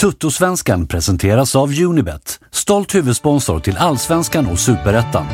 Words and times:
Tuttosvenskan 0.00 0.86
presenteras 0.86 1.56
av 1.56 1.70
Unibet, 1.80 2.40
stolt 2.50 2.94
huvudsponsor 2.94 3.60
till 3.60 3.76
Allsvenskan 3.76 4.46
och 4.46 4.58
Superettan. 4.58 5.26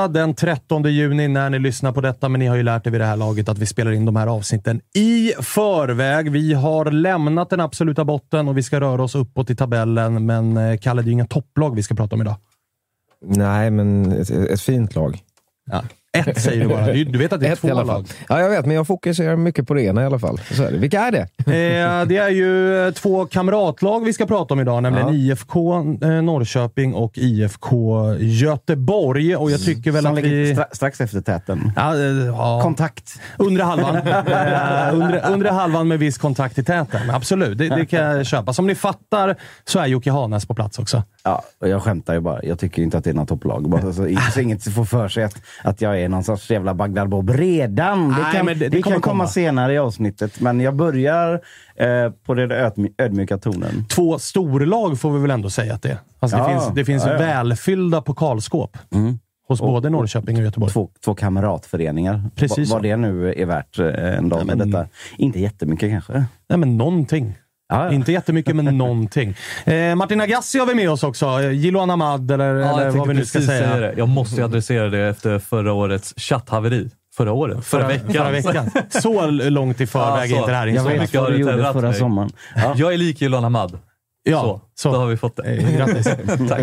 Måndag 0.00 0.20
den 0.20 0.34
13 0.34 0.82
juni 0.82 1.28
när 1.28 1.50
ni 1.50 1.58
lyssnar 1.58 1.92
på 1.92 2.00
detta, 2.00 2.28
men 2.28 2.38
ni 2.38 2.46
har 2.46 2.56
ju 2.56 2.62
lärt 2.62 2.86
er 2.86 2.90
vid 2.90 3.00
det 3.00 3.04
här 3.04 3.16
laget 3.16 3.48
att 3.48 3.58
vi 3.58 3.66
spelar 3.66 3.92
in 3.92 4.04
de 4.04 4.16
här 4.16 4.26
avsnitten 4.26 4.80
i 4.94 5.32
förväg. 5.40 6.30
Vi 6.30 6.54
har 6.54 6.90
lämnat 6.90 7.50
den 7.50 7.60
absoluta 7.60 8.04
botten 8.04 8.48
och 8.48 8.58
vi 8.58 8.62
ska 8.62 8.80
röra 8.80 9.02
oss 9.02 9.14
uppåt 9.14 9.50
i 9.50 9.56
tabellen, 9.56 10.26
men 10.26 10.56
eh, 10.56 10.78
Kalle, 10.78 11.02
det 11.02 11.06
är 11.06 11.06
ju 11.06 11.12
inga 11.12 11.26
topplag 11.26 11.74
vi 11.74 11.82
ska 11.82 11.94
prata 11.94 12.14
om 12.16 12.20
idag. 12.20 12.36
Nej, 13.24 13.70
men 13.70 14.12
ett, 14.12 14.30
ett 14.30 14.60
fint 14.60 14.94
lag. 14.94 15.18
Ja. 15.70 15.82
Ett 16.12 16.40
säger 16.42 16.60
du 16.62 16.68
bara. 16.68 16.86
Du, 16.92 17.18
vet 17.18 17.32
att 17.32 17.40
det 17.40 17.46
är 17.48 17.52
Ett 17.52 17.60
två 17.60 17.68
i 17.68 17.70
alla 17.70 17.86
fall. 17.86 17.94
lag. 18.02 18.06
Ja, 18.28 18.40
jag 18.40 18.50
vet, 18.50 18.66
men 18.66 18.76
jag 18.76 18.86
fokuserar 18.86 19.36
mycket 19.36 19.66
på 19.66 19.74
det 19.74 19.82
ena 19.82 20.02
i 20.02 20.06
alla 20.06 20.18
fall. 20.18 20.40
Så 20.50 20.62
är 20.62 20.70
det. 20.72 20.78
Vilka 20.78 21.00
är 21.00 21.12
det? 21.12 21.20
Eh, 21.46 22.06
det 22.06 22.16
är 22.16 22.28
ju 22.30 22.86
eh, 22.86 22.92
två 22.92 23.26
kamratlag 23.26 24.04
vi 24.04 24.12
ska 24.12 24.26
prata 24.26 24.54
om 24.54 24.60
idag, 24.60 24.82
nämligen 24.82 25.08
Ja. 25.08 25.14
IFK 25.14 25.74
eh, 26.02 26.08
Norrköping 26.22 26.94
och 26.94 27.18
IFK 27.18 28.14
Göteborg. 28.18 29.36
Och 29.36 29.50
jag 29.50 29.64
tycker 29.64 29.90
väl 29.90 30.02
Som 30.02 30.12
att 30.16 30.22
ligger 30.22 30.36
vi... 30.36 30.52
stra 30.54 30.66
strax 30.72 31.00
efter 31.00 31.20
täten. 31.20 31.72
Ja, 31.76 31.94
eh, 31.94 32.00
ja. 32.26 32.60
Kontakt. 32.62 33.20
Undre 33.38 33.62
halvan. 33.62 33.96
eh, 34.06 34.94
undre, 34.94 35.20
undre 35.32 35.48
halvan 35.48 35.88
med 35.88 35.98
viss 35.98 36.18
kontakt 36.18 36.58
i 36.58 36.64
täten. 36.64 37.10
Absolut, 37.10 37.58
det, 37.58 37.68
det 37.68 37.86
kan 37.86 38.00
jag 38.00 38.26
köpa. 38.26 38.52
Som 38.52 38.66
ni 38.66 38.74
fattar 38.74 39.36
så 39.64 39.78
är 39.78 39.86
Jocke 39.86 40.10
Hanes 40.10 40.46
på 40.46 40.54
plats 40.54 40.78
också. 40.78 41.02
Ja, 41.24 41.42
och 41.60 41.68
jag 41.68 41.82
skämtar 41.82 42.14
ju 42.14 42.20
bara. 42.20 42.42
Jag 42.44 42.58
tycker 42.58 42.82
inte 42.82 42.98
att 42.98 43.04
det 43.04 43.10
är 43.10 43.14
något 43.14 43.28
topplag. 43.28 43.70
Bara 43.70 43.92
så, 43.92 44.08
så 44.32 44.40
inget 44.40 44.74
får 44.74 44.84
för 44.84 45.08
sig 45.08 45.24
att, 45.24 45.36
att 45.64 45.80
jag 45.80 46.00
är 46.00 46.08
någon 46.08 46.24
sorts 46.24 46.50
jävla 46.50 46.74
Bagdad 46.74 47.08
Bob 47.08 47.30
redan. 47.30 48.08
Det 48.08 48.22
Nej, 48.22 48.32
kan, 48.34 48.46
men 48.46 48.58
det- 48.58 48.64
det, 48.68 48.76
det 48.76 48.82
kommer 48.82 48.94
kan 48.96 49.02
komma 49.02 49.12
komma. 49.14 49.26
senare 49.28 49.72
i 49.74 49.78
avsnittet, 49.78 50.40
men 50.40 50.60
jag 50.60 50.74
börjar 50.76 51.32
eh, 51.76 52.10
på 52.26 52.34
den 52.34 52.50
ödmjuka 52.98 53.38
tonen. 53.38 53.84
Två 53.88 54.18
storlag 54.18 55.00
får 55.00 55.12
vi 55.12 55.20
väl 55.20 55.30
ändå 55.30 55.50
säga 55.50 55.74
att 55.74 55.82
det 55.82 55.90
är. 55.90 55.98
Alltså 56.20 56.36
det 56.36 56.42
Ja, 56.42 56.48
finns, 56.60 56.74
det 56.74 56.84
finns 56.84 57.04
ja, 57.06 57.12
ja. 57.12 57.18
välfyllda 57.18 58.00
pokalskåp 58.02 58.78
hos 59.48 59.60
både 59.60 59.90
Norrköping 59.90 60.36
och 60.36 60.42
Göteborg. 60.42 60.72
Två, 60.72 60.90
två 61.04 61.14
kamratföreningar. 61.14 62.24
Precis 62.34 62.70
vad 62.70 62.82
det 62.82 62.96
nu 62.96 63.32
är 63.34 63.46
värt 63.46 63.78
eh, 63.78 64.18
en 64.18 64.28
dag 64.28 64.46
med 64.46 64.58
men- 64.58 64.70
detta. 64.70 64.86
Inte 65.18 65.40
jättemycket 65.40 65.90
kanske. 65.90 66.24
Nej, 66.48 66.58
men 66.58 66.76
någonting. 66.76 67.34
Ja, 67.70 67.84
ja. 67.84 67.92
Inte 67.92 68.12
jättemycket, 68.12 68.56
men 68.56 68.78
någonting. 68.78 69.36
Eh, 69.64 69.94
Martin 69.94 70.20
Agassi 70.20 70.58
har 70.58 70.66
vi 70.66 70.74
med 70.74 70.90
oss 70.90 71.02
också. 71.02 71.26
Eh, 71.26 71.50
Jiloan 71.50 71.90
Ahmad, 71.90 72.30
eller, 72.30 72.54
Ja, 72.54 72.68
eller 72.74 72.84
jag 72.86 72.92
vad 72.92 73.08
vi 73.08 73.14
nu 73.14 73.24
ska 73.24 73.40
säga. 73.40 73.68
säga 73.68 73.76
det. 73.80 73.94
Jag 73.96 74.08
måste 74.08 74.36
ju 74.36 74.44
adressera 74.44 74.88
det 74.88 74.98
efter 75.08 75.38
förra 75.38 75.72
årets 75.72 76.14
chatthaveri. 76.16 76.90
Förra 77.16 77.32
året? 77.32 77.64
Förra, 77.64 77.86
veckan. 77.88 78.12
Förra 78.12 78.30
veckan. 78.30 78.70
Så 78.90 79.26
långt 79.30 79.80
i 79.80 79.86
förväg 79.86 80.30
Ja, 80.30 80.36
är 80.36 80.38
inte 80.40 80.50
det 80.50 80.56
här 80.56 80.66
Jag 80.66 80.82
Så 80.82 80.88
vet 80.88 81.14
vad 81.14 81.32
du 81.32 81.38
gjorde 81.38 81.72
förra 81.72 81.80
mig. 81.88 81.94
sommaren. 81.94 82.30
Ja. 82.56 82.74
Jag 82.76 82.92
är 82.92 82.98
lik 82.98 83.20
Jiloan 83.22 83.44
Ahmad. 83.44 83.78
Ja, 84.22 84.40
så. 84.40 84.60
Så. 84.80 84.92
Då 84.92 84.98
har 84.98 85.06
vi 85.06 85.16
fått 85.16 85.36
det. 85.36 85.42
Eh, 85.42 85.76
Grattis. 85.76 86.06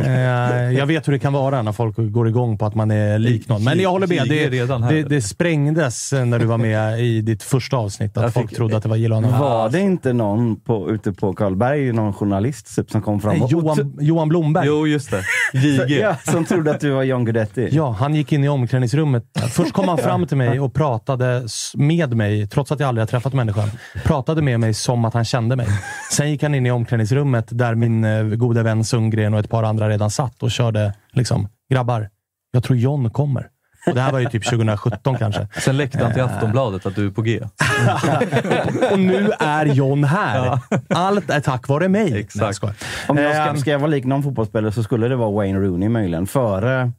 Eh, 0.07 0.71
jag 0.71 0.85
vet 0.85 1.07
hur 1.07 1.13
det 1.13 1.19
kan 1.19 1.33
vara 1.33 1.61
när 1.61 1.71
folk 1.71 1.95
går 1.97 2.27
igång 2.27 2.57
på 2.57 2.65
att 2.65 2.75
man 2.75 2.91
är 2.91 3.19
lik 3.19 3.49
någon. 3.49 3.63
Men 3.63 3.79
jag 3.79 3.89
håller 3.89 4.07
med. 4.07 4.27
Det, 4.29 4.49
redan 4.49 4.83
här. 4.83 4.93
det, 4.93 5.03
det 5.03 5.21
sprängdes 5.21 6.11
när 6.11 6.39
du 6.39 6.45
var 6.45 6.57
med 6.57 6.99
i 6.99 7.21
ditt 7.21 7.43
första 7.43 7.77
avsnitt. 7.77 8.17
Att 8.17 8.23
Jag 8.23 8.33
folk 8.33 8.49
fick- 8.49 8.57
trodde 8.57 8.77
att 8.77 8.83
det 8.83 8.89
var 8.89 8.97
Ahmad. 8.97 9.39
Var 9.39 9.69
det 9.69 9.79
inte 9.79 10.13
någon 10.13 10.59
på, 10.59 10.91
ute 10.91 11.13
på 11.13 11.33
Karlberg, 11.33 11.91
någon 11.93 12.13
journalist 12.13 12.75
typ, 12.75 12.91
som 12.91 13.01
kom 13.01 13.19
fram 13.21 13.37
Nej. 13.37 13.47
Johan, 13.49 13.97
Johan 13.99 14.29
Blomberg. 14.29 14.67
Jo, 14.67 14.87
just 14.87 15.11
det. 15.11 15.23
JG. 15.53 15.99
Ja, 15.99 16.15
som 16.31 16.45
trodde 16.45 16.71
att 16.71 16.79
du 16.79 16.89
var 16.91 17.03
John 17.03 17.25
Guidetti. 17.25 17.69
Ja, 17.71 17.95
han 17.99 18.15
gick 18.15 18.31
in 18.31 18.43
i 18.43 18.49
omklädningsrummet. 18.49 19.23
Först 19.51 19.73
kom 19.73 19.87
han 19.87 19.97
fram 19.97 20.27
till 20.27 20.37
mig 20.37 20.59
och 20.59 20.73
pratade 20.73 21.43
med 21.75 22.13
mig, 22.15 22.47
trots 22.47 22.71
att 22.71 22.79
jag 22.79 22.87
aldrig 22.87 23.01
har 23.01 23.07
träffat 23.07 23.33
människan. 23.33 23.69
Pratade 24.03 24.41
med 24.41 24.59
mig 24.59 24.73
som 24.73 25.05
att 25.05 25.13
han 25.13 25.25
kände 25.25 25.55
mig. 25.55 25.67
Sen 26.11 26.31
gick 26.31 26.43
han 26.43 26.55
in 26.55 26.65
i 26.65 26.71
omklädningsrummet 26.71 27.47
där 27.51 27.75
min 27.75 28.06
eh, 28.07 28.23
gode 28.23 28.63
vän 28.63 28.83
Sundgren 28.83 29.33
och 29.33 29.39
ett 29.39 29.49
par 29.49 29.63
andra 29.63 29.89
redan 29.89 30.09
satt 30.09 30.43
och 30.43 30.51
körde 30.51 30.93
liksom, 31.11 31.47
grabbar, 31.69 32.09
jag 32.51 32.63
tror 32.63 32.77
John 32.77 33.09
kommer. 33.09 33.47
Och 33.87 33.95
det 33.95 34.01
här 34.01 34.11
var 34.11 34.19
ju 34.19 34.25
typ 34.29 34.49
2017 34.49 35.17
kanske. 35.17 35.47
Sen 35.61 35.77
läckte 35.77 36.03
han 36.03 36.13
till 36.13 36.21
Aftonbladet 36.23 36.85
att 36.85 36.95
du 36.95 37.07
är 37.07 37.11
på 37.11 37.21
G. 37.21 37.41
Och 38.91 38.99
nu 38.99 39.31
är 39.39 39.65
John 39.65 40.03
här. 40.03 40.59
Allt 40.89 41.29
är 41.29 41.39
tack 41.39 41.67
vare 41.67 41.87
mig. 41.87 42.19
Exakt. 42.19 42.59
Jag. 42.63 42.73
Om 43.07 43.17
jag 43.17 43.33
ska, 43.33 43.43
Ehm, 43.43 43.57
ska 43.57 43.71
jag 43.71 43.79
vara 43.79 43.91
lik 43.91 44.05
någon 44.05 44.23
fotbollsspelare 44.23 44.71
så 44.71 44.83
skulle 44.83 45.07
det 45.07 45.15
vara 45.15 45.31
Wayne 45.31 45.59
Rooney 45.59 45.89
möjligen, 45.89 46.27
före 46.27 46.91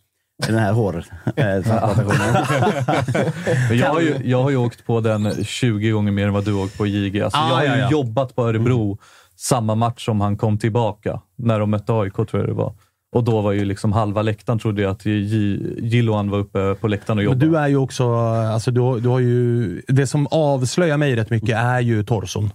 den 0.46 0.58
här 0.58 0.72
hårtransplantationen. 0.72 2.46
Men 3.68 3.78
jag, 3.78 3.88
har 3.92 4.00
ju, 4.00 4.14
jag 4.24 4.42
har 4.42 4.50
ju 4.50 4.56
åkt 4.56 4.86
på 4.86 5.00
den 5.00 5.44
20 5.44 5.90
gånger 5.90 6.12
mer 6.12 6.26
än 6.26 6.32
vad 6.32 6.44
du 6.44 6.54
har 6.54 6.64
åkt 6.64 6.78
på 6.78 6.86
JG. 6.86 7.20
Alltså, 7.22 7.38
Ah, 7.38 7.48
jag 7.48 7.56
har 7.56 7.62
ju 7.62 7.68
ja, 7.68 7.76
ja. 7.76 7.90
jobbat 7.90 8.36
på 8.36 8.48
Örebro 8.48 8.98
samma 9.38 9.74
match 9.74 10.04
som 10.04 10.20
han 10.20 10.36
kom 10.36 10.58
tillbaka. 10.58 11.20
När 11.36 11.60
de 11.60 11.70
mötte 11.70 11.92
AIK 11.92 12.14
tror 12.14 12.28
jag 12.32 12.46
det 12.46 12.54
var. 12.54 12.74
Och 13.16 13.24
då 13.24 13.40
var 13.40 13.52
ju 13.52 13.64
liksom 13.64 13.92
halva 13.92 14.22
läktaren 14.22 14.58
trodde 14.58 14.82
jag 14.82 14.90
att 14.90 15.06
Jiloan 15.06 16.30
var 16.30 16.38
uppe 16.38 16.74
på 16.74 16.88
läktaren 16.88 17.18
och 17.18 17.24
Men 17.24 17.24
jobbade. 17.24 17.46
du 17.46 17.58
är 17.58 17.68
ju 17.68 17.76
också, 17.76 18.14
alltså 18.14 18.70
du, 18.70 19.00
du 19.00 19.08
har 19.08 19.18
ju, 19.18 19.82
det 19.88 20.06
som 20.06 20.26
avslöjar 20.30 20.96
mig 20.96 21.16
rätt 21.16 21.30
mycket 21.30 21.56
är 21.56 21.80
ju 21.80 22.04
torson. 22.04 22.50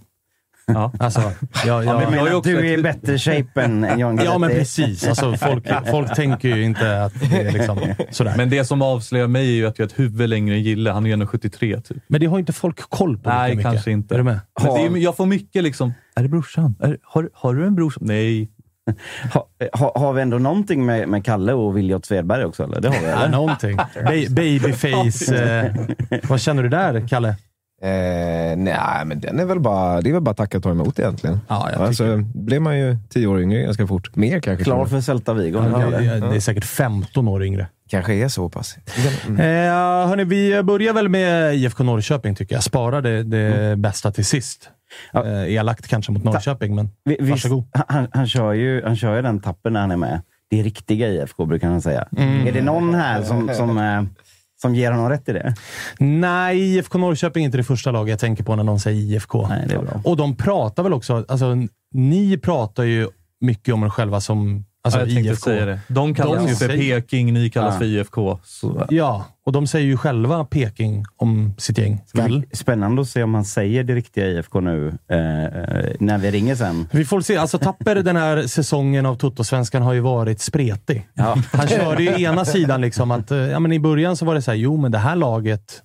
Ja. 0.66 0.92
Alltså, 0.98 1.20
jag, 1.66 1.84
jag, 1.84 2.00
men 2.00 2.10
Men 2.10 2.18
jag 2.18 2.28
är 2.28 2.34
också 2.34 2.50
du 2.50 2.58
är 2.58 2.64
i 2.64 2.74
ett- 2.74 2.82
bättre 2.82 3.18
shape 3.18 3.62
än 3.62 3.84
än 3.84 3.98
John 3.98 4.20
Ja, 4.24 4.38
men 4.38 4.48
Guidetti. 4.48 4.58
precis. 4.82 5.08
Alltså, 5.08 5.36
folk, 5.36 5.66
folk 5.90 6.14
tänker 6.14 6.48
ju 6.56 6.62
inte 6.64 7.02
att 7.04 7.12
det 7.30 7.40
är 7.40 7.52
liksom 7.52 7.78
sådär. 8.10 8.30
Men, 8.30 8.38
Men 8.38 8.50
det 8.50 8.64
som 8.64 8.82
avslöjar 8.82 9.26
mig 9.26 9.46
är 9.48 9.52
ju 9.54 9.66
att 9.66 9.78
jag 9.78 9.84
har 9.84 9.88
ett 9.88 9.98
huvud 9.98 10.28
längre 10.30 10.54
än 10.54 10.62
Gille. 10.62 10.90
Han 10.90 11.06
är 11.06 11.10
ju 11.10 11.16
1,73 11.16 11.80
typ. 11.80 11.96
det 12.08 12.26
har 12.26 12.36
ju 12.36 12.40
inte 12.40 12.52
folk 12.52 12.80
koll 12.90 13.18
på 13.18 13.30
Nej, 13.30 13.50
mycket. 13.56 13.72
kanske 13.72 13.90
inte. 13.90 14.14
Är 14.14 14.18
du 14.18 14.24
med? 14.24 14.40
Men 14.62 14.74
det 14.74 14.98
är, 14.98 15.02
jag 15.02 15.16
får 15.16 15.26
mycket 15.26 15.62
liksom, 15.62 15.92
är 16.16 16.22
det 16.22 16.28
brorsan? 16.28 16.74
Är, 16.80 16.98
har, 17.02 17.30
har 17.34 17.54
du 17.54 17.66
en 17.66 17.74
brorsa? 17.74 17.98
Nej. 18.02 18.50
Ha, 19.34 19.46
ha, 19.72 19.92
har 19.98 20.12
vi 20.12 20.22
ändå 20.22 20.38
någonting 20.38 20.86
med, 20.86 21.08
med 21.08 21.24
Kalle 21.24 21.52
och 21.52 21.76
Viljot 21.76 22.06
Svedberg 22.06 22.44
också? 22.44 22.64
Eller? 22.64 22.80
Det 22.80 22.88
har 22.88 23.00
vi, 23.00 23.06
Ja, 23.06 23.16
eller? 23.16 23.28
någonting. 23.28 23.76
Ba- 23.76 24.34
babyface. 24.34 25.34
Eh, 25.36 25.74
vad 26.28 26.40
känner 26.40 26.62
du 26.62 26.68
där, 26.68 27.08
Kalle? 27.08 27.36
Eh, 27.84 28.56
nej, 28.56 29.04
men 29.04 29.20
den 29.20 29.40
är 29.40 29.44
väl 29.44 29.60
bara, 29.60 30.00
det 30.00 30.08
är 30.08 30.12
väl 30.12 30.22
bara 30.22 30.30
att 30.30 30.36
tacka 30.36 30.56
och 30.56 30.62
ta 30.62 30.70
emot 30.70 30.98
egentligen. 30.98 31.40
Ja, 31.48 31.70
jag 31.72 31.82
alltså, 31.82 32.16
blev 32.34 32.62
man 32.62 32.78
ju 32.78 32.96
tio 33.10 33.26
år 33.26 33.40
yngre 33.40 33.62
ganska 33.62 33.86
fort. 33.86 34.16
Mer 34.16 34.40
kanske. 34.40 34.64
Klar 34.64 34.86
för. 34.86 35.00
Celta 35.00 35.34
Vigo? 35.34 35.60
Det, 35.60 35.70
Kalle. 35.70 35.98
det, 35.98 36.20
det 36.20 36.36
är 36.36 36.40
säkert 36.40 36.64
15 36.64 37.28
år 37.28 37.44
yngre. 37.44 37.66
Kanske 37.88 38.14
är 38.14 38.28
så 38.28 38.48
pass. 38.48 38.76
Mm. 39.26 39.40
Eh, 39.40 40.08
hörni, 40.08 40.24
vi 40.24 40.62
börjar 40.62 40.92
väl 40.92 41.08
med 41.08 41.54
IFK 41.54 41.84
Norrköping, 41.84 42.34
tycker 42.34 42.54
jag. 42.54 42.62
Spara 42.62 43.00
det, 43.00 43.22
det 43.22 43.76
bästa 43.76 44.12
till 44.12 44.24
sist. 44.24 44.70
Ja. 45.12 45.26
Eh, 45.26 45.54
elakt 45.54 45.88
kanske 45.88 46.12
mot 46.12 46.24
Norrköping, 46.24 46.74
men 46.74 46.90
Vi- 47.04 47.16
visst, 47.20 47.30
varsågod. 47.30 47.64
han, 47.88 48.08
han, 48.12 48.26
kör 48.28 48.52
ju, 48.52 48.82
han 48.84 48.96
kör 48.96 49.16
ju 49.16 49.22
den 49.22 49.40
tappen 49.40 49.72
när 49.72 49.80
han 49.80 49.90
är 49.90 49.96
med. 49.96 50.20
Det 50.50 50.60
är 50.60 50.64
riktiga 50.64 51.08
IFK 51.08 51.46
brukar 51.46 51.68
han 51.68 51.82
säga. 51.82 52.08
Mm. 52.16 52.46
Är 52.46 52.52
det 52.52 52.62
någon 52.62 52.94
här 52.94 53.22
som, 53.22 53.50
som, 53.54 53.78
eh, 53.78 54.02
som 54.64 54.74
ger 54.74 54.90
honom 54.90 55.08
rätt 55.08 55.28
i 55.28 55.32
det? 55.32 55.54
Nej, 55.98 56.58
IFK 56.60 56.98
Norrköping 56.98 57.42
är 57.42 57.44
inte 57.44 57.56
det 57.56 57.64
första 57.64 57.90
laget 57.90 58.10
jag 58.10 58.18
tänker 58.18 58.44
på 58.44 58.56
när 58.56 58.64
någon 58.64 58.80
säger 58.80 59.00
IFK. 59.00 59.48
Nej, 59.48 59.64
det 59.68 59.74
är 59.74 59.78
bra. 59.78 60.00
Och 60.04 60.16
de 60.16 60.36
pratar 60.36 60.82
väl 60.82 60.92
också... 60.92 61.24
Alltså, 61.28 61.46
ni 61.92 62.38
pratar 62.38 62.84
ju 62.84 63.08
mycket 63.40 63.74
om 63.74 63.82
er 63.82 63.88
själva 63.88 64.20
som 64.20 64.64
alltså, 64.84 65.00
Ja, 65.00 65.06
jag 65.06 65.24
IFK. 65.24 65.36
säga 65.44 65.66
det. 65.66 65.80
De 65.88 66.14
kallas 66.14 66.36
De 66.44 66.48
ju 66.48 66.54
för 66.56 66.68
säger- 66.68 67.00
Peking, 67.00 67.32
ni 67.32 67.50
kallas 67.50 67.74
Ja. 67.74 67.78
för 67.78 67.84
IFK. 67.86 68.38
Så, 68.44 68.86
Ja, 68.90 69.24
och 69.46 69.52
de 69.52 69.66
säger 69.66 69.86
ju 69.86 69.96
själva 69.96 70.44
Peking 70.44 71.04
om 71.16 71.54
sitt 71.58 71.78
gäng. 71.78 72.00
Väl? 72.14 72.42
Spännande 72.52 73.02
att 73.02 73.08
se 73.08 73.22
om 73.22 73.34
han 73.34 73.44
säger 73.44 73.84
det 73.84 73.94
riktiga 73.94 74.26
IFK 74.26 74.60
nu, 74.60 74.88
eh, 75.10 75.44
eh, 75.44 75.92
när 76.00 76.18
vi 76.18 76.30
ringer 76.30 76.54
sen. 76.54 76.86
Vi 76.92 77.04
får 77.04 77.20
se. 77.20 77.36
Alltså, 77.36 77.58
Tapper 77.58 77.94
den 77.94 78.16
här 78.16 78.42
säsongen 78.46 79.06
av 79.06 79.14
Toto-svenskan 79.16 79.82
har 79.82 79.92
ju 79.92 80.00
varit 80.00 80.40
spretig. 80.40 81.08
Ja. 81.14 81.36
Han 81.52 81.68
körde 81.68 82.02
ju 82.02 82.22
ena 82.22 82.44
sidan 82.44 82.80
liksom 82.80 83.10
att 83.10 83.30
eh, 83.30 83.38
ja, 83.38 83.58
men 83.60 83.72
i 83.72 83.80
början 83.80 84.16
så 84.16 84.24
var 84.24 84.34
det 84.34 84.42
så 84.42 84.50
här, 84.50 84.58
jo 84.58 84.76
men 84.76 84.92
det 84.92 84.98
här 84.98 85.16
laget 85.16 85.82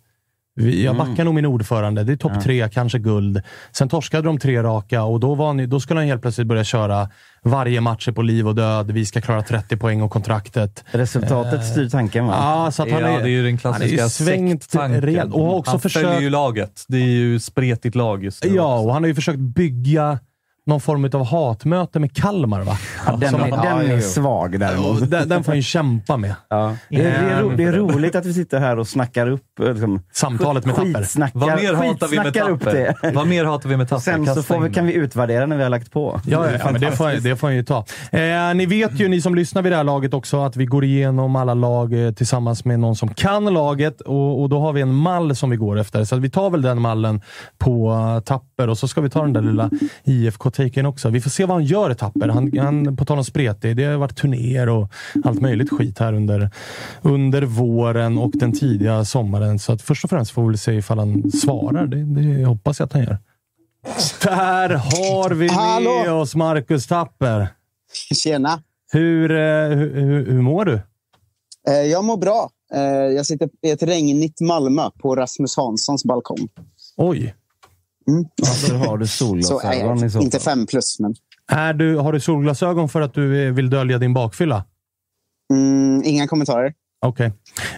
Jag 0.60 0.98
backar 0.98 1.24
nog 1.24 1.36
min 1.36 1.46
ordförande. 1.46 2.04
Det 2.04 2.12
är 2.14 2.18
topp 2.18 2.44
tre, 2.44 2.70
kanske 2.70 3.00
guld. 3.00 3.42
Sen 3.72 3.90
torskade 3.90 4.24
de 4.24 4.38
tre 4.40 4.64
raka 4.64 5.04
och 5.04 5.20
då, 5.20 5.36
var 5.36 5.48
han, 5.48 5.60
ju- 5.60 5.68
då 5.68 5.80
skulle 5.80 6.00
han 6.00 6.08
helt 6.08 6.22
plötsligt 6.22 6.48
börja 6.48 6.64
köra 6.64 7.10
varje 7.44 7.82
match 7.82 8.08
är 8.08 8.12
på 8.12 8.22
liv 8.22 8.48
och 8.48 8.56
död. 8.56 8.92
Vi 8.92 9.06
ska 9.06 9.22
klara 9.22 9.42
30 9.42 9.78
poäng 9.78 10.02
och 10.02 10.12
kontraktet. 10.12 10.84
Resultatet 10.92 11.66
styr 11.66 11.90
tanken 11.90 12.26
va? 12.26 12.34
Ja, 12.38 12.72
så 12.72 12.84
att 12.84 12.92
han 12.92 13.02
ja, 13.02 13.08
är, 13.08 13.18
det 13.20 13.30
är 13.30 13.30
ju 13.30 13.44
den 13.44 13.58
klassiska 13.58 14.10
sekttanken. 14.10 15.32
Och 15.32 15.58
också 15.58 15.72
Han 15.72 15.80
försökt... 15.80 16.06
följer 16.06 16.22
ju 16.22 16.30
laget. 16.30 16.86
Det 16.88 16.98
är 16.98 17.08
ju 17.08 17.40
spretigt 17.40 17.96
lag 17.96 18.24
just 18.24 18.44
nu. 18.44 18.56
Ja, 18.56 18.80
och 18.80 18.94
han 18.94 19.04
har 19.04 19.08
ju 19.08 19.16
försökt 19.16 19.40
bygga 19.40 20.20
någon 20.66 20.82
form 20.82 21.10
av 21.14 21.26
hatmöte 21.26 22.00
med 22.00 22.16
Kalmar, 22.16 22.62
va? 22.62 22.78
Den, 23.18 23.30
Som- 23.32 23.42
är, 23.42 23.52
den 23.52 23.60
Ja, 23.64 23.84
är 23.84 24.02
svag 24.02 24.60
däremot. 24.60 25.12
Den, 25.12 25.30
den 25.30 25.44
får 25.44 25.52
han 25.52 25.58
ju 25.58 25.64
kämpa 25.64 26.18
med. 26.18 26.36
Ja. 26.50 26.76
Det, 26.90 26.96
är, 26.96 27.02
det, 27.24 27.32
är 27.34 27.42
ro, 27.42 27.50
det 27.50 27.64
är 27.64 27.72
roligt 27.72 28.16
att 28.16 28.26
vi 28.26 28.34
sitter 28.34 28.60
här 28.60 28.80
och 28.80 28.88
snackar 28.88 29.30
upp 29.30 29.60
eh, 29.60 29.72
liksom, 29.74 30.02
Samtalet 30.14 30.66
med 30.66 30.76
Tapper. 30.76 30.94
skitsnackar, 30.94 31.40
Vad 31.40 31.50
mer 31.56 31.74
hatar 31.74 32.08
vi 32.08 32.16
med 32.18 32.26
skitsnackar 32.26 32.50
upp 32.50 32.64
Tapper? 32.64 32.96
det. 33.02 33.12
Vad 33.16 33.28
mer 33.28 33.46
hatar 33.46 33.70
vi 33.70 33.78
med 33.78 33.90
Tapper? 33.90 34.02
Sen 34.02 34.26
så 34.36 34.44
får 34.44 34.60
vi, 34.60 34.74
kan 34.74 34.86
det. 34.86 34.92
vi 34.92 34.98
utvärdera 34.98 35.46
när 35.46 35.58
vi 35.58 35.64
har 35.64 35.70
lagt 35.70 35.92
på. 35.92 36.22
Ja, 36.26 36.46
ja, 36.52 36.58
ja 36.64 36.72
men 36.72 36.82
det 36.82 36.92
får, 36.92 37.22
det 37.24 37.36
får 37.36 37.48
han 37.48 37.56
ju 37.56 37.64
ta. 37.64 37.86
Eh, 38.12 38.54
ni 38.56 38.66
vet 38.66 39.00
ju, 39.00 39.08
ni 39.08 39.22
som 39.22 39.36
lyssnar 39.36 39.62
vid 39.62 39.72
det 39.72 39.76
här 39.76 39.84
laget 39.84 40.14
också, 40.14 40.42
att 40.44 40.56
vi 40.56 40.66
går 40.66 40.84
igenom 40.84 41.36
alla 41.36 41.54
lag 41.54 42.06
eh, 42.06 42.12
tillsammans 42.12 42.66
med 42.66 42.80
någon 42.80 42.96
som 42.96 43.10
kan 43.14 43.46
laget 43.46 44.02
och, 44.02 44.42
och 44.42 44.50
då 44.50 44.60
har 44.60 44.74
vi 44.74 44.82
en 44.82 44.94
mall 44.94 45.36
som 45.36 45.50
vi 45.50 45.56
går 45.56 45.80
efter. 45.80 46.04
Så 46.04 46.16
att 46.16 46.22
vi 46.22 46.30
tar 46.30 46.50
väl 46.50 46.62
den 46.62 46.82
mallen 46.82 47.22
på 47.58 47.92
uh, 47.92 48.20
Tapper 48.20 48.68
och 48.70 48.78
så 48.78 48.88
ska 48.88 49.02
vi 49.02 49.10
ta 49.10 49.22
den 49.22 49.34
där 49.34 49.42
lilla 49.42 49.70
IFK-taken 50.60 50.86
också. 50.86 51.10
Vi 51.10 51.22
får 51.22 51.30
se 51.30 51.46
vad 51.46 51.56
han 51.58 51.66
gör 51.66 51.92
i 51.92 51.96
Tapper. 51.96 52.28
Han, 52.28 52.58
han, 52.58 52.98
på 52.98 53.06
tal 53.06 53.18
om 53.18 53.24
spretig, 53.26 53.78
det 53.78 53.84
har 53.86 53.98
varit 53.98 54.18
turnéer 54.18 54.70
och 54.70 54.90
allt 55.24 55.42
möjligt 55.42 55.70
skit 55.70 56.00
här 56.00 56.14
under, 56.14 56.50
under 57.02 57.42
våren 57.42 58.18
och 58.18 58.32
den 58.34 58.52
tidiga 58.54 59.06
sommaren. 59.06 59.60
Så 59.60 59.72
att 59.74 59.82
först 59.82 60.04
och 60.04 60.10
främst 60.10 60.32
får 60.32 60.42
vi 60.42 60.48
väl 60.48 60.58
se 60.58 60.74
ifall 60.74 61.00
han 61.00 61.32
svarar. 61.32 61.88
Det, 61.88 62.04
det 62.22 62.46
hoppas 62.46 62.80
jag 62.80 62.86
att 62.86 62.94
han 62.94 63.04
gör. 63.04 63.18
Där 64.24 64.70
har 64.70 65.30
vi 65.30 65.46
med 65.48 65.52
Hallå! 65.56 66.22
oss 66.22 66.36
Marcus 66.36 66.88
Tapper. 66.88 67.48
Tjena! 68.24 68.62
Hur, 68.92 69.32
eh, 69.32 69.38
hur, 69.78 69.94
hur, 70.02 70.26
hur 70.32 70.42
mår 70.42 70.66
du? 70.66 70.74
Eh, 71.70 71.74
Jag 71.74 72.04
mår 72.04 72.18
bra. 72.18 72.50
Eh, 72.74 72.82
Jag 73.16 73.26
sitter 73.26 73.50
i 73.62 73.70
ett 73.72 73.84
regnigt 73.84 74.42
Malmö 74.42 74.90
på 75.02 75.16
Rasmus 75.16 75.58
Hanssons 75.58 76.04
balkong. 76.06 76.48
Oj. 76.98 77.34
Varför 78.42 78.76
har 78.76 78.98
du 78.98 79.08
Så, 79.08 79.26
solglasögon 79.26 79.98
i 80.00 80.04
eh, 80.04 80.10
så 80.10 80.20
inte 80.22 80.40
fem 80.40 80.66
plus, 80.66 81.00
men 81.00 81.16
Är 81.52 81.74
du, 81.74 81.96
har 81.98 82.14
du 82.14 82.20
solglasögon 82.20 82.90
för 82.90 83.02
att 83.02 83.14
du 83.14 83.48
eh, 83.48 83.54
vill 83.54 83.70
dölja 83.70 83.98
din 83.98 84.14
bakfylla? 84.14 84.66
mm, 85.54 86.02
inga 86.06 86.28
kommentarer. 86.28 86.74
Okej. 87.06 87.34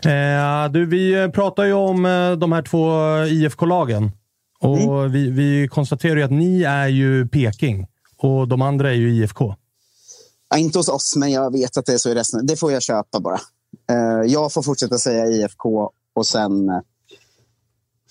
Eh, 0.06 0.72
du, 0.72 0.86
vi 0.86 1.14
eh, 1.24 1.28
pratar 1.30 1.64
ju 1.66 1.74
om 1.74 2.06
eh, 2.06 2.32
de 2.32 2.52
här 2.52 2.62
två 2.62 2.90
IFK-lagen. 3.26 4.12
Och 4.60 5.16
vi, 5.16 5.30
vi 5.30 5.68
konstaterar 5.68 6.16
ju 6.16 6.24
att 6.24 6.32
ni 6.32 6.64
är 6.64 6.88
ju 6.88 7.28
Peking 7.28 7.88
och 8.18 8.48
de 8.48 8.62
andra 8.62 8.90
är 8.90 8.94
ju 8.96 9.10
IFK. 9.14 9.56
Ja, 10.50 10.58
inte 10.58 10.80
hos 10.80 10.90
oss, 10.90 11.14
men 11.18 11.32
jag 11.32 11.52
vet 11.52 11.78
att 11.78 11.86
det 11.86 11.94
är 11.94 11.98
så 11.98 12.10
i 12.10 12.16
resten. 12.16 12.46
Det 12.46 12.56
får 12.56 12.72
jag 12.72 12.82
köpa 12.84 13.20
bara. 13.20 13.40
Eh, 13.92 14.32
Jag 14.32 14.54
får 14.54 14.62
fortsätta 14.62 14.98
säga 14.98 15.26
IFK 15.26 15.92
och 16.16 16.28
sen 16.28 16.70
eh, 16.70 16.76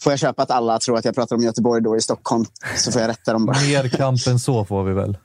får 0.03 0.13
jag 0.13 0.19
köpa 0.21 0.43
att 0.43 0.51
alla 0.51 0.79
tror 0.79 0.99
att 0.99 1.05
jag 1.05 1.15
pratar 1.15 1.37
om 1.37 1.43
Göteborg 1.43 1.83
då 1.83 1.97
i 1.97 2.01
Stockholm. 2.01 2.45
Så 2.77 2.93
får 2.93 3.01
jag 3.03 3.09
rätta 3.09 3.33
dem 3.33 3.47
bara. 3.47 3.57
Mer 3.61 3.89
kamp 3.89 4.27
än 4.27 4.39
så 4.39 4.65
får 4.65 4.85
vi 4.85 4.93
väl. 4.93 5.17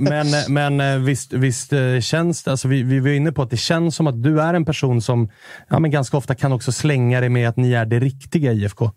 Men, 0.00 0.26
men 0.48 0.80
eh, 0.80 0.98
visst, 0.98 1.32
visst 1.32 1.72
eh, 1.72 2.00
känns 2.00 2.42
det... 2.42 2.50
Alltså 2.50 2.68
vi, 2.68 2.82
vi 2.82 3.00
var 3.00 3.08
inne 3.10 3.32
på 3.32 3.42
att 3.42 3.50
det 3.50 3.56
känns 3.56 3.96
som 3.96 4.06
att 4.06 4.22
du 4.22 4.40
är 4.40 4.54
en 4.54 4.64
person 4.64 5.02
som 5.02 5.28
ja, 5.68 5.78
men 5.78 5.90
ganska 5.90 6.16
ofta 6.16 6.34
kan 6.34 6.52
också 6.52 6.72
slänga 6.72 7.20
dig 7.20 7.28
med 7.28 7.48
att 7.48 7.56
ni 7.56 7.72
är 7.72 7.86
det 7.86 7.98
riktiga 7.98 8.52
IFK. 8.52 8.90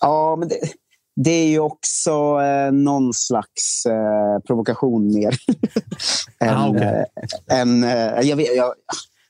Ja, 0.00 0.36
men 0.38 0.48
det, 0.48 0.56
det 1.16 1.30
är 1.30 1.48
ju 1.48 1.58
också 1.58 2.10
eh, 2.42 2.72
någon 2.72 3.14
slags 3.14 3.86
eh, 3.86 4.38
provokation 4.46 5.14
mer. 5.14 5.34
än, 6.40 6.56
Ah, 6.56 6.68
okej. 6.68 7.04
eh, 7.50 7.60
än, 7.60 7.84
eh, 7.84 8.20
jag 8.22 8.36
vet, 8.36 8.56
jag, 8.56 8.72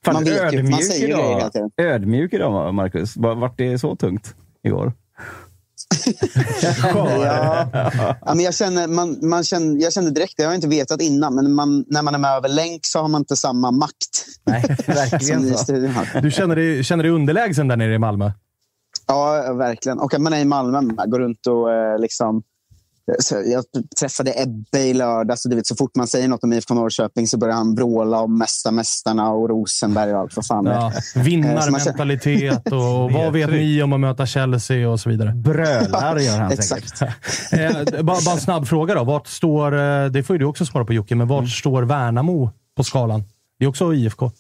Fan, 0.05 0.15
man 0.15 0.25
vet 0.25 0.53
ju, 0.53 0.63
man 0.63 0.83
säger 0.83 1.07
ju 1.09 1.15
grejer 1.15 1.35
hela 1.37 1.51
tiden. 1.51 1.71
Ödmjuk 1.77 2.33
idag, 2.33 2.75
Marcus. 2.75 3.17
Var- 3.17 3.35
Vart 3.35 3.59
det 3.59 3.79
så 3.79 3.97
tungt 3.97 4.35
igår? 4.67 4.93
Ja. 6.63 7.69
Ja, 8.21 8.35
men 8.35 8.41
jag, 8.41 8.55
känner, 8.55 8.89
man, 8.89 9.19
man 9.23 9.45
känner, 9.45 9.83
jag 9.83 9.93
känner 9.93 10.11
direkt, 10.11 10.35
det 10.37 10.43
har 10.43 10.51
jag 10.51 10.57
inte 10.57 10.69
vetat 10.69 11.03
innan, 11.03 11.35
men 11.35 11.53
man, 11.53 11.85
när 11.89 12.03
man 12.03 12.15
är 12.15 12.19
med 12.19 12.31
över 12.31 12.49
länk 12.49 12.81
så 12.83 12.99
har 12.99 13.09
man 13.09 13.21
inte 13.21 13.37
samma 13.37 13.71
makt 13.71 14.27
Nej, 14.45 14.77
verkligen. 14.87 15.43
Du 16.23 16.31
känner 16.31 16.57
dig, 16.57 16.85
känner 16.85 17.05
dig 17.05 17.13
underlägsen 17.13 17.69
där 17.69 17.77
nere 17.77 17.95
i 17.95 17.99
Malmö? 17.99 18.33
Ja, 19.07 19.53
verkligen. 19.53 19.99
Och 19.99 20.15
att 20.15 20.21
man 20.21 20.33
är 20.33 20.41
i 20.41 20.45
Malmö, 20.45 20.81
man 20.81 21.11
går 21.11 21.19
runt 21.19 21.47
och 21.47 21.73
eh, 21.73 21.99
liksom... 21.99 22.43
Så 23.19 23.43
jag 23.47 23.65
träffade 24.01 24.33
Ebbe 24.37 24.79
i 24.79 24.95
lördags 24.95 25.45
och 25.45 25.51
du 25.51 25.57
vet, 25.57 25.67
så 25.67 25.77
fort 25.77 25.97
man 25.97 26.07
säger 26.07 26.29
något 26.29 26.45
om 26.45 26.53
IFK 26.53 26.75
Norrköping 26.75 27.27
så 27.27 27.39
börjar 27.39 27.55
han 27.55 27.75
vråla 27.75 28.21
om 28.21 28.39
Mästa 28.39 28.71
Mästarna 28.71 29.31
och 29.31 29.49
Rosenberg 29.49 30.15
och 30.15 30.21
allt 30.21 30.37
vad 30.37 30.47
fan 30.47 30.65
det. 30.65 30.71
Ja, 30.71 30.93
Eh, 31.15 31.23
vinnarmentalitet 31.23 32.73
och 32.73 33.13
vad 33.13 33.33
vet 33.33 33.51
ni 33.51 33.83
om 33.83 33.93
att 33.93 34.01
möta 34.01 34.27
Chelsea 34.27 34.91
och 34.91 35.01
så 35.01 35.09
vidare. 35.09 35.33
Brölar 35.35 36.19
gör 36.19 36.39
han 36.39 36.57
säkert. 36.57 36.85
Exakt. 36.85 37.03
Eh, 37.53 38.03
bara, 38.03 38.19
bara 38.25 38.35
en 38.35 38.41
snabb 38.41 38.67
fråga 38.67 38.95
då. 38.95 39.05
Vart 39.05 39.27
står, 39.27 39.73
eh, 39.79 40.07
det 40.07 40.23
får 40.23 40.35
ju 40.35 40.39
du 40.39 40.45
också 40.45 40.67
svara 40.67 40.85
på 40.85 40.93
Jocke, 40.93 41.15
men 41.15 41.29
vart 41.29 41.49
står 41.49 41.83
Värnamo 41.83 42.51
på 42.77 42.85
skalan? 42.85 43.25
Det 43.59 43.65
är 43.65 43.69
också 43.69 43.95
IFK. 43.95 44.31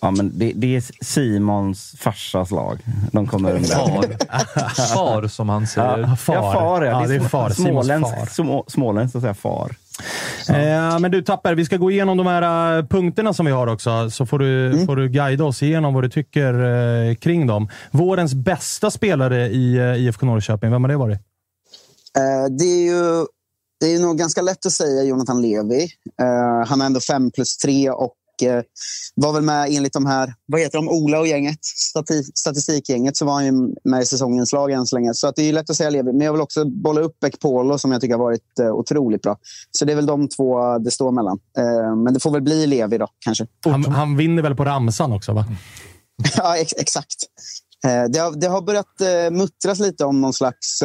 Ja, 0.00 0.10
men 0.10 0.38
det, 0.38 0.52
det 0.54 0.76
är 0.76 1.04
Simons 1.04 1.94
farsas 1.98 2.50
lag. 2.50 2.78
De 3.12 3.26
kommer 3.26 3.52
undan. 3.52 3.68
Far. 3.68 4.94
Far, 4.94 5.28
som 5.28 5.48
han 5.48 5.66
säger. 5.66 5.98
Ja, 5.98 6.16
far. 6.16 6.34
Ja, 6.34 6.52
far 6.52 6.84
ja. 6.84 7.02
Ja, 7.02 7.08
det 7.08 7.14
är 7.14 7.20
far. 7.20 7.50
Småländskt, 7.50 8.18
far. 8.18 8.26
små, 8.26 8.64
småländskt 8.68 9.16
att 9.16 9.22
säga 9.22 9.34
far. 9.34 9.76
Eh, 10.48 10.98
men 10.98 11.10
du 11.10 11.22
Tapper, 11.22 11.54
vi 11.54 11.64
ska 11.64 11.76
gå 11.76 11.90
igenom 11.90 12.16
de 12.16 12.26
här 12.26 12.78
eh, 12.78 12.86
punkterna 12.86 13.34
som 13.34 13.46
vi 13.46 13.52
har 13.52 13.66
också, 13.66 14.10
så 14.10 14.26
får 14.26 14.38
du, 14.38 14.82
får 14.86 14.96
du 14.96 15.08
guida 15.08 15.44
oss 15.44 15.62
igenom 15.62 15.94
vad 15.94 16.04
du 16.04 16.10
tycker 16.10 16.54
eh, 16.54 17.14
kring 17.14 17.46
dem. 17.46 17.68
Vårens 17.90 18.34
bästa 18.34 18.90
spelare 18.90 19.48
i 19.48 19.76
eh, 19.76 19.94
IFK 19.94 20.26
Norrköping, 20.26 20.70
vem 20.70 20.84
har 20.84 20.88
det 20.88 20.96
varit? 20.96 21.18
Eh, 22.16 22.52
det 22.58 22.64
är 22.64 22.86
ju 22.86 23.26
det 23.80 23.94
är 23.94 23.98
nog 23.98 24.18
ganska 24.18 24.42
lätt 24.42 24.66
att 24.66 24.72
säga 24.72 25.02
Jonathan 25.02 25.42
Levi. 25.42 25.82
Eh, 26.20 26.66
han 26.66 26.80
har 26.80 26.86
ändå 26.86 27.00
fem 27.00 27.30
plus 27.30 27.56
tre 27.56 27.90
och 27.90 28.14
eh, 28.42 28.62
var 29.14 29.32
väl 29.32 29.42
med 29.42 29.68
enligt 29.70 29.92
de 29.92 30.06
här, 30.06 30.34
vad 30.46 30.60
heter 30.60 30.78
de, 30.78 30.88
Ola 30.88 31.18
och 31.20 31.26
gänget, 31.26 31.64
stati, 31.64 32.22
statistikgänget, 32.34 33.16
så 33.16 33.24
var 33.24 33.32
han 33.32 33.44
ju 33.44 33.52
med 33.84 34.02
i 34.02 34.06
säsongens 34.06 34.52
lag 34.52 34.70
än 34.70 34.86
så 34.86 34.96
länge. 34.96 35.14
Så 35.14 35.28
att 35.28 35.36
det 35.36 35.42
är 35.42 35.52
lätt 35.52 35.70
att 35.70 35.76
säga 35.76 35.90
Levi, 35.90 36.12
men 36.12 36.20
jag 36.20 36.32
vill 36.32 36.40
också 36.40 36.64
bolla 36.64 37.00
upp 37.00 37.24
Ekpolo 37.24 37.78
som 37.78 37.92
jag 37.92 38.00
tycker 38.00 38.14
har 38.14 38.24
varit 38.24 38.58
eh, 38.60 38.70
otroligt 38.70 39.22
bra. 39.22 39.36
Så 39.70 39.84
det 39.84 39.92
är 39.92 39.96
väl 39.96 40.06
de 40.06 40.28
två 40.28 40.78
det 40.78 40.90
står 40.90 41.12
mellan. 41.12 41.38
Eh, 41.58 41.96
men 41.96 42.14
det 42.14 42.20
får 42.20 42.30
väl 42.30 42.42
bli 42.42 42.66
Levi 42.66 42.98
då, 42.98 43.08
kanske. 43.18 43.46
Han, 43.64 43.84
han 43.84 44.16
vinner 44.16 44.42
väl 44.42 44.54
på 44.54 44.64
ramsan 44.64 45.12
också, 45.12 45.32
va? 45.32 45.44
ja, 46.36 46.56
ex 46.56 46.72
exakt. 46.76 47.16
Eh, 47.84 48.04
det, 48.04 48.18
har, 48.18 48.40
det 48.40 48.46
har 48.46 48.62
börjat 48.62 49.00
eh, 49.00 49.30
muttras 49.30 49.78
lite 49.78 50.04
om 50.04 50.20
någon 50.20 50.32
slags 50.32 50.82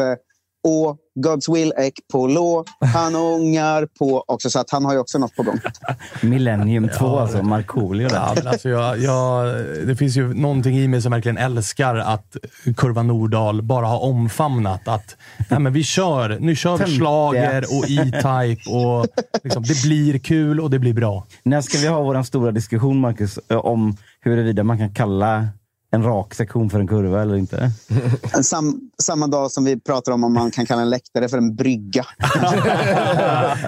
eh, 0.63 0.71
och 0.71 0.97
God's 1.15 1.53
Will 1.53 1.73
Ek 1.77 1.93
på 2.11 2.27
lå. 2.27 2.65
Han 2.93 3.15
ångar 3.15 3.87
på 3.99 4.23
också, 4.27 4.49
så 4.49 4.59
att 4.59 4.69
han 4.71 4.85
har 4.85 4.93
ju 4.93 4.99
också 4.99 5.17
något 5.17 5.35
på 5.35 5.43
gång. 5.43 5.59
Millennium 6.21 6.89
2 6.97 7.05
ja, 7.05 7.21
alltså, 7.21 7.43
Markoolio 7.43 8.07
där. 8.07 8.15
Ja, 8.15 8.49
alltså 8.49 8.69
jag, 8.69 8.99
jag, 8.99 9.55
det 9.87 9.95
finns 9.95 10.17
ju 10.17 10.33
någonting 10.33 10.77
i 10.77 10.87
mig 10.87 11.01
som 11.01 11.11
verkligen 11.11 11.37
älskar 11.37 11.95
att 11.95 12.37
Kurva 12.77 13.03
Nordahl 13.03 13.61
bara 13.61 13.85
har 13.85 13.99
omfamnat 13.99 14.87
att 14.87 15.15
nej, 15.49 15.59
men 15.59 15.73
vi 15.73 15.83
kör. 15.83 16.37
Nu 16.39 16.55
kör 16.55 16.77
vi 16.77 16.97
slager 16.97 17.65
och 17.77 17.89
E-Type 17.89 18.69
och 18.69 19.07
liksom, 19.43 19.63
det 19.63 19.81
blir 19.83 20.19
kul 20.19 20.59
och 20.59 20.69
det 20.69 20.79
blir 20.79 20.93
bra. 20.93 21.25
När 21.43 21.61
ska 21.61 21.77
vi 21.77 21.87
ha 21.87 22.01
vår 22.01 22.23
stora 22.23 22.51
diskussion, 22.51 22.99
Marcus, 22.99 23.39
om 23.49 23.97
huruvida 24.21 24.63
man 24.63 24.77
kan 24.77 24.93
kalla 24.93 25.47
en 25.93 26.03
rak 26.03 26.33
sektion 26.33 26.69
för 26.69 26.79
en 26.79 26.87
kurva 26.87 27.21
eller 27.21 27.35
inte? 27.35 27.71
Sam, 28.43 28.91
samma 29.03 29.27
dag 29.27 29.51
som 29.51 29.63
vi 29.63 29.79
pratar 29.79 30.11
om 30.11 30.23
om 30.23 30.33
man 30.33 30.51
kan 30.51 30.65
kalla 30.65 30.81
en 30.81 30.89
läktare 30.89 31.29
för 31.29 31.37
en 31.37 31.55
brygga. 31.55 32.05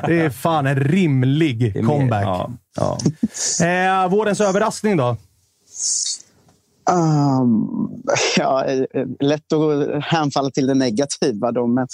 det 0.08 0.20
är 0.20 0.29
fan 0.29 0.67
en 0.67 0.75
rimlig 0.75 1.86
comeback. 1.86 2.24
Ja, 2.24 2.51
ja. 2.75 2.98
Eh, 3.65 4.10
vårens 4.10 4.41
överraskning 4.41 4.98
då? 4.98 5.17
Um, 6.91 8.03
ja, 8.38 8.65
lätt 9.20 9.53
att 9.53 10.03
hänfalla 10.03 10.51
till 10.51 10.67
det 10.67 10.74
negativa. 10.74 11.51
Då, 11.51 11.67
men, 11.67 11.88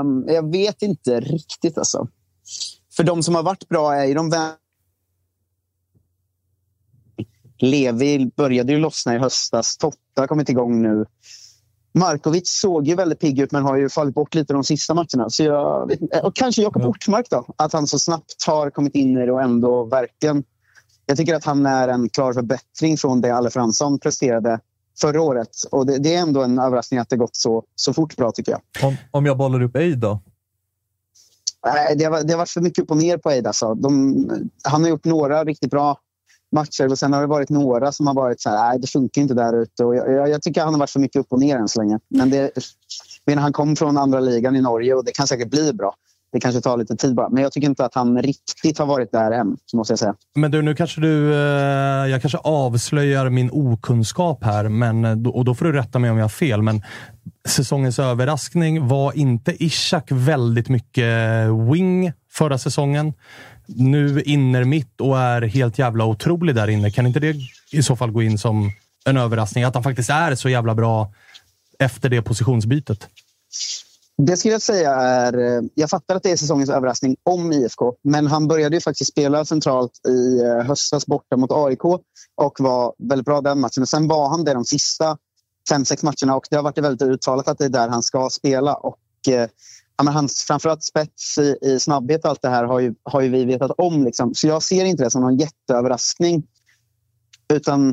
um, 0.00 0.24
jag 0.28 0.52
vet 0.52 0.82
inte 0.82 1.20
riktigt. 1.20 1.78
Alltså. 1.78 2.08
För 2.96 3.04
de 3.04 3.22
som 3.22 3.34
har 3.34 3.42
varit 3.42 3.68
bra 3.68 3.94
är 3.94 4.04
ju 4.04 4.14
de 4.14 4.30
Levi 7.58 8.30
började 8.36 8.72
ju 8.72 8.78
lossna 8.78 9.14
i 9.14 9.18
höstas. 9.18 9.76
Totta 9.76 9.98
har 10.16 10.26
kommit 10.26 10.48
igång 10.48 10.82
nu. 10.82 11.04
Markovic 11.94 12.48
såg 12.48 12.88
ju 12.88 12.94
väldigt 12.94 13.20
pigg 13.20 13.40
ut 13.40 13.52
men 13.52 13.62
har 13.62 13.76
ju 13.76 13.88
fallit 13.88 14.14
bort 14.14 14.34
lite 14.34 14.52
de 14.52 14.64
sista 14.64 14.94
matcherna. 14.94 15.30
Så 15.30 15.42
jag, 15.42 15.92
och 16.22 16.36
kanske 16.36 16.62
Jakob 16.62 16.82
ja. 16.82 16.88
Ortmark 16.88 17.26
då. 17.30 17.46
Att 17.56 17.72
han 17.72 17.86
så 17.86 17.98
snabbt 17.98 18.44
har 18.46 18.70
kommit 18.70 18.94
in 18.94 19.18
i 19.18 19.26
det 19.26 19.32
och 19.32 19.42
ändå 19.42 19.84
verkligen... 19.84 20.44
Jag 21.06 21.16
tycker 21.16 21.34
att 21.34 21.44
han 21.44 21.66
är 21.66 21.88
en 21.88 22.08
klar 22.08 22.32
förbättring 22.32 22.96
från 22.96 23.20
det 23.20 23.30
Alle 23.30 23.50
Fransson 23.50 23.98
presterade 23.98 24.60
förra 25.00 25.22
året. 25.22 25.48
Och 25.70 25.86
det, 25.86 25.98
det, 25.98 26.14
är 26.14 26.20
ändå 26.20 26.42
en 26.42 26.58
överraskning 26.58 27.00
att 27.00 27.08
det 27.08 27.16
gått 27.16 27.36
så, 27.36 27.64
så 27.74 27.92
fort 27.92 28.16
bra 28.16 28.32
tycker 28.32 28.52
jag. 28.52 28.60
Om, 28.88 28.96
om 29.10 29.26
jag 29.26 29.36
bollar 29.36 29.62
upp 29.62 29.76
Eid 29.76 29.98
då? 29.98 30.20
Nej, 31.66 31.96
det 31.96 32.04
har, 32.04 32.22
det 32.22 32.32
har 32.32 32.38
varit 32.38 32.50
för 32.50 32.60
mycket 32.60 32.82
upp 32.82 32.90
och 32.90 32.96
ner 32.96 33.18
på 33.18 33.30
Eid. 33.30 33.46
Alltså. 33.46 33.74
De, 33.74 34.50
han 34.64 34.82
har 34.82 34.90
gjort 34.90 35.04
några 35.04 35.44
riktigt 35.44 35.70
bra 35.70 35.98
matcher 36.52 36.90
och 36.90 36.98
sen 36.98 37.12
har 37.12 37.20
det 37.20 37.26
varit 37.26 37.50
några 37.50 37.92
som 37.92 38.06
har 38.06 38.14
varit 38.14 38.40
så 38.40 38.50
här, 38.50 38.68
nej 38.68 38.78
det 38.78 38.86
funkar 38.86 39.22
inte 39.22 39.34
där 39.34 39.62
ute. 39.62 39.84
Och 39.84 39.96
jag, 39.96 40.12
jag, 40.12 40.28
jag 40.28 40.42
tycker 40.42 40.60
han 40.60 40.74
har 40.74 40.78
varit 40.78 40.90
för 40.90 41.00
mycket 41.00 41.20
upp 41.20 41.32
och 41.32 41.40
ner 41.40 41.56
än 41.56 41.68
så 41.68 41.80
länge. 41.80 41.98
Men 42.08 42.30
det, 42.30 42.50
men 43.26 43.38
han 43.38 43.52
kom 43.52 43.76
från 43.76 43.96
andra 43.96 44.20
ligan 44.20 44.56
i 44.56 44.60
Norge 44.60 44.94
och 44.94 45.04
det 45.04 45.12
kan 45.12 45.26
säkert 45.26 45.50
bli 45.50 45.72
bra. 45.72 45.94
Det 46.32 46.40
kanske 46.40 46.60
tar 46.60 46.76
lite 46.76 46.96
tid 46.96 47.14
bara. 47.14 47.28
Men 47.28 47.42
jag 47.42 47.52
tycker 47.52 47.68
inte 47.68 47.84
att 47.84 47.94
han 47.94 48.22
riktigt 48.22 48.78
har 48.78 48.86
varit 48.86 49.12
där 49.12 49.30
än, 49.30 49.56
måste 49.74 49.92
jag 49.92 49.98
säga. 49.98 50.14
Men 50.34 50.50
du, 50.50 50.62
nu 50.62 50.74
kanske 50.74 51.00
du... 51.00 51.34
Eh, 51.34 52.10
jag 52.10 52.20
kanske 52.20 52.38
avslöjar 52.38 53.30
min 53.30 53.50
okunskap 53.52 54.44
här, 54.44 54.68
men, 54.68 55.04
eh, 55.04 55.28
och 55.28 55.44
då 55.44 55.54
får 55.54 55.64
du 55.64 55.72
rätta 55.72 55.98
mig 55.98 56.10
om 56.10 56.16
jag 56.16 56.24
har 56.24 56.28
fel. 56.28 56.62
Men 56.62 56.82
säsongens 57.48 57.98
överraskning, 57.98 58.88
var 58.88 59.12
inte 59.16 59.64
Ishak 59.64 60.08
väldigt 60.10 60.68
mycket 60.68 61.04
eh, 61.04 61.70
wing 61.72 62.12
förra 62.32 62.58
säsongen? 62.58 63.12
Nu 63.66 64.22
inner 64.22 64.64
mitt 64.64 65.00
och 65.00 65.18
är 65.18 65.42
helt 65.42 65.78
jävla 65.78 66.04
otrolig 66.04 66.54
där 66.54 66.68
inne. 66.68 66.90
Kan 66.90 67.06
inte 67.06 67.20
det 67.20 67.36
i 67.72 67.82
så 67.82 67.96
fall 67.96 68.10
gå 68.10 68.22
in 68.22 68.38
som 68.38 68.72
en 69.04 69.16
överraskning? 69.16 69.64
Att 69.64 69.74
han 69.74 69.82
faktiskt 69.82 70.10
är 70.10 70.34
så 70.34 70.48
jävla 70.48 70.74
bra 70.74 71.12
efter 71.78 72.08
det 72.08 72.22
positionsbytet? 72.22 73.08
Det 74.18 74.36
skulle 74.36 74.52
jag 74.52 74.62
säga 74.62 74.94
är... 74.94 75.38
Eh, 75.38 75.62
jag 75.74 75.90
fattar 75.90 76.16
att 76.16 76.22
det 76.22 76.30
är 76.30 76.36
säsongens 76.36 76.70
överraskning 76.70 77.16
om 77.22 77.52
IFK, 77.52 77.94
men 78.02 78.26
han 78.26 78.48
började 78.48 78.76
ju 78.76 78.80
faktiskt 78.80 79.10
spela 79.10 79.44
centralt 79.44 79.92
i 80.08 80.40
eh, 80.40 80.66
höstas 80.66 81.06
borta 81.06 81.36
mot 81.36 81.50
AIK 81.52 81.84
och 82.34 82.56
var 82.58 82.94
väldigt 82.98 83.26
bra 83.26 83.40
den 83.40 83.60
matchen. 83.60 83.82
Och 83.82 83.88
sen 83.88 84.08
var 84.08 84.28
han 84.28 84.44
det 84.44 84.54
de 84.54 84.64
sista 84.64 85.18
fem, 85.68 85.84
sex 85.84 86.02
matcherna 86.02 86.36
och 86.36 86.46
det 86.50 86.56
har 86.56 86.62
varit 86.62 86.78
väldigt 86.78 87.08
uttalat 87.08 87.48
att 87.48 87.58
det 87.58 87.64
är 87.64 87.68
där 87.68 87.88
han 87.88 88.02
ska 88.02 88.30
spela. 88.30 88.74
Och 88.74 88.98
eh, 89.28 89.48
ja, 89.96 90.04
men 90.04 90.14
hans 90.14 90.44
framförallt 90.44 90.84
spets 90.84 91.38
i, 91.38 91.56
i 91.62 91.78
snabbhet 91.80 92.24
och 92.24 92.30
allt 92.30 92.42
det 92.42 92.48
här 92.48 92.64
har 92.64 92.80
ju, 92.80 92.94
har 93.02 93.20
ju 93.20 93.28
vi 93.28 93.44
vetat 93.44 93.70
om. 93.78 94.04
Liksom. 94.04 94.34
Så 94.34 94.46
jag 94.46 94.62
ser 94.62 94.84
inte 94.84 95.04
det 95.04 95.10
som 95.10 95.20
någon 95.20 95.36
jätteöverraskning. 95.36 96.46
Utan 97.54 97.90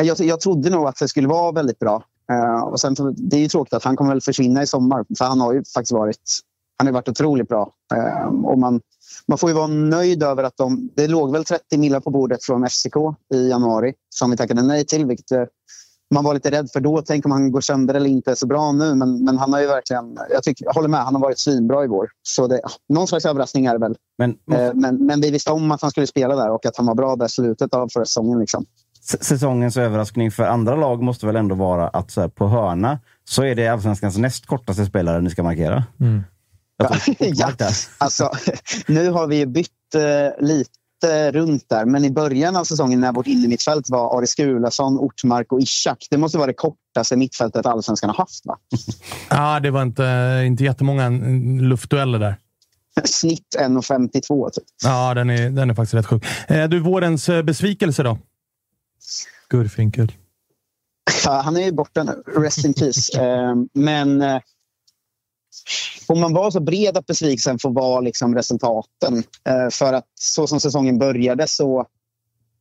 eh, 0.00 0.06
jag, 0.06 0.20
jag 0.20 0.40
trodde 0.40 0.70
nog 0.70 0.86
att 0.86 0.96
det 0.98 1.08
skulle 1.08 1.28
vara 1.28 1.52
väldigt 1.52 1.78
bra. 1.78 2.04
Uh, 2.32 2.62
och 2.62 2.80
sen, 2.80 2.94
det 3.16 3.36
är 3.36 3.40
ju 3.40 3.48
tråkigt 3.48 3.72
att 3.72 3.84
han 3.84 3.96
kommer 3.96 4.10
väl 4.10 4.20
försvinna 4.20 4.62
i 4.62 4.66
sommar. 4.66 5.04
För 5.18 5.24
han 5.24 5.40
har 5.40 5.52
ju 5.52 5.64
faktiskt 5.74 5.92
varit, 5.92 6.38
han 6.76 6.86
har 6.86 6.94
varit 6.94 7.08
otroligt 7.08 7.48
bra. 7.48 7.72
Uh, 7.94 8.44
och 8.44 8.58
man, 8.58 8.80
man 9.26 9.38
får 9.38 9.50
ju 9.50 9.54
vara 9.54 9.66
nöjd 9.66 10.22
över 10.22 10.42
att 10.42 10.56
de... 10.56 10.90
Det 10.96 11.06
låg 11.06 11.32
väl 11.32 11.44
30 11.44 11.78
millar 11.78 12.00
på 12.00 12.10
bordet 12.10 12.44
från 12.44 12.68
FCK 12.68 12.96
i 13.34 13.48
januari 13.48 13.94
som 14.08 14.30
vi 14.30 14.36
tackade 14.36 14.62
nej 14.62 14.86
till. 14.86 15.06
Vilket 15.06 15.32
man 16.10 16.24
var 16.24 16.34
lite 16.34 16.50
rädd 16.50 16.70
för 16.72 16.80
då. 16.80 17.02
Tänk 17.02 17.26
om 17.26 17.32
han 17.32 17.52
går 17.52 17.60
sönder 17.60 17.94
eller 17.94 18.10
inte 18.10 18.30
är 18.30 18.34
så 18.34 18.46
bra 18.46 18.72
nu. 18.72 18.94
Men, 18.94 19.24
men 19.24 19.38
han 19.38 19.52
har 19.52 19.60
ju 19.60 19.66
verkligen, 19.66 20.18
jag, 20.30 20.42
tycker, 20.42 20.64
jag 20.64 20.72
håller 20.72 20.88
med, 20.88 21.00
han 21.00 21.14
har 21.14 21.22
varit 21.22 21.38
svinbra 21.38 21.84
i 21.84 21.86
vår. 21.86 22.08
Så 22.22 22.46
det, 22.46 22.60
någon 22.88 23.08
slags 23.08 23.24
överraskning 23.24 23.66
är 23.66 23.72
det 23.72 23.78
väl. 23.78 23.96
Men, 24.18 24.30
eh, 24.30 24.74
men, 24.74 25.06
men 25.06 25.20
vi 25.20 25.30
visste 25.30 25.50
om 25.50 25.70
att 25.70 25.82
han 25.82 25.90
skulle 25.90 26.06
spela 26.06 26.36
där 26.36 26.50
och 26.50 26.66
att 26.66 26.76
han 26.76 26.86
var 26.86 26.94
bra 26.94 27.16
där 27.16 27.28
slutet 27.28 27.74
av 27.74 27.88
förra 27.92 28.04
säsongen. 28.04 28.38
Liksom. 28.38 28.66
Säsongens 29.20 29.76
överraskning 29.76 30.30
för 30.30 30.42
andra 30.42 30.76
lag 30.76 31.02
måste 31.02 31.26
väl 31.26 31.36
ändå 31.36 31.54
vara 31.54 31.88
att 31.88 32.10
så 32.10 32.20
här, 32.20 32.28
på 32.28 32.48
hörna 32.48 32.98
så 33.24 33.42
är 33.42 33.54
det 33.54 33.68
allsvenskans 33.68 34.16
näst 34.16 34.46
kortaste 34.46 34.86
spelare 34.86 35.20
ni 35.20 35.30
ska 35.30 35.42
markera. 35.42 35.84
Mm. 36.00 36.22
ja, 37.18 37.52
alltså, 37.98 38.30
nu 38.86 39.10
har 39.10 39.26
vi 39.26 39.46
bytt 39.46 39.94
eh, 39.94 40.46
lite 40.46 40.70
runt 41.30 41.68
där. 41.68 41.84
Men 41.84 42.04
i 42.04 42.10
början 42.10 42.56
av 42.56 42.64
säsongen 42.64 43.00
när 43.00 43.12
vårt 43.12 43.26
innermittfält 43.26 43.90
var 43.90 44.18
Aris 44.18 44.34
Gulason, 44.34 44.98
Ortmark 44.98 45.52
och 45.52 45.60
Ishak. 45.60 46.06
Det 46.10 46.16
måste 46.16 46.38
vara 46.38 46.46
det 46.46 46.52
kortaste 46.52 47.16
mittfältet 47.16 47.66
allsvenskan 47.66 48.10
har 48.10 48.16
haft, 48.16 48.46
va? 48.46 48.58
Ja, 49.30 49.60
det 49.60 49.70
var 49.70 49.82
inte, 49.82 50.42
inte 50.46 50.64
jättemånga 50.64 51.08
luftdueller 51.60 52.18
där. 52.18 52.36
Snitt 53.04 53.56
1,52 53.58 54.50
typ. 54.50 54.64
Ja, 54.84 55.14
den 55.14 55.30
är, 55.30 55.50
den 55.50 55.70
är 55.70 55.74
faktiskt 55.74 55.94
rätt 55.94 56.06
sjuk. 56.06 56.24
Eh, 56.48 56.68
du, 56.68 56.80
vårens 56.80 57.28
eh, 57.28 57.42
besvikelse 57.42 58.02
då? 58.02 58.18
Gurfinkel. 59.48 60.12
Ja, 61.24 61.40
han 61.40 61.56
är 61.56 61.64
ju 61.64 61.72
borta 61.72 62.02
nu. 62.02 62.22
Rest 62.26 62.64
in 62.64 62.74
peace. 62.74 63.22
Eh, 63.22 63.54
men 63.74 64.22
får 66.06 66.16
man 66.16 66.32
vara 66.32 66.50
så 66.50 66.60
bred 66.60 66.96
att 66.96 67.06
besvikelsen 67.06 67.58
får 67.58 67.70
vara 67.70 68.00
liksom 68.00 68.34
resultaten. 68.34 69.22
Eh, 69.48 69.68
för 69.70 69.92
att 69.92 70.06
så 70.14 70.46
som 70.46 70.60
säsongen 70.60 70.98
började 70.98 71.48
så 71.48 71.86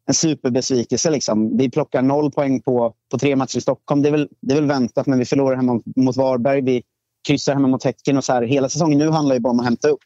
en 0.08 0.14
superbesvikelse. 0.14 1.10
Liksom. 1.10 1.58
Vi 1.58 1.70
plockar 1.70 2.02
noll 2.02 2.32
poäng 2.32 2.62
på, 2.62 2.94
på 3.12 3.18
tre 3.18 3.36
matcher 3.36 3.58
i 3.58 3.62
Stockholm. 3.62 4.02
Det 4.02 4.10
är, 4.10 4.12
väl, 4.12 4.30
det 4.42 4.54
är 4.54 4.56
väl 4.56 4.68
väntat, 4.68 5.08
men 5.08 5.20
vi 5.20 5.26
förlorar 5.26 5.56
hemma 5.56 5.82
mot 5.96 6.18
Varberg. 6.18 6.62
Vi 6.62 6.84
kryssar 7.28 7.54
hemma 7.54 7.68
mot 7.68 7.84
Häcken. 7.84 8.18
Och 8.18 8.24
så 8.24 8.34
här. 8.34 8.42
Hela 8.42 8.70
säsongen 8.70 9.00
nu 9.00 9.10
handlar 9.10 9.36
ju 9.36 9.42
bara 9.42 9.52
om 9.52 9.60
att 9.60 9.66
hämta 9.66 9.90
upp. 9.90 10.00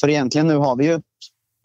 För 0.00 0.08
egentligen 0.08 0.46
nu 0.46 0.56
har 0.56 0.76
vi 0.76 0.84
ju 0.84 1.00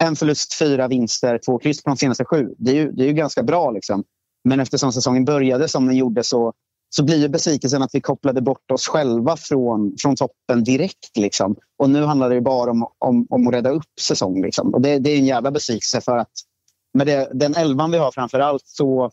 en 0.04 0.16
förlust, 0.16 0.54
fyra 0.58 0.88
vinster, 0.88 1.40
två 1.46 1.58
kryss 1.58 1.82
på 1.82 1.90
de 1.90 1.96
senaste 1.96 2.24
sju. 2.24 2.54
Det 2.58 2.70
är 2.70 2.74
ju, 2.74 2.92
det 2.92 3.02
är 3.02 3.06
ju 3.06 3.12
ganska 3.12 3.42
bra. 3.42 3.70
Liksom. 3.70 4.04
Men 4.44 4.60
eftersom 4.60 4.92
säsongen 4.92 5.24
började 5.24 5.68
som 5.68 5.86
den 5.86 5.96
gjorde 5.96 6.24
så 6.24 6.52
så 6.90 7.04
blir 7.04 7.28
besvikelsen 7.28 7.82
att 7.82 7.90
vi 7.92 8.00
kopplade 8.00 8.40
bort 8.40 8.70
oss 8.70 8.88
själva 8.88 9.36
från, 9.36 9.94
från 10.02 10.16
toppen 10.16 10.64
direkt. 10.64 11.16
Liksom. 11.16 11.56
Och 11.76 11.90
nu 11.90 12.02
handlar 12.02 12.30
det 12.30 12.40
bara 12.40 12.70
om, 12.70 12.86
om, 12.98 13.26
om 13.30 13.48
att 13.48 13.54
rädda 13.54 13.70
upp 13.70 14.00
säsong. 14.00 14.42
Liksom. 14.42 14.74
Och 14.74 14.80
det, 14.80 14.98
det, 14.98 15.10
är 15.10 15.18
en 15.18 15.26
jävla 15.26 15.50
besvikelse 15.50 16.00
för 16.00 16.16
att 16.16 16.32
med 16.94 17.06
det, 17.06 17.30
den 17.32 17.54
elvan 17.54 17.90
vi 17.90 17.98
har 17.98 18.12
framför 18.12 18.40
allt 18.40 18.66
så, 18.66 19.10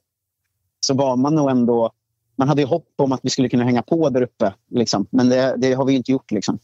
så 0.79 0.93
var 0.93 1.15
man 1.15 1.35
nog 1.35 1.49
ändå... 1.49 1.91
Man 2.35 2.47
hade 2.47 2.61
ju 2.61 2.67
hopp 2.67 2.89
om 2.97 3.11
att 3.11 3.19
vi 3.23 3.29
skulle 3.29 3.49
kunna 3.49 3.63
hänga 3.63 3.81
på 3.81 4.09
där 4.09 4.21
uppe. 4.21 4.53
Liksom. 4.71 5.07
Men 5.09 5.29
det, 5.29 5.55
det 5.57 5.73
har 5.73 5.85
vi 5.85 5.93
inte 5.93 6.11
gjort. 6.11 6.31
Liksom. 6.31 6.59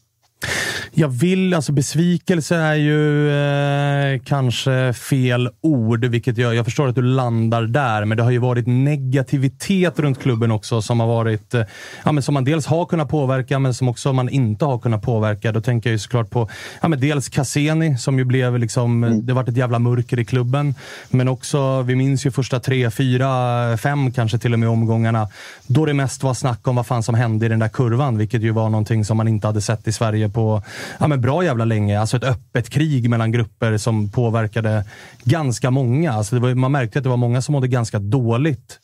Jag 0.92 1.08
vill, 1.08 1.54
alltså 1.54 1.72
besvikelse 1.72 2.56
är 2.56 2.74
ju 2.74 3.30
eh, 3.30 4.20
kanske 4.24 4.92
fel 4.92 5.48
ord, 5.60 6.04
vilket 6.04 6.38
jag, 6.38 6.54
jag 6.54 6.64
förstår 6.64 6.88
att 6.88 6.94
du 6.94 7.02
landar 7.02 7.62
där, 7.62 8.04
men 8.04 8.16
det 8.16 8.22
har 8.22 8.30
ju 8.30 8.38
varit 8.38 8.66
negativitet 8.66 9.98
runt 9.98 10.22
klubben 10.22 10.50
också 10.50 10.82
som 10.82 11.00
har 11.00 11.06
varit, 11.06 11.54
eh, 11.54 11.62
ja, 12.04 12.12
men 12.12 12.22
som 12.22 12.34
man 12.34 12.44
dels 12.44 12.66
har 12.66 12.86
kunnat 12.86 13.08
påverka, 13.08 13.58
men 13.58 13.74
som 13.74 13.88
också 13.88 14.12
man 14.12 14.28
inte 14.28 14.64
har 14.64 14.78
kunnat 14.78 15.02
påverka. 15.02 15.52
Då 15.52 15.60
tänker 15.60 15.90
jag 15.90 15.92
ju 15.94 15.98
såklart 15.98 16.30
på 16.30 16.48
ja, 16.82 16.88
men 16.88 17.00
dels 17.00 17.28
Cassini, 17.28 17.98
som 17.98 18.18
ju 18.18 18.24
blev 18.24 18.58
liksom, 18.58 19.04
Mm. 19.04 19.26
det 19.26 19.32
varit 19.32 19.48
ett 19.48 19.56
jävla 19.56 19.78
mörker 19.78 20.18
i 20.18 20.24
klubben. 20.24 20.74
Men 21.10 21.28
också, 21.28 21.82
vi 21.82 21.96
minns 21.96 22.26
ju 22.26 22.30
första 22.30 22.60
tre, 22.60 22.90
fyra, 22.90 23.76
fem 23.76 24.12
kanske 24.12 24.38
till 24.38 24.52
och 24.52 24.58
med 24.58 24.68
omgångarna, 24.68 25.28
då 25.66 25.86
det 25.86 25.94
mest 25.94 26.22
var 26.22 26.34
snack 26.34 26.68
om 26.68 26.76
vad 26.76 26.86
fan 26.86 27.02
som 27.02 27.14
hände 27.14 27.46
i 27.46 27.48
den 27.48 27.58
där 27.58 27.68
kurvan, 27.68 28.18
vilket 28.18 28.42
ju 28.42 28.50
var 28.50 28.70
någonting 28.70 29.04
som 29.04 29.16
man 29.16 29.28
inte 29.28 29.46
hade 29.46 29.60
sett 29.60 29.88
i 29.88 29.92
Sverige 29.92 30.28
på 30.30 30.62
ja, 30.98 31.08
men 31.08 31.20
bra 31.20 31.44
jävla 31.44 31.64
länge. 31.64 32.00
Alltså 32.00 32.16
ett 32.16 32.24
öppet 32.24 32.70
krig 32.70 33.10
mellan 33.10 33.32
grupper 33.32 33.78
som 33.78 34.10
påverkade 34.10 34.84
ganska 35.24 35.70
många. 35.70 36.12
Alltså 36.12 36.34
det 36.34 36.40
var, 36.40 36.54
man 36.54 36.72
märkte 36.72 36.98
att 36.98 37.02
det 37.02 37.08
var 37.08 37.16
många 37.16 37.42
som 37.42 37.52
mådde 37.52 37.68
ganska 37.68 37.98
dåligt 37.98 38.78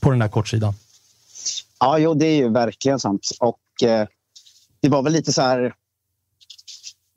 på 0.00 0.10
den 0.10 0.18
där 0.18 0.28
kortsidan. 0.28 0.74
Ja, 1.80 1.98
jo, 1.98 2.14
det 2.14 2.26
är 2.26 2.36
ju 2.36 2.48
verkligen 2.48 2.98
sant. 2.98 3.28
Och 3.40 3.88
eh, 3.88 4.08
det 4.80 4.88
var 4.88 5.02
väl 5.02 5.12
lite 5.12 5.32
så 5.32 5.42
här 5.42 5.74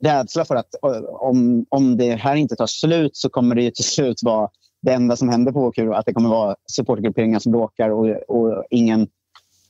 rädsla 0.04 0.44
för 0.44 0.54
att 0.54 0.74
eh, 0.84 1.04
om, 1.04 1.66
om 1.68 1.96
det 1.96 2.14
här 2.14 2.36
inte 2.36 2.56
tar 2.56 2.66
slut 2.66 3.16
så 3.16 3.28
kommer 3.28 3.54
det 3.54 3.62
ju 3.62 3.70
till 3.70 3.84
slut 3.84 4.22
vara 4.22 4.48
det 4.82 4.92
enda 4.92 5.16
som 5.16 5.28
händer 5.28 5.52
på 5.52 5.68
HQ. 5.68 5.78
Att 5.78 6.06
det 6.06 6.12
kommer 6.12 6.28
vara 6.28 6.56
supportergrupperingar 6.72 7.38
som 7.38 7.52
bråkar 7.52 7.90
och, 7.90 8.06
och 8.28 8.64
ingen, 8.70 9.08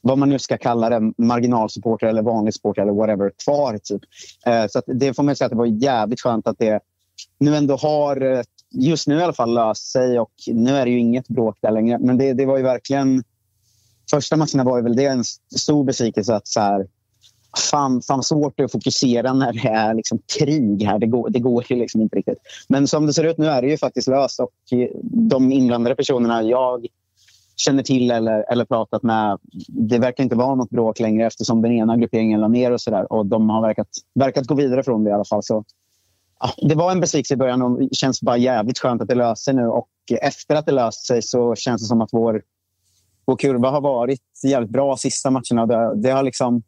vad 0.04 0.18
man 0.18 0.28
nu 0.28 0.38
ska 0.38 0.58
kalla 0.58 0.90
det, 0.90 1.12
marginalsupporter 1.18 2.06
eller 2.06 2.22
vanlig 2.22 2.54
supporter 2.54 2.82
eller 2.82 2.92
whatever, 2.92 3.32
kvar. 3.44 3.78
Typ. 3.78 4.02
Eh, 4.46 4.66
så 4.66 4.78
att 4.78 4.84
det 4.86 5.14
får 5.14 5.22
man 5.22 5.36
säga 5.36 5.46
att 5.46 5.52
det 5.52 5.56
var 5.56 5.66
jävligt 5.66 6.20
skönt 6.20 6.46
att 6.46 6.58
det 6.58 6.80
nu 7.38 7.56
ändå 7.56 7.76
har, 7.76 8.32
eh, 8.32 8.42
just 8.70 9.06
nu 9.06 9.18
i 9.18 9.22
alla 9.22 9.32
fall, 9.32 9.54
löst 9.54 9.92
sig. 9.92 10.20
Och 10.20 10.32
nu 10.46 10.70
är 10.70 10.84
det 10.84 10.90
ju 10.90 10.98
inget 10.98 11.28
bråk 11.28 11.58
där 11.60 11.70
längre. 11.70 11.98
Men 11.98 12.18
det, 12.18 12.32
det 12.32 12.46
var 12.46 12.56
ju 12.56 12.62
verkligen 12.62 13.22
första 14.10 14.36
matcherna 14.36 14.64
var 14.64 14.76
ju 14.76 14.82
väl 14.82 14.96
det 14.96 15.06
en 15.06 15.24
stor 15.56 15.84
besvikelse 15.84 16.34
att 16.34 16.48
så 16.48 16.60
här, 16.60 16.86
fan, 17.70 18.02
fan 18.02 18.22
svårt 18.22 18.60
att 18.60 18.72
fokusera 18.72 19.32
när 19.32 19.52
det 19.52 19.68
är 19.68 19.94
liksom 19.94 20.18
krig 20.38 20.82
här. 20.82 20.98
Det 20.98 21.06
går, 21.06 21.30
det 21.30 21.38
går 21.38 21.64
ju 21.68 21.76
liksom 21.76 22.00
inte 22.00 22.16
riktigt. 22.16 22.38
Men 22.68 22.88
som 22.88 23.06
det 23.06 23.12
ser 23.12 23.24
ut 23.24 23.38
nu 23.38 23.46
är 23.46 23.62
det 23.62 23.68
ju 23.68 23.78
faktiskt 23.78 24.08
löst 24.08 24.40
och 24.40 24.52
de 25.02 25.52
inblandade 25.52 25.96
personerna 25.96 26.42
jag 26.42 26.86
känner 27.56 27.82
till 27.82 28.10
eller, 28.10 28.52
eller 28.52 28.64
pratat 28.64 29.02
med, 29.02 29.38
det 29.68 29.98
verkar 29.98 30.24
inte 30.24 30.36
vara 30.36 30.54
något 30.54 30.70
bråk 30.70 31.00
längre 31.00 31.26
eftersom 31.26 31.62
den 31.62 31.72
ena 31.72 31.96
grupperingen 31.96 32.40
la 32.40 32.48
ner 32.48 32.70
och 32.70 32.80
sådär. 32.80 33.12
Och 33.12 33.26
de 33.26 33.50
har 33.50 33.62
verkat, 33.62 33.88
verkat 34.14 34.46
gå 34.46 34.54
vidare 34.54 34.82
från 34.82 35.04
det 35.04 35.10
i 35.10 35.12
alla 35.12 35.24
fall. 35.24 35.42
Så, 35.42 35.64
ja, 36.40 36.68
det 36.68 36.74
var 36.74 36.92
en 36.92 37.00
besvikelse 37.00 37.34
i 37.34 37.36
början 37.36 37.62
och 37.62 37.80
det 37.80 37.94
känns 37.94 38.20
bara 38.20 38.36
jävligt 38.36 38.78
skönt 38.78 39.02
att 39.02 39.08
det 39.08 39.14
löser 39.14 39.42
sig 39.42 39.54
nu. 39.54 39.66
Och 39.66 39.88
efter 40.20 40.56
att 40.56 40.66
det 40.66 40.72
löst 40.72 41.06
sig 41.06 41.22
så 41.22 41.54
känns 41.54 41.82
det 41.82 41.88
som 41.88 42.00
att 42.00 42.12
vår 42.12 42.42
vår 43.24 43.36
kurva 43.36 43.70
har 43.70 43.80
varit 43.80 44.20
jävligt 44.44 44.70
bra 44.70 44.96
sista 44.96 45.30
matcherna. 45.30 45.66
Det, 45.66 46.02
det, 46.02 46.10
har 46.10 46.22
liksom, 46.22 46.62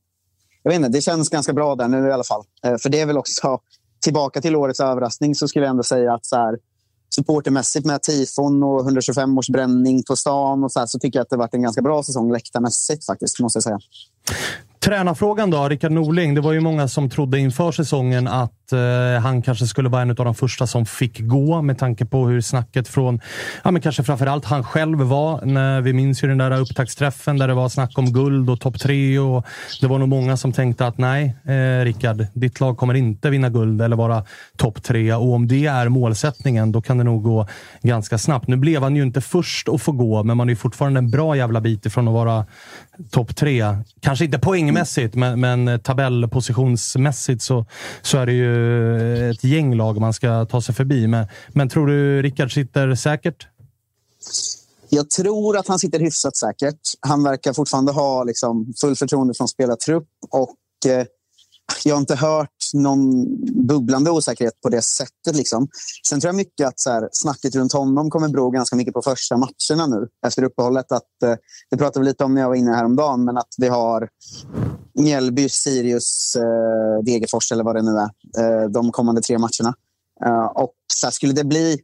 jag 0.62 0.70
vet 0.70 0.76
inte, 0.76 0.88
det 0.88 1.02
känns 1.02 1.28
ganska 1.28 1.52
bra 1.52 1.74
där 1.74 1.88
nu 1.88 2.08
i 2.08 2.12
alla 2.12 2.24
fall. 2.24 2.42
Eh, 2.64 2.76
för 2.76 2.88
det 2.88 3.00
är 3.00 3.06
väl 3.06 3.18
också, 3.18 3.60
tillbaka 4.02 4.40
till 4.40 4.56
årets 4.56 4.80
överraskning, 4.80 5.34
så 5.34 5.48
skulle 5.48 5.64
jag 5.64 5.70
ändå 5.70 5.82
säga 5.82 6.14
att 6.14 6.26
så 6.26 6.36
här, 6.36 6.58
supportermässigt 7.14 7.86
med 7.86 8.02
tifon 8.02 8.62
och 8.62 8.80
125 8.80 9.38
års 9.38 9.48
bränning 9.48 10.02
på 10.02 10.16
stan 10.16 10.64
och 10.64 10.72
så, 10.72 10.78
här, 10.78 10.86
så 10.86 10.98
tycker 10.98 11.18
jag 11.18 11.22
att 11.24 11.30
det 11.30 11.36
varit 11.36 11.54
en 11.54 11.62
ganska 11.62 11.82
bra 11.82 12.02
säsong 12.02 12.32
läktarmässigt 12.32 13.06
faktiskt, 13.06 13.40
måste 13.40 13.56
jag 13.56 13.62
säga. 13.64 13.78
Tränarfrågan 14.86 15.50
då, 15.50 15.68
Rickard 15.68 15.92
Norling. 15.92 16.34
Det 16.34 16.40
var 16.40 16.52
ju 16.52 16.60
många 16.60 16.88
som 16.88 17.10
trodde 17.10 17.38
inför 17.38 17.72
säsongen 17.72 18.28
att 18.28 18.72
eh, 18.72 19.22
han 19.22 19.42
kanske 19.42 19.66
skulle 19.66 19.88
vara 19.88 20.02
en 20.02 20.10
av 20.10 20.16
de 20.16 20.34
första 20.34 20.66
som 20.66 20.86
fick 20.86 21.20
gå 21.20 21.62
med 21.62 21.78
tanke 21.78 22.04
på 22.04 22.26
hur 22.26 22.40
snacket 22.40 22.88
från, 22.88 23.20
ja 23.64 23.70
men 23.70 23.82
kanske 23.82 24.02
framförallt 24.02 24.44
han 24.44 24.64
själv 24.64 24.98
var. 24.98 25.44
När 25.44 25.80
vi 25.80 25.92
minns 25.92 26.24
ju 26.24 26.28
den 26.28 26.38
där 26.38 26.60
upptaktsträffen 26.60 27.38
där 27.38 27.48
det 27.48 27.54
var 27.54 27.68
snack 27.68 27.98
om 27.98 28.12
guld 28.12 28.50
och 28.50 28.60
topp 28.60 28.80
tre 28.80 29.18
och 29.18 29.46
det 29.80 29.86
var 29.86 29.98
nog 29.98 30.08
många 30.08 30.36
som 30.36 30.52
tänkte 30.52 30.86
att 30.86 30.98
nej, 30.98 31.36
eh, 31.44 31.84
Rickard, 31.84 32.26
ditt 32.32 32.60
lag 32.60 32.76
kommer 32.76 32.94
inte 32.94 33.30
vinna 33.30 33.48
guld 33.48 33.82
eller 33.82 33.96
vara 33.96 34.24
topp 34.56 34.82
tre 34.82 35.14
och 35.14 35.32
om 35.32 35.48
det 35.48 35.66
är 35.66 35.88
målsättningen, 35.88 36.72
då 36.72 36.82
kan 36.82 36.98
det 36.98 37.04
nog 37.04 37.22
gå 37.22 37.48
ganska 37.82 38.18
snabbt. 38.18 38.48
Nu 38.48 38.56
blev 38.56 38.82
han 38.82 38.96
ju 38.96 39.02
inte 39.02 39.20
först 39.20 39.68
att 39.68 39.82
få 39.82 39.92
gå, 39.92 40.22
men 40.22 40.36
man 40.36 40.48
är 40.48 40.52
ju 40.52 40.56
fortfarande 40.56 40.98
en 40.98 41.10
bra 41.10 41.36
jävla 41.36 41.60
bit 41.60 41.86
ifrån 41.86 42.08
att 42.08 42.14
vara 42.14 42.46
topp 43.10 43.36
tre. 43.36 43.64
Kanske 44.00 44.24
inte 44.24 44.38
poäng 44.38 44.75
poängmässigt, 44.76 45.14
men, 45.14 45.40
men 45.40 45.80
tabellpositionsmässigt 45.80 47.42
så, 47.42 47.66
så 48.02 48.18
är 48.18 48.26
det 48.26 48.32
ju 48.32 49.30
ett 49.30 49.44
gäng 49.44 49.74
lag 49.74 50.00
man 50.00 50.12
ska 50.12 50.44
ta 50.44 50.60
sig 50.60 50.74
förbi. 50.74 51.06
Men, 51.06 51.26
men 51.48 51.68
tror 51.68 51.86
du 51.86 52.22
Rickard 52.22 52.54
sitter 52.54 52.94
säkert? 52.94 53.46
Jag 54.88 55.10
tror 55.10 55.56
att 55.56 55.68
han 55.68 55.78
sitter 55.78 56.00
hyfsat 56.00 56.36
säkert. 56.36 56.80
Han 57.00 57.22
verkar 57.22 57.52
fortfarande 57.52 57.92
ha 57.92 58.24
liksom, 58.24 58.74
full 58.80 58.96
förtroende 58.96 59.34
från 59.34 59.48
spelartrupp 59.48 60.08
och 60.30 60.90
eh, 60.90 61.06
jag 61.84 61.94
har 61.94 62.00
inte 62.00 62.14
hört 62.14 62.50
någon 62.74 63.24
bubblande 63.66 64.10
osäkerhet 64.10 64.60
på 64.60 64.68
det 64.68 64.82
sättet. 64.82 65.36
Liksom. 65.36 65.68
Sen 66.08 66.20
tror 66.20 66.28
jag 66.28 66.36
mycket 66.36 66.66
att 66.68 66.80
så 66.80 66.90
här, 66.90 67.08
snacket 67.12 67.54
runt 67.54 67.72
honom 67.72 68.10
kommer 68.10 68.28
bero 68.28 68.50
ganska 68.50 68.76
mycket 68.76 68.94
på 68.94 69.02
första 69.02 69.36
matcherna 69.36 69.86
nu 69.86 70.08
efter 70.26 70.42
uppehållet. 70.42 70.92
Att, 70.92 71.22
eh, 71.24 71.34
det 71.70 71.76
pratade 71.76 72.00
vi 72.04 72.06
lite 72.06 72.24
om 72.24 72.34
när 72.34 72.40
jag 72.40 72.48
var 72.48 72.54
inne 72.54 72.72
häromdagen, 72.72 73.24
men 73.24 73.36
att 73.36 73.54
vi 73.58 73.68
har 73.68 74.08
Mjällby, 74.98 75.48
Sirius, 75.48 76.36
eh, 76.36 77.04
Degerfors 77.04 77.52
eller 77.52 77.64
vad 77.64 77.76
det 77.76 77.82
nu 77.82 77.90
är, 77.98 78.62
eh, 78.62 78.68
de 78.68 78.92
kommande 78.92 79.20
tre 79.20 79.38
matcherna. 79.38 79.74
Eh, 80.24 80.46
och 80.46 80.74
så 80.94 81.06
här, 81.06 81.12
skulle 81.12 81.32
det 81.32 81.44
bli 81.44 81.78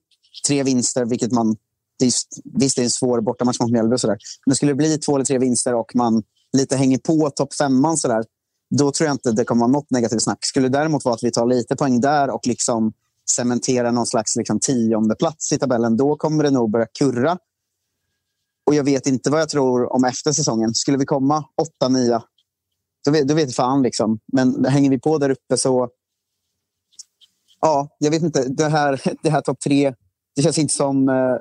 tre 0.47 0.62
vinster, 0.62 1.05
vilket 1.05 1.33
man... 1.33 1.57
Det 1.99 2.05
är, 2.05 2.07
visst, 2.07 2.77
det 2.77 2.79
är 2.79 2.85
en 2.85 2.90
svår 2.90 3.21
bortamatch 3.21 3.61
mot 3.61 3.71
Mjällby, 3.71 3.95
och 3.95 4.01
så 4.01 4.07
där. 4.07 4.18
men 4.47 4.57
skulle 4.57 4.73
det 4.73 4.77
bli 4.77 4.99
två 4.99 5.14
eller 5.14 5.25
tre 5.25 5.38
vinster 5.38 5.75
och 5.75 5.92
man 5.95 6.23
lite 6.53 6.77
hänger 6.77 6.99
på 6.99 7.31
topp 7.31 7.55
femman 7.55 7.97
så 7.97 8.09
där, 8.09 8.25
då 8.79 8.93
tror 8.93 9.07
jag 9.07 9.15
inte 9.15 9.33
det 9.33 9.45
kommer 9.45 9.61
vara 9.61 9.73
något 9.73 9.91
negativt 9.91 10.23
snack. 10.23 10.45
Skulle 10.45 10.69
det 10.69 10.79
däremot 10.79 11.05
vara 11.05 11.15
att 11.15 11.23
vi 11.23 11.31
tar 11.31 11.47
lite 11.47 11.77
poäng 11.77 12.01
där 12.01 12.31
och 12.31 12.47
liksom 12.47 12.93
cementerar 13.31 13.93
någon 13.93 14.07
slags 14.07 14.37
liksom 14.37 14.61
tionde 14.61 15.15
plats 15.15 15.53
i 15.53 15.59
tabellen, 15.59 15.97
då 15.97 16.17
kommer 16.17 16.45
det 16.45 16.51
nog 16.51 16.71
börja 16.71 16.87
kurra. 16.99 17.39
Och 18.67 18.75
jag 18.75 18.85
vet 18.85 19.07
inte 19.07 19.31
vad 19.31 19.41
jag 19.41 19.49
tror 19.49 19.93
om 19.93 20.05
efter 20.05 20.33
säsongen. 20.33 20.75
Skulle 20.75 20.99
vi 20.99 21.05
komma 21.05 21.45
åtta, 21.63 21.89
nia, 21.89 22.23
då 23.05 23.11
vet, 23.11 23.29
då 23.29 23.35
vet 23.35 23.55
fan. 23.55 23.83
Liksom. 23.83 24.19
Men 24.33 24.65
hänger 24.65 24.91
vi 24.91 25.01
på 25.01 25.19
där 25.19 25.31
uppe 25.31 25.57
så... 25.57 25.89
Ja, 27.61 27.89
jag 27.99 28.11
vet 28.11 28.23
inte. 28.23 28.45
Det 28.49 28.69
här, 28.69 29.03
det 29.23 29.31
här 29.31 29.41
topp 29.41 29.61
tre, 29.61 29.95
det 30.37 30.43
känns 30.43 30.59
inte 30.59 30.75
som... 30.75 31.09
Eh, 31.09 31.37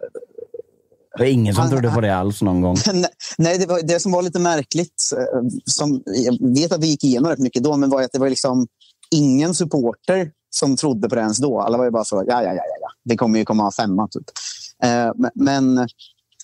Eh, 1.15 1.19
Det 1.19 1.29
är 1.29 1.33
ingen 1.33 1.53
som 1.55 1.61
Han- 1.61 1.71
trodde 1.71 1.89
på 1.91 2.01
det 2.01 2.15
alls 2.15 2.41
någon 2.41 2.61
gång. 2.61 2.75
Nej, 3.37 3.57
det, 3.57 3.65
var, 3.65 3.81
det 3.81 3.99
som 3.99 4.11
var 4.11 4.21
lite 4.21 4.39
märkligt, 4.39 5.03
eh, 5.17 5.47
som, 5.65 6.03
jag 6.05 6.53
vet 6.55 6.71
att 6.71 6.83
vi 6.83 6.87
gick 6.87 7.03
igenom 7.03 7.29
rätt 7.29 7.39
mycket 7.39 7.63
då, 7.63 7.77
men 7.77 7.89
var 7.89 8.01
att 8.01 8.11
det 8.11 8.19
var 8.19 8.29
liksom 8.29 8.67
ingen 9.11 9.53
supporter 9.53 10.31
som 10.55 10.77
trodde 10.77 11.09
på 11.09 11.15
det 11.15 11.21
ens 11.21 11.37
då. 11.37 11.59
Alla 11.61 11.77
var 11.77 11.85
ju 11.85 11.91
bara 11.91 12.03
så, 12.05 12.15
ja, 12.27 12.43
ja, 12.43 12.53
ja, 12.53 12.63
ja, 12.81 12.87
det 13.05 13.17
kommer 13.17 13.39
ju 13.39 13.45
komma 13.45 13.71
femma. 13.71 14.07
Typ. 14.07 14.23
Eh, 14.83 15.11
men, 15.15 15.31
men 15.35 15.87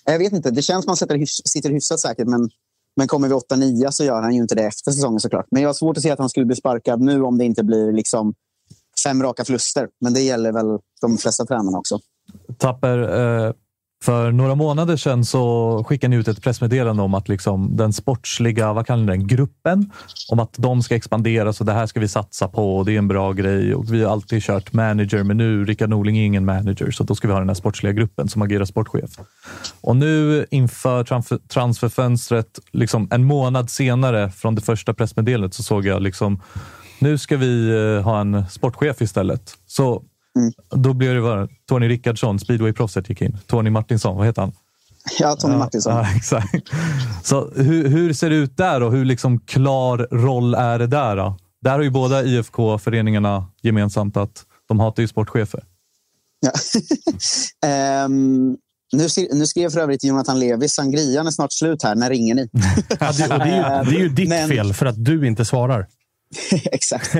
jag 0.04 0.18
vet 0.18 0.32
inte, 0.32 0.50
det 0.50 0.62
känns 0.62 0.84
som 0.84 0.92
att 0.92 1.00
man 1.10 1.26
sitter 1.44 1.70
hyfsat 1.70 2.00
säkert, 2.00 2.26
men, 2.28 2.48
men 2.96 3.06
kommer 3.08 3.28
vi 3.28 3.34
8-9 3.34 3.90
så 3.90 4.04
gör 4.04 4.22
han 4.22 4.34
ju 4.34 4.40
inte 4.42 4.54
det 4.54 4.62
efter 4.64 4.90
säsongen 4.92 5.20
såklart. 5.20 5.46
Men 5.50 5.62
jag 5.62 5.68
har 5.68 5.74
svårt 5.74 5.96
att 5.96 6.02
se 6.02 6.10
att 6.10 6.18
han 6.18 6.28
skulle 6.28 6.46
bli 6.46 6.56
sparkad 6.56 7.00
nu 7.00 7.22
om 7.22 7.38
det 7.38 7.44
inte 7.44 7.64
blir 7.64 7.92
liksom 7.92 8.34
fem 9.04 9.22
raka 9.22 9.44
förluster. 9.44 9.88
Men 10.00 10.14
det 10.14 10.20
gäller 10.20 10.52
väl 10.52 10.66
de 11.00 11.18
flesta 11.18 11.46
tränarna 11.46 11.78
också. 11.78 11.98
Tapper, 12.58 12.98
eh, 12.98 13.52
för 14.04 14.32
några 14.32 14.54
månader 14.54 14.96
sedan 14.96 15.24
så 15.24 15.84
skickade 15.88 16.10
ni 16.10 16.16
ut 16.16 16.28
ett 16.28 16.42
pressmeddelande 16.42 17.02
om 17.02 17.14
att 17.14 17.28
liksom 17.28 17.76
den 17.76 17.92
sportsliga, 17.92 18.72
vad 18.72 18.86
kallar 18.86 19.02
ni 19.02 19.06
den, 19.06 19.26
gruppen, 19.26 19.92
om 20.32 20.38
att 20.38 20.54
de 20.56 20.82
ska 20.82 20.94
expandera 20.94 21.52
så 21.52 21.64
det 21.64 21.72
här 21.72 21.86
ska 21.86 22.00
vi 22.00 22.08
satsa 22.08 22.48
på 22.48 22.76
och 22.76 22.84
det 22.84 22.94
är 22.94 22.98
en 22.98 23.08
bra 23.08 23.32
grej. 23.32 23.74
Och 23.74 23.92
vi 23.92 24.04
har 24.04 24.12
alltid 24.12 24.42
kört 24.42 24.72
manager, 24.72 25.22
men 25.22 25.36
nu 25.36 25.64
Rickard 25.64 25.90
Norling 25.90 26.18
är 26.18 26.24
ingen 26.24 26.44
manager, 26.44 26.90
så 26.90 27.04
då 27.04 27.14
ska 27.14 27.28
vi 27.28 27.32
ha 27.32 27.40
den 27.40 27.48
här 27.48 27.54
sportsliga 27.54 27.92
gruppen 27.92 28.28
som 28.28 28.42
agerar 28.42 28.64
sportchef. 28.64 29.10
Och 29.80 29.96
nu 29.96 30.46
inför 30.50 31.04
transfer, 31.04 31.38
transferfönstret, 31.48 32.58
liksom 32.72 33.08
en 33.10 33.24
månad 33.24 33.70
senare 33.70 34.30
från 34.30 34.54
det 34.54 34.60
första 34.60 34.94
pressmeddelandet 34.94 35.54
så 35.54 35.62
såg 35.62 35.86
jag 35.86 36.02
liksom 36.02 36.42
nu 37.00 37.18
ska 37.18 37.36
vi 37.36 37.70
eh, 37.70 38.04
ha 38.04 38.20
en 38.20 38.44
sportchef 38.50 39.02
istället. 39.02 39.54
Så 39.66 40.02
då 40.70 40.92
blev 40.92 41.14
det 41.14 41.20
bara 41.20 41.48
Tony 41.68 41.88
Rickardsson, 41.88 42.38
speedwayproffset 42.38 43.08
gick 43.08 43.22
in. 43.22 43.38
Tony 43.46 43.70
Martinsson, 43.70 44.16
vad 44.16 44.26
heter 44.26 44.42
han? 44.42 44.52
Ja, 45.18 45.36
Tony 45.36 45.56
Martinsson. 45.56 45.92
Ja, 45.92 46.06
exakt. 46.16 46.68
Så 47.22 47.50
hur, 47.56 47.88
hur 47.88 48.12
ser 48.12 48.30
det 48.30 48.36
ut 48.36 48.56
där 48.56 48.82
och 48.82 48.92
hur 48.92 49.04
liksom 49.04 49.40
klar 49.40 50.08
roll 50.10 50.54
är 50.54 50.78
det 50.78 50.86
där? 50.86 51.16
Då? 51.16 51.36
Där 51.62 51.72
har 51.72 51.82
ju 51.82 51.90
båda 51.90 52.24
IFK-föreningarna 52.24 53.46
gemensamt 53.62 54.16
att 54.16 54.44
de 54.68 54.80
hatar 54.80 55.02
ju 55.02 55.08
sportchefer. 55.08 55.64
Ja. 56.40 56.50
Ehm, 57.66 58.56
nu, 58.92 59.06
nu 59.32 59.46
skrev 59.46 59.70
för 59.70 59.80
övrigt 59.80 60.04
Jonathan 60.04 60.40
Levi, 60.40 60.68
sangrian 60.68 61.26
är 61.26 61.30
snart 61.30 61.52
slut 61.52 61.82
här. 61.82 61.94
När 61.94 62.10
ringer 62.10 62.34
ni? 62.34 62.48
Ja, 63.00 63.12
det, 63.12 63.26
det, 63.26 63.34
är 63.34 63.84
ju, 63.84 63.90
det 63.90 63.96
är 63.96 64.00
ju 64.00 64.08
ditt 64.08 64.28
Men- 64.28 64.48
fel 64.48 64.74
för 64.74 64.86
att 64.86 65.04
du 65.04 65.26
inte 65.26 65.44
svarar. 65.44 65.86
Exakt. 66.72 67.14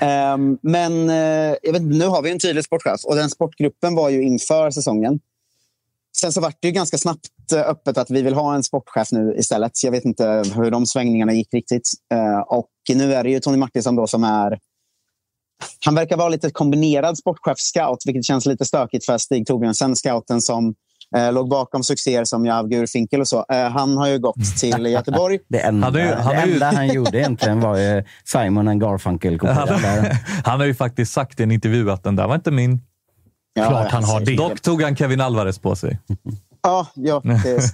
um, 0.00 0.58
men 0.62 1.10
uh, 1.10 1.56
jag 1.62 1.72
vet, 1.72 1.82
nu 1.82 2.06
har 2.06 2.22
vi 2.22 2.30
en 2.30 2.38
tydlig 2.38 2.64
sportchef 2.64 3.04
och 3.04 3.16
den 3.16 3.30
sportgruppen 3.30 3.94
var 3.94 4.08
ju 4.08 4.22
inför 4.22 4.70
säsongen. 4.70 5.20
Sen 6.16 6.32
så 6.32 6.40
vart 6.40 6.56
det 6.60 6.68
ju 6.68 6.72
ganska 6.74 6.98
snabbt 6.98 7.52
eh, 7.52 7.60
öppet 7.60 7.98
att 7.98 8.10
vi 8.10 8.22
vill 8.22 8.34
ha 8.34 8.54
en 8.54 8.62
sportchef 8.62 9.12
nu 9.12 9.34
istället. 9.38 9.84
Jag 9.84 9.90
vet 9.90 10.04
inte 10.04 10.42
hur 10.54 10.70
de 10.70 10.86
svängningarna 10.86 11.32
gick 11.32 11.54
riktigt. 11.54 11.90
Uh, 12.14 12.40
och 12.40 12.70
nu 12.94 13.14
är 13.14 13.24
det 13.24 13.30
ju 13.30 13.40
Tony 13.40 13.56
Martinsson 13.56 13.96
då 13.96 14.06
som 14.06 14.24
är... 14.24 14.58
Han 15.84 15.94
verkar 15.94 16.16
vara 16.16 16.28
lite 16.28 16.50
kombinerad 16.50 17.18
sportchef-scout, 17.18 17.98
vilket 18.06 18.24
känns 18.24 18.46
lite 18.46 18.64
stökigt 18.64 19.04
för 19.04 19.18
Stig 19.18 19.46
Torbjörnsen, 19.46 19.96
scouten 19.96 20.40
som 20.40 20.74
eh, 21.16 21.32
låg 21.32 21.48
bakom 21.48 21.82
succéer 21.82 22.24
som 22.24 22.46
Jav 22.46 22.68
Gurfinkel 22.68 23.20
och 23.20 23.28
så. 23.28 23.44
Eh, 23.52 23.68
han 23.70 23.96
har 23.96 24.08
ju 24.08 24.18
gått 24.18 24.58
till 24.60 24.86
Göteborg. 24.86 25.38
Det 25.48 25.60
enda 25.60 25.86
Han 25.86 25.96
är 25.96 26.00
ju- 26.06 26.12
han, 26.14 26.34
det 26.36 26.46
ju- 26.46 26.52
enda 26.52 26.66
han 26.66 26.88
gjorde 26.88 27.18
egentligen 27.18 27.60
var 27.60 27.76
ju 27.78 28.04
Simon 28.24 28.68
and 28.68 28.80
garfunkel 28.80 29.40
Han, 29.42 29.68
han 30.44 30.60
har 30.60 30.66
ju 30.66 30.74
faktiskt 30.74 31.12
sagt 31.12 31.40
i 31.40 31.42
en 31.42 31.50
intervju 31.50 31.90
att 31.90 32.02
den 32.04 32.16
där 32.16 32.26
var 32.26 32.34
inte 32.34 32.50
min. 32.50 32.80
Ja, 33.56 33.68
Klart 33.68 33.90
han 33.90 34.04
har 34.04 34.20
det. 34.20 34.36
Dock 34.36 34.60
tog 34.60 34.82
han 34.82 34.96
Kevin 34.96 35.20
Alvarez 35.20 35.58
på 35.58 35.76
sig. 35.76 35.98
Ja, 36.66 36.86
ja 36.94 37.22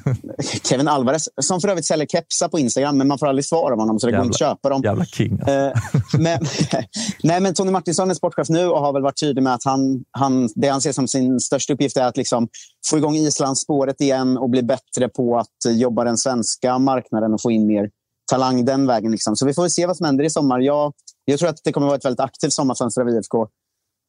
Kevin 0.64 0.88
Alvarez, 0.88 1.28
som 1.40 1.60
för 1.60 1.68
övrigt 1.68 1.86
säljer 1.86 2.06
kepsar 2.06 2.48
på 2.48 2.58
Instagram, 2.58 2.98
men 2.98 3.08
man 3.08 3.18
får 3.18 3.26
aldrig 3.26 3.44
svar 3.44 3.72
av 3.72 3.78
honom, 3.78 3.98
så 3.98 4.06
det 4.06 4.12
går 4.12 4.16
Jävla- 4.16 4.26
inte 4.26 4.34
att 4.34 4.50
köpa 4.50 4.68
dem. 4.68 4.82
Jävla 4.82 5.04
king. 5.04 5.32
Alltså. 5.32 5.54
Eh, 5.54 5.72
men, 6.18 6.38
nej, 7.22 7.40
men 7.40 7.54
Tony 7.54 7.70
Martinsson 7.70 8.10
är 8.10 8.14
sportchef 8.14 8.48
nu 8.48 8.66
och 8.66 8.80
har 8.80 8.92
väl 8.92 9.02
varit 9.02 9.20
tydlig 9.20 9.42
med 9.42 9.54
att 9.54 9.64
han, 9.64 10.04
han, 10.10 10.48
det 10.54 10.68
han 10.68 10.80
ser 10.80 10.92
som 10.92 11.08
sin 11.08 11.40
största 11.40 11.72
uppgift 11.72 11.96
är 11.96 12.04
att 12.04 12.16
liksom 12.16 12.48
få 12.90 12.98
igång 12.98 13.14
Islandsspåret 13.14 14.00
igen 14.00 14.38
och 14.38 14.50
bli 14.50 14.62
bättre 14.62 15.08
på 15.08 15.38
att 15.38 15.74
jobba 15.74 16.04
den 16.04 16.18
svenska 16.18 16.78
marknaden 16.78 17.34
och 17.34 17.42
få 17.42 17.50
in 17.50 17.66
mer 17.66 17.90
talang 18.30 18.64
den 18.64 18.86
vägen. 18.86 19.12
Liksom. 19.12 19.36
Så 19.36 19.46
vi 19.46 19.54
får 19.54 19.68
se 19.68 19.86
vad 19.86 19.96
som 19.96 20.06
händer 20.06 20.24
i 20.24 20.30
sommar. 20.30 20.60
Jag, 20.60 20.92
jag 21.24 21.38
tror 21.38 21.48
att 21.48 21.60
det 21.64 21.72
kommer 21.72 21.86
att 21.86 21.90
vara 21.90 21.98
ett 21.98 22.04
väldigt 22.04 22.20
aktivt 22.20 22.52
sommarfönster 22.52 23.00
av 23.02 23.08
IFK. 23.08 23.46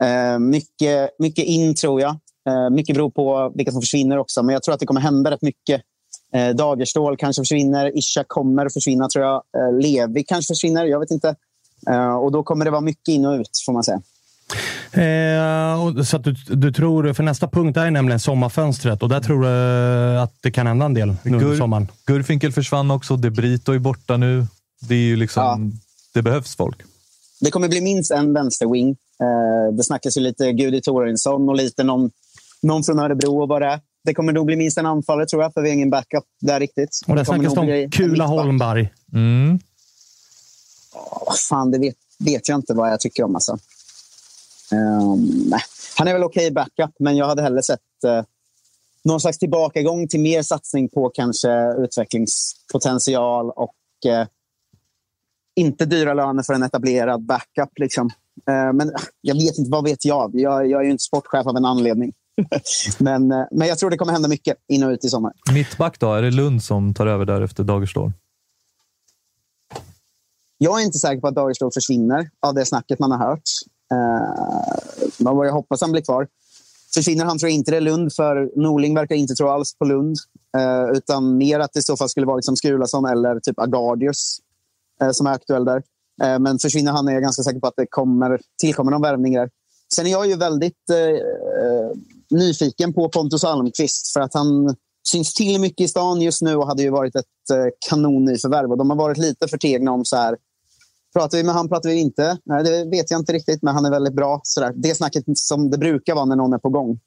Eh, 0.04 0.40
mycket, 0.40 1.10
mycket 1.20 1.46
in, 1.46 1.76
tror 1.76 2.02
jag. 2.02 2.20
Eh, 2.50 2.70
mycket 2.70 2.96
beror 2.96 3.10
på 3.10 3.52
vilka 3.56 3.72
som 3.72 3.82
försvinner 3.82 4.18
också, 4.18 4.44
men 4.44 4.54
jag 4.54 4.64
tror 4.64 4.74
att 4.74 4.80
det 4.80 4.86
kommer 4.86 5.02
hända 5.02 5.32
rätt 5.32 5.42
mycket. 5.42 5.82
Eh, 6.34 6.50
Dagerstål 6.50 7.18
kanske 7.18 7.42
försvinner. 7.42 7.98
Isha 7.98 8.24
kommer 8.28 8.66
att 8.66 8.74
försvinna, 8.74 9.10
tror 9.10 9.26
jag. 9.26 9.36
Eh, 9.58 9.80
Levi 9.80 10.24
kanske 10.24 10.54
försvinner. 10.54 10.86
Jag 10.86 11.00
vet 11.00 11.12
inte. 11.12 11.36
Och 12.22 12.32
då 12.32 12.44
kommer 12.44 12.66
det 12.66 12.72
vara 12.72 12.82
mycket 12.82 13.08
in 13.08 13.26
och 13.26 13.34
ut, 13.40 13.50
får 13.66 13.74
man 13.74 13.84
säga. 13.84 14.02
Eh, 14.94 16.04
så 16.04 16.18
att 16.18 16.24
du, 16.24 16.36
du 16.48 16.74
tror, 16.74 17.14
för 17.14 17.24
nästa 17.24 17.48
punkt 17.48 17.78
är 17.78 17.92
nämligen 17.92 18.20
sommarfönstret 18.20 19.04
och 19.04 19.10
där 19.10 19.20
tror 19.20 19.42
du 19.42 20.20
att 20.20 20.34
det 20.42 20.52
kan 20.52 20.68
hända 20.68 20.86
en 20.86 20.94
del 20.94 21.08
nu 21.08 21.16
under 21.24 21.40
Gur- 21.46 21.58
sommaren. 21.58 21.88
Gurfinkel 22.06 22.52
försvann 22.52 22.92
också. 22.92 23.16
De 23.16 23.30
Brito 23.30 23.72
är 23.74 23.80
borta 23.80 24.18
nu. 24.18 24.46
Det 24.82 24.96
är 24.96 25.00
ju 25.00 25.16
liksom... 25.16 25.44
Ja. 25.44 25.60
Det 26.14 26.22
behövs 26.22 26.56
folk. 26.56 26.82
Det 27.40 27.52
kommer 27.52 27.68
bli 27.68 27.82
minst 27.82 28.12
en 28.12 28.34
vänsterwing. 28.34 28.90
Eh, 28.90 29.76
det 29.78 29.84
snackas 29.84 30.18
ju 30.18 30.22
lite 30.22 30.52
Gudi 30.52 30.82
Torensson 30.82 31.50
och 31.50 31.56
lite 31.56 31.84
någon, 31.84 32.12
någon 32.62 32.84
från 32.84 33.00
Örebro 33.00 33.42
och 33.42 33.48
vad 33.48 33.62
det 33.62 33.68
är. 33.68 33.80
Det 34.04 34.14
kommer 34.14 34.34
nog 34.34 34.46
bli 34.46 34.56
minst 34.56 34.78
en 34.78 34.86
anfallare, 34.86 35.26
tror 35.26 35.42
jag, 35.42 35.54
för 35.54 35.62
vi 35.62 35.70
har 35.70 35.74
ingen 35.74 35.90
backup 35.90 36.24
där 36.42 36.60
riktigt. 36.60 37.00
Och 37.08 37.16
det 37.16 37.26
snackas 37.26 37.58
om 37.58 37.90
Kula. 37.92 38.26
Holmberg. 38.26 38.94
Mm. 39.14 39.60
Åh, 40.94 41.34
fan, 41.50 41.72
det 41.72 41.80
vet, 41.80 41.96
vet 42.20 42.50
jag 42.50 42.56
inte 42.56 42.74
vad 42.74 42.92
jag 42.92 43.00
tycker 43.00 43.24
om. 43.24 43.36
Alltså. 43.36 43.58
Nej. 45.50 45.60
han 45.98 46.08
är 46.08 46.14
väl 46.14 46.24
okej 46.24 46.52
backup, 46.52 46.92
men 47.00 47.18
jag 47.18 47.26
hade 47.26 47.42
hellre 47.42 47.64
sett 47.64 47.80
eh, 48.06 48.24
någon 49.04 49.22
slags 49.22 49.38
tillbakagång 49.38 50.08
till 50.08 50.20
mer 50.20 50.42
satsning 50.42 50.90
på 50.90 51.10
kanske 51.10 51.74
utvecklingspotential 51.78 53.52
och 53.52 53.76
eh, 54.06 54.28
inte 55.56 55.86
dyra 55.86 56.14
löner 56.14 56.44
för 56.44 56.54
en 56.54 56.64
etablerad 56.64 57.26
backup. 57.26 57.80
Liksom. 57.80 58.10
Eh, 58.50 58.74
men 58.74 58.92
jag 59.22 59.36
vet 59.36 59.58
inte, 59.58 59.72
vad 59.72 59.84
vet 59.84 60.06
jag? 60.06 60.32
Jag, 60.34 60.70
jag 60.70 60.82
är 60.82 60.86
ju 60.86 60.92
inte 60.92 61.04
sportchef 61.04 61.48
av 61.48 61.58
en 61.58 61.66
anledning. 61.66 62.14
men, 63.00 63.32
eh, 63.32 63.46
men 63.52 63.68
jag 63.68 63.80
tror 63.80 63.90
det 63.90 63.98
kommer 63.98 64.14
hända 64.14 64.30
mycket 64.30 64.58
in 64.68 64.84
och 64.84 64.90
ut 64.90 65.06
i 65.06 65.10
sommar. 65.10 65.34
Mittback 65.54 66.00
då? 66.00 66.14
Är 66.14 66.22
det 66.22 66.32
Lund 66.32 66.64
som 66.64 66.94
tar 66.94 67.08
över 67.08 67.26
där 67.26 67.42
efter 67.42 67.64
Dagerstål? 67.64 68.12
Jag 70.58 70.82
är 70.82 70.86
inte 70.86 71.00
säker 71.00 71.22
på 71.22 71.28
att 71.28 71.36
Dagerstål 71.36 71.72
försvinner 71.74 72.30
av 72.40 72.54
det 72.54 72.66
snacket 72.66 73.00
man 73.00 73.12
har 73.12 73.18
hört. 73.18 73.50
Eh, 73.94 74.76
vad 75.18 75.48
jag 75.48 75.54
hoppas 75.54 75.82
han 75.82 75.92
blir 75.92 76.02
kvar. 76.02 76.28
Försvinner 76.94 77.26
han 77.26 77.40
tror 77.40 77.50
jag 77.50 77.56
inte 77.56 77.72
det 77.72 77.78
är 77.78 77.82
Lund, 77.82 78.14
för 78.14 78.52
Norling 78.56 78.96
verkar 78.96 79.16
inte 79.16 79.34
tro 79.34 79.48
alls 79.48 79.76
på 79.78 79.86
Lund. 79.86 80.16
Eh, 80.58 80.98
utan 80.98 81.38
mer 81.38 81.60
att 81.60 81.74
det 81.74 81.80
i 81.80 81.84
så 81.84 81.98
fall 81.98 82.10
skulle 82.10 82.26
vara 82.26 82.36
liksom 82.36 82.56
Skulason 82.56 83.06
eller 83.06 83.40
typ 83.40 83.60
Agardius 83.60 84.40
som 85.12 85.28
är 85.28 85.32
aktuell 85.32 85.66
där. 85.66 85.84
Men 86.40 86.60
försvinner 86.60 86.92
han 86.92 87.08
är 87.08 87.14
jag 87.14 87.22
ganska 87.22 87.44
säker 87.44 87.60
på 87.60 87.68
att 87.68 87.74
det 87.78 87.86
kommer, 87.90 88.40
tillkommer 88.62 88.92
någon 88.92 89.02
värvning 89.02 89.34
där. 89.34 89.50
Sen 89.96 90.08
är 90.08 90.12
jag 90.12 90.28
ju 90.28 90.36
väldigt 90.36 90.90
eh, 90.90 91.98
nyfiken 92.32 92.94
på 92.94 93.10
Pontus 93.10 93.44
Almqvist 93.44 94.14
för 94.14 94.20
att 94.20 94.34
han 94.34 94.76
syns 95.08 95.34
till 95.34 95.62
mycket 95.62 95.86
i 95.86 95.88
stan 95.88 96.22
just 96.22 96.42
nu 96.42 96.56
och 96.56 96.68
hade 96.68 96.84
ju 96.84 96.90
varit 96.90 97.16
ett 97.16 97.50
eh, 97.52 97.66
kanonnyförvärv. 97.90 98.72
Och 98.72 98.78
de 98.78 98.90
har 98.90 98.98
varit 98.98 99.18
lite 99.18 99.48
förtegna 99.48 99.92
om 99.92 100.06
så 100.06 100.16
här, 100.16 100.36
Pratar 101.14 101.38
vi 101.38 101.44
med 101.44 101.56
han 101.56 101.70
pratar 101.70 101.90
vi 101.90 101.96
inte. 101.96 102.38
Nej, 102.44 102.64
det 102.64 102.86
vet 102.86 103.12
jag 103.12 103.20
inte 103.20 103.34
riktigt, 103.34 103.62
men 103.62 103.74
han 103.74 103.86
är 103.86 103.92
väldigt 103.92 104.14
bra. 104.14 104.42
Sådär. 104.44 104.74
Det 104.76 104.96
snacket 104.96 105.24
som 105.34 105.72
det 105.72 105.78
brukar 105.78 106.16
vara 106.16 106.26
när 106.26 106.36
någon 106.36 106.54
är 106.54 106.58
på 106.58 106.70
gång. 106.70 107.00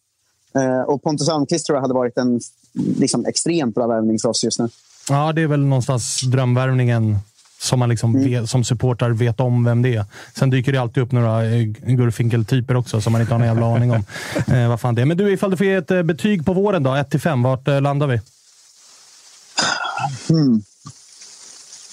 Eh, 0.54 0.80
och 0.80 1.02
Pontus 1.02 1.28
Almqvist 1.28 1.66
tror 1.66 1.76
jag 1.76 1.82
hade 1.82 1.94
varit 1.94 2.18
en 2.18 2.40
liksom, 2.72 3.26
extremt 3.26 3.74
bra 3.74 3.86
värvning 3.86 4.18
för 4.18 4.28
oss 4.28 4.44
just 4.44 4.58
nu. 4.58 4.68
Ja, 5.08 5.32
det 5.32 5.42
är 5.42 5.46
väl 5.46 5.60
någonstans 5.60 6.20
drömvärvningen 6.20 7.16
som 7.64 7.78
man 7.78 7.88
liksom 7.88 8.14
Mm. 8.16 8.30
vet, 8.30 8.50
som 8.50 8.64
supportrar 8.64 9.10
vet 9.10 9.40
om 9.40 9.64
vem 9.64 9.82
det 9.82 9.94
är. 9.94 10.04
Sen 10.38 10.50
dyker 10.50 10.72
det 10.72 10.78
alltid 10.78 11.02
upp 11.02 11.12
några 11.12 11.44
eh, 11.44 11.62
Gurfinkel-typer 11.86 12.76
också 12.76 13.00
som 13.00 13.12
man 13.12 13.20
inte 13.20 13.34
har 13.34 13.38
någon 13.38 13.48
jävla 13.48 13.66
aning 13.66 13.90
om 13.90 14.04
eh, 14.54 14.68
vad 14.68 14.80
fan 14.80 14.94
det 14.94 15.02
är. 15.02 15.06
Men 15.06 15.16
du, 15.16 15.32
ifall 15.32 15.50
du 15.50 15.56
får 15.56 15.66
ge 15.66 15.74
ett 15.74 15.90
eh, 15.90 16.02
betyg 16.02 16.46
på 16.46 16.52
våren 16.52 16.82
då, 16.82 16.94
1 16.94 17.10
till 17.10 17.20
5, 17.20 17.42
vart 17.42 17.68
eh, 17.68 17.80
landar 17.80 18.06
vi? 18.06 18.20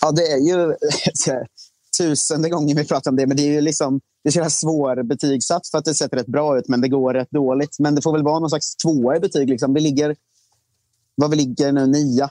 Ja, 0.02 0.12
det 0.12 0.32
är 0.32 0.38
ju 0.38 0.76
tusende 1.98 2.50
gånger 2.50 2.76
vi 2.76 2.86
pratar 2.88 3.12
om 3.12 3.18
det, 3.18 3.28
men 3.28 3.38
det 3.38 3.44
är 3.44 3.52
ju 3.52 3.62
liksom 3.62 4.02
det 4.24 4.30
är 4.38 4.44
så 4.44 4.50
svårbetygsatt 4.50 5.68
för 5.68 5.78
att 5.78 5.86
det 5.86 5.94
ser 5.94 6.08
rätt 6.08 6.28
bra 6.28 6.58
ut, 6.58 6.68
men 6.68 6.82
det 6.82 6.88
går 6.88 7.14
rätt 7.14 7.32
dåligt. 7.32 7.76
Men 7.80 7.96
det 7.96 8.02
får 8.02 8.12
väl 8.14 8.24
vara 8.24 8.40
någon 8.40 8.50
slags 8.50 8.76
tvåa 8.76 9.16
i 9.16 9.20
betyg. 9.20 9.50
Liksom. 9.50 9.74
Vi 9.74 9.82
ligger, 9.82 10.16
vad 11.16 11.30
vi 11.30 11.36
ligger 11.36 11.72
nu, 11.72 11.88
nia. 11.88 12.30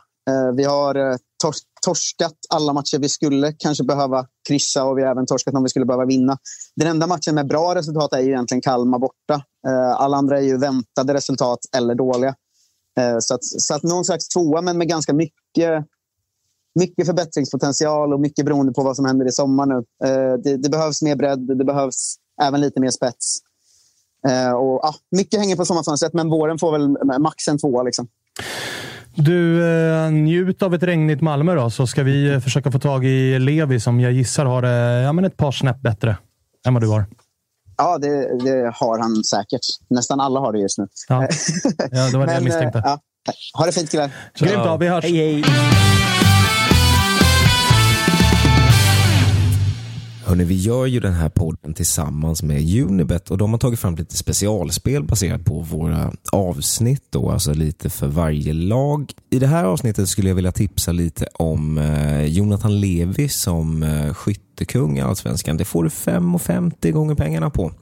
Vi 0.57 0.65
har 0.65 0.95
eh, 0.95 1.17
tors 1.43 1.57
torskat 1.81 2.35
alla 2.51 2.73
matcher 2.73 2.99
vi 2.99 3.09
skulle 3.09 3.53
kanske 3.59 3.85
behöva 3.85 4.27
kryssa 4.49 4.85
och 4.85 4.99
vi 4.99 5.03
har 5.03 5.11
även 5.11 5.27
torskat 5.27 5.55
om 5.55 5.63
vi 5.63 5.69
skulle 5.69 5.87
behöva 5.87 6.05
vinna. 6.05 6.39
Den 6.77 6.89
enda 6.89 7.07
matchen 7.07 7.35
med 7.35 7.49
bra 7.49 7.75
resultat 7.75 8.13
är 8.13 8.21
ju 8.21 8.29
egentligen 8.29 8.63
Kalmar 8.63 8.99
borta. 8.99 9.35
Eh, 9.69 9.91
alla 10.01 10.17
andra 10.17 10.39
är 10.39 10.43
ju 10.43 10.59
väntade 10.59 11.15
resultat 11.15 11.59
eller 11.77 11.95
dåliga. 11.95 12.35
Eh, 12.99 13.17
så, 13.21 13.35
att, 13.35 13.45
så 13.45 13.75
att 13.75 13.83
någon 13.83 14.05
slags 14.05 14.29
tvåa, 14.29 14.63
men 14.63 14.79
med 14.79 14.89
ganska 14.89 15.13
mycket 15.13 15.85
mycket 16.75 17.07
förbättringspotential 17.07 18.15
och 18.15 18.21
mycket 18.21 18.45
beroende 18.45 18.73
på 18.73 18.83
vad 18.83 18.97
som 18.97 19.05
händer 19.05 19.29
i 19.29 19.33
sommar 19.33 19.67
nu. 19.67 20.09
Eh, 20.09 20.35
det, 20.45 20.57
det 20.57 20.69
behövs 20.69 21.03
mer 21.03 21.17
bredd, 21.17 21.59
det 21.59 21.65
behövs 21.65 22.17
även 22.43 22.61
lite 22.61 22.81
mer 22.81 22.91
spets. 22.91 23.39
Och, 24.57 24.81
ja, 24.83 24.95
mycket 25.11 25.41
hänger 25.41 25.57
på 25.57 25.65
sommarfönstret, 25.65 26.13
men 26.13 26.29
våren 26.29 26.59
får 26.59 26.73
väl 26.73 27.19
max 27.21 27.49
en 27.49 27.59
tvåa. 27.59 27.83
Liksom. 27.83 28.09
Du, 29.23 29.67
eh, 29.67 30.11
njut 30.11 30.63
av 30.63 30.75
ett 30.75 30.83
regnigt 30.83 31.21
Malmö 31.21 31.55
då, 31.55 31.71
så 31.71 31.87
ska 31.87 32.03
vi 32.03 32.33
eh, 32.33 32.41
försöka 32.41 32.71
få 32.71 32.79
tag 32.79 33.05
i 33.05 33.39
Levi 33.39 33.81
som 33.81 34.01
jag 34.01 34.13
gissar 34.13 34.45
har 34.45 34.63
eh, 34.63 34.71
ja, 34.71 35.13
men 35.13 35.25
ett 35.25 35.37
par 35.37 35.53
snäpp 35.53 35.81
bättre 35.81 36.17
än 36.67 36.75
vad 36.75 36.83
du 36.83 36.89
har. 36.89 37.07
Ja, 37.77 37.99
det, 37.99 38.45
det 38.45 38.73
har 38.75 38.99
han 38.99 39.25
säkert. 39.25 39.61
Nästan 39.91 40.21
alla 40.21 40.41
har 40.41 40.53
det 40.53 40.59
just 40.59 40.79
nu. 40.79 40.87
Ja, 41.09 41.29
ja 41.91 42.11
det 42.11 42.19
var 42.19 42.27
det 42.27 42.35
jag 42.35 42.43
misstänkte. 42.43 42.83
ja. 42.85 42.99
Ha 43.59 43.67
det 43.67 43.73
fint 43.73 43.91
killar. 43.91 44.11
Grymt, 44.39 44.53
ja, 44.53 44.77
vi 44.77 44.89
hörs. 44.89 45.05
Hej, 45.05 45.17
hej. 45.17 45.45
Hörrni, 50.25 50.45
vi 50.45 50.55
gör 50.55 50.87
ju 50.87 51.01
den 51.01 51.13
här 51.13 51.29
podden 51.29 51.75
tillsammans 51.75 52.43
med 52.43 52.83
Unibet 52.83 53.31
och 53.31 53.39
de 53.39 53.51
har 53.51 53.59
tagit 53.59 53.81
fram 53.81 53.97
lite 53.97 54.17
specialspel 54.17 55.05
baserat 55.05 55.45
på 55.45 55.61
våra 55.61 56.13
avsnitt 56.33 57.03
då, 57.11 57.31
alltså 57.31 57.55
lite 57.55 57.91
för 57.91 58.07
varje 58.07 58.53
lag. 58.53 59.13
I 59.31 59.39
det 59.39 59.47
här 59.47 59.65
avsnittet 59.65 60.09
skulle 60.09 60.29
jag 60.29 60.35
vilja 60.35 60.53
tipsa 60.53 60.93
lite 60.93 61.27
om 61.35 61.79
eh, 61.79 62.25
Jonathan 62.25 62.81
Levi 62.81 63.29
som 63.29 63.83
eh, 63.83 64.15
skyttekung 64.15 64.99
i 64.99 65.01
Allsvenskan. 65.01 65.57
Det 65.57 65.65
får 65.65 65.83
du 65.83 65.89
5,50 65.89 66.91
gånger 66.91 67.15
pengarna 67.15 67.51
på. 67.51 67.73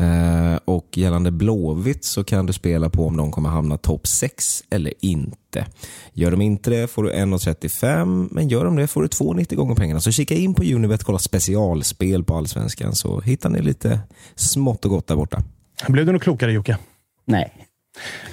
Eh, 0.00 0.58
och 0.64 0.98
gällande 0.98 1.30
Blåvitt 1.30 2.04
så 2.04 2.24
kan 2.24 2.46
du 2.46 2.52
spela 2.52 2.90
på 2.90 3.06
om 3.06 3.16
de 3.16 3.30
kommer 3.30 3.48
hamna 3.48 3.76
topp 3.76 4.06
6 4.06 4.64
eller 4.70 4.92
inte. 5.00 5.66
Gör 6.12 6.30
de 6.30 6.40
inte 6.40 6.70
det 6.70 6.90
får 6.90 7.02
du 7.02 7.12
1,35 7.12 8.28
men 8.30 8.48
gör 8.48 8.64
de 8.64 8.76
det 8.76 8.86
får 8.86 9.02
du 9.02 9.08
2,90 9.08 9.54
gånger 9.54 9.74
pengarna. 9.74 10.00
Så 10.00 10.10
kika 10.10 10.34
in 10.34 10.54
på 10.54 10.62
Unibet, 10.62 11.04
kolla 11.04 11.18
specialspel 11.18 12.24
på 12.24 12.36
Allsvenskan 12.36 12.94
så 12.94 13.20
hittar 13.20 13.50
ni 13.50 13.62
lite 13.62 14.00
smått 14.34 14.84
och 14.84 14.90
gott 14.90 15.06
där 15.06 15.16
borta. 15.16 15.42
Blev 15.88 16.06
du 16.06 16.12
något 16.12 16.22
klokare 16.22 16.52
Jocke? 16.52 16.78
Nej. 17.24 17.52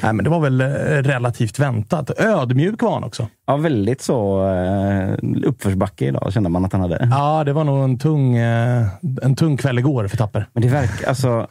Nej, 0.03 0.13
men 0.13 0.23
det 0.23 0.29
var 0.29 0.39
väl 0.39 0.61
eh, 0.61 0.67
relativt 1.03 1.59
väntat. 1.59 2.19
Ödmjuk 2.19 2.81
var 2.81 2.93
han 2.93 3.03
också. 3.03 3.27
Ja, 3.47 3.57
väldigt 3.57 4.01
så 4.01 4.47
eh, 4.49 5.13
uppförsbacke 5.43 6.05
idag 6.05 6.33
kände 6.33 6.49
man 6.49 6.65
att 6.65 6.73
han 6.73 6.81
hade. 6.81 7.07
Ja, 7.11 7.43
det 7.43 7.53
var 7.53 7.63
nog 7.63 7.83
en 7.83 7.99
tung, 7.99 8.35
en 9.21 9.35
tung 9.37 9.57
kväll 9.57 9.79
igår 9.79 10.07
för 10.07 10.17
Tapper. 10.17 10.49
Men 10.53 10.63
det 10.63 10.69
verkar, 10.69 11.09
alltså, 11.09 11.47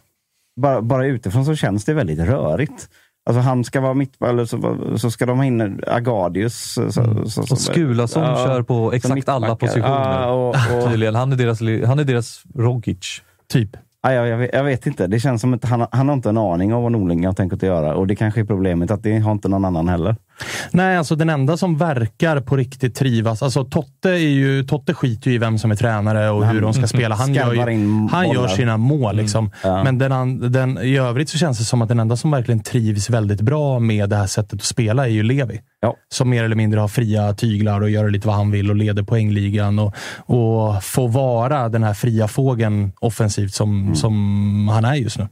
bara, 0.57 0.83
bara 0.83 1.07
utifrån 1.07 1.45
så 1.45 1.55
känns 1.55 1.85
det 1.85 1.95
väldigt 1.95 2.19
rörigt. 2.19 2.89
Alltså 3.27 3.41
han 3.41 3.65
ska 3.65 3.81
vara 3.81 3.95
mittback, 3.95 4.31
eller 4.31 4.45
så, 4.45 4.99
så 4.99 5.11
ska 5.11 5.27
de 5.27 5.39
ha 5.39 5.45
in 5.45 5.81
Agadius. 5.87 6.73
Så, 6.73 6.93
så, 6.93 7.31
så, 7.31 7.43
Och 7.43 7.59
Skulason 7.59 8.23
ja, 8.23 8.47
kör 8.47 8.63
på 8.63 8.93
exakt 8.93 9.29
alla 9.29 9.57
positioner. 9.57 10.23
Ja, 10.23 10.31
och, 10.31 10.49
och, 10.49 10.91
Tydligen. 10.91 11.15
Han 11.15 11.33
är 11.33 11.37
deras, 11.37 11.61
han 11.87 11.99
är 11.99 12.05
deras 12.05 12.43
Rogic. 12.55 13.23
Typ. 13.49 13.71
ja, 14.03 14.13
jag, 14.13 14.29
jag, 14.29 14.39
vet, 14.39 14.51
jag 14.53 14.65
vet 14.65 14.87
inte. 14.87 15.07
Det 15.07 15.21
känns 15.21 15.41
som 15.41 15.55
att 15.55 15.65
han, 15.65 15.87
han 15.91 16.09
har 16.09 16.15
inte 16.15 16.29
en 16.29 16.39
aning 16.39 16.75
om 16.75 16.83
vad 16.83 16.93
Norling 16.93 17.27
har 17.27 17.33
tänkt 17.33 17.53
att 17.53 17.63
göra. 17.63 17.95
Och 17.95 18.07
det 18.07 18.17
kanske 18.17 18.41
är 18.41 18.45
problemet, 18.45 18.91
att 18.91 19.03
det 19.03 19.19
har 19.19 19.33
inte 19.33 19.49
någon 19.49 19.65
annan 19.65 19.89
heller. 19.89 20.17
Nej, 20.71 20.97
alltså 20.97 21.17
den 21.17 21.31
enda 21.31 21.57
som 21.57 21.79
verkar 21.79 22.41
på 22.41 22.57
riktigt 22.57 22.95
trivas. 22.95 23.43
Alltså 23.43 23.65
Totte, 23.65 24.11
är 24.11 24.17
ju, 24.17 24.65
Totte 24.65 24.95
skiter 24.95 25.31
ju 25.31 25.35
i 25.35 25.39
vem 25.39 25.59
som 25.59 25.71
är 25.71 25.75
tränare 25.77 26.31
och 26.31 26.47
hur 26.47 26.61
de 26.61 26.73
ska 26.75 26.87
spela. 26.87 27.15
Han 27.15 27.35
gör, 27.35 27.55
ju, 27.55 28.09
han 28.11 28.31
gör 28.31 28.49
sina 28.49 28.77
mål. 28.77 29.17
Liksom. 29.17 29.51
Ja. 29.63 29.85
Men 29.85 29.99
den, 29.99 30.53
den, 30.53 30.79
i 30.79 30.97
övrigt 30.97 31.29
så 31.29 31.39
känns 31.39 31.59
det 31.59 31.65
som 31.65 31.83
att 31.83 31.89
den 31.89 32.01
enda 32.01 32.17
som 32.17 32.31
verkligen 32.31 32.63
trivs 32.63 33.11
väldigt 33.11 33.41
bra 33.41 33.79
med 33.79 34.11
det 34.11 34.17
här 34.17 34.27
sättet 34.27 34.55
att 34.55 34.63
spela 34.63 35.05
är 35.07 35.11
ju 35.11 35.23
Levi. 35.23 35.61
Ja. 35.81 35.97
Som 36.09 36.31
mer 36.31 36.45
eller 36.45 36.57
mindre 36.57 36.81
har 36.81 36.89
fria 36.89 37.33
tyglar 37.35 37.81
och 37.81 37.91
gör 37.91 38.11
lite 38.11 38.27
vad 38.27 38.37
han 38.37 38.51
vill 38.51 38.71
och 38.71 38.77
leder 38.77 39.03
poängligan. 39.03 39.79
Och, 39.79 39.95
och 40.19 40.85
får 40.85 41.09
vara 41.09 41.69
den 41.69 41.83
här 41.83 41.95
fria 41.95 42.29
fågeln 42.29 42.93
offensivt 43.01 43.55
som, 43.55 43.77
Mm. 43.83 43.95
som 43.95 44.69
han 44.73 44.85
är 44.85 44.95
just 44.95 45.19
nu. 45.19 45.29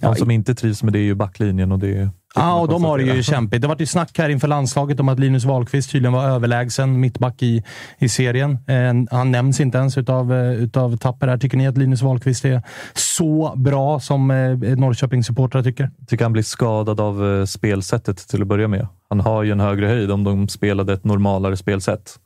De 0.00 0.16
som 0.16 0.30
inte 0.30 0.54
trivs 0.54 0.82
med 0.82 0.92
det 0.92 0.98
är 0.98 1.02
ju 1.02 1.14
backlinjen 1.14 1.72
och 1.72 1.78
det 1.78 2.10
Ja, 2.36 2.60
och 2.60 2.68
de 2.68 2.84
har 2.84 2.98
det 2.98 3.04
ju 3.04 3.22
kämpigt. 3.22 3.62
Det 3.62 3.68
var 3.68 3.76
ju 3.78 3.86
snack 3.86 4.18
här 4.18 4.28
inför 4.28 4.48
landslaget 4.48 5.00
om 5.00 5.08
att 5.08 5.18
Linus 5.18 5.44
Wahlqvist 5.44 5.90
tydligen 5.90 6.12
var 6.12 6.24
överlägsen 6.24 7.00
mittback 7.00 7.42
i, 7.42 7.64
i 7.98 8.08
serien. 8.08 8.58
Eh, 8.66 9.16
han 9.16 9.30
nämns 9.30 9.60
inte 9.60 9.78
ens 9.78 9.98
utav, 9.98 10.32
eh, 10.32 10.52
utav 10.52 10.96
Tapper 10.96 11.28
här. 11.28 11.38
Tycker 11.38 11.56
ni 11.56 11.66
att 11.66 11.78
Linus 11.78 12.02
Wahlqvist 12.02 12.44
är 12.44 12.62
så 12.94 13.52
bra 13.56 14.00
som 14.00 14.30
eh, 14.30 14.58
Norrköpingssupportrar 14.76 15.62
tycker? 15.62 15.90
tycker 16.06 16.24
han 16.24 16.32
blir 16.32 16.42
skadad 16.42 17.00
av 17.00 17.26
eh, 17.26 17.44
spelsättet 17.44 18.28
till 18.28 18.42
att 18.42 18.48
börja 18.48 18.68
med. 18.68 18.86
Han 19.08 19.20
har 19.20 19.42
ju 19.42 19.52
en 19.52 19.60
högre 19.60 19.86
höjd 19.86 20.10
om 20.10 20.24
de 20.24 20.48
spelade 20.48 20.92
ett 20.92 21.04
normalare 21.04 21.56
spelsätt. 21.56 22.18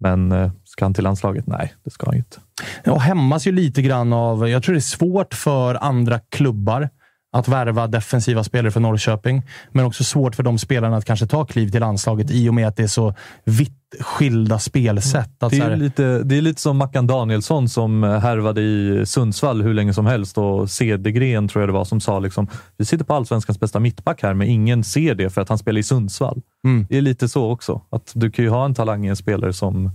Men 0.00 0.32
eh, 0.32 0.50
ska 0.64 0.84
han 0.84 0.94
till 0.94 1.04
landslaget? 1.04 1.46
Nej, 1.46 1.74
det 1.84 1.90
ska 1.90 2.06
han 2.06 2.14
ju 2.14 2.18
inte. 2.18 2.90
Och 2.90 3.00
hämmas 3.00 3.46
ju 3.46 3.52
lite 3.52 3.82
grann 3.82 4.12
av... 4.12 4.48
Jag 4.48 4.62
tror 4.62 4.72
det 4.72 4.78
är 4.78 4.80
svårt 4.80 5.34
för 5.34 5.74
andra 5.74 6.18
klubbar 6.18 6.88
att 7.32 7.48
värva 7.48 7.86
defensiva 7.86 8.44
spelare 8.44 8.72
för 8.72 8.80
Norrköping. 8.80 9.42
Men 9.72 9.84
också 9.84 10.04
svårt 10.04 10.34
för 10.34 10.42
de 10.42 10.58
spelarna 10.58 10.96
att 10.96 11.04
kanske 11.04 11.26
ta 11.26 11.44
kliv 11.44 11.68
till 11.68 11.80
landslaget 11.80 12.30
i 12.30 12.48
och 12.48 12.54
med 12.54 12.68
att 12.68 12.76
det 12.76 12.82
är 12.82 12.86
så 12.86 13.14
vitt 13.44 13.76
skilda 14.00 14.58
spelsätt. 14.58 15.30
Det 15.38 15.46
är, 15.46 15.60
här, 15.60 15.76
lite, 15.76 16.22
det 16.22 16.36
är 16.36 16.42
lite 16.42 16.60
som 16.60 16.76
Mackan 16.76 17.06
Danielsson 17.06 17.68
som 17.68 18.04
eh, 18.04 18.18
härvade 18.18 18.60
i 18.60 19.02
Sundsvall 19.06 19.62
hur 19.62 19.74
länge 19.74 19.94
som 19.94 20.06
helst 20.06 20.38
och 20.38 20.70
Cedergren 20.70 21.48
tror 21.48 21.62
jag 21.62 21.68
det 21.68 21.72
var 21.72 21.84
som 21.84 22.00
sa 22.00 22.18
liksom 22.18 22.46
vi 22.76 22.84
sitter 22.84 23.04
på 23.04 23.14
allsvenskans 23.14 23.60
bästa 23.60 23.80
mittback 23.80 24.22
här 24.22 24.34
men 24.34 24.48
ingen 24.48 24.84
ser 24.84 25.14
det 25.14 25.30
för 25.30 25.40
att 25.40 25.48
han 25.48 25.58
spelar 25.58 25.80
i 25.80 25.82
Sundsvall. 25.82 26.42
Mm. 26.64 26.86
Det 26.88 26.98
är 26.98 27.02
lite 27.02 27.28
så 27.28 27.50
också. 27.50 27.80
Att 27.90 28.12
du 28.14 28.30
kan 28.30 28.44
ju 28.44 28.50
ha 28.50 28.64
en 28.64 28.74
talang 28.74 29.06
i 29.06 29.08
en 29.08 29.16
spelare 29.16 29.52
som 29.52 29.90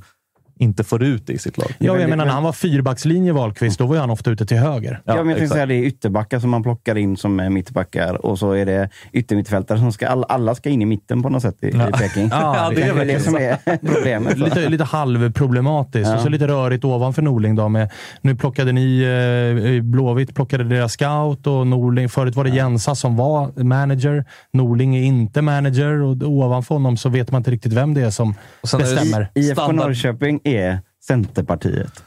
inte 0.60 0.84
får 0.84 1.04
ut 1.04 1.28
det 1.28 1.34
i 1.34 1.38
sitt 1.38 1.58
lag. 1.58 1.76
Ja, 1.80 2.00
jag 2.00 2.10
menar 2.10 2.26
när 2.26 2.34
han 2.34 2.44
var 2.44 2.54
fyrbackslinje 2.54 3.34
Wahlqvist, 3.34 3.80
då 3.80 3.86
var 3.86 3.98
han 3.98 4.10
ofta 4.10 4.32
ute 4.32 4.46
till 4.46 4.58
höger. 4.58 5.02
Ja, 5.06 5.16
men 5.16 5.30
jag 5.30 5.38
tänkte 5.38 5.54
säga 5.54 5.66
det 5.66 5.76
är 5.76 5.84
ytterbackar 5.84 6.40
som 6.40 6.50
man 6.50 6.64
plockar 6.64 6.98
in 6.98 7.18
som 7.18 7.40
är 7.40 7.50
mittbackar 7.50 8.26
och 8.26 8.40
så 8.40 8.52
är 8.52 8.66
det 8.66 8.90
yttermittfältare 9.12 9.80
som 9.80 9.92
ska, 9.92 10.08
alla, 10.08 10.26
alla 10.26 10.56
ska 10.56 10.70
in 10.70 10.82
i 10.82 10.86
mitten 10.86 11.24
på 11.24 11.30
något 11.30 11.42
sätt 11.42 11.58
i, 11.62 11.68
i 11.68 11.72
Peking. 11.72 12.30
Ja, 12.32 12.70
det, 12.70 12.76
det 12.82 12.82
är 12.82 12.96
är 13.00 13.06
det 13.06 13.20
som 13.20 13.36
är 13.36 13.58
problemet. 13.94 14.38
Lite, 14.38 14.70
lite 14.70 14.84
halvproblematiskt 14.84 16.14
och 16.14 16.20
så 16.20 16.30
lite 16.30 16.48
rörigt 16.48 16.86
ovanför 16.86 17.22
Norling. 17.22 17.56
Då 17.56 17.70
med, 17.70 17.92
nu 18.22 18.36
plockade 18.36 18.72
ni 18.72 19.02
eh, 19.02 19.84
Blåvitt 19.84 20.36
plockade 20.36 20.64
deras 20.64 20.94
scout 20.94 21.48
och 21.48 21.68
Norling. 21.68 22.10
Förut 22.10 22.36
var 22.36 22.44
det 22.44 22.50
Jensa 22.50 22.96
som 22.96 23.16
var 23.16 23.64
manager. 23.64 24.26
Norling 24.54 24.96
är 24.96 25.04
inte 25.04 25.42
manager 25.42 26.02
och 26.02 26.18
ovanför 26.22 26.76
honom 26.76 26.98
så 26.98 27.10
vet 27.10 27.32
man 27.32 27.40
inte 27.40 27.52
riktigt 27.52 27.74
vem 27.74 27.94
det 27.94 28.02
är 28.02 28.10
som 28.10 28.36
bestämmer. 28.62 29.32
IFK. 29.36 29.72
Norrköping 29.72 30.40
Yeah. 30.46 30.85
Centerpartiet. 31.08 32.04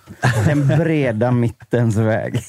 Den 0.47 0.67
breda 0.69 1.31
mittens 1.31 1.97
väg. 1.97 2.41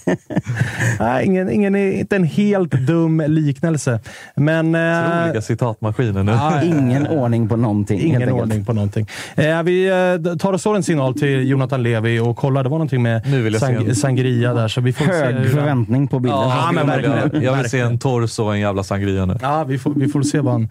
Nej, 0.99 1.25
ingen, 1.25 1.49
ingen, 1.51 1.75
inte 1.75 2.15
en 2.15 2.23
helt 2.23 2.71
dum 2.71 3.23
liknelse. 3.27 3.99
Men... 4.35 4.75
eh, 4.75 5.23
Olika 5.25 5.41
citatmaskiner 5.41 6.23
nu. 6.23 6.33
Ingen 6.67 7.07
ordning 7.07 7.49
på 7.49 7.55
någonting. 7.55 7.99
Ingen 8.01 8.29
ordning 8.31 8.65
på 8.65 8.73
någonting. 8.73 9.07
Eh, 9.35 9.63
vi 9.63 9.88
eh, 10.25 10.35
tar 10.35 10.53
och 10.53 10.62
slår 10.62 10.75
en 10.75 10.83
signal 10.83 11.13
till 11.13 11.47
Jonathan 11.49 11.83
Levi 11.83 12.19
och 12.19 12.38
kollar. 12.38 12.63
Det 12.63 12.69
var 12.69 12.77
någonting 12.77 13.01
med 13.01 13.21
Nu 13.27 13.41
vill 13.41 13.53
jag 13.53 13.62
se 13.62 13.73
en- 13.73 13.95
sangria 13.95 14.53
där. 14.53 14.67
Så 14.67 14.81
vi 14.81 14.93
får 14.93 15.05
se 15.05 15.12
Hög 15.12 15.35
han- 15.35 15.45
förväntning 15.45 16.07
på 16.07 16.19
bilden. 16.19 16.39
Ja, 16.39 16.71
men 16.73 16.88
verkligen. 16.88 17.43
Jag 17.43 17.55
vill 17.57 17.69
se 17.69 17.79
en 17.79 17.99
torso 17.99 18.43
och 18.43 18.53
en 18.53 18.59
jävla 18.59 18.83
sangria 18.83 19.25
nu. 19.25 19.38
Ja, 19.41 19.63
vi 19.63 19.77
får, 19.79 19.93
vi 19.95 20.07
får 20.07 20.21
se 20.23 20.39
vad 20.39 20.53
han, 20.53 20.69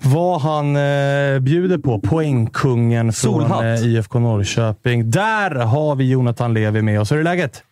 vad 0.00 0.40
han 0.40 0.76
eh, 0.76 1.38
bjuder 1.40 1.78
på. 1.78 2.00
Poängkungen 2.00 3.12
från 3.12 3.32
Solhatt. 3.32 3.62
eh, 3.62 3.86
IFK 3.86 4.18
Norrköping. 4.18 5.10
Där 5.18 5.50
har 5.50 5.94
vi 5.96 6.10
Jonathan 6.10 6.54
Levi 6.54 6.82
med 6.82 7.00
oss. 7.00 7.12
Hur 7.12 7.18
är 7.18 7.22
läget? 7.22 7.62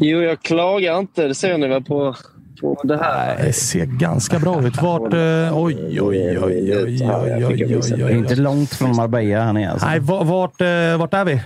Jo, 0.00 0.22
jag 0.22 0.42
klagar 0.42 0.98
inte. 0.98 1.26
Det 1.28 1.34
ser 1.34 1.58
ni 1.58 1.68
väl 1.68 1.82
på, 1.84 2.14
på 2.60 2.80
det 2.84 2.96
här. 2.98 3.36
Det 3.44 3.52
ser 3.52 3.84
ganska 3.86 4.38
bra 4.38 4.66
ut. 4.66 4.82
Vart... 4.82 5.12
Eh, 5.12 5.18
oj, 5.58 5.76
oj, 5.78 6.00
oj, 6.02 6.38
oj, 6.38 6.38
oj, 6.42 6.76
oj, 6.76 7.44
oj, 7.46 7.46
oj, 7.46 7.82
Det 7.96 8.02
är 8.02 8.06
oj. 8.06 8.12
inte 8.12 8.34
långt 8.36 8.74
från 8.74 8.96
Marbella 8.96 9.40
han 9.44 9.56
är 9.56 9.68
alltså. 9.70 9.86
Nej, 9.86 10.00
va- 10.00 10.22
vart, 10.22 10.60
eh, 10.60 10.96
vart 10.98 11.14
är 11.14 11.24
vi? 11.24 11.40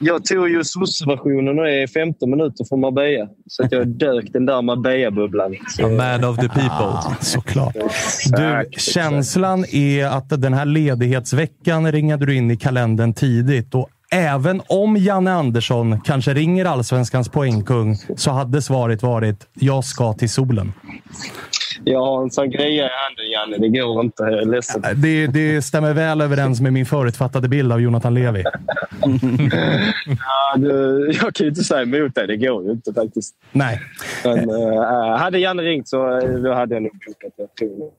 Jag 0.00 0.24
tog 0.24 0.48
ju 0.48 0.64
SOS-versionen 0.64 1.58
och 1.58 1.68
är 1.68 1.86
15 1.86 2.30
minuter 2.30 2.64
från 2.68 2.80
Marbella. 2.80 3.28
Så 3.46 3.62
att 3.64 3.72
jag 3.72 3.88
dök 3.88 4.32
den 4.32 4.46
där 4.46 4.62
Marbella-bubblan. 4.62 5.54
A 5.82 5.88
man 5.88 6.24
of 6.24 6.36
the 6.36 6.48
people. 6.48 6.70
Ah, 6.70 7.16
såklart. 7.20 7.76
Du, 8.26 8.66
känslan 8.70 9.64
är 9.72 10.06
att 10.06 10.28
den 10.28 10.54
här 10.54 10.64
ledighetsveckan 10.64 11.92
ringade 11.92 12.26
du 12.26 12.36
in 12.36 12.50
i 12.50 12.56
kalendern 12.56 13.14
tidigt. 13.14 13.74
Och 13.74 13.88
även 14.10 14.62
om 14.68 14.96
Janne 14.96 15.32
Andersson 15.32 16.00
kanske 16.00 16.34
ringer 16.34 16.64
allsvenskans 16.64 17.28
poängkung 17.28 17.96
så 18.16 18.30
hade 18.30 18.62
svaret 18.62 19.02
varit 19.02 19.46
“Jag 19.54 19.84
ska 19.84 20.12
till 20.12 20.30
solen”. 20.30 20.72
Jag 21.84 22.00
har 22.00 22.22
en 22.22 22.30
sangria 22.30 22.66
i 22.66 22.80
handen, 22.80 23.30
Janne. 23.32 23.58
Det 23.58 23.68
går 23.68 24.00
inte. 24.00 24.22
Jag 24.22 24.32
är 24.42 24.44
ledsen. 24.44 24.82
Det, 24.96 25.26
det 25.26 25.62
stämmer 25.62 25.94
väl 25.94 26.20
överens 26.20 26.60
med 26.60 26.72
min 26.72 26.86
förutfattade 26.86 27.48
bild 27.48 27.72
av 27.72 27.80
Jonathan 27.80 28.14
Levi. 28.14 28.44
Ja, 30.06 30.56
du, 30.56 31.10
jag 31.22 31.34
kan 31.34 31.44
ju 31.44 31.48
inte 31.48 31.64
säga 31.64 31.82
emot 31.82 32.14
dig. 32.14 32.26
Det 32.26 32.36
går 32.36 32.64
ju 32.64 32.70
inte 32.70 32.94
faktiskt. 32.94 33.34
Nej. 33.52 33.80
Men, 34.24 34.50
äh, 34.50 35.16
hade 35.18 35.38
Janne 35.38 35.62
ringt 35.62 35.88
så 35.88 36.18
eh, 36.18 36.28
då 36.28 36.52
hade 36.52 36.74
jag 36.74 36.82
nog 36.82 36.92
bokat. 37.06 37.60
Nog. 37.60 37.92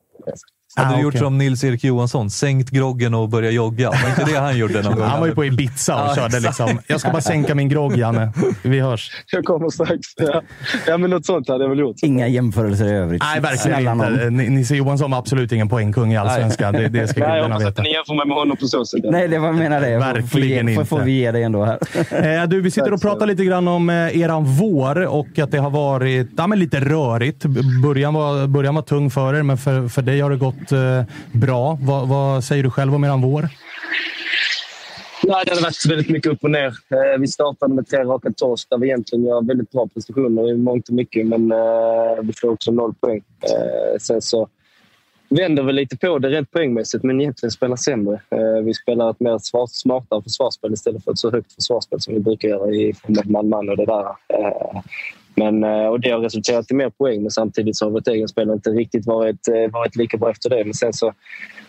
Hade 0.76 0.90
Ah, 0.94 0.96
du 0.98 1.02
gjort 1.04 1.12
okej. 1.12 1.20
som 1.20 1.38
Nils-Erik 1.38 1.84
Johansson, 1.84 2.30
sänkt 2.30 2.70
groggen 2.70 3.14
och 3.14 3.30
börjat 3.30 3.54
jogga? 3.54 3.90
Var 3.90 4.10
inte 4.10 4.34
det 4.34 4.40
han 4.40 4.58
gjorde 4.58 4.82
någon 4.82 4.96
gång? 4.98 5.06
Han 5.06 5.20
var 5.20 5.28
ju 5.28 5.36
på 5.36 5.46
Ibiza 5.46 6.04
och 6.04 6.10
Ja, 6.10 6.16
körde 6.16 6.38
exakt. 6.38 6.60
liksom. 6.60 6.80
Jag 6.88 7.00
ska 7.00 7.12
bara 7.12 7.22
sänka 7.22 7.56
min 7.56 7.70
grogg, 7.70 7.98
Janne. 7.98 8.32
Vi 8.64 8.80
hörs. 8.80 9.12
Jag 9.32 9.46
kommer 9.46 9.70
strax. 9.70 9.94
Ja. 10.18 10.42
ja, 10.88 10.98
men 10.98 11.10
något 11.10 11.26
sånt 11.26 11.48
hade 11.50 11.64
jag 11.64 11.70
väl 11.70 11.80
gjort. 11.80 11.96
Inga 12.02 12.28
jämförelser 12.28 12.86
i 12.86 12.92
övrigt. 12.96 13.24
Nej, 13.24 13.40
verkligen 13.42 13.92
inte. 13.94 14.30
Ni- 14.30 14.50
Nisse 14.50 14.76
Johansson 14.76 15.12
var 15.12 15.18
absolut 15.18 15.52
ingen 15.52 15.70
poängkung 15.70 16.14
i 16.14 16.18
Allsvenskan. 16.18 16.74
Det, 16.74 16.88
det 16.88 17.08
ska 17.08 17.20
Nej, 17.28 17.38
jag 17.38 17.44
hoppas 17.44 17.62
veta. 17.62 17.70
att 17.70 17.78
ni 17.84 17.94
jämför 17.94 18.14
mig 18.16 18.28
med 18.28 18.38
honom 18.38 18.58
på 18.58 18.68
så 18.68 18.86
sätt. 18.86 19.00
Nej, 19.04 19.28
det 19.28 19.40
var 19.40 19.48
jag 19.48 19.56
menar 19.56 19.82
det. 19.82 19.98
Verkligen 19.98 20.66
får, 20.66 20.72
inte. 20.72 20.86
får, 20.86 21.00
vi 21.00 21.12
ge 21.12 21.32
dig 21.32 21.44
ändå 21.44 21.66
här. 21.66 21.80
Eh, 22.42 22.48
du, 22.48 22.62
vi 22.62 22.72
sitter 22.72 22.94
och 22.94 23.02
pratar 23.02 23.26
lite 23.26 23.46
grann 23.46 23.68
om 23.68 23.90
eh, 23.90 23.96
eran 24.20 24.46
vår 24.46 25.06
och 25.08 25.40
att 25.40 25.52
det 25.52 25.58
har 25.58 25.70
varit 25.70 26.28
ja, 26.38 26.48
men 26.48 26.60
lite 26.60 26.80
rörigt. 26.80 27.46
Början 27.84 28.14
var, 28.14 28.48
början 28.48 28.76
var 28.76 28.82
tung 28.82 29.10
för 29.10 29.36
er, 29.36 29.44
men 29.44 29.58
för, 29.58 29.88
för 29.88 30.02
dig 30.02 30.20
har 30.22 30.30
det 30.30 30.38
gått 30.38 30.56
eh, 30.72 31.04
bra. 31.32 31.78
Vad, 31.82 32.08
vad 32.08 32.44
säger 32.44 32.64
du 32.64 32.70
själv 32.70 32.96
om 32.96 33.04
eran 33.04 33.22
vår? 33.22 33.50
Nej, 35.24 35.44
det 35.46 35.54
har 35.54 35.62
varit 35.62 35.86
väldigt 35.86 36.10
mycket 36.10 36.32
upp 36.32 36.44
och 36.44 36.52
ner. 36.52 36.68
Eh, 36.68 37.20
vi 37.20 37.28
startade 37.28 37.74
med 37.74 37.88
tre 37.88 38.00
raka 38.00 38.32
torsk 38.32 38.70
där 38.70 38.78
vi 38.78 38.88
egentligen 38.88 39.26
gör 39.26 39.42
väldigt 39.42 39.72
bra 39.72 39.88
prestationer 39.88 40.52
i 40.52 40.58
mångt 40.58 40.88
och 40.88 40.94
mycket, 40.94 41.28
men 41.28 41.52
eh, 41.52 42.22
vi 42.22 42.34
får 42.34 42.50
också 42.50 42.72
noll 42.72 42.94
poäng. 42.94 43.22
Eh, 43.42 43.98
sen 44.00 44.22
så 44.22 44.48
vänder 45.30 45.64
vi 45.64 45.74
lite 45.74 45.98
på 45.98 46.20
det 46.20 46.30
rent 46.30 46.52
poängmässigt, 46.52 47.04
men 47.04 47.22
egentligen 47.22 47.52
spelar 47.52 47.76
sämre. 47.76 48.22
Vi 48.64 48.74
spelar 48.74 49.12
ett 49.12 49.20
mer 49.20 49.68
smartare 49.68 50.22
försvarsspel 50.22 50.74
istället 50.74 51.04
för 51.04 51.12
ett 51.12 51.20
så 51.20 51.32
högt 51.32 51.54
försvarsspel 51.54 52.02
som 52.02 52.14
vi 52.14 52.20
brukar 52.20 52.50
göra 52.50 52.72
i 52.72 52.94
man-man 53.26 53.70
och 53.70 53.78
det 53.78 53.86
där. 53.86 54.06
Men, 55.40 55.64
eh, 55.64 55.88
och 55.88 56.00
det 56.00 56.10
har 56.10 56.20
resulterat 56.20 56.72
i 56.72 56.74
mer 56.74 56.90
poäng, 56.90 57.22
men 57.22 57.32
samtidigt 57.32 57.78
så 57.78 57.86
har 57.86 57.92
vårt 57.92 58.08
eget 58.08 58.30
spel 58.30 58.50
inte 58.50 58.70
riktigt 58.70 59.06
varit, 59.06 59.48
eh, 59.48 59.72
varit 59.72 59.96
lika 59.96 60.18
bra 60.18 60.32
efter 60.32 60.50
det. 60.50 60.64
Men 60.64 60.74
sen 60.74 60.94
så 60.94 61.14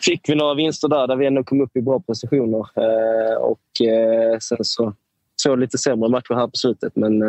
fick 0.05 0.29
vi 0.29 0.35
några 0.35 0.55
vinster 0.55 0.89
där, 0.89 1.07
där 1.07 1.17
vi 1.17 1.27
ändå 1.27 1.45
kom 1.45 1.61
upp 1.61 1.77
i 1.77 1.83
bra 1.83 2.01
prestationer. 2.01 2.67
Eh, 2.77 3.37
och 3.37 3.61
sen 4.41 4.59
så 4.65 4.93
två 5.43 5.57
lite 5.57 5.79
sämre 5.79 6.09
matcher 6.09 6.35
här 6.35 6.47
på 6.47 6.57
slutet. 6.57 6.93
Men 6.97 7.23
eh, 7.23 7.29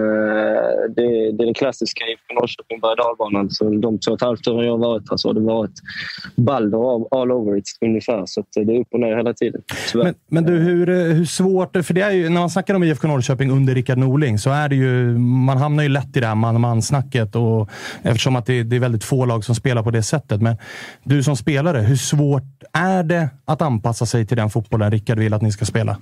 det, 0.96 1.32
det 1.32 1.44
är 1.44 1.46
den 1.46 1.54
klassiska 1.54 2.04
IFK 2.06 2.34
Norrköping 2.34 2.80
berg 2.80 2.96
dalbanan. 2.96 3.50
Så 3.50 3.70
de 3.70 4.00
två 4.00 4.12
och 4.12 4.18
ett 4.18 4.22
halvt 4.22 4.48
åren 4.48 4.66
jag 4.66 4.74
har 4.74 4.78
varit 4.78 5.10
här 5.10 5.18
så 5.18 5.30
har 5.30 5.34
det 5.34 5.40
varit 5.40 5.72
Balder 6.36 7.22
all 7.22 7.32
over 7.32 7.58
it 7.58 7.78
ungefär. 7.82 8.24
Så 8.26 8.40
eh, 8.40 8.66
det 8.66 8.76
är 8.76 8.80
upp 8.80 8.88
och 8.92 9.00
ner 9.00 9.16
hela 9.16 9.34
tiden. 9.34 9.62
Men, 9.94 10.14
men, 10.28 10.44
du, 10.44 10.58
hur, 10.58 10.90
eh, 10.90 10.96
hur 10.96 11.26
svårt... 11.26 11.86
För 11.86 11.94
det 11.94 12.02
är 12.02 12.12
ju, 12.12 12.30
när 12.30 12.40
man 12.40 12.50
snackar 12.50 12.74
om 12.74 12.84
IFK 12.84 13.08
Norrköping 13.08 13.52
under 13.52 13.76
Rickard 13.76 13.98
Norling 13.98 14.40
så 14.40 14.50
är 14.50 14.70
det 14.70 14.76
ju... 14.76 15.18
Man 15.18 15.58
hamnar 15.58 15.84
ju 15.84 15.90
lätt 15.90 16.18
i 16.18 16.20
det 16.20 16.28
här 16.28 16.36
man-man-snacket 16.36 17.36
eftersom 18.02 18.36
att 18.36 18.46
det, 18.46 18.64
det 18.64 18.76
är 18.76 18.80
väldigt 18.80 19.04
få 19.04 19.26
lag 19.26 19.44
som 19.44 19.56
spelar 19.56 19.84
på 19.84 19.92
det 19.92 20.04
sättet. 20.04 20.42
Men 20.42 20.56
du 21.04 21.24
som 21.24 21.36
spelare, 21.36 21.78
hur 21.78 21.96
svårt 21.96 22.44
är 22.74 23.04
det 23.04 23.30
att 23.46 23.62
anpassa 23.62 24.06
sig 24.06 24.26
till 24.26 24.38
den 24.38 24.50
fotbollen 24.50 24.92
Rickard 24.92 25.20
vill 25.20 25.34
att 25.34 25.42
ni 25.42 25.52
ska 25.52 25.66
spela? 25.66 25.98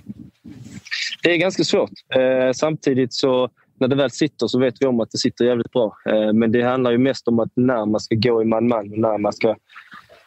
Det 1.22 1.32
är 1.32 1.36
ganska 1.36 1.64
svårt. 1.64 1.90
Eh, 2.14 2.52
samtidigt 2.52 3.14
så 3.14 3.50
när 3.80 3.88
det 3.88 3.96
väl 3.96 4.10
sitter 4.10 4.46
så 4.46 4.58
vet 4.58 4.74
vi 4.80 4.86
om 4.86 5.00
att 5.00 5.10
det 5.10 5.18
sitter 5.18 5.44
jävligt 5.44 5.72
bra. 5.72 5.96
Eh, 6.08 6.32
men 6.32 6.52
det 6.52 6.62
handlar 6.62 6.90
ju 6.90 6.98
mest 6.98 7.28
om 7.28 7.38
att 7.38 7.52
när 7.54 7.86
man 7.86 8.00
ska 8.00 8.14
gå 8.14 8.42
i 8.42 8.44
man-man 8.44 8.92
och 8.92 8.98
när 8.98 9.18
man 9.18 9.32
ska 9.32 9.56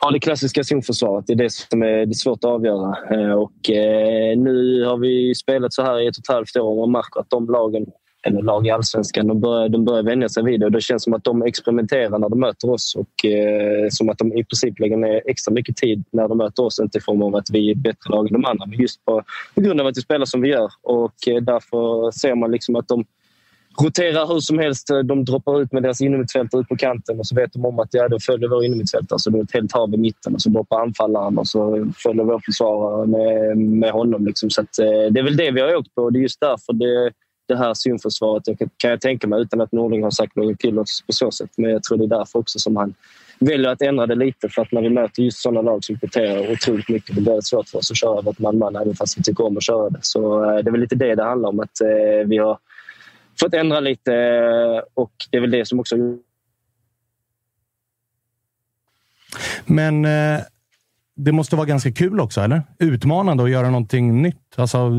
ha 0.02 0.12
det 0.12 0.20
klassiska 0.20 0.64
zonförsvaret. 0.64 1.28
Det 1.28 1.34
är 1.34 1.38
det 1.38 1.52
som 1.52 1.84
är 1.84 2.06
det 2.06 2.16
svårt 2.16 2.44
att 2.44 2.50
avgöra. 2.50 2.98
Eh, 3.12 3.32
och 3.32 3.70
eh, 3.70 4.38
nu 4.38 4.86
har 4.86 4.98
vi 4.98 5.36
spelat 5.36 5.74
så 5.74 5.84
här 5.84 6.00
i 6.00 6.08
ett 6.08 6.18
och 6.18 6.24
ett 6.24 6.36
halvt 6.36 6.58
år 6.58 6.70
och 6.70 6.78
man 6.78 6.92
märker 6.92 7.20
att 7.20 7.30
de 7.30 7.50
lagen 7.50 7.86
eller 8.24 8.42
lag 8.42 8.68
i 8.68 8.70
allsvenskan, 8.70 9.28
de 9.28 9.40
börjar, 9.40 9.70
de 9.70 9.86
börjar 9.86 10.04
vänja 10.04 10.30
sig 10.30 10.44
vid 10.44 10.60
det. 10.60 10.66
Och 10.66 10.72
det 10.72 10.82
känns 10.82 11.04
som 11.04 11.14
att 11.14 11.24
de 11.24 11.42
experimenterar 11.42 12.20
när 12.20 12.30
de 12.30 12.40
möter 12.40 12.70
oss 12.70 12.96
och 12.96 13.26
eh, 13.26 13.90
som 13.90 14.10
att 14.10 14.18
de 14.18 14.38
i 14.38 14.44
princip 14.44 14.80
lägger 14.80 14.98
ner 14.98 15.22
extra 15.26 15.54
mycket 15.54 15.78
tid 15.78 16.04
när 16.12 16.28
de 16.28 16.38
möter 16.38 16.64
oss. 16.64 16.80
Inte 16.80 16.98
i 16.98 17.02
form 17.02 17.22
av 17.22 17.36
att 17.36 17.50
vi 17.50 17.72
är 17.72 17.76
bättre 17.76 18.10
lag 18.10 18.28
än 18.28 18.34
de 18.34 18.46
andra, 18.46 18.66
men 18.66 18.80
just 18.80 19.06
på, 19.06 19.24
på 19.56 19.62
grund 19.62 19.82
av 19.82 19.88
att 19.88 19.98
vi 19.98 20.02
spelar 20.02 20.26
som 20.26 20.42
vi 20.42 20.50
gör. 20.50 20.72
Och 20.82 21.28
eh, 21.28 21.42
därför 21.42 22.12
ser 22.12 22.36
man 22.36 22.52
liksom 22.52 22.76
att 22.76 22.88
de 22.88 23.06
roterar 23.82 24.28
hur 24.28 24.40
som 24.40 24.60
helst. 24.60 24.88
De 25.06 25.26
droppar 25.26 25.62
ut 25.62 25.72
med 25.72 25.84
deras 25.84 26.02
innermittfältare 26.02 26.62
ut 26.62 26.68
på 26.68 26.78
kanten 26.78 27.20
och 27.20 27.28
så 27.28 27.36
vet 27.36 27.54
de 27.54 27.66
om 27.66 27.80
att 27.80 27.90
ja, 27.92 28.08
då 28.08 28.20
följer 28.20 28.50
vår 28.50 28.66
innermittfältare. 28.66 29.08
Så 29.08 29.16
alltså, 29.16 29.30
det 29.30 29.40
är 29.40 29.44
ett 29.44 29.54
helt 29.54 29.72
hav 29.72 29.94
i 29.94 29.98
mitten 29.98 30.34
och 30.34 30.42
så 30.42 30.50
droppar 30.50 30.82
anfallaren 30.82 31.38
och 31.38 31.48
så 31.48 31.92
följer 31.98 32.24
vår 32.24 32.42
försvarare 32.46 33.08
med, 33.08 33.58
med 33.58 33.92
honom. 33.92 34.26
Liksom. 34.26 34.50
Så 34.50 34.62
att, 34.62 34.80
eh, 34.80 35.12
det 35.12 35.20
är 35.20 35.24
väl 35.24 35.38
det 35.38 35.52
vi 35.52 35.62
har 35.62 35.76
åkt 35.76 35.96
på 35.96 36.02
och 36.02 36.14
det 36.14 36.20
är 36.20 36.22
just 36.22 36.40
därför 36.40 36.74
det 36.74 37.12
det 37.48 37.56
här 37.56 37.74
zonförsvaret 37.74 38.44
kan 38.78 38.92
jag 38.92 39.02
tänka 39.02 39.28
mig 39.28 39.42
utan 39.42 39.62
att 39.62 39.72
Norling 39.72 40.04
har 40.04 40.12
sagt 40.12 40.36
något 40.36 40.60
till 40.60 40.80
oss 40.80 41.04
på 41.08 41.14
så 41.14 41.32
sätt. 41.32 41.50
Men 41.58 41.72
jag 41.72 41.84
tror 41.84 41.98
det 41.98 42.04
är 42.04 42.20
därför 42.20 42.40
också 42.40 42.60
som 42.60 42.76
han 42.76 42.94
väljer 43.40 43.70
att 43.70 43.82
ändra 43.82 44.08
det 44.08 44.16
lite. 44.16 44.50
För 44.50 44.62
att 44.62 44.72
när 44.72 44.82
vi 44.82 44.90
möter 44.90 45.24
just 45.24 45.42
sådana 45.42 45.62
lag 45.62 45.84
som 45.84 46.00
kvitterar 46.00 46.52
otroligt 46.52 46.90
mycket, 46.90 47.16
det 47.16 47.22
blir 47.22 47.36
det 47.36 47.44
svårt 47.44 47.70
för 47.70 47.78
oss 47.78 47.92
att 47.92 47.98
köra 47.98 48.22
vårt 48.22 48.40
man-man 48.40 48.76
även 48.76 48.96
fast 48.96 49.18
vi 49.18 49.24
tycker 49.24 49.46
om 49.46 49.58
att 49.58 49.64
köra 49.64 49.90
det. 49.90 50.00
Så 50.02 50.44
eh, 50.44 50.64
det 50.64 50.70
är 50.70 50.72
väl 50.72 50.82
lite 50.82 50.96
det 50.96 51.16
det 51.16 51.24
handlar 51.24 51.50
om. 51.50 51.60
Att 51.60 51.82
eh, 51.82 52.28
vi 52.28 52.38
har 52.38 52.58
fått 53.40 53.54
ändra 53.54 53.80
lite 53.80 54.14
eh, 54.14 54.82
och 54.94 55.12
det 55.32 55.38
är 55.38 55.42
väl 55.42 55.52
det 55.52 55.66
som 55.66 55.80
också 55.80 55.96
men 59.66 60.08
det 61.16 61.32
måste 61.32 61.56
vara 61.56 61.66
ganska 61.66 61.92
kul 61.92 62.20
också, 62.20 62.42
eller? 62.42 62.64
Utmanande 62.80 63.44
att 63.44 63.50
göra 63.50 63.70
någonting 63.70 64.22
nytt. 64.22 64.38
Alltså, 64.56 64.90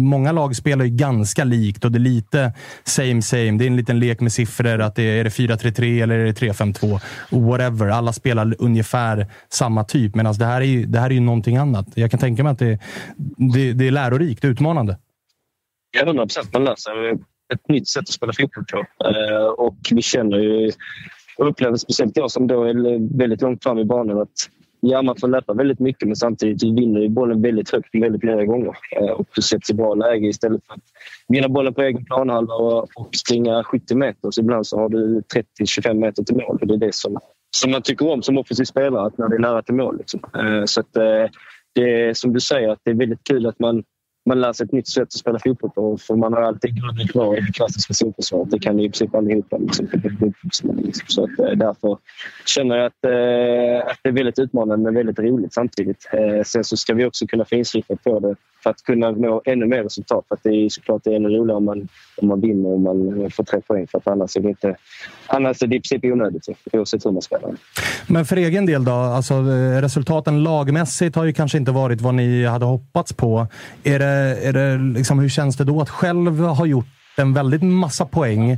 många 0.00 0.32
lag 0.32 0.56
spelar 0.56 0.84
ju 0.84 0.90
ganska 0.90 1.44
likt 1.44 1.84
och 1.84 1.92
det 1.92 1.98
är 1.98 2.00
lite 2.00 2.52
same 2.84 3.22
same. 3.22 3.52
Det 3.52 3.64
är 3.64 3.66
en 3.66 3.76
liten 3.76 3.98
lek 3.98 4.20
med 4.20 4.32
siffror. 4.32 4.80
Att 4.80 4.94
det 4.94 5.02
är, 5.02 5.20
är 5.20 5.24
det 5.24 5.30
4-3-3 5.30 6.02
eller 6.02 6.18
är 6.18 6.24
det 6.24 6.32
3-5-2? 6.32 7.00
Whatever. 7.30 7.88
Alla 7.88 8.12
spelar 8.12 8.54
ungefär 8.58 9.26
samma 9.48 9.84
typ. 9.84 10.14
Medan 10.14 10.34
det 10.34 10.44
här 10.44 10.60
är 10.60 10.66
ju, 10.66 10.86
det 10.86 10.98
här 10.98 11.10
är 11.10 11.14
ju 11.14 11.20
någonting 11.20 11.56
annat. 11.56 11.86
Jag 11.94 12.10
kan 12.10 12.20
tänka 12.20 12.42
mig 12.42 12.52
att 12.52 12.58
det, 12.58 12.78
det, 13.54 13.72
det 13.72 13.86
är 13.86 13.90
lärorikt, 13.90 14.44
utmanande. 14.44 14.98
Ja, 15.90 16.02
100 16.06 16.22
procent. 16.22 16.52
Man 16.52 16.64
lär 16.64 16.76
sig 16.76 16.92
ett 17.54 17.68
nytt 17.68 17.88
sätt 17.88 18.00
att 18.00 18.08
spela 18.08 18.32
fotboll 18.32 18.64
på. 18.64 18.78
Eh, 19.04 19.46
och 19.46 19.78
vi 19.90 20.02
känner 20.02 20.38
ju 20.38 20.72
och 21.38 21.48
upplever 21.48 21.76
speciellt 21.76 22.16
jag 22.16 22.30
som 22.30 22.46
då 22.46 22.64
är 22.64 23.18
väldigt 23.18 23.40
långt 23.40 23.62
fram 23.62 23.78
i 23.78 23.84
banan 23.84 24.20
att 24.20 24.50
Ja, 24.80 25.02
man 25.02 25.16
får 25.20 25.28
löpa 25.28 25.54
väldigt 25.54 25.78
mycket 25.78 26.08
men 26.08 26.16
samtidigt 26.16 26.62
vinner 26.62 27.00
du 27.00 27.08
bollen 27.08 27.42
väldigt 27.42 27.70
högt 27.70 27.94
väldigt 27.94 28.22
många 28.22 28.44
gånger. 28.44 28.76
Eh, 28.96 29.10
och 29.10 29.26
du 29.34 29.42
sätts 29.42 29.70
i 29.70 29.74
bra 29.74 29.94
läge 29.94 30.26
istället 30.26 30.66
för 30.66 30.74
att 30.74 30.80
vinna 31.28 31.48
bollen 31.48 31.74
på 31.74 31.82
egen 31.82 32.04
planhalva 32.04 32.54
och, 32.54 33.16
springa 33.16 33.64
70 33.64 33.94
meter. 33.94 34.30
Så 34.30 34.40
ibland 34.40 34.66
så 34.66 34.78
har 34.78 34.88
du 34.88 35.22
30-25 35.60 35.94
meter 35.94 36.22
till 36.22 36.36
mål. 36.36 36.58
Och 36.60 36.66
det 36.66 36.74
är 36.74 36.78
det 36.78 36.94
som, 36.94 37.18
som 37.56 37.70
man 37.70 37.82
tycker 37.82 38.08
om 38.08 38.22
som 38.22 38.38
offensiv 38.38 38.64
spelare, 38.64 39.06
att 39.06 39.18
när 39.18 39.28
det 39.28 39.36
är 39.36 39.40
nära 39.40 39.62
till 39.62 39.74
mål. 39.74 39.98
Liksom. 39.98 40.20
Eh, 40.34 40.64
så 40.64 40.80
att, 40.80 40.96
eh, 40.96 41.30
det 41.74 42.02
är 42.02 42.14
som 42.14 42.32
du 42.32 42.40
säger, 42.40 42.68
att 42.68 42.80
det 42.82 42.90
är 42.90 42.94
väldigt 42.94 43.24
kul 43.24 43.46
att 43.46 43.58
man 43.58 43.84
man 44.26 44.40
lär 44.40 44.52
sig 44.52 44.64
ett 44.64 44.72
nytt 44.72 44.88
sätt 44.88 45.02
att 45.02 45.12
spela 45.12 45.38
fotboll 45.38 45.70
på. 45.70 45.98
För 45.98 46.16
man 46.16 46.32
har 46.32 46.42
alltid 46.42 46.82
grunden 46.82 47.08
kvar 47.08 47.36
i 47.36 47.40
det 47.40 47.52
klassiska 47.52 47.94
zonförsvaret. 47.94 48.50
Det 48.50 48.58
kan 48.58 48.80
i 48.80 48.82
princip 48.82 49.14
allihopa. 49.14 49.58
Liksom, 49.58 50.76
liksom. 50.76 51.06
Så 51.08 51.24
att, 51.24 51.38
eh, 51.38 51.56
därför 51.56 51.98
känner 52.46 52.76
jag 52.76 52.86
att, 52.86 53.04
eh, 53.04 53.90
att 53.90 53.98
det 54.02 54.08
är 54.08 54.12
väldigt 54.12 54.38
utmanande 54.38 54.84
men 54.84 54.94
väldigt 54.94 55.18
roligt 55.18 55.54
samtidigt. 55.54 56.08
Eh, 56.12 56.42
sen 56.42 56.64
så 56.64 56.76
ska 56.76 56.94
vi 56.94 57.04
också 57.04 57.26
kunna 57.26 57.44
finslipa 57.44 57.96
på 57.96 58.20
det 58.20 58.36
för 58.66 58.70
att 58.70 58.82
kunna 58.82 59.10
nå 59.10 59.42
ännu 59.44 59.66
mer 59.66 59.82
resultat. 59.82 60.24
För 60.28 60.34
att 60.34 60.42
det 60.42 60.50
är 60.50 60.68
såklart 60.68 61.04
det 61.04 61.10
är 61.10 61.16
ännu 61.16 61.28
roligare 61.28 61.56
om 61.56 61.64
man, 61.64 61.88
om 62.16 62.28
man 62.28 62.40
vinner 62.40 62.68
och 62.68 62.80
man 62.80 63.30
får 63.30 63.44
tre 63.44 63.60
poäng. 63.60 63.86
För 63.86 63.98
att 63.98 64.06
annars 64.06 64.36
är 64.36 64.40
det, 64.40 64.48
inte, 64.48 64.76
annars 65.26 65.62
är 65.62 65.66
det 65.66 65.76
i 65.76 65.80
princip 65.80 66.04
onödigt 66.04 66.48
oavsett 66.72 67.06
hur 67.06 67.10
man 67.10 67.22
spelar. 67.22 67.54
Men 68.06 68.24
för 68.24 68.36
egen 68.36 68.66
del 68.66 68.84
då? 68.84 68.92
Alltså, 68.92 69.34
eh, 69.34 69.80
resultaten 69.80 70.42
lagmässigt 70.42 71.16
har 71.16 71.24
ju 71.24 71.32
kanske 71.32 71.58
inte 71.58 71.72
varit 71.72 72.00
vad 72.00 72.14
ni 72.14 72.44
hade 72.44 72.64
hoppats 72.64 73.12
på. 73.12 73.46
Är 73.84 73.98
det, 73.98 74.38
är 74.42 74.52
det 74.52 74.78
liksom, 74.98 75.18
hur 75.18 75.28
känns 75.28 75.56
det 75.56 75.64
då 75.64 75.80
att 75.80 75.90
själv 75.90 76.38
ha 76.40 76.66
gjort 76.66 76.86
en 77.16 77.34
väldigt 77.34 77.62
massa 77.62 78.06
poäng? 78.06 78.50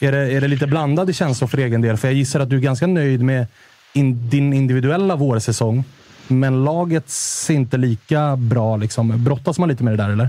Är 0.00 0.12
det, 0.12 0.32
är 0.32 0.40
det 0.40 0.48
lite 0.48 0.66
blandade 0.66 1.12
känslor 1.12 1.48
för 1.48 1.58
egen 1.58 1.80
del? 1.80 1.96
För 1.96 2.08
jag 2.08 2.14
gissar 2.14 2.40
att 2.40 2.50
du 2.50 2.56
är 2.56 2.60
ganska 2.60 2.86
nöjd 2.86 3.22
med 3.22 3.46
in, 3.92 4.28
din 4.30 4.52
individuella 4.52 5.16
vårsäsong. 5.16 5.84
Men 6.28 6.64
laget 6.64 7.08
ser 7.10 7.54
inte 7.54 7.76
lika 7.76 8.36
bra. 8.36 8.76
Liksom. 8.76 9.24
Brottas 9.24 9.58
man 9.58 9.68
lite 9.68 9.84
med 9.84 9.92
det 9.92 10.02
där, 10.02 10.10
eller? 10.10 10.28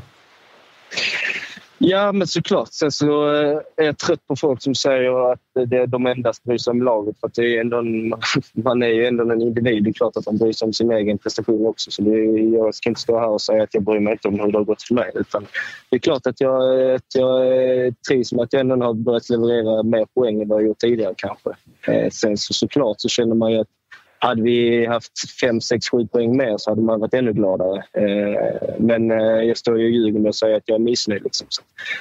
Ja, 1.78 2.12
men 2.12 2.28
såklart. 2.28 2.74
Sen 2.74 2.92
så 2.92 3.34
eh, 3.34 3.60
är 3.78 3.84
jag 3.84 3.98
trött 3.98 4.28
på 4.28 4.36
folk 4.36 4.62
som 4.62 4.76
säger 4.76 5.32
att 5.32 5.40
det, 5.68 5.86
de 5.86 6.06
endast 6.06 6.44
bryr 6.44 6.58
sig 6.58 6.72
om 6.72 6.82
laget. 6.82 7.20
För 7.20 7.32
det 7.34 7.58
är 7.58 7.62
ändå 7.62 7.78
en, 7.78 8.14
man 8.64 8.84
är 8.84 8.88
ju 8.88 9.06
ändå 9.06 9.32
en 9.32 9.42
individ. 9.42 9.84
Det 9.84 9.90
är 9.90 9.94
klart 9.94 10.18
att 10.18 10.26
man 10.26 10.38
bryr 10.38 10.52
sig 10.52 10.66
om 10.66 10.74
sin 10.74 10.92
egen 10.92 11.18
prestation 11.18 11.66
också. 11.66 11.92
Så 11.92 12.02
det, 12.02 12.18
jag 12.58 12.76
ska 12.76 12.90
inte 12.90 13.02
stå 13.02 13.20
här 13.20 13.30
och 13.30 13.42
säga 13.42 13.64
att 13.64 13.74
jag 13.74 13.84
bryr 13.84 14.00
mig 14.00 14.14
inte 14.14 14.28
om 14.28 14.40
hur 14.40 14.52
det 14.52 14.58
har 14.58 14.66
gått 14.66 14.82
för 14.82 14.94
mig. 14.94 15.12
Utan 15.16 15.46
det 15.90 15.96
är 15.96 16.00
klart 16.00 16.28
att 16.28 16.42
jag, 16.42 16.92
att 16.96 17.16
jag 17.16 17.48
eh, 17.48 17.94
trivs 18.10 18.34
med 18.34 18.44
att 18.44 18.54
jag 18.54 18.60
ändå 18.60 18.86
har 18.86 18.94
börjat 18.94 19.30
leverera 19.30 19.84
mer 19.84 20.06
poäng 20.14 20.42
än 20.42 20.48
vad 20.48 20.62
jag 20.62 20.68
gjort 20.68 20.80
tidigare 20.80 21.14
kanske. 21.18 21.50
Eh, 21.88 22.10
sen 22.10 22.38
så 22.38 22.54
såklart 22.54 22.96
så 23.00 23.10
känner 23.10 23.36
man 23.36 23.52
ju 23.52 23.60
att 23.60 23.68
hade 24.26 24.42
vi 24.42 24.86
haft 24.86 25.12
5, 25.40 25.62
6, 25.62 25.90
7 25.90 26.08
poäng 26.08 26.38
mer 26.38 26.58
så 26.58 26.72
hade 26.72 26.82
man 26.82 27.00
varit 27.00 27.14
ännu 27.14 27.34
gladare. 27.34 27.84
Eh, 27.94 28.76
men 28.80 29.12
eh, 29.12 29.18
jag 29.18 29.58
står 29.58 29.80
ju 29.80 29.86
och 29.86 29.92
ljuger 29.92 30.28
och 30.28 30.36
säger 30.36 30.58
att 30.58 30.64
jag 30.66 30.76
är 30.76 30.80
missnöjd. 30.80 31.24
Liksom. 31.24 31.48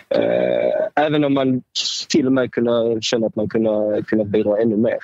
Eh, 0.09 1.05
även 1.05 1.25
om 1.25 1.35
man 1.35 1.63
till 2.09 2.27
och 2.27 2.33
med 2.33 2.53
kunde 2.53 2.99
känna 3.01 3.27
att 3.27 3.37
man 3.37 3.49
kunde, 3.49 4.03
kunde 4.07 4.25
bidra 4.25 4.59
ännu 4.59 4.77
mer. 4.77 4.99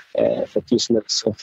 För 0.46 0.62
just 0.70 0.90
nu 0.90 1.00
så 1.06 1.34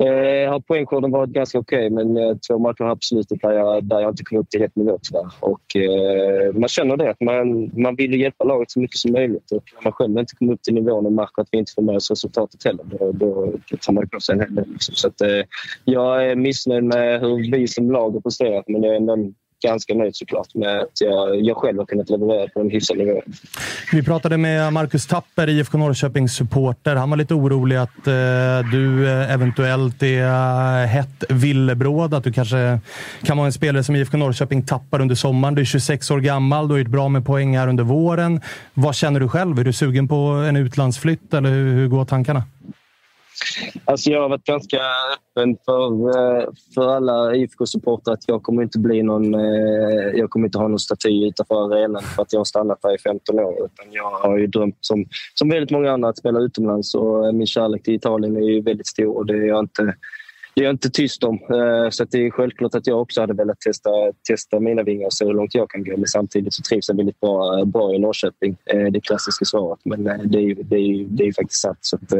Eh, 0.00 0.50
har 0.50 0.60
poängskörden 0.60 1.10
varit 1.10 1.30
ganska 1.30 1.58
okej, 1.58 1.92
okay, 1.92 2.04
men 2.04 2.16
eh, 2.16 2.36
två 2.36 2.58
matcher 2.58 2.94
på 2.94 2.98
slutet 3.00 3.40
där 3.42 3.52
jag, 3.52 3.84
där 3.84 4.00
jag 4.00 4.10
inte 4.10 4.24
kom 4.24 4.38
upp 4.38 4.50
till 4.50 4.60
rätt 4.60 4.76
nivå 4.76 4.98
tyvärr. 5.02 5.30
Och, 5.40 5.76
eh, 5.76 6.54
man 6.54 6.68
känner 6.68 6.96
det, 6.96 7.10
att 7.10 7.20
man, 7.20 7.70
man 7.82 7.96
vill 7.96 8.20
hjälpa 8.20 8.44
laget 8.44 8.70
så 8.70 8.80
mycket 8.80 8.96
som 8.96 9.12
möjligt. 9.12 9.52
Och 9.52 9.62
när 9.74 9.84
man 9.84 9.92
själv 9.92 10.18
inte 10.18 10.36
kommer 10.36 10.52
upp 10.52 10.62
till 10.62 10.74
nivån 10.74 11.06
och 11.06 11.12
märker 11.12 11.42
att 11.42 11.48
vi 11.50 11.58
inte 11.58 11.72
får 11.72 11.82
med 11.82 11.96
oss 11.96 12.10
resultatet 12.10 12.64
heller, 12.64 12.84
då, 12.98 13.12
då 13.12 13.76
tar 13.80 13.92
man 13.92 14.08
på 14.08 14.20
sig 14.20 14.32
en 14.32 14.40
hel 14.40 14.54
del. 14.54 14.72
Liksom. 14.72 14.94
Så 14.94 15.08
att, 15.08 15.20
eh, 15.20 15.42
jag 15.84 16.30
är 16.30 16.36
missnöjd 16.36 16.84
med 16.84 17.20
hur 17.20 17.52
vi 17.52 17.68
som 17.68 17.90
lag 17.90 18.10
har 18.10 18.20
presterat, 18.20 18.64
men 18.68 18.82
jag 18.82 18.92
är 18.92 18.96
ändå 18.96 19.32
ganska 19.62 19.94
nöjd 19.94 20.16
såklart 20.16 20.54
med 20.54 20.80
att 20.80 21.00
jag, 21.00 21.40
jag 21.40 21.56
själv 21.56 21.78
har 21.78 21.86
kunnat 21.86 22.10
leverera 22.10 22.48
på 22.48 22.60
en 22.60 22.70
hyfsad 22.70 22.98
nivå. 22.98 23.22
Vi 23.92 24.02
pratade 24.02 24.36
med 24.36 24.72
Marcus 24.72 25.06
Tapper, 25.06 25.48
IFK 25.48 25.78
Norrköpings 25.78 26.32
supporter. 26.32 26.96
Han 26.96 27.10
var 27.10 27.16
lite 27.16 27.34
orolig 27.34 27.76
att 27.76 28.06
eh, 28.06 28.12
du 28.72 29.08
eh, 29.08 29.32
eventuellt 29.32 30.02
är 30.02 30.82
eh, 30.82 30.86
hett 30.86 31.24
villebråd. 31.28 32.14
Att 32.14 32.24
du 32.24 32.32
kanske 32.32 32.80
kan 33.22 33.36
vara 33.36 33.46
en 33.46 33.52
spelare 33.52 33.84
som 33.84 33.96
IFK 33.96 34.16
Norrköping 34.16 34.62
tappar 34.62 35.00
under 35.00 35.14
sommaren. 35.14 35.54
Du 35.54 35.60
är 35.60 35.64
26 35.64 36.10
år 36.10 36.20
gammal, 36.20 36.68
du 36.68 36.74
har 36.74 36.78
gjort 36.78 36.88
bra 36.88 37.08
med 37.08 37.26
poäng 37.26 37.56
här 37.56 37.68
under 37.68 37.84
våren. 37.84 38.40
Vad 38.74 38.94
känner 38.94 39.20
du 39.20 39.28
själv? 39.28 39.58
Är 39.58 39.64
du 39.64 39.72
sugen 39.72 40.08
på 40.08 40.16
en 40.16 40.56
utlandsflytt 40.56 41.34
eller 41.34 41.50
hur, 41.50 41.74
hur 41.74 41.88
går 41.88 42.04
tankarna? 42.04 42.44
Alltså 43.84 44.10
jag 44.10 44.22
har 44.22 44.28
varit 44.28 44.44
ganska 44.44 44.76
öppen 44.76 45.56
för, 45.64 45.86
eh, 46.08 46.48
för 46.74 46.88
alla 46.96 47.34
IFK-supportrar 47.34 48.14
att 48.14 48.28
jag 48.28 48.42
kommer 48.42 48.62
inte 48.62 48.78
bli 48.78 49.02
någon... 49.02 49.34
Eh, 49.34 50.10
jag 50.14 50.30
kommer 50.30 50.46
inte 50.46 50.58
ha 50.58 50.68
någon 50.68 50.78
staty 50.78 51.26
utanför 51.26 51.54
arenan 51.54 52.02
för 52.02 52.22
att 52.22 52.32
jag 52.32 52.40
har 52.40 52.44
stannat 52.44 52.78
här 52.82 52.94
i 52.94 52.98
15 52.98 53.38
år. 53.38 53.54
Utan 53.64 53.92
jag 53.92 54.10
har 54.10 54.38
ju 54.38 54.46
drömt 54.46 54.78
som, 54.80 55.04
som 55.34 55.48
väldigt 55.48 55.70
många 55.70 55.92
andra 55.92 56.08
att 56.08 56.18
spela 56.18 56.40
utomlands 56.40 56.94
och 56.94 57.26
eh, 57.26 57.32
min 57.32 57.46
kärlek 57.46 57.82
till 57.82 57.94
Italien 57.94 58.36
är 58.36 58.40
ju 58.40 58.60
väldigt 58.60 58.86
stor 58.86 59.16
och 59.16 59.26
det 59.26 59.34
är 59.34 59.46
jag 59.46 59.60
inte 59.60 59.94
det 60.54 60.60
är 60.60 60.64
jag 60.64 60.72
inte 60.72 60.90
tyst 60.90 61.24
om. 61.24 61.34
Eh, 61.34 61.90
så 61.90 62.04
det 62.04 62.26
är 62.26 62.30
självklart 62.30 62.74
att 62.74 62.86
jag 62.86 63.00
också 63.00 63.20
hade 63.20 63.34
velat 63.34 63.60
testa, 63.60 63.90
testa 64.28 64.60
mina 64.60 64.82
vingar 64.82 65.06
och 65.06 65.12
se 65.12 65.24
hur 65.24 65.34
långt 65.34 65.54
jag 65.54 65.70
kan 65.70 65.84
gå. 65.84 65.96
Men 65.96 66.06
samtidigt 66.06 66.54
så 66.54 66.62
trivs 66.62 66.88
jag 66.88 66.96
väldigt 66.96 67.20
bra, 67.20 67.58
eh, 67.58 67.64
bra 67.64 67.94
i 67.94 67.98
Norrköping. 67.98 68.56
Eh, 68.64 68.84
det 68.84 69.00
klassiska 69.00 69.44
svaret. 69.44 69.80
Men 69.84 70.04
det 70.04 70.38
är 70.38 70.42
ju, 70.42 70.54
det 70.54 70.76
är 70.76 71.06
det 71.08 71.24
är 71.24 71.32
faktiskt 71.32 71.60
sant. 71.60 71.78
Så 71.80 71.96
att, 71.96 72.12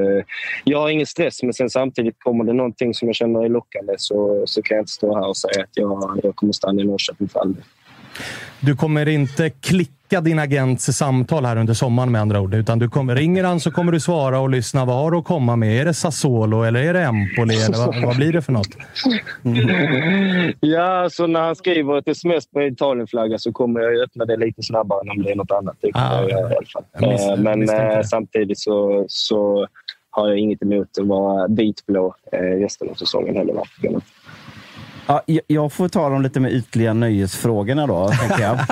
jag 0.64 0.78
har 0.78 0.90
ingen 0.90 1.06
stress, 1.06 1.42
men 1.42 1.54
sen 1.54 1.70
samtidigt 1.70 2.14
kommer 2.18 2.44
det 2.44 2.52
någonting 2.52 2.94
som 2.94 3.08
jag 3.08 3.14
känner 3.14 3.44
är 3.44 3.48
lockande 3.48 3.94
så, 3.96 4.42
så 4.46 4.62
kan 4.62 4.76
jag 4.76 4.82
inte 4.82 4.92
stå 4.92 5.14
här 5.14 5.28
och 5.28 5.36
säga 5.36 5.62
att 5.62 5.70
jag, 5.76 6.20
jag 6.22 6.36
kommer 6.36 6.52
stanna 6.52 6.82
i 6.82 6.84
Norrköping 6.84 7.28
för 7.28 7.40
all 7.40 7.54
del. 7.54 7.64
Du 8.60 8.76
kommer 8.76 9.08
inte 9.08 9.50
klicka 9.50 9.99
din 10.20 10.38
agents 10.38 10.84
samtal 10.96 11.44
här 11.44 11.56
under 11.56 11.74
sommaren 11.74 12.12
med 12.12 12.20
andra 12.20 12.40
ord. 12.40 12.54
Utan 12.54 12.78
du 12.78 12.88
kommer, 12.88 13.16
ringer 13.16 13.44
han 13.44 13.60
så 13.60 13.70
kommer 13.70 13.92
du 13.92 14.00
svara 14.00 14.40
och 14.40 14.50
lyssna. 14.50 14.84
Vad 14.84 14.96
har 14.96 15.10
du 15.10 15.16
att 15.18 15.24
komma 15.24 15.56
med? 15.56 15.80
Är 15.80 15.84
det 15.84 15.94
Sassuolo 15.94 16.62
eller 16.62 16.80
är 16.84 16.92
det 16.94 17.00
Empoli? 17.02 17.54
Eller 17.64 17.86
vad, 17.86 18.02
vad 18.02 18.16
blir 18.16 18.32
det 18.32 18.42
för 18.42 18.52
något? 18.52 18.68
Ja, 20.60 21.08
så 21.12 21.26
när 21.26 21.40
han 21.40 21.56
skriver 21.56 21.98
ett 21.98 22.08
sms 22.08 22.46
på 22.50 22.62
Italienflagga 22.62 23.38
så 23.38 23.52
kommer 23.52 23.80
jag 23.80 24.02
öppna 24.04 24.24
det 24.24 24.36
lite 24.36 24.62
snabbare 24.62 25.00
än 25.00 25.10
om 25.10 25.22
det 25.22 25.30
är 25.30 25.36
något 25.36 25.50
annat. 25.50 25.76
Ah, 25.94 26.20
jag 26.20 26.30
i 26.30 26.34
alla 26.34 26.50
fall. 26.72 26.84
Jag 27.00 27.10
miss- 27.12 27.20
Eh, 27.28 27.36
Men 27.36 27.60
misstänkte 27.60 27.96
eh, 27.96 28.02
samtidigt 28.02 28.58
så, 28.58 29.04
så 29.08 29.66
har 30.10 30.28
jag 30.28 30.38
inget 30.38 30.62
emot 30.62 30.88
att 31.00 31.06
vara 31.06 31.46
vitblå 31.48 32.14
eh, 32.32 32.38
resten 32.38 32.88
av 32.90 32.94
säsongen 32.94 33.36
heller. 33.36 33.52
Varför 33.54 33.80
kan 33.82 33.92
jag 33.92 33.94
inte? 33.94 34.06
Ja, 35.10 35.22
jag- 35.46 35.72
får 35.72 35.88
ta 35.88 36.08
de 36.08 36.22
lite 36.22 36.40
mer 36.40 36.50
ytliga 36.50 36.92
nöjesfrågorna 36.92 37.86
då, 37.86 38.08
tänker 38.08 38.42
jag. 38.42 38.58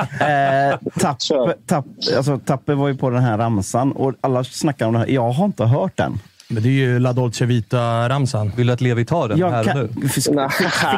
Eh, 0.71 0.79
tapp, 1.01 1.19
tapp, 1.67 1.85
alltså, 2.17 2.39
Tapper 2.39 2.75
var 2.75 2.89
ju 2.89 2.97
på 2.97 3.11
den 3.11 3.23
här 3.23 3.39
ramsan 3.39 3.93
och 3.93 4.13
alla 4.21 4.45
snackar 4.45 4.87
om 4.87 4.93
det 4.93 4.99
här. 4.99 5.07
Jag 5.07 5.31
har 5.31 5.45
inte 5.45 5.65
hört 5.65 5.97
den. 5.97 6.19
Men 6.51 6.63
det 6.63 6.69
är 6.69 6.73
ju 6.73 6.99
La 6.99 7.13
Dolce 7.13 7.45
Vita-ramsan. 7.45 8.53
Vill 8.57 8.67
du 8.67 8.73
att 8.73 8.81
Levi 8.81 9.05
tar 9.05 9.29
den 9.29 9.39
Jag 9.39 9.51
här 9.51 9.65
kan, 9.65 9.79
och 9.83 9.89
nu? 9.97 10.09
fix- 10.09 10.15
fix- 10.15 10.25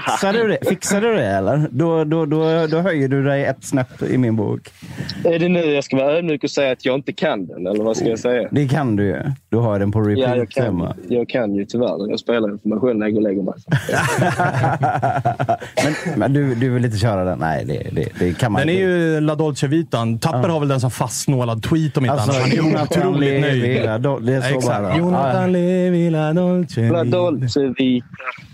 fixar, 0.07 0.33
du 0.33 0.49
det? 0.49 0.59
fixar 0.69 1.01
du 1.01 1.15
det 1.15 1.27
eller? 1.27 1.69
Då, 1.71 2.05
då, 2.05 2.27
då, 2.27 2.67
då 2.67 2.79
höjer 2.81 3.09
du 3.09 3.25
dig 3.25 3.45
ett 3.45 3.65
snäpp 3.65 4.03
i 4.03 4.19
min 4.19 4.37
bok. 4.37 4.61
Är 5.25 5.39
det 5.39 5.49
nu 5.49 5.65
jag 5.65 5.85
ska 5.85 5.97
vara 5.97 6.13
ödmjuk 6.13 6.45
och 6.45 6.51
säga 6.51 6.73
att 6.73 6.85
jag 6.85 6.95
inte 6.95 7.13
kan 7.13 7.47
den, 7.47 7.67
eller 7.67 7.85
vad 7.85 7.97
ska 7.97 8.09
jag 8.09 8.19
säga? 8.19 8.49
Det 8.51 8.69
kan 8.69 8.97
du 8.97 9.05
ju. 9.07 9.17
Du 9.49 9.57
har 9.57 9.79
den 9.79 9.93
på 9.93 10.01
repeat 10.01 10.29
Ja, 10.31 10.37
jag 10.37 10.51
kan, 10.51 10.65
hemma. 10.65 10.95
jag 11.09 11.29
kan 11.29 11.55
ju 11.55 11.65
tyvärr 11.65 11.99
den. 11.99 12.11
Jag 12.11 12.21
spelar 12.21 12.49
den 12.49 12.59
för 12.59 12.69
mig 12.69 12.79
själv 12.79 12.97
när 12.99 13.07
jag 13.07 13.15
går 13.15 13.21
och 13.21 13.29
lägger 13.29 13.43
mig. 13.43 13.55
men 15.85 16.19
men 16.19 16.33
du, 16.33 16.55
du 16.55 16.71
vill 16.71 16.85
inte 16.85 16.99
köra 16.99 17.25
den? 17.25 17.39
Nej, 17.39 17.65
det, 17.65 17.89
det, 17.93 18.09
det 18.19 18.39
kan 18.39 18.53
man 18.53 18.61
Den 18.61 18.69
är 18.69 18.73
inte. 18.73 18.83
ju 18.85 19.21
La 19.21 19.35
Dolce 19.35 19.67
Vitan. 19.67 20.19
Tapper 20.19 20.49
har 20.49 20.61
väl 20.61 20.69
den 20.69 20.81
som 20.81 20.91
fastnålad 20.91 21.63
tweet 21.63 21.97
om 21.97 22.05
inte 22.05 22.13
Alltså, 22.13 22.31
annat. 22.31 22.59
Han 22.59 22.75
är 22.77 22.83
otroligt 22.83 23.41
nöjd. 23.41 23.83
ja, 23.85 23.99
det 23.99 24.35
är 24.35 24.41
så 24.41 24.47
Exakt. 24.59 24.67
bara. 24.83 24.97
Jonathan 24.97 25.40
Ja. 25.41 25.47
Levi, 25.47 26.11
La 26.11 26.33
Dolce 26.33 26.89
La 26.91 27.05
Dolce 27.05 27.61
Vita. 27.79 28.07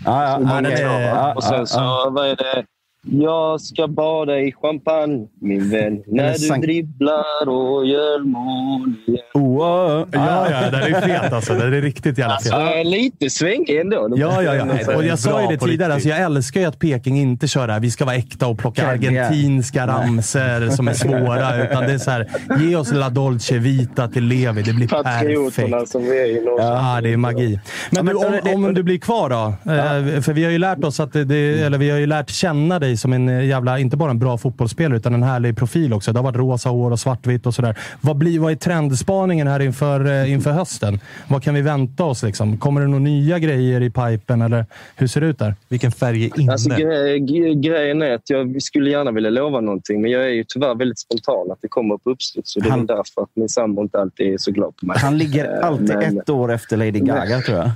Ja, 0.05 0.23
ja, 0.23 0.29
Ja, 0.29 0.37
den 0.61 0.65
okej. 0.65 0.83
är- 0.83 1.01
Ja, 1.15 1.33
Och 1.35 1.43
sen 1.43 1.57
ja, 1.59 1.65
så, 1.65 1.79
ja. 1.79 2.09
vad 2.11 2.25
är 2.27 2.35
det? 2.35 2.65
Jag 3.09 3.61
ska 3.61 3.87
bada 3.87 4.39
i 4.39 4.51
champagne, 4.51 5.27
min 5.41 5.69
vän, 5.69 6.03
när 6.07 6.33
du 6.33 6.61
dribblar 6.61 7.49
och 7.49 7.85
gör 7.85 8.19
mål 8.19 8.93
igen. 9.07 9.19
Oh, 9.33 9.43
oh, 9.43 10.07
Ja, 10.11 10.47
ja, 10.51 10.71
den 10.71 10.93
är 10.93 11.01
fet 11.01 11.33
alltså. 11.33 11.53
Den 11.53 11.73
är 11.73 11.81
riktigt 11.81 12.17
jävla 12.17 12.39
fet. 12.39 12.53
Alltså, 12.53 12.83
lite 12.83 13.29
svängig 13.29 13.79
ändå. 13.79 14.13
Ja, 14.15 14.43
ja, 14.43 14.55
ja. 14.55 14.95
Och 14.95 15.05
jag 15.05 15.19
sa 15.19 15.41
ju 15.41 15.47
det 15.47 15.57
tidigare, 15.57 15.93
alltså 15.93 16.09
jag 16.09 16.19
älskar 16.21 16.61
ju 16.61 16.67
att 16.67 16.79
Peking 16.79 17.17
inte 17.19 17.47
kör 17.47 17.67
det 17.67 17.73
här. 17.73 17.79
Vi 17.79 17.91
ska 17.91 18.05
vara 18.05 18.15
äkta 18.15 18.47
och 18.47 18.57
plocka 18.57 18.87
argentinska 18.87 19.87
ramser 19.87 20.69
som 20.69 20.87
är 20.87 20.93
svåra. 20.93 21.63
Utan 21.63 21.83
det 21.83 21.93
är 21.93 21.97
så 21.97 22.11
här, 22.11 22.27
ge 22.59 22.75
oss 22.75 22.91
La 22.91 23.09
Dolce 23.09 23.57
Vita 23.57 24.07
till 24.07 24.23
Levi. 24.23 24.61
Det 24.61 24.73
blir 24.73 24.87
perfekt. 24.87 25.91
som 25.91 26.03
vi 26.03 26.21
är 26.21 26.25
i. 26.25 26.43
Ja, 26.57 26.99
det 27.03 27.13
är 27.13 27.17
magi. 27.17 27.59
Men, 27.91 28.05
du, 28.05 28.13
om, 28.13 28.65
om 28.65 28.73
du 28.73 28.83
blir 28.83 28.97
kvar 28.97 29.29
då? 29.29 29.71
Eh, 29.71 30.21
För 30.21 30.33
vi 30.33 30.43
har 30.43 30.51
ju 30.51 30.57
lärt 30.57 30.83
oss 30.83 30.99
att 30.99 31.13
det, 31.13 31.61
eller 31.61 31.77
vi 31.77 31.89
har 31.89 31.97
ju 31.97 32.05
lärt 32.05 32.29
känna 32.29 32.79
dig 32.79 32.96
som 32.97 33.13
en 33.13 33.29
eh, 33.29 33.45
jävla, 33.45 33.79
inte 33.79 33.97
bara 33.97 34.11
en 34.11 34.19
bra 34.19 34.37
fotbollsspelare, 34.37 34.97
utan 34.97 35.13
en 35.13 35.23
härlig 35.23 35.57
profil 35.57 35.93
också. 35.93 36.13
Det 36.13 36.19
har 36.19 36.23
varit 36.23 36.35
rosa 36.35 36.69
hår 36.69 36.91
och 36.91 36.99
svartvitt 36.99 37.45
och 37.45 37.53
sådär. 37.53 37.77
Vad, 38.01 38.17
blir, 38.17 38.39
vad 38.39 38.51
är 38.51 38.55
trendspaningen 38.55 39.47
här 39.47 39.59
inför, 39.59 40.05
eh, 40.05 40.31
inför 40.31 40.51
hösten? 40.51 40.99
Vad 41.27 41.43
kan 41.43 41.53
vi 41.55 41.61
vänta 41.61 42.03
oss? 42.03 42.23
Liksom? 42.23 42.57
Kommer 42.57 42.81
det 42.81 42.87
några 42.87 42.99
nya 43.03 43.39
grejer 43.39 43.81
i 43.81 43.89
pipen 43.89 44.41
eller 44.41 44.65
hur 44.95 45.07
ser 45.07 45.21
det 45.21 45.27
ut 45.27 45.39
där? 45.39 45.55
Vilken 45.69 45.91
färg 45.91 46.25
är 46.25 46.39
inne? 46.39 46.51
Alltså, 46.51 46.69
gre 46.69 47.19
gre 47.19 47.53
grejen 47.53 48.01
är 48.01 48.11
att 48.11 48.29
jag 48.29 48.61
skulle 48.61 48.89
gärna 48.89 49.11
vilja 49.11 49.29
lova 49.29 49.61
någonting, 49.61 50.01
men 50.01 50.11
jag 50.11 50.23
är 50.23 50.29
ju 50.33 50.43
tyvärr 50.47 50.75
väldigt 50.75 50.99
spontan. 50.99 51.51
Att 51.51 51.61
det 51.61 51.67
kommer 51.67 51.95
upp 51.95 52.01
uppstuds. 52.05 52.53
Så 52.53 52.59
det 52.59 52.67
är 52.67 52.71
Han- 52.71 52.85
därför 52.85 53.21
att 53.21 53.29
min 53.33 53.49
sambo 53.49 53.81
inte 53.81 53.99
alltid 53.99 54.33
är 54.33 54.37
så 54.37 54.51
glad 54.51 54.77
på 54.77 54.85
mig. 54.85 54.97
Han 54.99 55.17
ligger 55.17 55.37
Eh, 55.61 55.67
alltid 55.67 55.87
men- 55.95 56.17
ett 56.19 56.29
år 56.29 56.51
efter 56.53 56.77
Lady 56.77 56.91
Gaga, 56.99 57.41
tror 57.41 57.57
jag. 57.57 57.69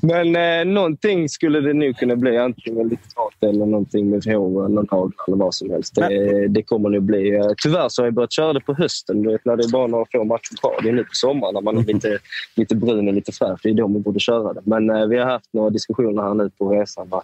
Men 0.00 0.36
eh, 0.36 0.72
någonting 0.74 1.28
skulle 1.28 1.60
det 1.60 1.72
nu 1.72 1.94
kunna 1.94 2.07
bli. 2.16 2.38
Antingen 2.38 2.88
lite 2.88 3.08
trat 3.08 3.50
eller 3.50 3.66
någonting 3.66 4.10
med 4.10 4.24
hår 4.26 4.66
eller 4.66 4.84
hagel 4.90 5.12
eller 5.26 5.36
vad 5.36 5.54
som 5.54 5.70
helst. 5.70 5.94
Det, 5.94 6.48
det 6.48 6.62
kommer 6.62 6.88
nog 6.88 7.02
bli. 7.02 7.34
Eh, 7.36 7.46
tyvärr 7.62 7.88
så 7.88 8.02
har 8.02 8.06
jag 8.06 8.14
börjat 8.14 8.32
köra 8.32 8.52
det 8.52 8.60
på 8.60 8.74
hösten. 8.74 9.22
Du 9.22 9.32
vet, 9.32 9.44
när 9.44 9.56
det 9.56 9.64
är 9.64 9.68
bara 9.72 9.86
några 9.86 10.04
få 10.12 10.24
matcher 10.24 10.60
kvar. 10.60 10.74
Det 10.82 10.88
är 10.88 10.92
nu 10.92 11.02
på 11.04 11.10
sommaren 11.12 11.54
när 11.54 11.60
man 11.60 11.78
är 11.78 11.82
lite, 11.84 12.18
lite 12.54 12.74
brun 12.76 13.08
och 13.08 13.14
lite 13.14 13.32
fräsch. 13.32 13.60
Det 13.62 13.68
är 13.70 13.74
då 13.74 13.88
man 13.88 14.02
borde 14.02 14.20
köra 14.20 14.52
det. 14.52 14.60
Men 14.64 14.90
eh, 14.90 15.06
vi 15.06 15.18
har 15.18 15.26
haft 15.26 15.48
några 15.52 15.70
diskussioner 15.70 16.22
här 16.22 16.34
nu 16.34 16.50
på 16.58 16.68
resan 16.68 17.06
vad, 17.10 17.22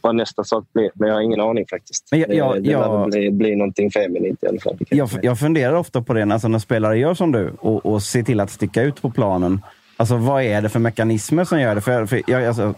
vad 0.00 0.14
nästa 0.16 0.44
sak 0.44 0.64
blir. 0.72 0.90
Men 0.94 1.08
jag 1.08 1.14
har 1.16 1.22
ingen 1.22 1.40
aning 1.40 1.64
faktiskt. 1.70 2.08
Men 2.10 2.20
jag- 2.20 2.34
jag- 2.34 2.54
det 2.54 2.60
det 2.60 2.70
jag- 2.70 2.80
lär 2.92 2.98
väl 3.00 3.10
bli, 3.10 3.30
bli 3.30 3.56
någonting 3.56 3.90
feminint 3.90 4.44
i 4.44 4.46
alla 4.46 4.60
fall. 4.60 4.76
Jag, 4.90 5.08
jag 5.22 5.38
funderar 5.38 5.74
ofta 5.74 6.02
på 6.02 6.12
det 6.14 6.22
alltså 6.22 6.48
när 6.48 6.58
spelare 6.58 6.98
gör 6.98 7.14
som 7.14 7.32
du 7.32 7.52
och, 7.60 7.86
och 7.86 8.02
ser 8.02 8.22
till 8.22 8.40
att 8.40 8.50
sticka 8.50 8.82
ut 8.82 9.02
på 9.02 9.10
planen. 9.10 9.60
Alltså 9.98 10.16
vad 10.16 10.42
är 10.42 10.62
det 10.62 10.68
för 10.68 10.78
mekanismer 10.80 11.44
som 11.44 11.60
gör 11.60 11.74
det? 11.74 11.80
För, 11.80 12.06
för, 12.06 12.22
jag, 12.26 12.44
alltså, 12.44 12.74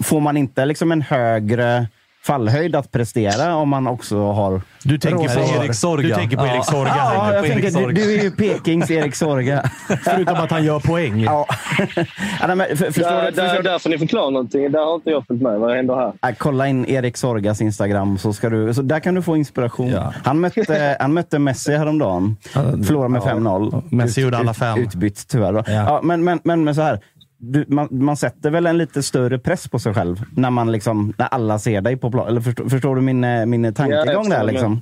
får 0.00 0.20
man 0.20 0.36
inte 0.36 0.64
liksom 0.66 0.92
en 0.92 1.02
högre 1.02 1.86
fallhöjd 2.24 2.76
att 2.76 2.92
prestera 2.92 3.56
om 3.56 3.68
man 3.68 3.86
också 3.86 4.32
har... 4.32 4.62
Du 4.84 4.98
tänker 4.98 5.34
på? 5.34 5.62
Erik 5.64 5.74
Sorga. 5.74 6.08
Du 6.08 6.14
tänker 6.14 6.36
på 6.36 6.46
Ja. 6.46 6.54
Erik 6.54 6.64
Sorga. 6.64 6.92
Ja, 6.96 7.32
jag 7.32 7.40
på 7.42 7.46
Erik 7.46 7.52
tänker, 7.52 7.68
du, 7.68 7.84
Sorga. 7.84 7.94
du 8.04 8.18
är 8.18 8.22
ju 8.22 8.30
Pekings 8.30 8.90
Erik 8.90 9.14
Sorga. 9.14 9.70
Förutom 10.04 10.34
att 10.36 10.50
han 10.50 10.64
gör 10.64 10.80
poäng. 10.80 11.20
ja. 11.20 11.46
ja, 12.40 12.46
nej, 12.46 12.56
men, 12.56 12.66
för, 12.76 12.84
förstår, 12.86 13.02
Där, 13.10 13.20
du- 13.22 13.26
förstår, 13.26 13.42
där, 13.42 13.56
du? 13.56 13.62
där 13.62 13.78
får 13.78 13.90
ni 13.90 13.98
förklara 13.98 14.30
någonting. 14.30 14.72
Där 14.72 14.84
har 14.84 14.94
inte 14.94 15.10
jag 15.10 15.26
följt 15.26 15.42
med. 15.42 15.58
Vad 15.60 15.76
händer 15.76 15.94
här? 15.94 16.12
Ja, 16.20 16.30
kolla 16.38 16.68
in 16.68 16.86
Erik 16.86 17.16
Sorgas 17.16 17.60
Instagram, 17.60 18.18
så, 18.18 18.32
ska 18.32 18.50
du, 18.50 18.74
så 18.74 18.82
där 18.82 19.00
kan 19.00 19.14
du 19.14 19.22
få 19.22 19.36
inspiration. 19.36 19.88
Ja. 19.90 20.12
Han, 20.24 20.40
mötte, 20.40 20.96
han 21.00 21.12
mötte 21.14 21.38
Messi 21.38 21.76
häromdagen. 21.76 22.36
Förlorade 22.86 23.08
med 23.08 23.22
5-0. 23.22 23.82
Messi 23.94 24.20
gjorde 24.20 24.38
alla 24.38 24.54
fem. 24.54 24.78
Utbytt 24.78 25.28
tyvärr. 25.28 25.52
Då. 25.52 25.62
Ja. 25.66 25.72
Ja. 25.72 26.00
men, 26.02 26.24
men, 26.24 26.40
men, 26.44 26.64
men 26.64 26.74
så 26.74 26.82
här. 26.82 27.00
Du, 27.44 27.64
man, 27.68 27.88
man 27.90 28.16
sätter 28.16 28.50
väl 28.50 28.66
en 28.66 28.78
lite 28.78 29.02
större 29.02 29.38
press 29.38 29.68
på 29.68 29.78
sig 29.78 29.94
själv 29.94 30.16
när, 30.36 30.50
man 30.50 30.72
liksom, 30.72 31.14
när 31.18 31.26
alla 31.26 31.58
ser 31.58 31.80
dig 31.80 31.96
på 31.96 32.10
plan. 32.10 32.28
Eller 32.28 32.40
förstår, 32.40 32.68
förstår 32.68 32.96
du 32.96 33.02
min, 33.02 33.24
eh, 33.24 33.46
min 33.46 33.74
tankegång 33.74 34.24
förstår 34.24 34.30
där? 34.30 34.44
Liksom? 34.44 34.80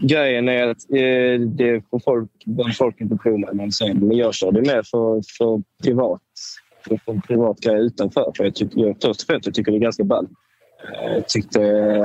Grejen 0.00 0.48
är 0.48 0.68
att 0.68 0.90
eh, 0.90 1.46
det 1.46 1.82
får 1.90 1.98
folk, 1.98 2.30
folk 2.78 3.00
inte 3.00 3.16
tro 3.16 3.38
mig 3.38 3.50
de 3.52 3.72
säger. 3.72 3.94
Men 3.94 4.16
jag 4.16 4.34
kör 4.34 4.52
det 4.52 4.60
mer 4.60 4.82
för, 4.82 5.22
för 5.38 5.62
privat. 5.84 6.20
För, 6.84 6.96
för 7.04 7.20
privat 7.26 7.60
grej 7.60 7.80
utanför. 7.80 8.32
För 8.36 8.44
jag 8.44 8.54
tycker, 8.54 8.80
jag, 8.80 8.96
först 9.02 9.20
och 9.20 9.26
främst 9.26 9.46
jag 9.46 9.54
tycker 9.54 9.72
det 9.72 9.78
är 9.78 9.80
ganska 9.80 10.04
ball. 10.04 10.28
Eh, 10.84 11.12
Jag 11.14 11.28
tyckte, 11.28 11.62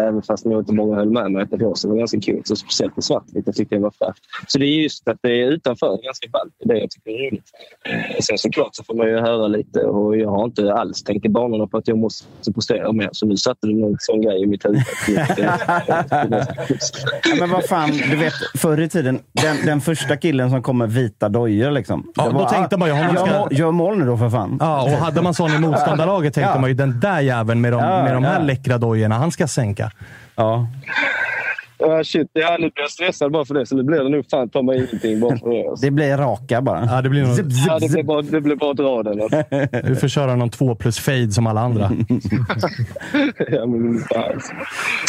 även 0.07 0.21
fast 0.21 0.45
nog 0.45 0.61
inte 0.61 0.73
många 0.73 0.95
höll 0.95 1.09
med 1.09 1.31
mig, 1.31 1.43
att 1.43 1.49
det 1.51 1.57
var 1.65 1.97
ganska 1.97 2.19
kul. 2.19 2.41
Så 2.45 2.55
speciellt 2.55 2.97
i 2.97 3.01
svartvitt. 3.01 3.43
Jag 3.45 3.55
tyckte 3.55 3.75
det 3.75 3.81
var 3.81 3.91
fräscht. 3.99 4.19
Så 4.47 4.59
det 4.59 4.65
är 4.65 4.81
just 4.83 5.07
att 5.07 5.17
det 5.21 5.41
är 5.41 5.47
utanför 5.51 6.03
ganska 6.03 6.29
ballt. 6.31 6.53
Det 6.59 6.63
är 6.71 6.73
det 6.73 6.79
jag 6.81 6.89
tycker 6.91 7.11
är 7.11 7.29
roligt. 7.31 7.43
Eh, 7.85 8.15
Sen 8.21 8.37
såklart 8.37 8.75
så 8.75 8.83
får 8.83 8.93
man 8.95 9.07
ju 9.07 9.17
höra 9.19 9.47
lite 9.47 9.79
och 9.83 10.17
jag 10.17 10.29
har 10.29 10.43
inte 10.45 10.73
alls 10.73 11.03
tänkt 11.03 11.25
i 11.25 11.29
banorna 11.29 11.67
på 11.67 11.77
att 11.77 11.87
jag 11.87 11.97
måste 11.97 12.53
prestera 12.55 12.91
mer. 12.91 13.09
Så 13.11 13.25
nu 13.25 13.37
satte 13.37 13.67
du 13.67 13.73
någon 13.73 13.95
sån 13.99 14.21
grej 14.21 14.41
i 14.43 14.45
mitt 14.45 14.65
huvud. 14.65 14.81
Ja, 17.29 17.35
men 17.39 17.49
vad 17.49 17.65
fan, 17.65 17.91
du 17.91 18.15
vet, 18.15 18.33
förr 18.57 18.81
i 18.81 18.89
tiden, 18.89 19.19
den, 19.31 19.55
den 19.65 19.81
första 19.81 20.17
killen 20.17 20.49
som 20.49 20.63
kom 20.63 20.77
med 20.77 20.91
vita 20.91 21.29
dojor. 21.29 21.71
Liksom, 21.71 22.11
Ja, 22.15 22.29
då 22.29 22.49
tänkte 22.49 22.77
man 22.77 22.87
ju, 22.89 22.93
honom 22.95 23.15
gör, 23.15 23.25
ska- 23.25 23.47
gör 23.55 23.71
mål 23.71 23.97
nu 23.97 24.05
då 24.05 24.17
för 24.17 24.29
fan. 24.29 24.57
Ja, 24.59 24.83
och 24.83 24.89
hade 24.89 25.21
man 25.21 25.33
sån 25.33 25.51
i 25.51 25.59
motståndarlaget 25.59 26.33
tänkte 26.33 26.51
Ja. 26.55 26.59
man 26.61 26.69
ju 26.69 26.73
den 26.73 26.99
där 26.99 27.19
jäveln 27.21 27.61
med 27.61 27.73
de, 27.73 27.83
Ja, 27.83 28.03
med 28.03 28.13
de 28.13 28.23
här 28.23 28.39
ja 28.39 28.45
säkra 28.67 28.77
dojorna, 28.77 29.17
han 29.17 29.31
ska 29.31 29.47
sänka. 29.47 29.91
Ja. 30.35 30.67
Ja, 31.79 32.03
shit. 32.03 32.27
Ja, 32.33 32.51
nu 32.51 32.57
blir 32.57 32.71
jag 32.75 32.89
stressad 32.91 33.31
bara 33.31 33.45
för 33.45 33.53
det. 33.53 33.65
Så 33.65 33.75
nu 33.75 33.83
blir 33.83 33.97
det 34.03 34.09
nog 34.09 34.29
fan 34.31 34.49
ta 34.49 34.61
mig 34.61 34.77
ingenting 34.77 35.19
bara 35.19 35.37
för 35.37 35.49
det. 35.49 35.69
Alltså. 35.69 35.85
Det 35.85 35.91
blir 35.91 36.17
raka 36.17 36.61
bara. 36.61 36.85
Ja, 36.85 37.01
det 37.01 37.09
blir 37.09 37.21
nog, 37.23 37.35
Zip, 37.35 37.45
zip, 37.45 37.63
Ja, 37.67 37.73
det 37.73 37.81
zip. 37.81 37.91
blir 37.91 38.03
bara, 38.03 38.21
det 38.21 38.41
blir 38.41 38.55
bara 38.55 38.71
att 38.71 38.77
dra 38.77 39.03
den. 39.03 39.21
Alltså. 39.21 39.43
du 39.87 39.95
får 39.95 40.07
köra 40.07 40.35
någon 40.35 40.49
två 40.49 40.75
plus 40.75 40.99
fade 40.99 41.31
som 41.31 41.47
alla 41.47 41.61
andra. 41.61 41.91
Ja, 43.51 43.65
men. 43.65 44.03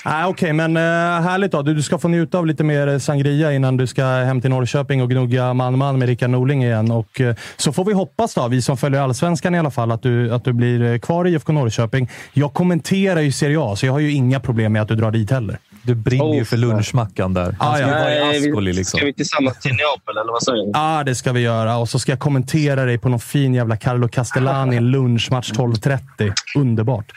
Nej, 0.05 0.25
Okej, 0.27 0.53
men 0.53 0.77
eh, 0.77 0.83
härligt 1.23 1.53
då. 1.53 1.63
Du, 1.63 1.75
du 1.75 1.83
ska 1.83 1.99
få 1.99 2.09
njuta 2.09 2.39
av 2.39 2.47
lite 2.47 2.65
mer 2.65 2.99
sangria 2.99 3.53
innan 3.53 3.77
du 3.77 3.87
ska 3.87 4.05
hem 4.05 4.41
till 4.41 4.51
Norrköping 4.51 5.03
och 5.03 5.11
gnugga 5.11 5.55
man-man 5.55 5.99
med 5.99 6.09
Rickard 6.09 6.31
Norling 6.31 6.65
igen. 6.65 6.91
Och, 6.91 7.21
eh, 7.21 7.35
så 7.57 7.73
får 7.73 7.85
vi 7.85 7.93
hoppas, 7.93 8.35
då, 8.35 8.49
vi 8.49 8.63
som 8.63 8.77
följer 8.77 9.01
Allsvenskan 9.01 9.55
i 9.55 9.59
alla 9.59 9.71
fall, 9.71 9.93
att 9.93 10.03
du, 10.03 10.35
att 10.35 10.45
du 10.45 10.53
blir 10.53 10.83
eh, 10.93 10.99
kvar 10.99 11.25
i 11.27 11.31
IFK 11.33 11.53
Norrköping. 11.53 12.09
Jag 12.33 12.55
kommenterar 12.55 13.21
ju 13.21 13.33
Serie 13.33 13.61
A, 13.61 13.77
så 13.77 13.87
jag 13.87 13.93
har 13.93 14.01
ju 14.01 14.13
inga 14.13 14.41
problem 14.41 14.73
med 14.73 14.83
att 14.83 14.89
du 14.89 14.95
drar 14.95 15.11
dit 15.11 15.31
heller. 15.31 15.59
Du 15.89 15.95
brinner 15.95 16.35
ju 16.35 16.41
Oh, 16.41 16.45
för 16.45 16.57
lunchmackan 16.57 17.35
där. 17.35 17.57
Han 17.59 17.69
Ah, 17.73 17.75
ska 17.77 17.85
ju 17.87 17.93
ja. 17.93 17.99
vara 17.99 18.35
i 18.35 18.49
Ascoli 18.49 18.73
liksom. 18.73 18.99
Ska 18.99 19.07
vi 19.07 19.13
tillsammans 19.15 19.59
till 19.59 19.71
Neapel, 19.71 20.17
eller 20.23 20.33
vad 20.33 20.43
säger 20.43 20.65
du? 20.65 20.71
Ja, 20.75 21.03
det 21.05 21.15
ska 21.15 21.33
vi 21.33 21.41
göra. 21.41 21.77
Och 21.79 21.89
så 21.89 21.99
ska 21.99 22.13
jag 22.13 22.19
kommentera 22.19 22.85
dig 22.85 22.99
på 22.99 23.09
någon 23.09 23.21
fin 23.21 23.55
jävla 23.55 23.77
Carlo 23.77 24.09
Castellani 24.09 24.81
lunchmatch 24.93 25.53
12.30. 25.53 26.33
Underbart. 26.57 27.13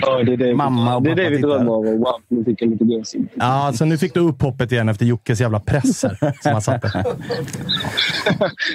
Ja, 0.00 0.22
det 0.22 0.32
är 0.32 0.36
det, 0.36 0.54
Mamma 0.54 0.96
och 0.96 1.02
det, 1.02 1.10
är 1.10 1.14
det 1.14 1.30
vi 1.30 1.36
drömmer 1.38 1.72
om. 1.72 1.84
Wow, 1.84 2.20
nu 2.28 2.44
fick 2.44 2.62
jag 2.62 2.70
lite 2.70 2.84
gåshud. 2.84 3.28
Ja, 3.34 3.72
så 3.74 3.84
nu 3.84 3.98
fick 3.98 4.14
du 4.14 4.20
upp 4.20 4.42
hoppet 4.42 4.72
igen 4.72 4.88
efter 4.88 5.06
Jockes 5.06 5.40
jävla 5.40 5.60
presser 5.60 6.16
som 6.42 6.52
han 6.52 6.62
satte. 6.62 6.92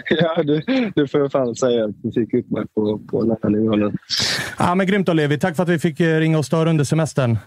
ja, 0.09 0.43
du, 0.43 0.61
du 0.95 1.07
får 1.07 1.19
jag 1.19 1.31
fan 1.31 1.55
säga 1.55 1.85
att 1.85 1.91
du 2.03 2.11
fick 2.11 2.33
upp 2.33 2.51
mig 2.51 2.63
på, 2.75 2.99
på 3.11 3.21
den 3.23 3.35
här 3.43 3.49
nivån. 3.49 3.97
Ja, 4.59 4.75
men 4.75 4.87
grymt 4.87 5.07
då, 5.07 5.13
Levi. 5.13 5.39
Tack 5.39 5.55
för 5.55 5.63
att 5.63 5.69
vi 5.69 5.79
fick 5.79 5.99
eh, 5.99 6.19
ringa 6.19 6.37
och 6.37 6.45
störa 6.45 6.69
under 6.69 6.83
semestern. 6.83 7.37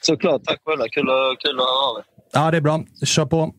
Såklart. 0.00 0.44
Tack 0.44 0.58
själva. 0.64 0.84
Kul, 0.84 1.06
kul 1.38 1.58
att 1.58 1.64
höra 1.64 1.90
av 1.90 1.98
er. 1.98 2.04
Ja, 2.32 2.50
det 2.50 2.56
är 2.56 2.60
bra. 2.60 2.84
Kör 3.04 3.26
på. 3.26 3.54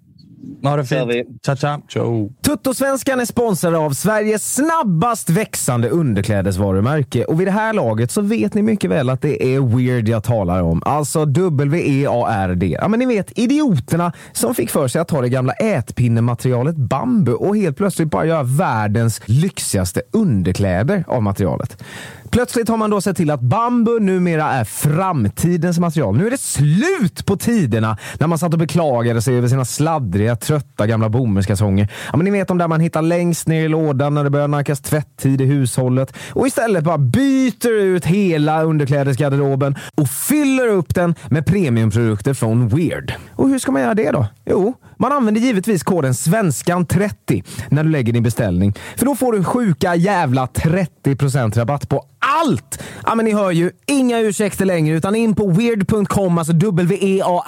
Ha 0.63 0.75
det 0.75 0.85
fint. 0.85 1.11
Tja, 1.45 1.55
tja. 1.55 1.81
Joe. 1.89 2.33
Tuttosvenskan 2.45 3.19
är 3.19 3.25
sponsrad 3.25 3.75
av 3.75 3.91
Sveriges 3.91 4.55
snabbast 4.55 5.29
växande 5.29 5.89
underklädesvarumärke 5.89 7.25
och 7.25 7.39
vid 7.39 7.47
det 7.47 7.51
här 7.51 7.73
laget 7.73 8.11
så 8.11 8.21
vet 8.21 8.53
ni 8.53 8.61
mycket 8.61 8.91
väl 8.91 9.09
att 9.09 9.21
det 9.21 9.55
är 9.55 9.59
Weird 9.59 10.09
jag 10.09 10.23
talar 10.23 10.61
om. 10.61 10.81
Alltså 10.85 11.25
W-E-A-R-D. 11.25 12.77
Ja, 12.81 12.87
men 12.87 12.99
ni 12.99 13.05
vet 13.05 13.39
idioterna 13.39 14.13
som 14.31 14.55
fick 14.55 14.69
för 14.69 14.87
sig 14.87 15.01
att 15.01 15.07
ta 15.07 15.21
det 15.21 15.29
gamla 15.29 15.53
ätpinnematerialet 15.53 16.75
bambu 16.75 17.33
och 17.33 17.57
helt 17.57 17.77
plötsligt 17.77 18.11
bara 18.11 18.25
göra 18.25 18.43
världens 18.43 19.21
lyxigaste 19.25 20.01
underkläder 20.11 21.03
av 21.07 21.23
materialet. 21.23 21.83
Plötsligt 22.31 22.69
har 22.69 22.77
man 22.77 22.89
då 22.89 23.01
sett 23.01 23.17
till 23.17 23.31
att 23.31 23.41
bambu 23.41 23.99
numera 23.99 24.51
är 24.51 24.63
framtidens 24.63 25.79
material. 25.79 26.17
Nu 26.17 26.27
är 26.27 26.31
det 26.31 26.39
slut 26.39 27.25
på 27.25 27.37
tiderna 27.37 27.97
när 28.19 28.27
man 28.27 28.37
satt 28.37 28.53
och 28.53 28.59
beklagade 28.59 29.21
sig 29.21 29.37
över 29.37 29.47
sina 29.47 29.65
sladdriga, 29.65 30.35
trötta 30.35 30.87
gamla 30.87 31.09
bomullskalsonger. 31.09 31.91
Ja, 32.11 32.17
men 32.17 32.25
ni 32.25 32.31
vet 32.31 32.47
de 32.47 32.57
där 32.57 32.67
man 32.67 32.79
hittar 32.79 33.01
längst 33.01 33.47
ner 33.47 33.65
i 33.65 33.67
lådan 33.67 34.13
när 34.13 34.23
det 34.23 34.29
börjar 34.29 34.47
nackas 34.47 34.81
tvätttid 34.81 35.41
i 35.41 35.45
hushållet 35.45 36.13
och 36.29 36.47
istället 36.47 36.83
bara 36.83 36.97
byter 36.97 37.71
ut 37.71 38.05
hela 38.05 38.63
underklädesgarderoben 38.63 39.75
och 39.95 40.09
fyller 40.09 40.67
upp 40.67 40.95
den 40.95 41.15
med 41.29 41.45
premiumprodukter 41.45 42.33
från 42.33 42.67
Weird. 42.67 43.13
Och 43.35 43.49
hur 43.49 43.59
ska 43.59 43.71
man 43.71 43.81
göra 43.81 43.93
det 43.93 44.11
då? 44.11 44.25
Jo, 44.45 44.73
man 45.01 45.11
använder 45.11 45.41
givetvis 45.41 45.83
koden 45.83 46.11
SVENSKAN30 46.11 47.43
när 47.69 47.83
du 47.83 47.89
lägger 47.89 48.13
din 48.13 48.23
beställning. 48.23 48.73
För 48.97 49.05
då 49.05 49.15
får 49.15 49.33
du 49.33 49.43
sjuka 49.43 49.95
jävla 49.95 50.45
30% 50.45 51.57
rabatt 51.57 51.89
på 51.89 52.05
allt! 52.41 52.83
Ja, 53.05 53.15
men 53.15 53.25
ni 53.25 53.33
hör 53.33 53.51
ju, 53.51 53.71
inga 53.87 54.19
ursäkter 54.19 54.65
längre 54.65 54.95
utan 54.97 55.15
in 55.15 55.35
på 55.35 55.47
weird.com, 55.47 56.37
alltså 56.37 56.53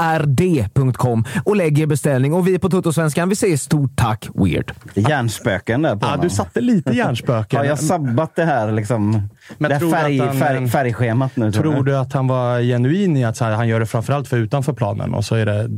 W-E-A-R-D.com 0.04 1.26
och 1.46 1.56
lägg 1.56 1.80
er 1.80 1.86
beställning. 1.86 2.34
Och 2.34 2.48
vi 2.48 2.60
på 2.60 2.70
Tuttosvenskan, 2.70 3.30
vi 3.30 3.36
säger 3.36 3.58
stort 3.58 3.92
tack 3.96 4.30
Weird. 4.36 4.72
Hjärnspöken 4.94 5.82
där 5.82 5.96
på 5.96 6.06
Ja, 6.06 6.10
honom. 6.10 6.24
du 6.24 6.30
satte 6.30 6.62
lite 6.62 6.92
hjärnspöken. 6.92 7.58
Har 7.60 7.66
jag 7.66 7.80
sabbat 7.80 8.36
det 8.36 8.46
här, 8.46 8.72
liksom, 8.72 9.30
Men 9.58 9.70
det 9.70 9.76
här 9.76 9.80
tror 9.80 9.90
du 9.90 9.96
färg, 9.96 10.20
att 10.20 10.28
han, 10.28 10.38
färg, 10.38 10.70
färgschemat 10.70 11.36
nu? 11.36 11.52
Tror 11.52 11.84
du 11.84 11.98
att 11.98 12.14
han 12.14 12.28
var 12.28 12.62
genuin 12.62 13.18
i 13.18 13.24
att 13.26 13.38
så 13.38 13.46
här, 13.46 13.52
han 13.52 13.68
gör 13.68 13.80
det 13.80 13.86
framförallt 13.86 14.28
för 14.28 14.38
utanför 14.38 14.74
planen 14.74 15.14
och 15.14 15.26
så 15.26 15.36
är 15.36 15.46
det... 15.46 15.70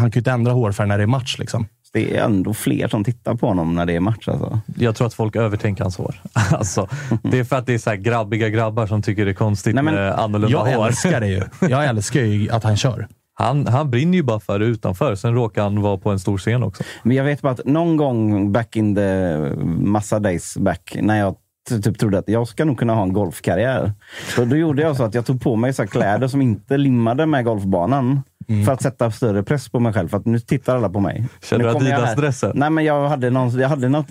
Han 0.00 0.10
kan 0.10 0.18
ju 0.18 0.20
inte 0.20 0.30
ändra 0.30 0.52
hårfärg 0.52 0.88
när 0.88 0.98
det 0.98 1.04
är 1.04 1.06
match. 1.06 1.36
Liksom. 1.38 1.66
Det 1.92 2.16
är 2.16 2.24
ändå 2.24 2.54
fler 2.54 2.88
som 2.88 3.04
tittar 3.04 3.34
på 3.34 3.46
honom 3.46 3.74
när 3.74 3.86
det 3.86 3.96
är 3.96 4.00
match. 4.00 4.28
Alltså. 4.28 4.60
Jag 4.76 4.96
tror 4.96 5.06
att 5.06 5.14
folk 5.14 5.36
övertänker 5.36 5.84
hans 5.84 5.96
hår. 5.96 6.14
Alltså, 6.52 6.88
det 7.22 7.38
är 7.38 7.44
för 7.44 7.56
att 7.56 7.66
det 7.66 7.74
är 7.74 7.78
så 7.78 7.90
här 7.90 7.96
grabbiga 7.96 8.48
grabbar 8.48 8.86
som 8.86 9.02
tycker 9.02 9.24
det 9.24 9.30
är 9.30 9.34
konstigt 9.34 9.74
Nej, 9.74 9.84
men 9.84 9.94
med 9.94 10.12
annorlunda 10.12 10.58
Jag 10.58 10.76
hår. 10.76 10.86
älskar 10.86 11.20
det 11.20 11.28
ju. 11.28 11.42
Jag 11.60 11.84
älskar 11.84 12.20
ju 12.20 12.50
att 12.50 12.64
han 12.64 12.76
kör. 12.76 13.08
Han, 13.34 13.66
han 13.66 13.90
brinner 13.90 14.18
ju 14.18 14.22
bara 14.22 14.40
för 14.40 14.58
det 14.58 14.64
utanför. 14.64 15.14
Sen 15.14 15.34
råkar 15.34 15.62
han 15.62 15.82
vara 15.82 15.96
på 15.98 16.10
en 16.10 16.18
stor 16.18 16.38
scen 16.38 16.62
också. 16.62 16.82
Men 17.02 17.16
jag 17.16 17.24
vet 17.24 17.42
bara 17.42 17.52
att 17.52 17.64
någon 17.64 17.96
gång 17.96 18.52
back 18.52 18.76
in 18.76 18.94
the 18.94 19.38
massa 19.66 20.18
days 20.18 20.56
back, 20.56 20.96
när 21.00 21.18
jag 21.18 21.34
typ 21.82 21.98
trodde 21.98 22.18
att 22.18 22.28
jag 22.28 22.48
ska 22.48 22.64
nog 22.64 22.78
kunna 22.78 22.94
ha 22.94 23.02
en 23.02 23.12
golfkarriär. 23.12 23.92
Så 24.34 24.44
då 24.44 24.56
gjorde 24.56 24.82
jag 24.82 24.96
så 24.96 25.04
att 25.04 25.14
jag 25.14 25.26
tog 25.26 25.42
på 25.42 25.56
mig 25.56 25.72
så 25.72 25.82
här 25.82 25.86
kläder 25.86 26.28
som 26.28 26.42
inte 26.42 26.76
limmade 26.76 27.26
med 27.26 27.44
golfbanan. 27.44 28.22
För 28.66 28.72
att 28.72 28.82
sätta 28.82 29.10
större 29.10 29.42
press 29.42 29.68
på 29.68 29.80
mig 29.80 29.92
själv. 29.92 30.08
För 30.08 30.16
att 30.16 30.26
nu 30.26 30.38
tittar 30.38 30.76
alla 30.76 30.88
på 30.88 31.00
mig. 31.00 31.26
Känner 31.42 31.64
du 31.64 31.70
Adidas-dressen? 31.70 32.52
Nej, 32.54 32.70
men 32.70 32.84
jag 32.84 33.08
hade, 33.08 33.30
någon, 33.30 33.58
jag 33.60 33.68
hade 33.68 33.88
något, 33.88 34.06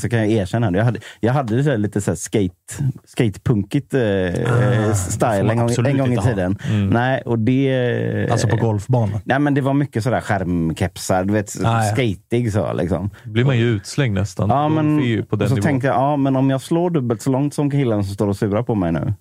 så 0.00 0.08
kan 0.08 0.18
jag 0.18 0.30
erkänna. 0.30 0.70
det. 0.70 0.78
Jag 0.78 0.84
hade, 0.84 1.00
jag 1.20 1.32
hade 1.32 1.64
så 1.64 1.76
lite 1.76 2.00
så 2.00 2.10
här 2.10 2.16
skate, 2.16 2.54
skatepunkigt 3.04 3.94
eh, 3.94 4.00
Ah, 4.00 4.94
style 4.94 5.38
får 5.38 5.44
man 5.44 5.50
en 5.50 5.58
gång, 5.58 5.86
en 5.86 5.98
gång 5.98 6.12
i 6.12 6.18
tiden. 6.18 6.58
Nej, 6.90 7.22
och 7.26 7.38
det... 7.38 8.28
Alltså 8.30 8.48
på 8.48 8.56
golfbanan. 8.56 9.20
Nej, 9.24 9.38
men 9.38 9.54
det 9.54 9.60
var 9.60 9.74
mycket 9.74 10.02
sådär 10.04 10.20
skärmkepsar, 10.20 11.24
du 11.24 11.32
vet, 11.32 11.64
Ah, 11.64 11.84
ja. 11.84 11.92
skatig 11.92 12.52
så 12.52 12.72
liksom. 12.72 13.10
Blir 13.24 13.44
man 13.44 13.58
ju 13.58 13.64
utslängd 13.64 14.14
nästan. 14.14 14.48
Ja, 14.48 14.68
men 14.68 14.96
på 15.30 15.36
den 15.36 15.42
och 15.44 15.48
så 15.48 15.54
nivån. 15.54 15.62
tänkte 15.62 15.86
jag, 15.86 15.96
ja, 15.96 16.16
men 16.16 16.36
om 16.36 16.50
jag 16.50 16.60
slår 16.62 16.90
dubbelt 16.90 17.22
så 17.22 17.30
långt 17.30 17.54
som 17.54 17.70
killen 17.70 18.04
som 18.04 18.14
står 18.14 18.28
och 18.28 18.36
surar 18.36 18.62
på 18.62 18.74
mig 18.74 18.92
nu. 18.92 19.12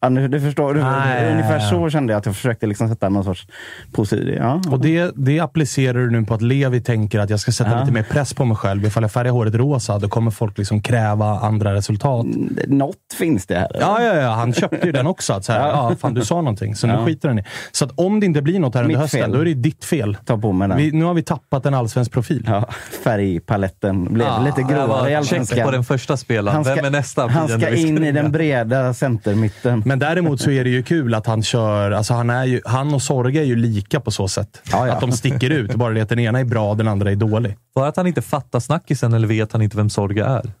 Ja, 0.00 0.08
nu 0.08 0.28
det 0.28 0.40
förstår 0.40 0.74
du. 0.74 0.80
Ja, 0.80 1.20
ja, 1.22 1.30
Ungefär 1.30 1.54
ja. 1.58 1.70
så 1.70 1.90
kände 1.90 2.12
jag 2.12 2.18
att 2.18 2.26
jag 2.26 2.34
försökte 2.36 2.66
liksom 2.66 2.88
sätta 2.88 3.08
någon 3.08 3.24
sorts 3.24 3.46
positiv... 3.92 4.34
Ja. 4.34 4.60
Och 4.70 4.80
det, 4.80 5.12
det 5.16 5.40
applicerar 5.40 5.98
du 5.98 6.10
nu 6.10 6.22
på 6.24 6.34
att 6.34 6.42
Levi 6.42 6.80
tänker 6.80 7.18
att 7.18 7.30
jag 7.30 7.40
ska 7.40 7.52
sätta 7.52 7.70
Ja. 7.70 7.80
lite 7.80 7.92
mer 7.92 8.02
press 8.02 8.34
på 8.34 8.44
mig 8.44 8.56
själv. 8.56 8.84
Ifall 8.84 9.02
jag 9.02 9.12
färgar 9.12 9.32
håret 9.32 9.54
rosa, 9.54 9.98
då 9.98 10.08
kommer 10.08 10.30
folk 10.30 10.58
liksom 10.58 10.82
kräva 10.82 11.26
andra 11.40 11.74
resultat. 11.74 12.26
Något 12.66 12.96
finns 13.18 13.46
det 13.46 13.58
här. 13.58 13.68
Ja, 13.80 14.02
ja, 14.02 14.14
ja. 14.14 14.30
Han 14.30 14.52
köpte 14.52 14.86
ju 14.86 14.92
den 14.92 15.06
också. 15.06 15.32
Att 15.32 15.44
så 15.44 15.52
här, 15.52 15.60
ja. 15.68 15.92
fan, 16.00 16.14
du 16.14 16.24
sa 16.24 16.34
någonting, 16.36 16.74
så 16.76 16.86
nu 16.86 16.92
Ja. 16.92 17.04
skiter 17.06 17.28
den 17.28 17.38
i. 17.38 17.44
Så 17.72 17.84
att 17.84 17.92
om 17.94 18.20
det 18.20 18.26
inte 18.26 18.42
blir 18.42 18.60
något 18.60 18.74
här 18.74 18.82
under 18.82 18.94
Mitt 18.94 19.02
hösten, 19.02 19.20
fel. 19.20 19.32
då 19.32 19.40
är 19.40 19.44
det 19.44 19.54
ditt 19.54 19.84
fel. 19.84 20.16
Ta 20.24 20.38
på 20.38 20.52
mig 20.52 20.68
den. 20.68 20.76
Vi, 20.78 20.92
nu 20.92 21.04
har 21.04 21.14
vi 21.14 21.22
tappat 21.22 21.66
en 21.66 21.74
allsvensk 21.74 22.12
profil. 22.12 22.44
Ja, 22.46 22.64
färgpaletten 23.04 24.04
blev 24.14 24.26
Ja, 24.26 24.42
lite 24.44 24.62
det 24.62 24.74
grovare 24.74 25.20
i 25.20 25.24
check 25.24 25.64
på 25.64 25.70
den 25.70 25.84
första 25.84 26.16
spelaren. 26.16 26.62
Vem 26.62 26.84
är 26.84 26.90
nästa 26.90 27.26
han 27.28 27.48
ska 27.48 27.74
in 27.74 28.04
i 28.04 28.12
den 28.12 28.32
breda 28.32 28.94
centermitten. 28.94 29.82
Men 29.86 29.95
däremot 29.98 30.40
så 30.40 30.50
är 30.50 30.64
det 30.64 30.70
ju 30.70 30.82
kul 30.82 31.14
att 31.14 31.26
han 31.26 31.42
kör... 31.42 31.90
Alltså 31.90 32.14
han, 32.14 32.30
är 32.30 32.44
ju, 32.44 32.60
han 32.64 32.94
och 32.94 33.02
Sorge 33.02 33.40
är 33.40 33.44
ju 33.44 33.56
lika 33.56 34.00
på 34.00 34.10
så 34.10 34.28
sätt. 34.28 34.62
Ja, 34.72 34.86
ja. 34.86 34.92
Att 34.92 35.00
de 35.00 35.12
sticker 35.12 35.50
ut. 35.50 35.74
Bara 35.74 35.94
det 35.94 36.00
att 36.00 36.08
den 36.08 36.18
ena 36.18 36.40
är 36.40 36.44
bra 36.44 36.70
och 36.70 36.76
den 36.76 36.88
andra 36.88 37.10
är 37.10 37.16
dålig. 37.16 37.56
Bara 37.74 37.88
att 37.88 37.96
han 37.96 38.06
inte 38.06 38.22
fattar 38.22 38.60
snackisen 38.60 39.14
eller 39.14 39.28
vet 39.28 39.52
han 39.52 39.62
inte 39.62 39.76
vem 39.76 39.90
Sorga 39.90 40.26
är. 40.26 40.52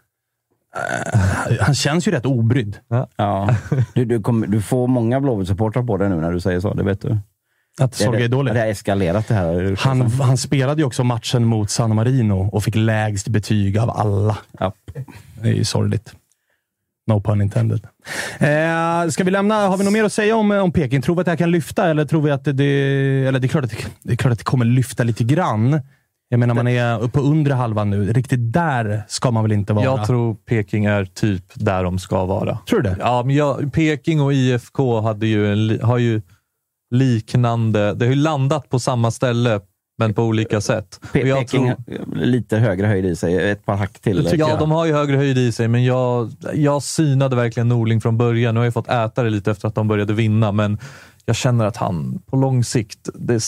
Han 1.60 1.74
känns 1.74 2.08
ju 2.08 2.12
rätt 2.12 2.26
obrydd. 2.26 2.76
Ja. 3.16 3.56
Du, 3.94 4.04
du, 4.04 4.22
kommer, 4.22 4.46
du 4.46 4.62
får 4.62 4.88
många 4.88 5.20
Blåvitt-supportrar 5.20 5.86
på 5.86 5.96
dig 5.96 6.08
nu 6.08 6.16
när 6.16 6.32
du 6.32 6.40
säger 6.40 6.60
så, 6.60 6.74
det 6.74 6.82
vet 6.82 7.02
du. 7.02 7.18
Att 7.80 7.94
Sorge 7.94 8.24
är 8.24 8.28
dålig. 8.28 8.54
Det 8.54 8.60
har 8.60 8.66
eskalerat 8.66 9.28
det 9.28 9.34
här. 9.34 9.76
Han, 9.78 10.00
han 10.10 10.36
spelade 10.36 10.80
ju 10.80 10.86
också 10.86 11.04
matchen 11.04 11.44
mot 11.44 11.70
San 11.70 11.94
Marino 11.94 12.48
och 12.52 12.64
fick 12.64 12.74
lägst 12.74 13.28
betyg 13.28 13.78
av 13.78 13.90
alla. 13.90 14.38
Ja. 14.58 14.72
Det 15.42 15.48
är 15.48 15.52
ju 15.52 15.64
sorgligt. 15.64 16.14
No 17.06 17.20
pun 17.20 17.42
intended. 17.42 17.86
Eh, 18.38 19.08
ska 19.10 19.24
vi 19.24 19.30
lämna? 19.30 19.54
Har 19.68 19.76
vi 19.76 19.84
något 19.84 19.92
mer 19.92 20.04
att 20.04 20.12
säga 20.12 20.36
om, 20.36 20.50
om 20.50 20.72
Peking? 20.72 21.02
Tror 21.02 21.14
vi 21.14 21.20
att 21.20 21.24
det 21.24 21.30
här 21.30 21.36
kan 21.36 21.50
lyfta 21.50 21.90
eller 21.90 22.04
tror 22.04 22.22
vi 22.22 22.30
att 22.30 22.44
det... 22.44 22.64
eller 23.26 23.38
det 23.38 23.46
är, 23.46 23.48
klart 23.48 23.64
att 23.64 23.70
det, 23.70 23.76
det 24.02 24.12
är 24.12 24.16
klart 24.16 24.32
att 24.32 24.38
det 24.38 24.44
kommer 24.44 24.64
lyfta 24.64 25.04
lite 25.04 25.24
grann. 25.24 25.80
Jag 26.28 26.40
menar, 26.40 26.54
man 26.54 26.68
är 26.68 27.00
uppe 27.00 27.18
på 27.18 27.20
undre 27.20 27.54
halvan 27.54 27.90
nu. 27.90 28.12
Riktigt 28.12 28.52
där 28.52 29.02
ska 29.08 29.30
man 29.30 29.44
väl 29.44 29.52
inte 29.52 29.72
vara? 29.72 29.84
Jag 29.84 30.06
tror 30.06 30.34
Peking 30.34 30.84
är 30.84 31.04
typ 31.04 31.44
där 31.54 31.84
de 31.84 31.98
ska 31.98 32.24
vara. 32.24 32.58
Tror 32.68 32.80
du 32.80 32.90
det? 32.90 32.96
Ja, 33.00 33.22
men 33.26 33.36
jag, 33.36 33.72
Peking 33.72 34.20
och 34.20 34.32
IFK 34.32 35.00
hade 35.00 35.26
ju 35.26 35.52
en, 35.52 35.80
har 35.80 35.98
ju 35.98 36.22
liknande... 36.90 37.94
Det 37.94 38.04
har 38.04 38.12
ju 38.12 38.20
landat 38.20 38.68
på 38.68 38.78
samma 38.78 39.10
ställe, 39.10 39.60
men 39.98 40.14
på 40.14 40.22
olika 40.22 40.60
sätt. 40.60 41.00
Pe- 41.12 41.26
jag 41.26 41.38
Peking 41.38 41.72
tror- 41.86 42.14
lite 42.16 42.56
högre 42.56 42.86
höjd 42.86 43.06
i 43.06 43.16
sig. 43.16 43.50
Ett 43.50 43.64
par 43.64 43.76
hack 43.76 43.98
till. 44.00 44.24
tycker 44.24 44.38
Ja, 44.38 44.48
jag. 44.48 44.58
de 44.58 44.70
har 44.70 44.86
ju 44.86 44.92
högre 44.92 45.16
höjd 45.16 45.38
i 45.38 45.52
sig, 45.52 45.68
men 45.68 45.84
jag, 45.84 46.30
jag 46.54 46.82
synade 46.82 47.36
verkligen 47.36 47.68
Norling 47.68 48.00
från 48.00 48.16
början. 48.18 48.54
Nu 48.54 48.60
har 48.60 48.64
jag 48.64 48.74
fått 48.74 48.88
äta 48.88 49.22
det 49.22 49.30
lite 49.30 49.50
efter 49.50 49.68
att 49.68 49.74
de 49.74 49.88
började 49.88 50.12
vinna, 50.12 50.52
men 50.52 50.78
jag 51.24 51.36
känner 51.36 51.64
att 51.64 51.76
han 51.76 52.22
på 52.30 52.36
lång 52.36 52.64
sikt, 52.64 53.08
det 53.14 53.40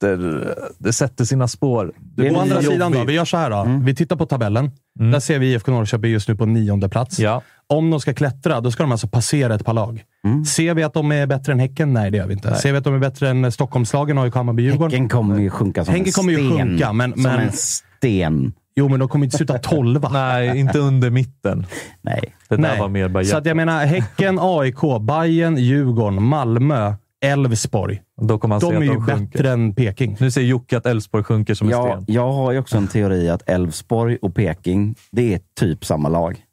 sätter, 0.00 0.54
det 0.78 0.92
sätter 0.92 1.24
sina 1.24 1.48
spår. 1.48 1.92
Det 2.16 2.30
Å 2.30 2.38
andra 2.40 2.62
sidan 2.62 2.92
då, 2.92 3.04
vi 3.04 3.12
gör 3.12 3.24
så 3.24 3.36
här 3.36 3.50
då. 3.50 3.80
Vi 3.84 3.94
tittar 3.94 4.16
på 4.16 4.26
tabellen. 4.26 4.70
Där 4.94 5.20
ser 5.20 5.38
vi 5.38 5.52
IFK 5.52 5.72
Norrköping 5.72 6.10
just 6.10 6.28
nu 6.28 6.36
på 6.36 6.46
nionde 6.46 6.88
plats. 6.88 7.18
Ja. 7.18 7.42
Om 7.66 7.90
de 7.90 8.00
ska 8.00 8.14
klättra, 8.14 8.60
då 8.60 8.70
ska 8.70 8.82
de 8.82 8.92
alltså 8.92 9.08
passera 9.08 9.54
ett 9.54 9.64
par 9.64 9.72
lag. 9.72 10.02
Ser 10.46 10.74
vi 10.74 10.82
att 10.82 10.94
de 10.94 11.12
är 11.12 11.26
bättre 11.26 11.52
än 11.52 11.58
Häcken? 11.60 11.92
Nej, 11.92 12.10
det 12.10 12.16
gör 12.18 12.26
vi 12.26 12.32
inte. 12.34 12.54
Ser 12.54 12.72
vi 12.72 12.78
att 12.78 12.84
de 12.84 12.94
är 12.94 12.98
bättre 12.98 13.28
än 13.28 13.52
Stockholmslagen, 13.52 14.18
AIK, 14.18 14.34
Hammarby, 14.34 14.62
Djurgården? 14.62 14.90
Häcken 14.90 15.08
kommer 15.08 15.38
ju 15.40 15.50
sjunka 15.50 15.84
som 15.84 15.94
Häcken 15.94 16.06
en 16.06 16.12
kommer 16.12 16.32
ju 16.32 16.38
sten. 16.38 16.58
sjunka, 16.68 16.92
men- 16.92 17.12
Som 17.12 17.22
men- 17.22 17.40
en 17.40 17.52
sten. 17.52 18.52
Jo, 18.76 18.88
men 18.88 19.00
de 19.00 19.08
kommer 19.08 19.24
inte 19.24 19.36
sluta 19.36 19.58
tolva. 19.58 20.08
Nej, 20.12 20.58
inte 20.58 20.78
under 20.78 21.10
mitten. 21.10 21.66
Nej. 22.02 22.34
Det 22.48 22.56
där 22.56 22.62
Nej. 22.62 22.78
var 22.80 22.88
mer 22.88 23.08
bara 23.08 23.24
Så 23.24 23.36
att 23.36 23.46
jag 23.46 23.56
menar, 23.56 23.84
Häcken, 23.86 24.38
AIK, 24.40 24.80
Bayern, 25.00 25.56
Djurgården, 25.58 26.22
Malmö, 26.22 26.94
Elfsborg. 27.20 28.02
Då 28.20 28.38
kommer 28.38 28.54
han 28.54 28.60
De 28.60 28.66
se 28.66 28.74
är 28.74 28.78
att 28.78 28.84
ju 28.84 28.88
de 28.88 29.06
sjunker. 29.06 29.38
bättre 29.38 29.50
än 29.52 29.74
Peking. 29.74 30.16
Nu 30.20 30.30
säger 30.30 30.48
Jocke 30.48 30.76
att 30.78 30.86
Elfsborg 30.86 31.24
sjunker 31.24 31.54
som 31.54 31.66
en 31.68 31.70
Jag, 31.70 32.02
sten. 32.02 32.14
jag 32.14 32.32
har 32.32 32.52
ju 32.52 32.58
också 32.58 32.76
en 32.76 32.88
teori 32.88 33.28
att 33.30 33.48
Elfsborg 33.48 34.16
och 34.22 34.34
Peking, 34.34 34.94
det 35.10 35.34
är 35.34 35.40
typ 35.60 35.84
samma 35.84 36.08
lag. 36.08 36.44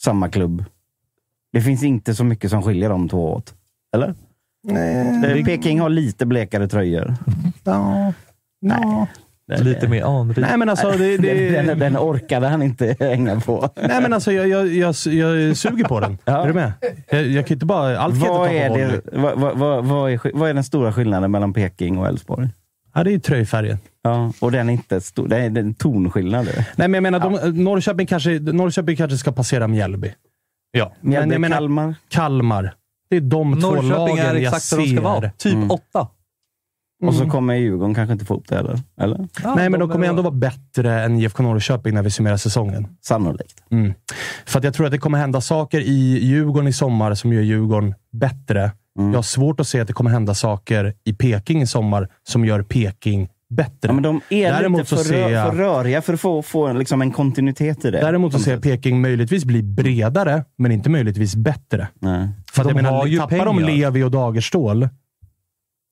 Samma 0.00 0.28
klubb. 0.28 0.64
Det 1.52 1.60
finns 1.60 1.82
inte 1.82 2.14
så 2.14 2.24
mycket 2.24 2.50
som 2.50 2.62
skiljer 2.62 2.88
de 2.88 3.08
två 3.08 3.32
åt. 3.34 3.54
Eller? 3.94 4.14
Eh, 4.68 5.44
Peking 5.44 5.80
har 5.80 5.88
lite 5.88 6.26
blekare 6.26 6.68
tröjor. 6.68 7.14
Ja. 7.64 8.12
Ja. 9.48 9.56
Lite 9.56 9.88
mer 9.88 10.02
anrik. 10.04 10.38
Nej, 10.38 10.56
men 10.58 10.68
alltså, 10.68 10.90
det, 10.90 11.16
det, 11.16 11.50
Den, 11.62 11.78
den 11.78 11.96
orkade 11.96 12.46
han 12.48 12.62
inte 12.62 12.96
hänga 13.00 13.40
på. 13.40 13.70
nej, 13.76 14.00
men 14.02 14.12
alltså 14.12 14.32
jag, 14.32 14.48
jag, 14.48 14.66
jag, 14.66 14.94
jag 15.06 15.56
suger 15.56 15.84
på 15.84 16.00
den. 16.00 16.18
Ja. 16.24 16.42
Är 16.42 16.46
du 16.46 16.52
med? 16.54 16.72
Jag, 17.10 17.26
jag 17.26 17.46
kan 17.46 17.54
inte 17.54 17.66
bara... 17.66 17.98
Allt 17.98 18.24
kan 18.24 18.34
Vad 18.34 18.46
jag 18.48 18.56
är, 18.56 18.66
inte 18.66 19.00
på 19.10 19.10
det, 19.10 19.18
vad, 19.22 19.38
vad, 19.38 19.58
vad, 19.58 19.84
vad, 19.84 20.10
är, 20.12 20.20
vad 20.34 20.50
är 20.50 20.54
den 20.54 20.64
stora 20.64 20.92
skillnaden 20.92 21.30
mellan 21.30 21.52
Peking 21.52 21.98
och 21.98 22.06
Elfsborg? 22.06 22.48
Ja, 22.94 23.04
det 23.04 23.14
är 23.14 23.18
tröjfärgen. 23.18 23.78
Ja, 24.02 24.32
och 24.40 24.52
den 24.52 24.68
är 24.68 24.72
inte 24.72 25.00
stor. 25.00 25.28
Det 25.28 25.36
är 25.36 25.40
är 25.40 25.58
en 25.58 25.74
tonskillnad. 25.74 26.46
Nej, 26.76 26.88
men 26.88 26.94
jag 26.94 27.02
menar, 27.02 27.20
de, 27.20 27.64
Norrköping, 27.64 28.06
kanske, 28.06 28.30
Norrköping 28.30 28.96
kanske 28.96 29.18
ska 29.18 29.32
passera 29.32 29.68
Mjällby. 29.68 30.12
Ja. 30.70 30.92
Men 31.00 31.10
Mjällby, 31.10 31.34
jag 31.34 31.40
menar, 31.40 31.56
Kalmar. 31.56 31.94
Kalmar. 32.08 32.74
Det 33.10 33.16
är 33.16 33.20
de 33.20 33.60
två 33.60 33.68
Norrköping 33.68 33.90
lagen 33.90 34.18
är 34.18 34.34
jag 34.34 34.42
exakt 34.42 34.70
där 34.70 34.78
de 34.78 34.86
ska 34.88 35.00
vara. 35.00 35.20
ser. 35.20 35.28
Typ 35.36 35.54
Mm. 35.54 35.70
åtta. 35.70 36.08
Och 37.04 37.14
så 37.14 37.30
kommer 37.30 37.54
Djurgården 37.54 37.94
kanske 37.94 38.12
inte 38.12 38.24
få 38.24 38.34
upp 38.34 38.48
det 38.48 38.56
heller. 38.56 38.78
Eller? 39.00 39.28
Nej, 39.56 39.70
men 39.70 39.80
de 39.80 39.88
kommer 39.88 40.06
ändå 40.06 40.22
vara 40.22 40.34
bättre 40.34 41.00
än 41.02 41.16
IFK 41.20 41.42
Norrköping 41.42 41.94
när 41.94 42.02
vi 42.02 42.10
summerar 42.10 42.36
säsongen. 42.36 42.88
Sannolikt. 43.02 43.62
Mm. 43.70 43.94
För 44.46 44.58
att 44.58 44.64
jag 44.64 44.74
tror 44.74 44.86
att 44.86 44.92
det 44.92 44.98
kommer 44.98 45.18
hända 45.18 45.40
saker 45.40 45.80
i 45.80 46.18
Djurgården 46.26 46.68
i 46.68 46.72
sommar 46.72 47.14
som 47.14 47.32
gör 47.32 47.42
Djurgården 47.42 47.94
bättre. 48.12 48.70
Mm. 48.98 49.10
Jag 49.10 49.18
har 49.18 49.22
svårt 49.22 49.60
att 49.60 49.68
se 49.68 49.80
att 49.80 49.86
det 49.86 49.92
kommer 49.92 50.10
hända 50.10 50.34
saker 50.34 50.94
i 51.04 51.12
Peking 51.12 51.62
i 51.62 51.66
sommar 51.66 52.08
som 52.28 52.44
gör 52.44 52.62
Peking 52.62 53.28
bättre. 53.50 53.72
Ja, 53.80 53.92
men 53.92 54.02
de 54.02 54.20
är 54.30 54.52
Däremot 54.52 54.78
lite 54.80 54.96
för, 54.96 55.04
ser 55.04 55.14
rö- 55.28 55.30
jag- 55.30 55.50
för 55.52 55.58
röriga 55.58 56.02
för 56.02 56.14
att 56.14 56.20
få, 56.20 56.42
få 56.42 56.66
en, 56.66 56.78
liksom 56.78 57.02
en 57.02 57.10
kontinuitet 57.10 57.84
i 57.84 57.90
det. 57.90 58.00
Däremot 58.00 58.32
så 58.32 58.38
ser 58.38 58.52
jag. 58.52 58.62
Peking 58.62 59.00
möjligtvis 59.00 59.44
bli 59.44 59.62
bredare, 59.62 60.44
men 60.58 60.72
inte 60.72 60.90
möjligtvis 60.90 61.36
bättre. 61.36 61.88
Nej. 62.00 62.28
För 62.52 62.62
att 62.62 62.68
De 62.68 62.76
jag 62.76 62.82
menar, 62.82 62.96
har 62.98 63.06
ju 63.06 63.18
tappar 63.18 63.44
de 63.46 63.56
pengar. 63.56 63.70
Levi 63.72 64.02
och 64.02 64.10
Dagerstål, 64.10 64.88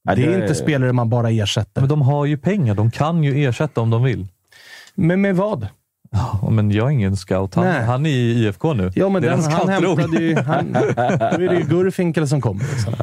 Ja, 0.04 0.14
det 0.14 0.24
är 0.24 0.42
inte 0.42 0.54
spelare 0.54 0.92
man 0.92 1.10
bara 1.10 1.30
ersätter. 1.30 1.80
Men 1.80 1.88
de 1.88 2.02
har 2.02 2.26
ju 2.26 2.36
pengar. 2.36 2.74
De 2.74 2.90
kan 2.90 3.24
ju 3.24 3.44
ersätta 3.48 3.80
om 3.80 3.90
de 3.90 4.02
vill. 4.02 4.26
Men 4.94 5.20
med 5.20 5.36
vad? 5.36 5.68
Ja, 6.42 6.50
men 6.50 6.70
jag 6.70 6.86
är 6.86 6.90
ingen 6.90 7.16
scout. 7.16 7.54
Han, 7.54 7.64
Nej. 7.64 7.84
han 7.84 8.06
är 8.06 8.10
i 8.10 8.44
IFK 8.44 8.74
nu. 8.74 8.90
Ja, 8.94 9.08
men 9.08 9.22
den, 9.22 9.32
en 9.38 9.44
han 9.52 9.68
hämtade 9.68 10.22
ju... 10.22 10.36
Han, 10.36 10.72
då 10.72 10.80
är 10.80 11.48
det 11.48 11.56
ju 11.56 11.62
Gurfinkel 11.64 12.28
som 12.28 12.40
kommer. 12.40 12.64
Liksom. 12.64 12.94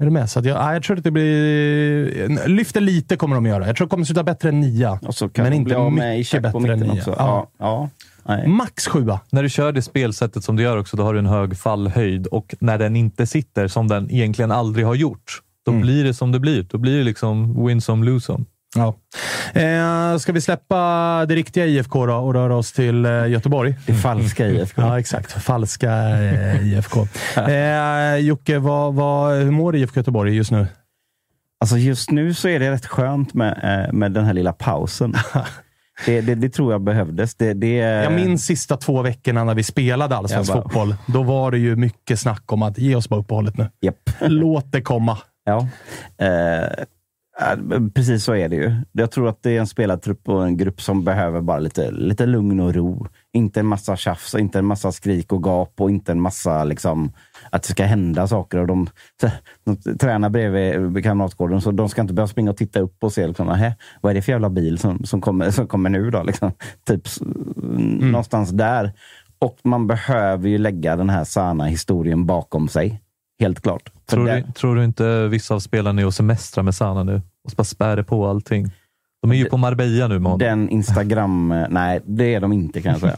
Är 0.00 0.04
du 0.04 0.10
med? 0.10 0.30
Så 0.30 0.38
att 0.38 0.44
jag, 0.44 0.56
ja, 0.56 0.72
jag 0.72 0.82
tror 0.82 0.96
att 0.96 1.04
det 1.04 1.10
blir... 1.10 2.48
Lyfter 2.48 2.80
lite 2.80 3.16
kommer 3.16 3.34
de 3.34 3.46
göra. 3.46 3.66
Jag 3.66 3.76
tror 3.76 3.86
det 3.86 3.90
kommer 3.90 4.04
sluta 4.04 4.22
bättre 4.22 4.48
än 4.48 4.60
nia. 4.60 4.98
Och 5.02 5.14
så 5.14 5.28
kan 5.28 5.42
Men 5.42 5.52
de 5.52 5.56
inte 5.56 5.64
bli 5.64 5.74
av 5.74 5.92
med 5.92 6.18
mycket 6.18 6.42
bättre 6.42 6.72
än 6.72 6.80
nia. 6.80 6.92
också. 6.92 7.14
Ja. 7.18 7.50
Ja. 7.58 7.88
Ja. 8.24 8.36
Nej. 8.36 8.48
Max 8.48 8.86
sjua. 8.86 9.20
När 9.30 9.42
du 9.42 9.48
kör 9.48 9.72
det 9.72 9.82
spelsättet 9.82 10.44
som 10.44 10.56
du 10.56 10.62
gör 10.62 10.76
också, 10.76 10.96
då 10.96 11.02
har 11.02 11.12
du 11.12 11.18
en 11.18 11.26
hög 11.26 11.58
fallhöjd 11.58 12.26
och 12.26 12.54
när 12.60 12.78
den 12.78 12.96
inte 12.96 13.26
sitter, 13.26 13.68
som 13.68 13.88
den 13.88 14.10
egentligen 14.10 14.50
aldrig 14.50 14.86
har 14.86 14.94
gjort, 14.94 15.40
då 15.66 15.70
Mm. 15.72 15.82
blir 15.82 16.04
det 16.04 16.14
som 16.14 16.32
det 16.32 16.40
blir. 16.40 16.62
Då 16.62 16.78
blir 16.78 16.98
det 16.98 17.04
liksom 17.04 17.66
win 17.66 17.80
some, 17.80 18.06
lose 18.06 18.26
some. 18.26 18.44
Ja. 18.76 18.94
Eh, 19.60 20.16
ska 20.18 20.32
vi 20.32 20.40
släppa 20.40 20.76
det 21.28 21.34
riktiga 21.34 21.66
IFK 21.66 22.06
då 22.06 22.14
och 22.14 22.34
röra 22.34 22.56
oss 22.56 22.72
till 22.72 23.04
eh, 23.06 23.26
Göteborg? 23.26 23.74
Det 23.86 23.94
falska 23.94 24.46
IFK. 24.48 24.82
Ja, 24.82 24.98
exakt. 24.98 25.32
Falska 25.32 25.92
eh, 26.08 26.66
IFK. 26.72 27.06
Eh, 27.48 28.16
Jocke, 28.16 28.58
vad, 28.58 28.94
vad, 28.94 29.36
hur 29.36 29.50
mår 29.50 29.76
IFK 29.76 30.00
Göteborg 30.00 30.34
just 30.36 30.50
nu? 30.50 30.66
Alltså 31.60 31.76
just 31.78 32.10
nu 32.10 32.34
så 32.34 32.48
är 32.48 32.60
det 32.60 32.70
rätt 32.70 32.86
skönt 32.86 33.34
med, 33.34 33.84
eh, 33.86 33.92
med 33.92 34.12
den 34.12 34.24
här 34.24 34.34
lilla 34.34 34.52
pausen. 34.52 35.14
Det, 36.06 36.20
det, 36.20 36.34
det 36.34 36.48
tror 36.48 36.72
jag 36.72 36.80
behövdes. 36.82 37.34
Det, 37.34 37.54
det, 37.54 37.68
Jag 37.76 38.12
minns 38.12 38.44
sista 38.46 38.76
två 38.76 39.02
veckorna 39.02 39.44
när 39.44 39.54
vi 39.54 39.62
spelade 39.62 40.16
allsvensk 40.16 40.52
fotboll. 40.52 40.94
Då 41.06 41.22
var 41.22 41.50
det 41.50 41.58
ju 41.58 41.76
mycket 41.76 42.20
snack 42.20 42.52
om 42.52 42.62
att 42.62 42.78
ge 42.78 42.94
oss 42.94 43.08
bara 43.08 43.20
uppehållet 43.20 43.58
nu. 43.58 43.68
Japp. 43.80 44.10
Låt 44.20 44.72
det 44.72 44.82
komma. 44.82 45.18
Ja. 45.50 45.68
Eh, 46.18 46.64
eh, 47.50 47.80
precis 47.94 48.24
så 48.24 48.34
är 48.34 48.48
det 48.48 48.56
ju. 48.56 48.74
Jag 48.92 49.10
tror 49.10 49.28
att 49.28 49.42
det 49.42 49.56
är 49.56 49.60
en 49.60 49.66
spelartrupp 49.66 50.28
och 50.28 50.44
en 50.46 50.56
grupp 50.56 50.80
som 50.82 51.04
behöver 51.04 51.40
bara 51.40 51.58
lite, 51.58 51.90
lite 51.90 52.26
lugn 52.26 52.60
och 52.60 52.74
ro. 52.74 53.06
Inte 53.32 53.60
en 53.60 53.66
massa 53.66 53.96
tjafs, 53.96 54.34
inte 54.34 54.58
en 54.58 54.64
massa 54.64 54.92
skrik 54.92 55.32
och 55.32 55.42
gap 55.44 55.80
och 55.80 55.90
inte 55.90 56.12
en 56.12 56.20
massa 56.20 56.64
liksom, 56.64 57.12
att 57.50 57.62
det 57.62 57.68
ska 57.68 57.84
hända 57.84 58.26
saker. 58.26 58.58
Och 58.58 58.66
de, 58.66 58.86
de 59.64 59.96
tränar 59.98 60.28
bredvid 60.30 61.04
Kamratgården, 61.04 61.60
så 61.60 61.70
de 61.70 61.88
ska 61.88 62.00
inte 62.00 62.14
behöva 62.14 62.28
springa 62.28 62.50
och 62.50 62.56
titta 62.56 62.80
upp 62.80 63.04
och 63.04 63.12
se 63.12 63.26
liksom, 63.26 63.46
"Nähä, 63.46 63.76
vad 64.00 64.10
är 64.10 64.14
det 64.14 64.22
för 64.22 64.32
jävla 64.32 64.50
bil 64.50 64.78
som, 64.78 65.04
som, 65.04 65.20
kommer, 65.20 65.50
som 65.50 65.66
kommer 65.66 65.90
nu. 65.90 66.10
Då, 66.10 66.22
liksom. 66.22 66.52
Typ 66.86 67.06
s- 67.06 67.18
någonstans 68.00 68.50
där. 68.50 68.92
Och 69.38 69.58
man 69.64 69.86
behöver 69.86 70.48
ju 70.48 70.58
lägga 70.58 70.96
den 70.96 71.10
här 71.10 71.24
Sana 71.24 71.64
historien 71.64 72.26
bakom 72.26 72.68
sig. 72.68 73.00
Helt 73.40 73.60
klart. 73.60 73.90
Tror 74.06 74.26
du, 74.26 74.52
tror 74.52 74.76
du 74.76 74.84
inte 74.84 75.28
vissa 75.28 75.54
av 75.54 75.60
spelarna 75.60 76.02
är 76.02 76.06
och 76.06 76.14
semestrar 76.14 76.64
med 76.64 76.74
Sana 76.74 77.02
nu? 77.02 77.22
Och 77.44 77.52
bara 77.56 77.64
spär 77.64 78.02
på 78.02 78.26
allting. 78.26 78.70
De 79.22 79.30
är 79.30 79.34
ju 79.34 79.44
på 79.44 79.56
Marbella 79.56 80.08
nu 80.08 80.18
med 80.18 80.32
honom. 80.32 80.38
Den 80.38 80.68
Instagram... 80.68 81.52
eh, 81.52 81.66
Nej, 81.70 82.00
det 82.04 82.34
är 82.34 82.40
de 82.40 82.52
inte 82.52 82.82
kan 82.82 82.92
jag 82.92 83.00
säga. 83.00 83.16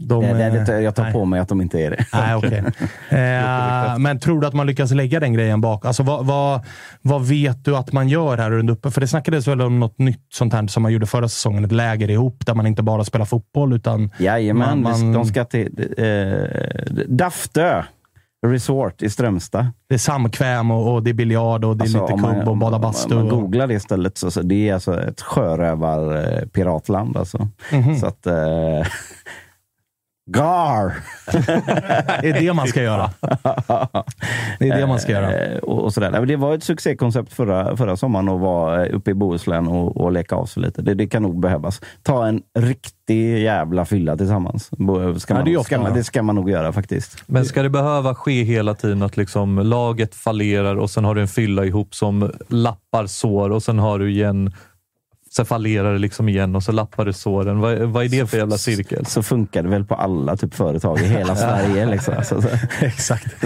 De, 0.00 0.22
det, 0.22 0.32
det, 0.32 0.64
det, 0.64 0.80
jag 0.80 0.94
tar 0.94 1.02
nej. 1.02 1.12
på 1.12 1.24
mig 1.24 1.40
att 1.40 1.48
de 1.48 1.60
inte 1.60 1.80
är 1.80 1.90
det. 1.90 2.06
Nej, 2.12 2.34
okej. 2.34 2.58
eh, 3.08 3.98
men 3.98 4.18
tror 4.20 4.40
du 4.40 4.46
att 4.46 4.54
man 4.54 4.66
lyckas 4.66 4.90
lägga 4.90 5.20
den 5.20 5.32
grejen 5.32 5.60
bak? 5.60 5.84
Alltså, 5.84 6.02
vad, 6.02 6.26
vad, 6.26 6.60
vad 7.02 7.28
vet 7.28 7.64
du 7.64 7.76
att 7.76 7.92
man 7.92 8.08
gör 8.08 8.36
här 8.38 8.52
under 8.52 8.74
uppe? 8.74 8.90
För 8.90 9.00
det 9.00 9.08
snackades 9.08 9.48
väl 9.48 9.60
om 9.60 9.80
något 9.80 9.98
nytt 9.98 10.26
sånt 10.32 10.52
här 10.52 10.66
som 10.66 10.82
man 10.82 10.92
gjorde 10.92 11.06
förra 11.06 11.28
säsongen. 11.28 11.64
Ett 11.64 11.72
läger 11.72 12.10
ihop 12.10 12.46
där 12.46 12.54
man 12.54 12.66
inte 12.66 12.82
bara 12.82 13.04
spelar 13.04 13.24
fotboll 13.24 13.72
utan... 13.72 14.10
Jajamän, 14.18 14.82
Man- 14.82 15.02
man- 15.02 15.12
de 15.12 15.24
ska 15.24 15.44
till 15.44 15.94
eh, 15.98 17.04
Daftö 17.08 17.82
Resort 18.46 19.02
i 19.02 19.10
Strömstad. 19.10 19.66
Det 19.88 19.94
är 19.94 19.98
samkväm 19.98 20.70
och, 20.70 20.94
och 20.94 21.02
det 21.02 21.10
är 21.10 21.14
biljard 21.14 21.64
och 21.64 21.76
det 21.76 21.82
är 21.82 21.84
Alltså, 21.84 22.00
lite 22.02 22.12
om 22.12 22.34
kubb 22.34 22.48
och 22.48 22.56
bada 22.56 22.76
om 22.76 22.82
bastu. 22.82 23.14
Man, 23.14 23.26
man 23.26 23.40
googlar 23.40 23.66
det 23.66 23.80
stället, 23.80 24.18
så, 24.18 24.30
så 24.30 24.42
det 24.42 24.68
är 24.68 24.74
alltså 24.74 25.02
ett 25.02 25.20
sjörövar-piratland. 25.20 27.16
Alltså. 27.16 27.48
Mhm. 27.72 27.96
Så 27.96 28.06
att... 28.06 28.26
Eh, 28.26 28.34
gar! 30.28 30.92
Det 32.22 32.28
är 32.28 32.40
det 32.40 32.52
man 32.52 32.66
ska 32.68 32.82
göra. 32.82 33.10
Det 34.58 34.68
är 34.68 34.76
det 34.80 34.86
man 34.86 34.98
ska 35.00 35.12
göra. 35.12 35.32
Eh, 35.34 35.58
och, 35.58 35.84
och 35.84 35.94
sådär. 35.94 36.26
Det 36.26 36.36
var 36.36 36.54
ett 36.54 36.64
succékoncept 36.64 37.32
förra, 37.32 37.76
förra 37.76 37.96
sommaren 37.96 38.28
att 38.28 38.40
vara 38.40 38.86
eh, 38.86 38.94
uppe 38.96 39.10
i 39.10 39.14
Bohuslän 39.14 39.66
och, 39.68 39.96
och 39.96 40.12
leka 40.12 40.36
av 40.36 40.46
sig 40.46 40.62
lite. 40.62 40.82
Det, 40.82 40.94
det 40.94 41.06
kan 41.06 41.22
nog 41.22 41.40
behövas. 41.40 41.80
Ta 42.02 42.26
en 42.26 42.42
riktig 42.58 43.38
jävla 43.42 43.84
fylla 43.84 44.16
tillsammans. 44.16 44.70
Bo- 44.70 45.18
Ska 45.20 45.34
Ja, 45.34 45.38
man, 45.38 45.44
det 45.44 45.50
nog- 45.50 45.60
ofta 45.60 45.66
ska 45.74 45.80
man, 45.80 45.94
det 45.94 46.04
ska 46.04 46.22
man 46.22 46.34
nog 46.34 46.50
göra 46.50 46.72
faktiskt. 46.72 47.22
Men 47.26 47.44
ska 47.44 47.62
det 47.62 47.70
behöva 47.70 48.14
ske 48.14 48.42
hela 48.42 48.74
tiden 48.74 49.02
att 49.02 49.16
liksom 49.16 49.58
laget 49.58 50.14
fallerar 50.14 50.76
och 50.76 50.90
sen 50.90 51.04
har 51.04 51.14
du 51.14 51.20
en 51.20 51.28
fylla 51.28 51.64
ihop 51.64 51.94
som 51.94 52.32
lappar 52.48 53.06
sår 53.06 53.50
och 53.50 53.62
sen 53.62 53.78
har 53.78 53.98
du 53.98 54.10
igen 54.10 54.52
Sen 55.38 55.46
fallerar 55.46 55.92
det 55.92 55.98
liksom 55.98 56.28
igen 56.28 56.56
och 56.56 56.62
så 56.62 56.72
lappar 56.72 57.04
det 57.04 57.12
såren. 57.12 57.60
Vad, 57.60 57.78
vad 57.78 58.04
är 58.04 58.08
det 58.08 58.26
för 58.26 58.36
jävla 58.36 58.58
cirkel? 58.58 59.06
Så 59.06 59.22
funkar 59.22 59.62
det 59.62 59.68
väl 59.68 59.84
på 59.84 59.94
alla 59.94 60.36
typ 60.36 60.54
företag 60.54 61.00
i 61.00 61.04
hela 61.04 61.36
Sverige. 61.36 61.86
Liksom. 61.86 62.14
Alltså, 62.16 62.42
så, 62.42 62.48
Exakt. 62.84 63.40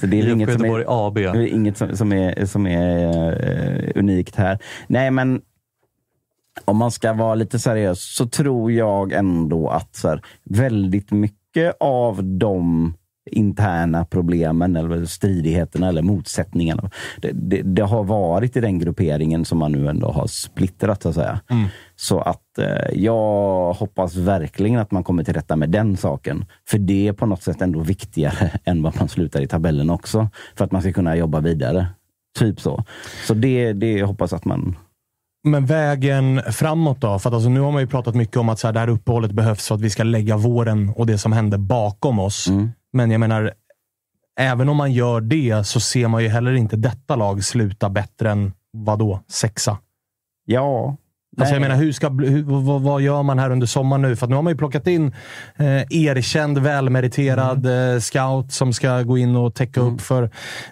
så 0.00 0.06
det 0.06 0.20
är 0.20 0.32
inget 0.32 0.52
som 0.52 0.64
är, 0.64 1.06
AB. 1.06 1.18
inget 1.36 1.78
som, 1.78 1.96
som 1.96 2.12
är, 2.12 2.46
som 2.46 2.66
är 2.66 3.32
eh, 3.48 3.90
unikt 3.94 4.36
här. 4.36 4.58
Nej, 4.86 5.10
men 5.10 5.40
om 6.64 6.76
man 6.76 6.90
ska 6.90 7.12
vara 7.12 7.34
lite 7.34 7.58
seriös 7.58 8.14
så 8.16 8.28
tror 8.28 8.72
jag 8.72 9.12
ändå 9.12 9.68
att 9.68 9.96
så 9.96 10.08
här, 10.08 10.22
väldigt 10.44 11.10
mycket 11.10 11.76
av 11.80 12.24
de 12.24 12.94
interna 13.34 14.04
problemen 14.04 14.76
eller 14.76 15.04
stridigheterna 15.04 15.88
eller 15.88 16.02
motsättningarna. 16.02 16.90
Det, 17.18 17.30
det, 17.32 17.62
det 17.62 17.82
har 17.82 18.04
varit 18.04 18.56
i 18.56 18.60
den 18.60 18.78
grupperingen 18.78 19.44
som 19.44 19.58
man 19.58 19.72
nu 19.72 19.88
ändå 19.88 20.10
har 20.10 20.26
splittrat 20.26 21.02
så 21.02 21.08
att 21.08 21.14
säga. 21.14 21.40
Så 21.96 22.20
att 22.20 22.58
eh, 22.58 22.94
jag 22.94 23.72
hoppas 23.72 24.16
verkligen 24.16 24.80
att 24.80 24.90
man 24.90 25.04
kommer 25.04 25.24
till 25.24 25.34
rätta 25.34 25.56
med 25.56 25.70
den 25.70 25.96
saken. 25.96 26.44
För 26.68 26.78
det 26.78 27.08
är 27.08 27.12
på 27.12 27.26
något 27.26 27.42
sätt 27.42 27.62
ändå 27.62 27.80
viktigare 27.80 28.50
än 28.64 28.82
vad 28.82 28.96
man 28.98 29.08
slutar 29.08 29.42
i 29.42 29.46
tabellen 29.46 29.90
också. 29.90 30.28
För 30.56 30.64
att 30.64 30.72
man 30.72 30.82
ska 30.82 30.92
kunna 30.92 31.16
jobba 31.16 31.40
vidare. 31.40 31.86
Typ 32.38 32.60
så. 32.60 32.84
Så 33.26 33.34
det, 33.34 33.72
det 33.72 34.02
hoppas 34.02 34.32
att 34.32 34.44
man 34.44 34.76
Men 35.44 35.66
vägen 35.66 36.40
framåt 36.50 37.00
då? 37.00 37.18
För 37.18 37.30
att 37.30 37.34
alltså, 37.34 37.48
nu 37.48 37.60
har 37.60 37.72
man 37.72 37.80
ju 37.80 37.86
pratat 37.86 38.14
mycket 38.14 38.36
om 38.36 38.48
att 38.48 38.58
så 38.58 38.66
här, 38.66 38.72
det 38.72 38.80
här 38.80 38.88
uppehållet 38.88 39.32
behövs 39.32 39.68
för 39.68 39.74
att 39.74 39.80
vi 39.80 39.90
ska 39.90 40.02
lägga 40.02 40.36
våren 40.36 40.92
och 40.96 41.06
det 41.06 41.18
som 41.18 41.32
hände 41.32 41.58
bakom 41.58 42.18
oss. 42.18 42.48
Mm. 42.48 42.70
Men 42.94 43.10
jag 43.10 43.20
menar, 43.20 43.54
även 44.36 44.68
om 44.68 44.76
man 44.76 44.92
gör 44.92 45.20
det 45.20 45.64
så 45.64 45.80
ser 45.80 46.08
man 46.08 46.22
ju 46.22 46.28
heller 46.28 46.52
inte 46.52 46.76
detta 46.76 47.16
lag 47.16 47.44
sluta 47.44 47.90
bättre 47.90 48.30
än, 48.30 48.52
vadå, 48.70 49.20
sexa? 49.28 49.78
Ja, 50.44 50.96
Alltså 51.38 51.54
jag 51.54 51.60
menar, 51.60 51.76
hur 51.76 51.92
ska, 51.92 52.08
hur, 52.08 52.42
vad, 52.42 52.82
vad 52.82 53.02
gör 53.02 53.22
man 53.22 53.38
här 53.38 53.50
under 53.50 53.66
sommaren 53.66 54.02
nu? 54.02 54.16
För 54.16 54.26
nu 54.26 54.34
har 54.34 54.42
man 54.42 54.52
ju 54.52 54.56
plockat 54.56 54.86
in 54.86 55.14
eh, 55.56 55.82
erkänd, 55.90 56.58
välmeriterad 56.58 57.66
Mm. 57.66 57.94
eh, 57.94 58.00
scout 58.00 58.52
som 58.52 58.72
ska 58.72 59.02
gå 59.02 59.18
in 59.18 59.36
och 59.36 59.54
täcka 59.54 59.80
upp 59.80 60.00
för 60.00 60.22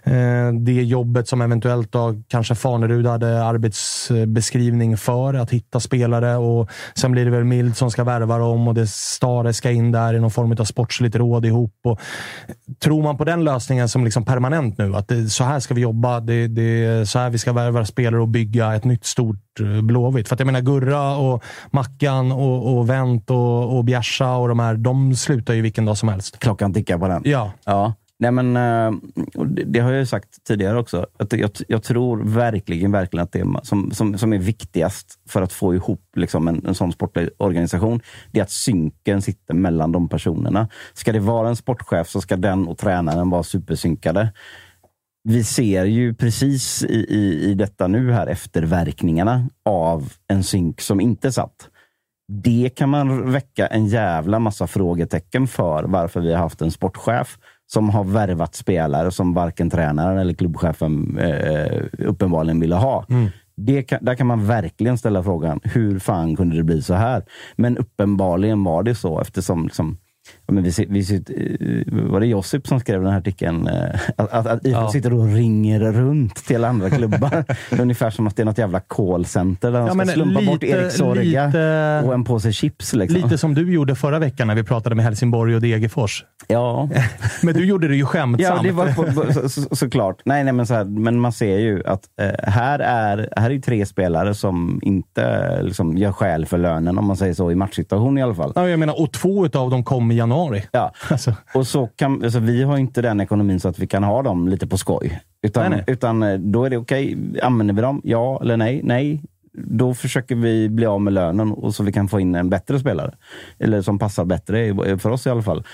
eh, 0.03 0.53
det 0.61 0.83
jobbet 0.83 1.29
som 1.29 1.41
eventuellt 1.41 1.93
då 1.93 2.15
kanske 2.29 2.55
Fanerud 2.55 3.07
hade 3.07 3.45
arbetsbeskrivning 3.45 4.97
för. 4.97 5.35
Att 5.35 5.51
hitta 5.51 5.81
spelare 5.81 6.37
och 6.37 6.71
sen 6.95 7.13
blir 7.13 7.25
det 7.25 7.31
väl 7.31 7.45
Mild 7.45 7.77
som 7.77 7.91
ska 7.91 8.05
värva 8.05 8.39
dem 8.39 8.69
och 8.69 8.75
det 8.75 8.87
Stare 8.87 9.53
ska 9.53 9.71
in 9.71 9.93
där 9.93 10.15
i 10.15 10.21
någon 10.21 10.31
form 10.31 10.53
av 10.53 10.65
sportsligt 10.65 11.17
råd 11.17 11.47
ihop. 11.47 11.75
Och, 11.85 12.01
tror 12.79 13.03
man 13.03 13.17
på 13.17 13.25
den 13.25 13.45
lösningen 13.45 13.89
som 13.89 14.05
liksom 14.05 14.25
permanent 14.25 14.79
nu? 14.79 14.95
Att 14.95 15.09
det, 15.09 15.29
så 15.29 15.45
här 15.45 15.61
ska 15.61 15.75
vi 15.75 15.81
jobba. 15.81 16.21
Det, 16.21 16.49
det 16.49 17.09
så 17.09 17.19
här 17.19 17.31
vi 17.31 17.39
ska 17.39 17.53
värva 17.53 17.85
spelare 17.85 18.21
och 18.21 18.29
bygga 18.29 18.75
ett 18.75 18.85
nytt 18.85 19.05
stort 19.05 19.52
eh, 19.61 19.83
Blåvitt. 19.83 20.29
För 20.29 20.37
att 20.37 20.41
jag 20.41 20.47
menar 20.47 20.61
Gurra 20.61 21.17
och 21.17 21.45
Mackan 21.71 22.33
och, 22.33 22.77
och 22.77 22.91
Wendt 22.91 23.31
och, 23.31 23.77
och 23.77 23.85
Bjärsa 23.85 24.37
och 24.37 24.49
de 24.49 24.59
här, 24.59 24.75
de 24.75 25.17
slutar 25.17 25.55
ju 25.55 25.63
vilken 25.63 25.85
dag 25.85 25.99
som 25.99 26.09
helst. 26.09 26.39
Klockan 26.39 26.75
tickar 26.75 26.99
på 26.99 27.09
den. 27.09 27.23
Ja. 27.25 27.53
Ja. 27.65 27.95
Nej, 28.23 28.31
men, 28.31 28.57
eh, 28.57 28.93
det, 29.47 29.65
det 29.65 29.81
har 29.81 29.91
jag 29.91 29.99
ju 29.99 30.07
sagt 30.07 30.45
tidigare 30.45 30.79
också. 30.79 31.07
Att 31.19 31.33
jag, 31.33 31.51
jag 31.69 31.83
tror 31.83 32.25
verkligen, 32.25 32.93
verkligen 32.93 33.25
att 33.25 33.33
det 33.33 33.47
som, 33.63 33.91
som, 33.91 34.19
som 34.19 34.33
är 34.33 34.39
viktigast 34.39 35.19
för 35.29 35.43
att 35.43 35.53
få 35.53 35.75
ihop 35.75 36.01
liksom 36.17 36.49
en, 36.49 36.67
en 36.67 36.75
sån 36.75 36.93
sportlig 36.93 37.29
organisation, 37.39 38.01
det 38.31 38.39
är 38.39 38.43
att 38.43 38.51
synken 38.51 39.23
sitter 39.23 39.55
mellan 39.55 39.93
de 39.93 40.09
personerna. 40.09 40.69
Ska 40.95 41.13
det 41.13 41.21
vara 41.21 41.49
en 41.49 41.57
sportchef 41.57 42.09
så 42.09 42.21
ska 42.21 42.37
den 42.37 42.69
och 42.69 42.79
tränaren 42.79 43.31
vara 43.31 43.43
supersynkade. 43.43 44.33
Vi 45.25 45.45
ser 45.45 45.85
ju 45.85 46.15
precis 46.15 46.85
i, 46.85 46.95
i, 46.95 47.51
i 47.51 47.55
detta 47.55 47.87
nu 47.87 48.13
här 48.13 48.27
efterverkningarna 48.27 49.49
av 49.65 50.13
en 50.29 50.43
synk 50.43 50.81
som 50.81 51.01
inte 51.01 51.33
satt. 51.33 51.69
Det 52.29 52.71
kan 52.77 52.89
man 52.89 53.33
väcka 53.33 53.67
en 53.67 53.87
jävla 53.87 54.39
massa 54.39 54.67
frågetecken 54.67 55.47
för 55.47 55.85
varför 55.85 56.21
vi 56.21 56.33
har 56.33 56.39
haft 56.39 56.63
en 56.63 56.71
sportchef 56.71 57.39
som 57.73 57.91
har 57.91 58.05
värvat 58.05 58.55
spelare 58.55 59.11
som 59.11 59.35
varken 59.35 59.71
tränaren 59.71 60.19
eller 60.19 60.35
klubbchefen 60.35 61.19
eh, 61.19 61.83
uppenbarligen 61.99 62.61
ville 62.61 62.75
ha. 62.75 63.07
Det 63.57 63.83
kan, 63.83 64.05
där 64.05 64.15
kan 64.15 64.27
man 64.27 64.47
verkligen 64.47 64.99
ställa 64.99 65.23
frågan, 65.23 65.61
hur 65.65 65.99
fan 65.99 66.37
kunde 66.37 66.57
det 66.57 66.63
bli 66.63 66.83
så 66.83 66.95
här? 66.95 67.25
Men 67.57 67.79
uppenbarligen 67.79 68.65
var 68.65 68.83
det 68.83 68.95
så 68.95 69.21
eftersom 69.21 69.65
liksom, 69.65 69.99
ja, 70.47 70.53
men 70.55 70.65
vi, 70.65 70.73
vi, 70.89 71.15
eh, 71.15 72.11
var 72.11 72.21
det 72.21 72.27
Josip 72.27 72.67
som 72.67 72.81
skrev 72.81 73.03
den 73.03 73.11
här 73.13 73.19
artikeln? 73.19 73.67
eh, 73.69 74.01
Att, 74.17 74.33
att, 74.33 74.47
att 74.47 74.67
IFK 74.67 74.81
Ja. 74.81 74.89
sitter 74.93 75.13
och 75.13 75.27
ringer 75.35 75.81
runt 75.81 76.35
till 76.35 76.65
andra 76.65 76.91
klubbar. 76.91 77.45
Ungefär 77.81 78.11
som 78.11 78.27
att 78.27 78.37
det 78.37 78.43
är 78.43 78.47
något 78.47 78.59
jävla 78.59 78.81
callcenter 78.81 79.73
där 79.73 79.79
de 79.79 79.99
Ja, 79.99 80.05
ska 80.05 80.13
slumpa 80.15 80.41
bort 80.43 80.63
lite- 80.63 80.77
Erik 80.77 80.93
Sorga 80.93 81.47
lite- 81.47 82.03
och 82.07 82.15
en 82.15 82.25
påse 82.25 82.53
chips. 82.53 82.93
Liksom. 82.95 83.21
Lite 83.23 83.39
som 83.39 83.55
du 83.55 83.73
gjorde 83.73 83.95
förra 83.95 84.19
veckan 84.19 84.47
när 84.47 84.55
vi 84.55 84.63
pratade 84.65 84.95
med 84.95 85.05
Helsingborg 85.05 85.55
och 85.55 85.61
Degerfors. 85.61 86.25
Ja. 86.49 86.89
Men 87.43 87.55
du 87.55 87.65
gjorde 87.67 87.89
det 87.89 87.97
ju 87.97 88.05
skämtsamt. 88.07 88.57
Ja, 88.57 88.61
det 88.63 88.73
var 88.73 88.87
på, 88.93 89.33
så, 89.33 89.49
så, 89.49 89.77
såklart. 89.77 90.21
Nej, 90.25 90.45
nej, 90.45 90.53
men, 90.53 90.67
så 90.67 90.75
här, 90.75 90.85
men 90.85 91.21
man 91.21 91.33
ser 91.33 91.59
ju 91.59 91.83
att 91.87 92.01
eh, 92.21 92.51
här, 92.51 92.79
är, 92.79 93.29
här 93.37 93.51
är 93.51 93.59
tre 93.59 93.87
spelare 93.87 94.35
som 94.35 94.81
inte 94.83 95.63
liksom, 95.63 95.99
gör 95.99 96.13
skäl 96.13 96.47
för 96.47 96.59
lönen, 96.59 96.99
om 96.99 97.05
man 97.07 97.17
säger 97.17 97.35
så, 97.35 97.51
i 97.51 97.55
matchsituation 97.55 98.19
i 98.19 98.23
alla 98.23 98.35
fall. 98.35 98.53
Ja, 98.55 98.69
jag 98.69 98.79
menar, 98.79 99.01
och 99.03 99.13
två 99.13 99.45
av 99.45 99.71
dem 99.71 99.85
kom 99.85 100.11
i 100.13 100.15
januari. 100.23 100.63
Ja. 100.73 100.93
Alltså. 101.11 101.35
Och 101.55 101.67
så 101.67 101.87
kan, 101.87 102.25
alltså, 102.25 102.39
vi 102.39 102.63
har 102.63 102.79
inte 102.79 103.03
den 103.03 103.21
ekonomin 103.21 103.61
så 103.61 103.69
att 103.69 103.79
vi 103.79 103.87
kan 103.87 104.05
ha 104.05 104.23
dem 104.23 104.49
lite 104.49 104.67
på 104.67 104.79
skoj. 104.79 105.21
Utan, 105.43 105.71
Nej, 105.71 105.71
nej. 105.71 105.95
utan 105.95 106.23
eh, 106.23 106.39
då 106.39 106.65
är 106.65 106.71
det 106.71 106.77
okej. 106.77 107.17
Använder 107.43 107.75
vi 107.75 107.81
dem? 107.83 108.01
Ja 108.05 108.39
eller 108.43 108.57
nej? 108.57 108.81
Nej. 108.85 109.23
Då 109.55 109.95
försöker 109.95 110.35
vi 110.35 110.69
bli 110.69 110.87
av 110.87 111.01
med 111.01 111.13
lönen 111.13 111.53
och 111.53 111.75
så 111.75 111.83
vi 111.83 111.93
kan 111.93 112.09
få 112.09 112.21
in 112.21 112.35
en 112.35 112.51
bättre 112.51 112.79
spelare. 112.79 113.15
Eller 113.59 113.83
som 113.83 113.99
passar 113.99 114.25
bättre, 114.25 114.67
i- 114.67 114.99
för 114.99 115.11
oss 115.11 115.27
i 115.27 115.31
alla 115.31 115.43
fall. 115.43 115.65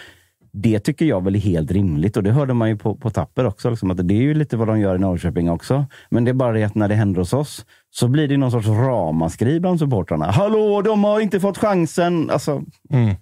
Det 0.53 0.79
tycker 0.81 1.05
jag 1.07 1.25
väl 1.25 1.35
är 1.37 1.39
helt 1.41 1.71
rimligt 1.73 2.17
och 2.17 2.23
det 2.23 2.31
hörde 2.31 2.55
man 2.55 2.69
ju 2.69 2.77
på, 2.77 2.95
på 2.95 3.11
Tapper 3.11 3.47
också. 3.47 3.71
Liksom, 3.71 3.91
att 3.91 4.09
det 4.09 4.15
är 4.15 4.23
ju 4.23 4.35
lite 4.35 4.57
vad 4.57 4.69
de 4.69 4.81
gör 4.81 4.95
i 4.95 4.99
Norrköping 4.99 5.51
också. 5.51 5.87
Men 6.11 6.25
det 6.25 6.31
är 6.31 6.35
bara 6.35 6.53
det 6.53 6.65
att 6.65 6.75
när 6.75 6.89
det 6.89 6.95
händer 6.95 7.19
hos 7.21 7.33
oss 7.33 7.67
så 7.91 8.09
blir 8.09 8.29
det 8.29 8.37
någon 8.37 8.51
sorts 8.51 8.67
ramaskri 8.69 9.61
bland 9.61 9.79
supportrarna. 9.79 10.31
Hallå, 10.31 10.83
de 10.83 11.05
har 11.05 11.21
inte 11.21 11.41
fått 11.41 11.59
chansen! 11.59 12.31
Alltså, 12.31 12.63
Mm. 12.91 13.15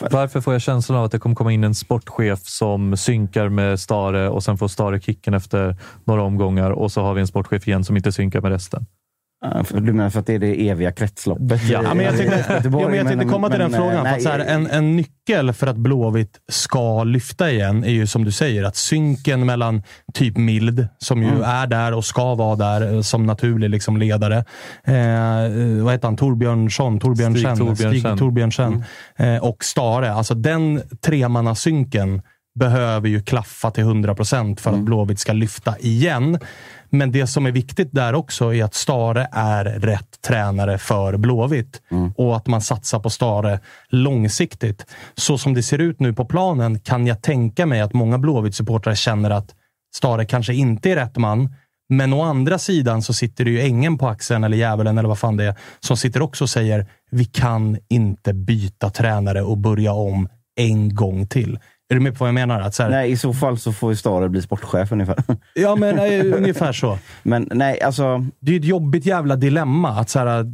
Varför 0.00 0.40
får 0.40 0.52
jag 0.52 0.62
känslan 0.62 0.98
av 0.98 1.04
att 1.04 1.12
det 1.12 1.18
kommer 1.18 1.36
komma 1.36 1.52
in 1.52 1.64
en 1.64 1.74
sportchef 1.74 2.40
som 2.42 2.96
synkar 2.96 3.48
med 3.48 3.80
Stare 3.80 4.28
och 4.28 4.44
sen 4.44 4.58
får 4.58 4.68
Stare 4.68 5.00
kicken 5.00 5.34
efter 5.34 5.76
några 6.04 6.22
omgångar 6.22 6.70
och 6.70 6.92
så 6.92 7.02
har 7.02 7.14
vi 7.14 7.20
en 7.20 7.26
sportchef 7.26 7.68
igen 7.68 7.84
som 7.84 7.96
inte 7.96 8.12
synkar 8.12 8.40
med 8.40 8.50
resten? 8.50 8.86
För- 9.64 9.80
Du 9.80 9.92
menar 9.92 10.10
för 10.10 10.20
att 10.20 10.26
det 10.26 10.34
är 10.34 10.38
det 10.38 10.68
eviga 10.68 10.92
kretsloppet? 10.92 11.62
Ja, 11.68 11.80
Ja, 11.82 11.94
men 11.94 12.04
jag 12.04 12.16
tänkte, 12.16 12.44
ja, 12.64 12.70
men 12.88 12.94
jag 12.94 13.06
tänkte 13.06 13.28
komma 13.28 13.48
till 13.50 13.58
den 13.58 13.70
men, 13.70 13.80
frågan. 13.80 14.06
eh, 14.06 14.10
För 14.10 14.16
att 14.16 14.22
så 14.22 14.28
här, 14.28 14.38
en, 14.38 14.66
en 14.70 14.96
nyckel 14.96 15.52
för 15.52 15.66
att 15.66 15.76
Blåvitt 15.76 16.36
ska 16.52 17.04
lyfta 17.04 17.50
igen 17.50 17.84
är 17.84 17.90
ju 17.90 18.06
som 18.06 18.24
du 18.24 18.32
säger, 18.32 18.64
att 18.64 18.76
synken 18.76 19.46
mellan 19.46 19.82
typ 20.14 20.36
Mild, 20.36 20.88
som 20.98 21.22
ju 21.22 21.42
är 21.42 21.66
där 21.66 21.94
och 21.94 22.04
ska 22.04 22.34
vara 22.34 22.56
där 22.56 22.94
eh, 22.94 23.00
som 23.00 23.26
naturlig 23.26 23.70
liksom 23.70 23.96
ledare. 23.96 24.36
Eh, 24.84 25.84
vad 25.84 25.92
heter 25.92 26.08
han? 26.08 26.16
Torbjörnsson? 26.16 27.00
Torbjörnsen? 27.00 27.56
Stig 27.56 27.66
Torbjörnsen. 27.66 28.00
Stig 28.10 28.18
Torbjörnsen. 28.18 28.84
Eh, 29.16 29.36
och 29.36 29.64
Stare. 29.64 30.12
Alltså 30.12 30.34
den 30.34 30.82
tremannasynken 31.04 32.22
behöver 32.58 33.08
ju 33.08 33.22
klaffa 33.22 33.70
till 33.70 33.84
100% 33.84 34.60
för 34.60 34.70
att 34.70 34.80
Blåvitt 34.80 35.18
ska 35.18 35.32
lyfta 35.32 35.78
igen. 35.78 36.38
Men 36.90 37.12
det 37.12 37.26
som 37.26 37.46
är 37.46 37.52
viktigt 37.52 37.88
där 37.92 38.14
också 38.14 38.54
är 38.54 38.64
att 38.64 38.74
Stare 38.74 39.28
är 39.32 39.64
rätt 39.64 40.20
tränare 40.26 40.78
för 40.78 41.16
Blåvitt 41.16 41.82
och 42.16 42.36
att 42.36 42.46
man 42.46 42.60
satsar 42.60 42.98
på 43.00 43.10
Stare 43.10 43.60
långsiktigt. 43.88 44.86
Så 45.14 45.38
som 45.38 45.54
det 45.54 45.62
ser 45.62 45.78
ut 45.78 46.00
nu 46.00 46.12
på 46.12 46.24
planen 46.24 46.80
kan 46.80 47.06
jag 47.06 47.22
tänka 47.22 47.66
mig 47.66 47.80
att 47.80 47.92
många 47.92 48.18
Blåvitt-supportrar 48.18 48.94
känner 48.94 49.30
att 49.30 49.54
Stare 49.94 50.24
kanske 50.24 50.54
inte 50.54 50.90
är 50.90 50.96
rätt 50.96 51.16
man. 51.16 51.54
Men 51.88 52.12
å 52.12 52.22
andra 52.22 52.58
sidan 52.58 53.02
så 53.02 53.14
sitter 53.14 53.44
det 53.44 53.50
ju 53.50 53.60
ängen 53.60 53.98
på 53.98 54.08
axeln, 54.08 54.44
eller 54.44 54.56
djävulen, 54.56 54.98
eller 54.98 55.08
vad 55.08 55.18
fan 55.18 55.36
det 55.36 55.44
är, 55.44 55.54
som 55.80 55.96
sitter 55.96 56.22
också 56.22 56.44
och 56.44 56.50
säger 56.50 56.86
vi 57.10 57.24
kan 57.24 57.78
inte 57.88 58.32
byta 58.32 58.90
tränare 58.90 59.42
och 59.42 59.58
börja 59.58 59.92
om 59.92 60.28
en 60.56 60.94
gång 60.94 61.26
till. 61.26 61.58
Är 61.88 61.94
du 61.94 62.00
med 62.00 62.14
på 62.14 62.24
vad 62.24 62.28
jag 62.28 62.34
menar? 62.34 62.60
Att 62.60 62.74
så 62.74 62.82
här, 62.82 62.90
Nej, 62.90 63.10
i 63.10 63.16
så 63.16 63.32
fall 63.32 63.58
så 63.58 63.72
får 63.72 63.92
ju 63.92 63.96
Stare 63.96 64.28
bli 64.28 64.42
sportchef 64.42 64.92
ungefär. 64.92 65.16
Ja, 65.54 65.76
men 65.76 65.98
eh, 65.98 66.36
ungefär 66.36 66.72
så. 66.72 66.98
Men 67.22 67.48
nej, 67.52 67.80
alltså. 67.80 68.26
Det 68.40 68.50
är 68.50 68.52
ju 68.52 68.60
ett 68.60 68.66
jobbigt 68.66 69.06
jävla 69.06 69.36
dilemma. 69.36 69.88
Att 69.88 70.10
så 70.10 70.18
här, 70.18 70.44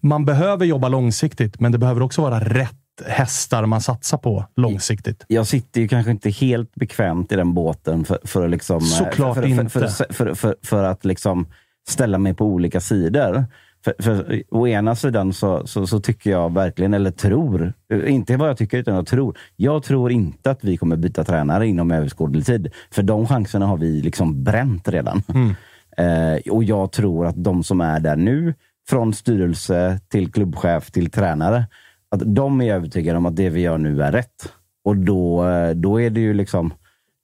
man 0.00 0.24
behöver 0.24 0.66
jobba 0.66 0.88
långsiktigt, 0.88 1.60
men 1.60 1.72
det 1.72 1.78
behöver 1.78 2.02
också 2.02 2.22
vara 2.22 2.40
rätt 2.40 2.76
hästar 3.06 3.66
man 3.66 3.80
satsar 3.80 4.18
på 4.18 4.46
långsiktigt. 4.56 5.24
Jag 5.28 5.46
sitter 5.46 5.80
ju 5.80 5.88
kanske 5.88 6.10
inte 6.10 6.30
helt 6.30 6.74
bekvämt 6.74 7.32
i 7.32 7.36
den 7.36 7.54
båten 7.54 8.04
för, 8.04 8.18
för 8.24 8.44
att 8.44 8.50
liksom... 8.50 8.80
Såklart 8.80 9.34
för, 9.34 9.42
för, 9.42 9.48
inte. 9.48 9.68
För, 9.68 9.86
för, 9.86 10.12
för, 10.12 10.34
för, 10.34 10.56
för 10.62 10.84
att 10.84 11.04
liksom 11.04 11.46
ställa 11.88 12.18
mig 12.18 12.34
på 12.34 12.46
olika 12.46 12.80
sidor. 12.80 13.44
För, 13.84 13.94
för, 13.98 14.42
å 14.50 14.68
ena 14.68 14.94
sidan 14.94 15.32
så, 15.32 15.66
så, 15.66 15.86
så 15.86 16.00
tycker 16.00 16.30
jag 16.30 16.54
verkligen, 16.54 16.94
eller 16.94 17.10
tror, 17.10 17.72
inte 18.06 18.36
vad 18.36 18.48
jag 18.48 18.56
tycker 18.56 18.78
utan 18.78 18.94
jag 18.94 19.06
tror. 19.06 19.38
Jag 19.56 19.82
tror 19.82 20.12
inte 20.12 20.50
att 20.50 20.64
vi 20.64 20.76
kommer 20.76 20.96
byta 20.96 21.24
tränare 21.24 21.66
inom 21.66 21.90
överskådlig 21.90 22.46
tid. 22.46 22.72
För 22.90 23.02
de 23.02 23.26
chanserna 23.26 23.66
har 23.66 23.76
vi 23.76 24.02
liksom 24.02 24.44
bränt 24.44 24.88
redan. 24.88 25.22
Eh, 25.96 26.52
och 26.52 26.64
jag 26.64 26.92
tror 26.92 27.26
att 27.26 27.44
de 27.44 27.62
som 27.62 27.80
är 27.80 28.00
där 28.00 28.16
nu, 28.16 28.54
från 28.88 29.14
styrelse 29.14 30.00
till 30.08 30.32
klubbchef 30.32 30.90
till 30.90 31.10
tränare, 31.10 31.66
att 32.10 32.20
de 32.24 32.60
är 32.60 32.74
övertygade 32.74 33.18
om 33.18 33.26
att 33.26 33.36
det 33.36 33.50
vi 33.50 33.60
gör 33.60 33.78
nu 33.78 34.02
är 34.02 34.12
rätt. 34.12 34.52
Och 34.84 34.96
då, 34.96 35.48
eh, 35.48 35.70
då 35.70 36.00
är 36.00 36.10
det 36.10 36.20
ju 36.20 36.34
liksom 36.34 36.74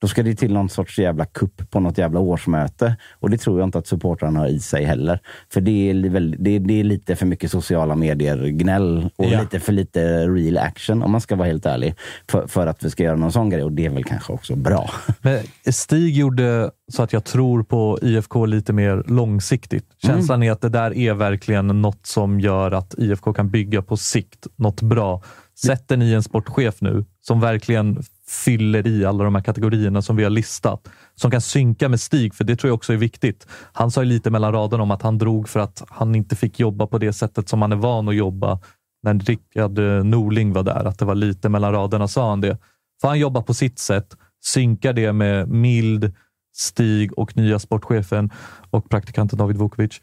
då 0.01 0.07
ska 0.07 0.23
det 0.23 0.35
till 0.35 0.53
någon 0.53 0.69
sorts 0.69 0.99
jävla 0.99 1.25
kupp 1.25 1.71
på 1.71 1.79
något 1.79 1.97
jävla 1.97 2.19
årsmöte. 2.19 2.95
Och 3.19 3.29
det 3.29 3.37
tror 3.37 3.59
jag 3.59 3.67
inte 3.67 3.77
att 3.77 3.87
supportrarna 3.87 4.39
har 4.39 4.47
i 4.47 4.59
sig 4.59 4.83
heller. 4.83 5.19
För 5.53 5.61
det 5.61 5.89
är, 5.89 6.09
väl- 6.09 6.35
det 6.39 6.55
är, 6.55 6.59
det 6.59 6.79
är 6.79 6.83
lite 6.83 7.15
för 7.15 7.25
mycket 7.25 7.51
sociala 7.51 7.95
medier-gnäll 7.95 9.09
och 9.15 9.25
Ja. 9.25 9.41
lite 9.41 9.59
för 9.59 9.71
lite 9.73 10.27
real 10.27 10.57
action, 10.57 11.03
om 11.03 11.11
man 11.11 11.21
ska 11.21 11.35
vara 11.35 11.47
helt 11.47 11.65
ärlig. 11.65 11.95
För, 12.31 12.47
för 12.47 12.67
att 12.67 12.83
vi 12.83 12.89
ska 12.89 13.03
göra 13.03 13.15
någon 13.15 13.31
sån 13.31 13.49
grej. 13.49 13.63
Och 13.63 13.71
det 13.71 13.85
är 13.85 13.89
väl 13.89 14.03
kanske 14.03 14.33
också 14.33 14.55
bra. 14.55 14.89
Men 15.21 15.39
Stig 15.73 16.17
gjorde 16.17 16.71
så 16.91 17.03
att 17.03 17.13
jag 17.13 17.23
tror 17.23 17.63
på 17.63 17.99
IFK 18.01 18.45
lite 18.45 18.73
mer 18.73 19.03
långsiktigt. 19.07 19.85
Känslan 20.05 20.43
är 20.43 20.51
att 20.51 20.61
det 20.61 20.69
där 20.69 20.97
är 20.97 21.13
verkligen 21.13 21.67
något 21.81 22.05
som 22.05 22.39
gör 22.39 22.71
att 22.71 22.95
IFK 22.97 23.33
kan 23.33 23.49
bygga 23.49 23.81
på 23.81 23.97
sikt 23.97 24.47
något 24.55 24.81
bra. 24.81 25.21
Sätter 25.65 25.97
ni 25.97 26.13
en 26.13 26.23
sportchef 26.23 26.75
nu 26.81 27.05
som 27.21 27.39
verkligen 27.39 28.03
fyller 28.29 28.87
i 28.87 29.05
alla 29.05 29.23
de 29.23 29.35
här 29.35 29.41
kategorierna 29.41 30.01
som 30.01 30.15
vi 30.15 30.23
har 30.23 30.29
listat, 30.29 30.89
som 31.15 31.31
kan 31.31 31.41
synka 31.41 31.89
med 31.89 31.99
Stig, 31.99 32.35
för 32.35 32.43
det 32.43 32.55
tror 32.55 32.69
jag 32.69 32.75
också 32.75 32.93
är 32.93 32.97
viktigt. 32.97 33.47
Han 33.73 33.91
sa 33.91 34.03
ju 34.03 34.09
lite 34.09 34.29
mellan 34.29 34.53
raderna 34.53 34.83
om 34.83 34.91
att 34.91 35.01
han 35.01 35.17
drog 35.17 35.49
för 35.49 35.59
att 35.59 35.83
han 35.89 36.15
inte 36.15 36.35
fick 36.35 36.59
jobba 36.59 36.87
på 36.87 36.97
det 36.97 37.13
sättet 37.13 37.49
som 37.49 37.61
han 37.61 37.71
är 37.71 37.75
van 37.75 38.09
att 38.09 38.15
jobba 38.15 38.59
när 39.03 39.13
Rickard 39.13 39.79
eh, 39.79 40.03
Norling 40.03 40.53
var 40.53 40.63
där. 40.63 40.85
Att 40.85 40.99
det 40.99 41.05
var 41.05 41.15
lite 41.15 41.49
mellan 41.49 41.71
raderna 41.71 42.07
sa 42.07 42.29
han 42.29 42.41
det. 42.41 42.57
För 43.01 43.07
han 43.07 43.19
jobbar 43.19 43.41
på 43.41 43.53
sitt 43.53 43.79
sätt, 43.79 44.17
synkar 44.43 44.93
det 44.93 45.13
med 45.13 45.49
mild, 45.49 46.13
Stig 46.59 47.17
och 47.19 47.37
nya 47.37 47.59
sportchefen 47.59 48.29
och 48.69 48.89
praktikanten 48.89 49.39
David 49.39 49.57
Vukovic 49.57 50.01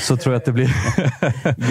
så 0.00 0.16
tror 0.16 0.32
jag 0.34 0.40
att 0.40 0.44
det 0.44 0.52
blir... 0.52 0.74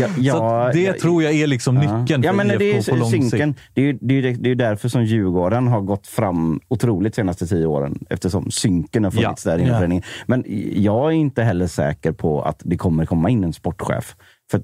Ja, 0.02 0.08
ja, 0.18 0.34
så 0.72 0.78
det 0.78 0.84
ja, 0.84 0.94
tror 1.02 1.24
jag 1.24 1.34
är 1.34 1.48
liksom 1.48 1.76
nyckeln 1.76 2.24
ja, 2.24 2.30
för 2.30 2.34
men 2.38 2.48
det 2.48 2.56
är 2.56 2.62
IFK 2.78 2.92
på 2.92 2.98
lång 2.98 3.12
synken. 3.12 3.54
sikt. 3.54 3.70
Det 3.74 3.82
är 3.82 3.86
ju 3.86 3.98
det 4.02 4.14
är, 4.30 4.34
det 4.34 4.52
är 4.52 4.56
därför 4.56 4.90
som 4.90 5.04
Djurgården 5.06 5.68
har 5.68 5.82
gått 5.82 6.08
fram 6.08 6.60
otroligt 6.68 7.14
de 7.14 7.16
senaste 7.16 7.48
tio 7.48 7.66
åren. 7.66 8.06
Eftersom 8.10 8.52
synken 8.52 9.04
har 9.04 9.12
funnits 9.12 9.44
där 9.44 9.58
inom 9.58 9.68
Ja. 9.72 9.78
föreningen. 9.78 10.04
Men 10.26 10.44
jag 10.76 11.08
är 11.08 11.16
inte 11.16 11.44
heller 11.44 11.68
säker 11.68 12.12
på 12.12 12.42
att 12.42 12.62
det 12.66 12.78
kommer 12.78 13.06
komma 13.06 13.30
in 13.30 13.44
en 13.44 13.54
sportchef. 13.54 14.16
För 14.52 14.62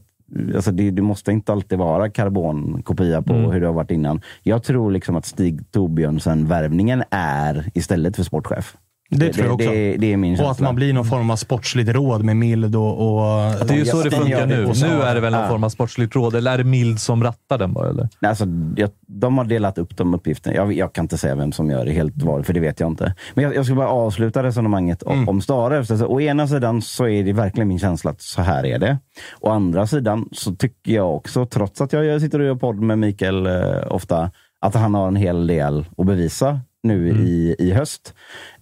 alltså 0.55 0.71
det, 0.71 0.91
det 0.91 1.01
måste 1.01 1.32
inte 1.32 1.51
alltid 1.51 1.78
vara 1.80 2.09
karbonkopia 2.09 3.21
på 3.21 3.34
Mm. 3.34 3.51
hur 3.51 3.61
det 3.61 3.67
har 3.67 3.74
varit 3.74 3.91
innan. 3.91 4.21
Jag 4.43 4.63
tror 4.63 4.91
liksom 4.91 5.15
att 5.15 5.26
Stig 5.26 5.61
Torbjörnsen-värvningen 5.71 7.03
är 7.09 7.71
istället 7.74 8.15
för 8.15 8.24
sportchef. 8.24 8.76
Det 9.20 9.34
tror 9.34 9.45
jag 9.45 9.53
också. 9.53 9.70
Det, 9.70 9.97
det 9.97 10.14
är 10.14 10.18
min 10.18 10.39
Och 10.39 10.51
att 10.51 10.59
man 10.59 10.76
blir 10.76 10.93
någon 10.93 11.05
form 11.05 11.30
av 11.30 11.36
sportsligt 11.36 11.89
råd 11.89 12.24
med 12.24 12.38
Mild 12.38 12.76
och... 12.76 12.84
och 12.84 13.51
Det 13.68 13.74
är 13.74 13.78
ju 13.78 13.86
så 13.86 14.03
det 14.03 14.11
funkar 14.11 14.45
nu. 14.45 14.72
Nu 14.82 15.01
är 15.01 15.16
det 15.16 15.22
väl 15.22 15.32
någon 15.32 15.41
ja. 15.41 15.49
form 15.49 15.64
av 15.64 15.70
sportsligt 15.70 16.16
råd, 16.16 16.36
eller 16.36 16.53
är 16.53 16.57
det 16.57 16.64
Mild 16.64 16.99
som 16.99 17.24
rattar 17.24 17.57
den 17.57 17.74
bara? 17.74 17.89
Eller? 17.89 18.09
Nej, 18.20 18.30
Alltså, 18.30 18.45
jag, 18.76 18.89
de 19.07 19.38
har 19.38 19.45
delat 19.45 19.78
upp 19.78 19.97
de 19.97 20.14
uppgifterna. 20.14 20.55
Jag, 20.55 20.74
jag 20.74 20.93
kan 20.93 21.03
inte 21.05 21.18
säga 21.18 21.36
vem 21.36 21.51
som 21.51 21.70
gör 21.70 21.86
det 21.86 21.91
helt 21.91 22.24
var, 22.24 22.41
för 22.41 22.53
det 22.53 22.59
vet 22.59 22.80
jag 22.80 22.89
inte. 22.89 23.16
Men 23.34 23.43
jag, 23.43 23.55
jag 23.55 23.66
ska 23.66 23.76
bara 23.76 23.88
avsluta 23.89 24.43
resonemanget 24.43 25.03
om, 25.03 25.30
om 25.30 25.41
Stare. 25.41 25.78
Alltså, 25.78 26.05
å 26.05 26.22
ena 26.22 26.47
sidan 26.47 26.82
så 26.82 27.07
är 27.07 27.24
det 27.24 27.34
verkligen 27.34 27.68
min 27.68 27.80
känsla 27.80 28.11
att 28.11 28.22
så 28.22 28.41
här 28.41 28.66
är 28.66 28.80
det. 28.80 28.97
Å 29.39 29.49
andra 29.49 29.88
sidan 29.88 30.30
så 30.32 30.55
tycker 30.55 30.91
jag 30.91 31.16
också, 31.16 31.45
trots 31.45 31.82
att 31.82 31.93
jag 31.93 32.22
sitter 32.22 32.39
och 32.39 32.45
gör 32.45 32.55
podd 32.55 32.80
med 32.80 32.99
Mikael 32.99 33.45
eh, 33.45 33.53
ofta, 33.89 34.32
att 34.61 34.76
han 34.76 34.95
har 34.95 35.07
en 35.07 35.16
hel 35.16 35.47
del 35.47 35.86
att 35.97 36.05
bevisa 36.05 36.59
nu 36.84 37.09
i, 37.09 37.55
i 37.59 37.71
höst. 37.71 38.13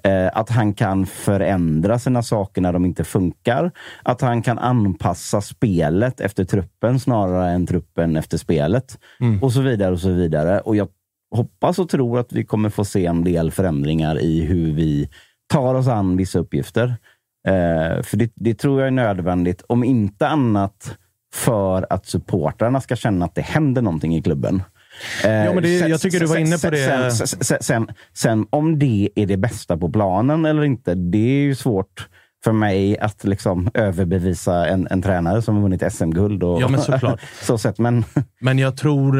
Eh, 0.03 0.30
att 0.34 0.49
han 0.49 0.74
kan 0.74 1.05
förändra 1.05 1.99
sina 1.99 2.24
saker 2.24 2.61
när 2.61 2.74
de 2.74 2.86
inte 2.86 3.03
funkar. 3.03 3.72
Att 4.03 4.22
han 4.22 4.41
kan 4.41 4.59
anpassa 4.59 5.41
spelet 5.41 6.22
efter 6.22 6.43
truppen 6.43 6.99
snarare 6.99 7.51
än 7.51 7.67
truppen 7.67 8.15
efter 8.15 8.38
spelet. 8.38 8.99
Och 9.41 9.53
så 9.53 9.61
vidare 9.61 9.91
och 9.91 9.99
så 9.99 10.09
vidare. 10.09 10.59
Och 10.59 10.76
jag 10.76 10.88
hoppas 11.36 11.80
och 11.80 11.89
tror 11.89 12.19
att 12.19 12.34
vi 12.34 12.45
kommer 12.45 12.69
få 12.69 12.86
se 12.86 13.05
en 13.05 13.24
del 13.24 13.51
förändringar 13.51 14.22
i 14.22 14.41
hur 14.41 14.74
vi 14.74 15.09
tar 15.53 15.76
oss 15.76 15.88
an 15.88 16.17
vissa 16.17 16.39
uppgifter. 16.39 16.95
Eh, 17.47 18.03
för 18.03 18.17
det, 18.17 18.32
det 18.36 18.53
tror 18.53 18.80
jag 18.80 18.88
är 18.88 18.91
nödvändigt, 18.91 19.63
om 19.67 19.84
inte 19.84 20.28
annat 20.28 20.97
för 21.34 21.88
att 21.89 22.05
supportrarna 22.05 22.82
ska 22.82 22.95
känna 22.95 23.26
att 23.26 23.36
det 23.36 23.41
händer 23.41 23.82
någonting 23.82 24.15
i 24.15 24.22
klubben. 24.22 24.63
Eh, 25.24 25.32
Ja, 25.32 25.54
men 25.54 25.64
det- 25.64 25.80
sen- 25.80 25.89
jag 25.89 26.02
tycker 26.02 26.20
du 26.20 26.26
var 26.26 26.38
inne 26.38 26.58
på 26.58 26.70
det. 26.70 27.12
Sen, 27.12 27.28
sen, 27.28 27.58
sen, 27.62 27.88
sen 28.14 28.45
om 28.49 28.80
det 28.80 29.10
är 29.16 29.26
det 29.26 29.38
bästa 29.38 29.78
på 29.78 29.89
planen 29.91 30.45
eller 30.45 30.64
inte, 30.64 30.95
det 30.95 31.18
är 31.18 31.41
ju 31.43 31.56
svårt 31.56 32.08
för 32.44 32.52
mig 32.52 33.00
att 33.00 33.24
liksom 33.24 33.70
överbevisa 33.74 34.68
en, 34.68 34.88
en 34.92 35.02
tränare 35.02 35.42
som 35.42 35.56
har 35.56 35.62
vunnit 35.62 35.94
SM-guld. 35.94 36.44
Och, 36.44 36.62
Ja, 36.62 36.68
men 36.68 36.82
såklart. 36.82 37.20
så 37.42 37.58
sett, 37.58 37.80
men 37.80 38.04
Men 38.42 38.60
jag 38.60 38.78
tror, 38.78 39.20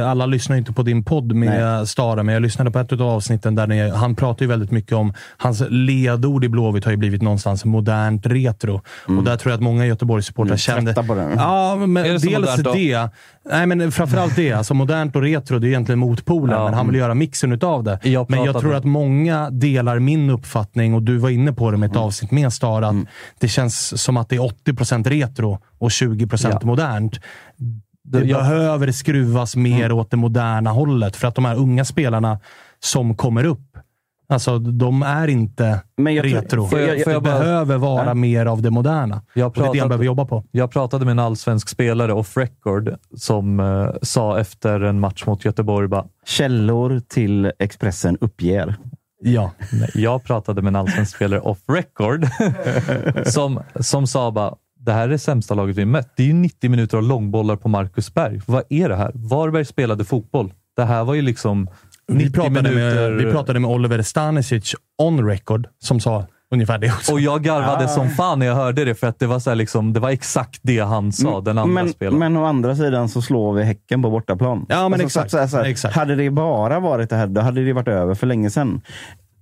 eh, 0.00 0.10
alla 0.10 0.26
lyssnar 0.26 0.56
inte 0.56 0.72
på 0.72 0.82
din 0.82 1.04
podd 1.04 1.32
med 1.34 1.62
Nej. 1.62 1.86
Stara, 1.86 2.22
men 2.22 2.32
jag 2.32 2.42
lyssnade 2.42 2.70
på 2.70 2.78
ett 2.78 2.92
av 2.92 3.02
avsnitten 3.02 3.54
där 3.54 3.66
ni, 3.66 3.90
han 3.90 4.14
pratar 4.16 4.42
ju 4.42 4.48
väldigt 4.48 4.70
mycket 4.70 4.92
om, 4.92 5.12
hans 5.36 5.62
ledord 5.70 6.44
i 6.44 6.48
Blåvitt 6.48 6.84
har 6.84 6.90
ju 6.90 6.96
blivit 6.96 7.22
någonstans 7.22 7.64
modernt 7.64 8.26
retro. 8.26 8.80
Och 9.18 9.24
där 9.24 9.36
tror 9.36 9.50
jag 9.50 9.56
att 9.56 9.62
många 9.62 9.86
Göteborgssupportrar 9.86 10.56
kände... 10.56 10.80
Mm. 10.80 10.94
trötta 10.94 11.08
på 11.08 11.14
det. 11.14 11.28
Ja, 11.36 11.76
men 11.76 12.04
Är 12.04 12.12
det 12.12 12.18
dels 12.18 12.56
det. 12.56 13.10
Nej, 13.50 13.66
men 13.66 13.92
framförallt 13.92 14.36
det. 14.36 14.52
Alltså 14.52 14.74
modernt 14.74 15.16
och 15.16 15.22
retro, 15.22 15.58
det 15.58 15.66
är 15.66 15.68
egentligen 15.68 15.98
motpolen, 15.98 16.58
Ja. 16.58 16.64
men 16.64 16.74
han 16.74 16.86
vill 16.86 16.96
göra 16.96 17.14
mixen 17.14 17.52
utav 17.52 17.84
det. 17.84 17.98
Jag 18.02 18.30
men 18.30 18.44
jag 18.44 18.60
tror 18.60 18.74
att 18.74 18.84
många 18.84 19.50
delar 19.50 19.98
min 19.98 20.30
uppfattning, 20.30 20.94
och 20.94 21.02
du 21.02 21.16
var 21.16 21.30
inne 21.30 21.52
på 21.52 21.70
det 21.70 21.76
med 21.76 21.86
ett 21.86 21.96
Mm. 21.96 22.04
avsnitt 22.06 22.30
med 22.30 22.51
Stara, 22.52 22.88
att 22.88 22.96
det 23.40 23.48
känns 23.48 24.02
som 24.02 24.16
att 24.16 24.28
det 24.28 24.36
är 24.36 24.40
80% 24.40 25.06
retro 25.08 25.58
och 25.78 25.90
20 25.90 26.28
Ja. 26.42 26.60
modernt. 26.62 27.20
Det 28.04 28.20
Det- 28.20 28.26
jag- 28.26 28.40
behöver 28.40 28.92
skruvas 28.92 29.56
mer 29.56 29.84
Mm. 29.84 29.98
åt 29.98 30.10
det 30.10 30.16
moderna 30.16 30.70
hållet. 30.70 31.16
För 31.16 31.28
att 31.28 31.34
de 31.34 31.44
här 31.44 31.56
unga 31.56 31.84
spelarna 31.84 32.38
som 32.80 33.14
kommer 33.16 33.44
upp, 33.44 33.78
alltså 34.28 34.58
de 34.58 35.02
är 35.02 35.28
inte 35.28 35.80
Men 35.96 36.14
jag 36.14 36.24
tror- 36.24 36.34
retro. 36.34 36.66
Får 36.68 36.78
jag- 36.80 36.98
det 36.98 37.04
får 37.04 37.12
jag 37.12 37.22
bara- 37.22 37.38
behöver 37.38 37.76
vara 37.76 38.06
Ja. 38.06 38.14
mer 38.14 38.46
av 38.46 38.62
det 38.62 38.70
moderna. 38.70 39.22
Jag 39.34 39.46
och 39.46 39.52
det 39.54 39.60
är 39.60 39.62
det 39.62 39.66
han 39.68 39.72
pratade- 39.74 39.88
behöver 39.88 40.04
jobba 40.04 40.24
på. 40.24 40.44
Jag 40.50 40.70
pratade 40.70 41.04
med 41.04 41.12
en 41.12 41.18
allsvensk 41.18 41.68
spelare 41.68 42.12
off 42.12 42.36
record 42.36 42.94
som 43.16 43.60
eh, 43.60 43.88
sa 44.02 44.38
efter 44.40 44.80
en 44.80 45.00
match 45.00 45.26
mot 45.26 45.44
Göteborg 45.44 45.88
bara, 45.88 46.04
källor 46.26 47.00
till 47.08 47.52
Expressen 47.58 48.18
uppger. 48.20 48.76
Ja. 49.24 49.50
Jag 49.94 50.24
pratade 50.24 50.62
med 50.62 50.70
en 50.70 50.76
allsvensk 50.76 51.16
spelare 51.16 51.40
off 51.40 51.58
record 51.68 52.26
som, 53.26 53.60
som 53.80 54.06
sa 54.06 54.30
bara 54.30 54.54
det 54.84 54.92
här 54.92 55.02
är 55.04 55.08
det 55.08 55.18
sämsta 55.18 55.54
laget 55.54 55.76
vi 55.76 55.84
mött. 55.84 56.12
Det 56.16 56.22
är 56.22 56.26
ju 56.26 56.32
90 56.32 56.70
minuter 56.70 56.96
av 56.96 57.02
långbollar 57.02 57.56
på 57.56 57.68
Marcus 57.68 58.14
Berg. 58.14 58.40
Vad 58.46 58.62
är 58.68 58.88
det 58.88 58.96
här? 58.96 59.10
Varberg 59.14 59.64
spelade 59.64 60.04
fotboll. 60.04 60.52
Det 60.76 60.84
här 60.84 61.04
var 61.04 61.14
ju 61.14 61.22
liksom 61.22 61.68
90 62.08 62.26
Vi 62.26 62.32
pratade, 62.32 62.62
minuter. 62.62 63.10
med, 63.10 63.26
vi 63.26 63.32
pratade 63.32 63.60
med 63.60 63.70
Oliver 63.70 64.02
Stanisic 64.02 64.74
on 64.98 65.26
record, 65.28 65.68
som 65.78 66.00
sa 66.00 66.26
ungefär 66.52 66.78
det 66.78 66.86
också. 66.90 67.12
Och 67.12 67.20
jag 67.20 67.42
garvade 67.42 67.88
som 67.88 68.08
fan 68.10 68.38
när 68.38 68.46
jag 68.46 68.54
hörde 68.54 68.84
det, 68.84 68.94
för 68.94 69.06
att 69.06 69.18
det 69.18 69.26
var, 69.26 69.38
så 69.38 69.50
här 69.50 69.54
liksom, 69.54 69.92
det 69.92 70.00
var 70.00 70.10
exakt 70.10 70.60
det 70.62 70.78
han 70.78 71.12
sa, 71.12 71.40
den 71.40 71.58
andra 71.58 71.72
men, 71.82 71.88
spelaren. 71.92 72.18
men 72.18 72.36
å 72.36 72.44
andra 72.44 72.76
sidan 72.76 73.08
så 73.08 73.22
slår 73.22 73.52
vi 73.52 73.62
Häcken 73.62 74.02
på 74.02 74.10
bortaplan. 74.10 74.66
Ja, 74.68 74.88
men 74.88 74.98
så- 74.98 75.04
exakt. 75.06 75.30
så- 75.30 75.48
så 75.48 75.56
här, 75.56 75.64
Exakt. 75.64 75.94
Hade 75.96 76.16
det 76.16 76.30
bara 76.30 76.80
varit 76.80 77.10
det 77.10 77.16
här, 77.16 77.26
då 77.26 77.40
hade 77.40 77.64
det 77.64 77.72
varit 77.72 77.88
över 77.88 78.14
för 78.14 78.26
länge 78.26 78.50
sedan. 78.50 78.80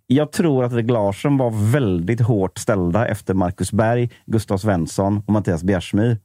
Jag 0.06 0.32
tror 0.32 0.64
att 0.64 0.72
reglagen 0.72 1.36
var 1.36 1.70
väldigt 1.72 2.20
hårt 2.20 2.58
ställda 2.58 3.06
efter 3.06 3.34
Marcus 3.34 3.72
Berg, 3.72 4.10
Gustav 4.26 4.58
Svensson 4.58 5.22
och 5.26 5.32
Mattias 5.32 5.62
Bjärsmyr 5.62 6.18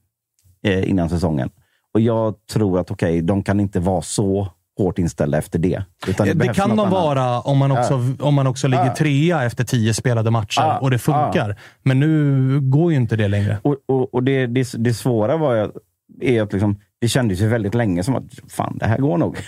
eh, 0.63 0.89
innan 0.89 1.09
säsongen. 1.09 1.49
Och 1.93 2.01
jag 2.01 2.35
tror 2.53 2.79
att 2.79 2.91
okej, 2.91 3.21
de 3.21 3.43
kan 3.43 3.59
inte 3.59 3.79
vara 3.79 4.01
så 4.01 4.47
hårt 4.77 4.99
inställda 4.99 5.37
efter 5.37 5.59
det. 5.59 5.83
Utan 6.07 6.27
Det, 6.27 6.35
behövs 6.35 6.57
kan 6.57 6.69
något 6.69 6.77
de 6.77 6.89
vara 6.89 7.39
om 7.41 7.57
man 7.57 7.71
också, 7.71 8.01
om 8.19 8.33
man 8.33 8.47
också 8.47 8.67
ligger 8.67 8.85
Ja. 8.85 8.95
trea 8.95 9.43
efter 9.43 9.63
tio 9.63 9.93
spelade 9.93 10.31
matcher 10.31 10.61
Ja. 10.61 10.77
och 10.77 10.91
det 10.91 10.97
funkar. 10.97 11.55
Men 11.83 11.99
nu 11.99 12.59
går 12.61 12.91
ju 12.91 12.97
inte 12.97 13.15
det 13.15 13.27
längre. 13.27 13.57
Och, 13.61 13.75
och, 13.85 14.13
och 14.13 14.23
det, 14.23 14.47
det, 14.47 14.73
det 14.77 14.93
svåra 14.93 15.37
var 15.37 15.55
ju, 15.55 15.69
är 16.21 16.41
att 16.43 16.53
liksom, 16.53 16.79
det 17.01 17.07
kändes 17.07 17.41
ju 17.41 17.47
väldigt 17.47 17.73
länge 17.75 18.03
som 18.03 18.15
att 18.15 18.23
fan, 18.49 18.77
det 18.79 18.85
här 18.85 18.97
går 18.97 19.17
nog. 19.17 19.37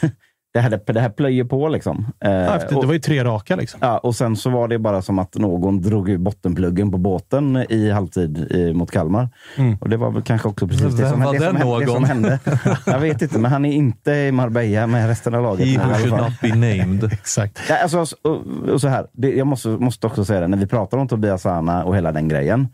Det 0.54 0.60
här, 0.60 0.80
det 0.86 1.00
här 1.00 1.10
plöjer 1.10 1.44
på 1.44 1.70
liksom. 1.70 2.06
Eh, 2.20 2.32
Ja, 2.32 2.56
efter, 2.56 2.76
och, 2.76 2.82
det 2.82 2.88
var 2.88 2.94
ju 2.94 3.00
tre 3.00 3.24
raka 3.24 3.56
liksom. 3.56 3.80
ja, 3.84 3.98
och 3.98 4.16
sen 4.16 4.36
så 4.36 4.50
var 4.50 4.68
det 4.68 4.80
bara 4.80 5.02
som 5.02 5.20
att 5.20 5.36
någon 5.36 5.82
drog 5.82 6.10
ur 6.10 6.18
bottenpluggen 6.18 6.92
på 6.92 6.98
båten 6.98 7.66
i 7.70 7.90
halvtid 7.92 8.38
i, 8.38 8.74
mot 8.74 8.92
Kalmar. 8.92 9.30
Mm. 9.58 9.78
Och 9.78 9.90
det 9.90 9.98
var 9.98 10.12
väl 10.12 10.22
kanske 10.22 10.48
också 10.48 10.68
precis 10.68 10.96
det 10.96 11.10
som, 11.10 11.22
var 11.22 11.34
det, 11.34 11.40
som, 11.40 11.56
hände, 11.56 11.80
det 11.80 11.86
som 11.86 11.94
någon? 11.94 12.04
hände. 12.04 12.40
Jag 12.86 13.00
vet 13.00 13.22
inte, 13.22 13.40
men 13.40 13.52
han 13.52 13.66
är 13.66 13.74
inte 13.74 14.12
i 14.12 14.32
Marbella 14.32 14.88
med 14.88 15.08
resten 15.08 15.36
av 15.36 15.44
laget. 15.44 15.68
He 15.68 15.74
i 15.74 15.78
alla 15.78 15.88
who 15.88 15.94
should 15.94 16.10
fall. 16.10 16.24
not 16.24 16.42
be 16.42 16.50
named. 16.50 17.04
Exakt. 17.14 17.60
Ja, 17.70 17.78
alltså, 17.78 18.06
och, 18.22 18.42
och 18.74 18.82
så 18.82 18.88
här, 18.88 19.08
det, 19.12 19.32
jag 19.36 19.48
måste, 19.48 19.70
måste 19.70 20.08
också 20.08 20.26
säga 20.26 20.40
det, 20.40 20.48
när 20.48 20.58
vi 20.58 20.68
pratar 20.68 20.98
om 20.98 21.08
Tobias 21.08 21.42
Sana 21.42 21.84
och 21.84 21.96
hela 21.96 22.12
den 22.12 22.28
grejen. 22.28 22.68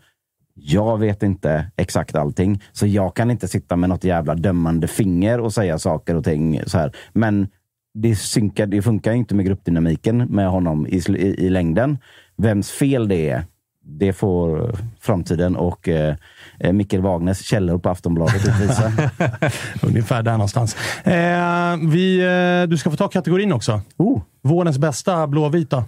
Jag 0.56 0.98
vet 0.98 1.22
inte 1.22 1.66
exakt 1.76 2.14
allting, 2.16 2.62
så 2.72 2.86
jag 2.86 3.16
kan 3.16 3.30
inte 3.30 3.48
sitta 3.48 3.76
med 3.76 3.88
något 3.88 4.04
jävla 4.04 4.34
dömande 4.34 4.86
finger 4.88 5.40
och 5.40 5.52
säga 5.52 5.78
saker 5.78 6.14
och 6.16 6.24
ting. 6.24 6.60
så 6.66 6.78
här. 6.78 6.92
Men 7.12 7.48
det, 7.94 8.16
synkar, 8.16 8.66
det 8.66 8.82
funkar 8.82 9.12
inte 9.12 9.34
med 9.34 9.46
gruppdynamiken 9.46 10.16
med 10.18 10.48
honom 10.48 10.86
i, 10.86 11.02
i, 11.08 11.46
i 11.46 11.50
längden. 11.50 11.98
Vems 12.36 12.70
fel 12.70 13.08
det 13.08 13.30
är, 13.30 13.44
det 13.84 14.12
får 14.12 14.74
framtiden 15.00 15.56
och 15.56 15.88
eh, 15.88 16.16
eh, 16.60 16.72
Mikkel 16.72 17.00
Wagners 17.00 17.38
källor 17.38 17.78
på 17.78 17.90
Aftonbladet 17.90 18.48
utvisa. 18.48 18.92
Ungefär 19.82 20.22
där 20.22 20.32
någonstans. 20.32 20.76
Eh, 21.04 21.76
vi, 21.90 22.20
eh, 22.20 22.68
du 22.68 22.76
ska 22.76 22.90
få 22.90 22.96
ta 22.96 23.08
kategorin 23.08 23.52
också. 23.52 23.80
oh. 23.96 24.22
Vårens 24.42 24.78
bästa 24.78 25.26
blåvita. 25.26 25.84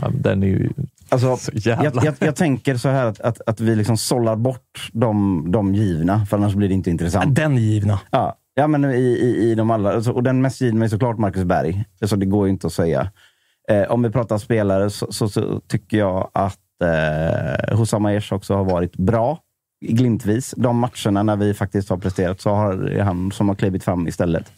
Ja, 0.00 0.10
den 0.14 0.42
är 0.42 0.46
ju 0.46 0.70
Alltså, 1.10 1.36
så 1.36 1.50
jag, 1.54 1.84
jävla... 1.84 2.04
jag, 2.04 2.14
jag 2.18 2.36
tänker 2.36 2.76
så 2.76 2.88
här 2.88 3.06
att, 3.06 3.20
att, 3.20 3.40
att 3.46 3.60
vi 3.60 3.76
liksom 3.76 3.96
sållar 3.96 4.36
bort 4.36 4.90
de, 4.92 5.44
de 5.52 5.74
givna, 5.74 6.26
för 6.26 6.36
annars 6.36 6.54
blir 6.54 6.68
det 6.68 6.74
inte 6.74 6.90
intressant. 6.90 7.34
Den 7.36 7.56
givna. 7.56 8.00
Ja, 8.10 8.36
ja 8.58 8.66
men 8.66 8.84
i, 8.84 8.96
i, 8.96 9.50
i 9.50 9.54
de 9.54 9.70
alla. 9.70 9.92
Alltså, 9.92 10.12
och 10.12 10.22
den 10.22 10.42
mest 10.42 10.60
givna 10.60 10.84
är 10.84 10.88
såklart 10.88 11.18
Marcus 11.18 11.44
Berg. 11.44 11.84
Alltså, 12.00 12.16
det 12.16 12.26
går 12.26 12.46
ju 12.46 12.52
inte 12.52 12.66
att 12.66 12.72
säga. 12.72 13.10
Eh, 13.70 13.90
om 13.90 14.02
vi 14.02 14.10
pratar 14.10 14.38
spelare 14.38 14.90
så, 14.90 15.12
så, 15.12 15.28
så 15.28 15.60
tycker 15.60 15.98
jag 15.98 16.30
att 16.34 16.82
eh, 16.84 17.78
Hussam 17.78 18.04
Aiesh 18.04 18.32
också 18.32 18.54
har 18.54 18.64
varit 18.64 18.96
bra. 18.96 19.38
Glimtvis. 19.80 20.54
De 20.56 20.78
matcherna 20.78 21.22
när 21.22 21.36
vi 21.36 21.54
faktiskt 21.54 21.90
har 21.90 21.96
presterat 21.96 22.40
så 22.40 22.50
har 22.50 22.74
det 22.74 23.02
han 23.02 23.32
som 23.32 23.48
har 23.48 23.56
klivit 23.56 23.84
fram 23.84 24.08
istället. 24.08 24.52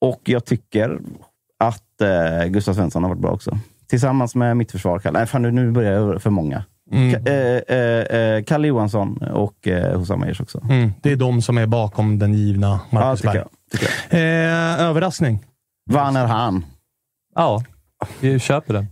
Och 0.00 0.20
jag 0.24 0.44
tycker 0.44 1.00
att 1.58 2.00
eh, 2.00 2.48
Gustav 2.48 2.74
Svensson 2.74 3.02
har 3.02 3.10
varit 3.10 3.22
bra 3.22 3.30
också. 3.30 3.58
Tillsammans 3.86 4.34
med 4.34 4.56
mittförsvar. 4.56 5.10
Nej, 5.12 5.26
fan, 5.26 5.42
nu, 5.42 5.50
nu 5.50 5.70
börjar 5.70 5.92
jag 5.92 6.22
för 6.22 6.30
många. 6.30 6.64
Mm. 6.92 7.26
Eh, 7.26 7.76
eh, 7.76 8.20
eh, 8.20 8.44
Kalle 8.44 8.68
Johansson 8.68 9.16
och 9.18 9.68
eh, 9.68 9.98
Hussam 9.98 10.22
Aiesh 10.22 10.42
också. 10.42 10.60
Mm. 10.70 10.92
Det 11.02 11.12
är 11.12 11.16
de 11.16 11.42
som 11.42 11.58
är 11.58 11.66
bakom 11.66 12.18
den 12.18 12.34
givna 12.34 12.66
Ja, 12.66 12.80
Marcus 12.90 13.20
tycker 13.20 13.32
Berg. 13.32 13.38
jag. 13.38 13.48
Tycker 13.80 13.88
jag. 14.10 14.20
Eh, 14.20 14.80
överraskning. 14.88 15.44
Van 15.90 16.16
är 16.16 16.26
han? 16.26 16.64
Ja, 17.34 17.62
vi 18.20 18.38
köper 18.38 18.74
den. 18.74 18.86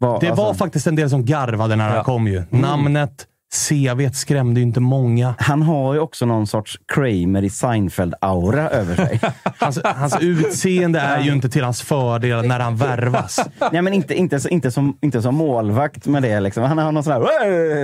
Vad- 0.00 0.20
Det 0.20 0.30
var 0.32 0.48
alltså- 0.48 0.64
faktiskt 0.64 0.86
en 0.86 0.96
del 0.96 1.10
som 1.10 1.24
garvade 1.24 1.76
när 1.76 1.84
han 1.88 1.96
Ja. 1.96 2.04
kom 2.04 2.26
ju. 2.26 2.42
Namnet, 2.50 3.26
CV 3.54 4.10
skrämde 4.12 4.60
ju 4.60 4.66
inte 4.66 4.80
många. 4.80 5.34
Han 5.38 5.62
har 5.62 5.94
ju 5.94 6.00
också 6.00 6.26
någon 6.26 6.46
sorts 6.46 6.78
Kramer 6.94 7.42
i 7.44 7.48
Seinfeld-aura 7.48 8.68
över 8.70 8.96
sig. 8.96 9.20
Hans, 9.58 9.80
hans 9.84 10.16
utseende 10.20 11.00
är 11.00 11.20
ju 11.20 11.32
inte 11.32 11.48
till 11.48 11.64
hans 11.64 11.82
fördel 11.82 12.46
när 12.46 12.60
han 12.60 12.76
värvas. 12.76 13.40
Nej, 13.72 13.82
men 13.82 13.92
inte, 13.92 14.14
inte, 14.14 14.40
inte, 14.50 14.70
som, 14.70 14.98
inte 15.02 15.22
som 15.22 15.34
målvakt 15.34 16.06
med 16.06 16.22
det. 16.22 16.40
Liksom. 16.40 16.62
Han 16.62 16.78
har 16.78 16.92
någon 16.92 17.04
sån 17.04 17.12
här 17.12 17.20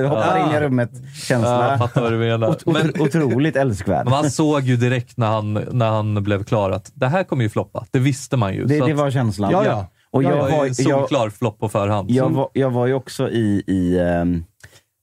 hoppar 0.09 0.39
in 0.45 0.51
i 0.51 0.55
Ja, 0.55 0.61
rummet-känsla. 0.61 1.71
jag 1.71 1.79
fattar 1.79 2.01
vad 2.03 2.13
du 2.13 2.19
menar. 2.19 2.49
Ot- 2.49 2.67
Men, 2.67 2.91
ot- 2.91 3.01
otroligt 3.01 3.57
älskvärd. 3.57 4.05
men 4.05 4.11
man 4.11 4.31
såg 4.31 4.63
ju 4.63 4.77
direkt 4.77 5.17
när 5.17 5.27
han, 5.27 5.53
när 5.55 5.89
han 5.91 6.23
blev 6.23 6.45
klar 6.45 6.71
att 6.71 6.91
det 6.95 7.07
här 7.09 7.25
kommer 7.25 7.43
ju 7.43 7.49
floppa. 7.51 7.87
Det 7.91 7.99
visste 7.99 8.37
man 8.37 8.55
ju. 8.55 8.65
Det, 8.65 8.79
Så 8.79 8.87
det 8.87 8.93
att 8.93 8.99
var 8.99 9.11
känslan. 9.11 9.51
Ja, 9.51 9.65
ja. 9.65 9.87
Och 10.11 10.23
det 10.23 10.29
jag, 10.29 10.37
var 10.37 10.51
ju 10.65 10.67
jag, 10.69 10.77
solklar 10.77 11.31
flopp 11.31 11.59
på 11.59 11.69
förhand. 11.69 12.11
jag, 12.11 12.31
var, 12.31 12.49
jag 12.53 12.71
var 12.71 12.87
ju 12.87 12.95
också 12.95 13.29
i, 13.31 13.63
i, 13.67 13.99
ehm, 13.99 14.45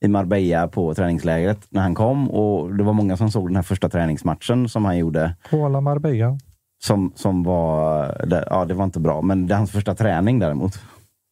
i 0.03 0.07
Marbella 0.07 0.67
på 0.67 0.93
träningslägret 0.93 1.67
när 1.69 1.81
han 1.81 1.95
kom 1.95 2.31
och 2.31 2.75
det 2.75 2.83
var 2.83 2.93
många 2.93 3.17
som 3.17 3.31
såg 3.31 3.49
den 3.49 3.55
här 3.55 3.63
första 3.63 3.89
träningsmatchen 3.89 4.69
som 4.69 4.85
han 4.85 4.97
gjorde. 4.97 5.35
Kola 5.49 5.81
Marbella. 5.81 6.37
Som, 6.83 7.11
som 7.15 7.43
var, 7.43 8.15
ja 8.49 8.65
det 8.65 8.73
var 8.73 8.83
inte 8.83 8.99
bra, 8.99 9.21
men 9.21 9.47
det 9.47 9.53
är 9.53 9.57
hans 9.57 9.71
första 9.71 9.95
träning 9.95 10.39
däremot. 10.39 10.79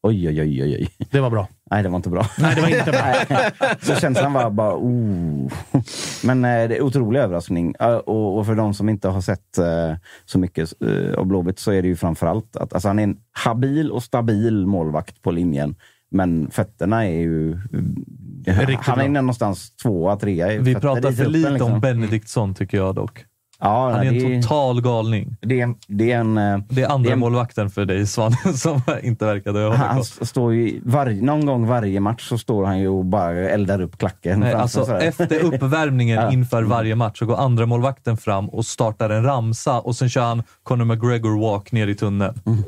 Oj, 0.03 0.28
oj, 0.28 0.41
oj, 0.41 0.63
oj, 0.63 0.76
oj. 0.80 1.07
Det 1.11 1.19
var 1.19 1.30
bra. 1.30 1.47
Nej, 1.72 1.84
det 1.84 1.89
var 1.89 1.95
inte 1.95 2.09
bra. 2.09 2.26
Nej, 2.39 2.55
det 2.55 2.61
var 2.61 2.69
inte 2.69 2.91
bra. 2.91 3.76
Så 3.82 3.95
känslan 3.95 4.34
var 4.34 4.49
bara, 4.49 4.76
oh. 4.76 5.51
Men 6.24 6.45
eh, 6.45 6.67
det 6.69 6.78
är 6.78 6.82
otrolig 6.82 7.19
överraskning. 7.19 7.76
Och, 8.05 8.38
och 8.38 8.45
för 8.45 8.55
de 8.55 8.74
som 8.74 8.89
inte 8.89 9.07
har 9.07 9.22
sett 9.22 9.57
eh, 9.57 9.95
så 10.26 10.39
mycket 10.39 10.74
eh, 10.82 11.19
av 11.19 11.26
Blåvitt 11.26 11.59
så 11.59 11.72
är 11.72 11.82
det 11.82 11.88
ju 11.88 11.95
framförallt 11.95 12.55
att 12.55 12.74
alltså, 12.74 12.88
han 12.88 12.99
är 12.99 13.03
en 13.03 13.17
habil 13.32 13.91
och 13.91 14.03
stabil 14.03 14.65
målvakt 14.67 15.22
på 15.22 15.32
linjen. 15.32 15.76
Men 16.11 16.51
fötterna 16.51 17.05
är 17.05 17.19
ju... 17.19 17.59
Riktigt 18.45 18.77
han 18.87 18.99
är 18.99 19.03
bra. 19.09 19.21
någonstans 19.21 19.71
tvåa, 19.75 20.15
trea 20.15 20.47
Vi 20.61 20.75
pratar 20.75 21.11
för 21.11 21.25
lite 21.25 21.49
liksom. 21.49 21.73
om 21.73 21.79
Benediktsson 21.79 22.53
tycker 22.53 22.77
jag 22.77 22.95
dock. 22.95 23.25
Ja, 23.63 23.91
Han 23.91 24.07
är 24.07 24.33
en 24.33 24.41
total 24.41 24.81
galning. 24.81 25.37
det, 25.41 25.61
är 25.61 25.73
det 25.87 26.11
är 26.11 26.17
en... 26.19 26.37
eh, 26.37 26.57
Det 26.69 26.81
är 26.81 26.89
andra 26.89 27.09
Det 27.09 27.13
är- 27.13 27.17
målvakten 27.17 27.69
för 27.69 27.85
dig 27.85 28.07
Svan, 28.07 28.31
som 28.55 28.81
inte 29.03 29.25
verkade 29.25 29.59
ha 29.59 29.75
Han, 29.75 30.03
står 30.03 30.53
ju, 30.53 30.81
varje, 30.85 31.21
någon 31.21 31.45
gång 31.45 31.67
varje 31.67 31.99
match 31.99 32.27
så 32.29 32.37
står 32.37 32.65
han 32.65 32.79
ju 32.79 32.87
och 32.87 33.05
bara 33.05 33.31
eldar 33.49 33.81
upp 33.81 33.97
klacken. 33.97 34.39
Nej, 34.39 34.53
alltså, 34.53 34.97
efter 34.97 35.43
uppvärmningen 35.45 36.15
Ja. 36.21 36.31
inför 36.31 36.63
varje 36.63 36.95
match 36.95 37.19
så 37.19 37.25
går 37.25 37.35
andra 37.37 37.65
målvakten 37.65 38.17
fram 38.17 38.49
och 38.49 38.65
startar 38.65 39.09
en 39.09 39.23
ramsa 39.23 39.79
och 39.79 39.95
sen 39.95 40.09
kör 40.09 40.21
han 40.23 40.43
Conor 40.63 40.85
McGregor 40.85 41.39
walk 41.41 41.71
ner 41.71 41.87
i 41.87 41.95
tunneln. 41.95 42.39
Mm. 42.45 42.63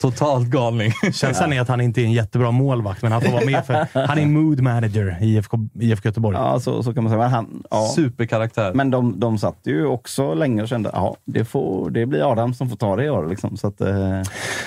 Totalt 0.00 0.48
galning. 0.48 0.92
Känslan 1.12 1.52
är 1.52 1.60
att 1.60 1.68
han 1.68 1.80
inte 1.80 2.00
är 2.00 2.04
en 2.04 2.12
jättebra 2.12 2.50
målvakt, 2.50 3.02
men 3.02 3.12
han 3.12 3.22
får 3.22 3.32
vara 3.32 3.44
med 3.44 3.66
för 3.66 4.06
han 4.06 4.18
är 4.18 4.26
mood 4.26 4.60
manager 4.60 5.18
i 5.20 5.34
IFK, 5.34 5.58
IFK 5.80 6.08
Göteborg. 6.08 6.36
Ja, 6.36 6.60
så, 6.60 6.82
så 6.82 6.94
kan 6.94 7.04
man 7.04 7.10
säga. 7.10 7.22
Men, 7.22 7.30
han, 7.30 7.62
ja. 7.70 7.92
Superkaraktär. 7.96 8.74
Men 8.74 8.90
de, 8.90 9.20
de 9.20 9.38
satt 9.38 9.58
ju 9.64 9.86
också 9.86 10.34
länge 10.34 10.62
och 10.62 10.68
kände 10.68 10.90
ja, 10.92 11.16
det, 11.24 11.44
får, 11.44 11.90
det 11.90 12.06
blir 12.06 12.32
Adam 12.32 12.54
som 12.54 12.68
får 12.68 12.76
ta 12.76 12.96
det 12.96 13.04
i 13.04 13.10
år. 13.10 13.26
Liksom. 13.28 13.56
Så 13.56 13.66
att, 13.66 13.80
eh, 13.80 14.22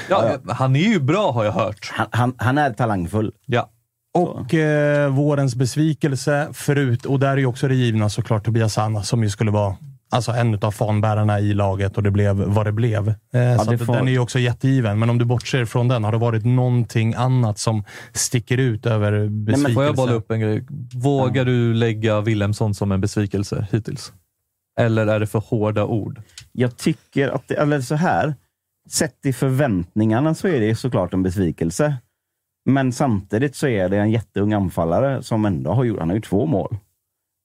ja, 0.10 0.38
Han 0.50 0.76
är 0.76 0.80
ju 0.80 1.00
bra 1.00 1.32
har 1.32 1.44
jag 1.44 1.52
hört. 1.52 1.92
han, 1.94 2.08
han, 2.12 2.34
han 2.38 2.58
är 2.58 2.74
talangfull. 2.74 3.32
Ja. 3.46 3.70
Och 4.14 4.54
eh, 4.54 5.10
vårens 5.10 5.56
besvikelse, 5.56 6.48
förut, 6.54 7.06
och 7.06 7.20
där 7.20 7.30
är 7.30 7.38
ju 7.38 7.46
också 7.46 7.68
det 7.68 7.76
givna 7.76 8.10
såklart 8.10 8.46
Tobias 8.46 8.74
Sanna 8.74 9.04
som 9.04 9.24
ju 9.24 9.30
skulle 9.30 9.52
vara 9.52 9.76
alltså, 10.14 10.32
en 10.32 10.60
av 10.62 10.72
fanbärarna 10.72 11.40
i 11.40 11.54
laget 11.54 11.98
och 11.98 12.04
det 12.04 12.12
blev 12.12 12.36
vad 12.36 12.66
det 12.66 12.72
blev. 12.72 13.08
Eh, 13.10 13.14
så 13.64 13.72
det 13.72 13.78
får- 13.78 13.94
Den 13.96 14.08
är 14.08 14.12
ju 14.12 14.20
också 14.20 14.40
jättegiven, 14.40 15.00
men 15.00 15.10
om 15.10 15.18
du 15.18 15.26
bortser 15.26 15.66
från 15.66 15.88
den, 15.88 16.04
har 16.04 16.12
det 16.12 16.18
varit 16.18 16.46
någonting 16.46 17.14
annat 17.14 17.60
som 17.60 17.84
sticker 18.14 18.58
ut 18.58 18.86
över 18.86 19.28
besvikelse? 19.28 19.74
Får 19.74 19.84
jag 19.84 19.96
bolla 19.96 20.14
upp 20.14 20.32
en 20.32 20.40
grej? 20.40 20.66
Vågar 20.96 21.46
du 21.46 21.74
lägga 21.74 22.22
Willemsson 22.22 22.74
som 22.74 22.92
en 22.92 23.02
besvikelse 23.02 23.68
hittills? 23.72 24.14
Eller 24.80 25.08
är 25.08 25.20
det 25.20 25.28
för 25.28 25.40
hårda 25.40 25.86
ord? 25.86 26.22
Jag 26.52 26.78
tycker 26.78 27.30
att, 27.30 27.48
det, 27.48 27.56
eller 27.56 27.82
så 27.82 27.96
här, 27.96 28.36
sett 28.90 29.26
i 29.26 29.34
förväntningarna 29.34 30.36
så 30.36 30.48
är 30.48 30.60
det 30.60 30.76
såklart 30.76 31.14
en 31.14 31.24
besvikelse. 31.24 31.96
Men 32.70 32.92
samtidigt 32.92 33.56
så 33.56 33.68
är 33.68 33.90
det 33.90 33.98
en 33.98 34.12
jätteung 34.12 34.54
anfallare 34.54 35.24
som 35.24 35.46
ändå 35.46 35.72
har 35.72 35.84
gjort, 35.84 36.00
han 36.00 36.10
har 36.10 36.16
gjort 36.16 36.26
två 36.26 36.46
mål. 36.46 36.78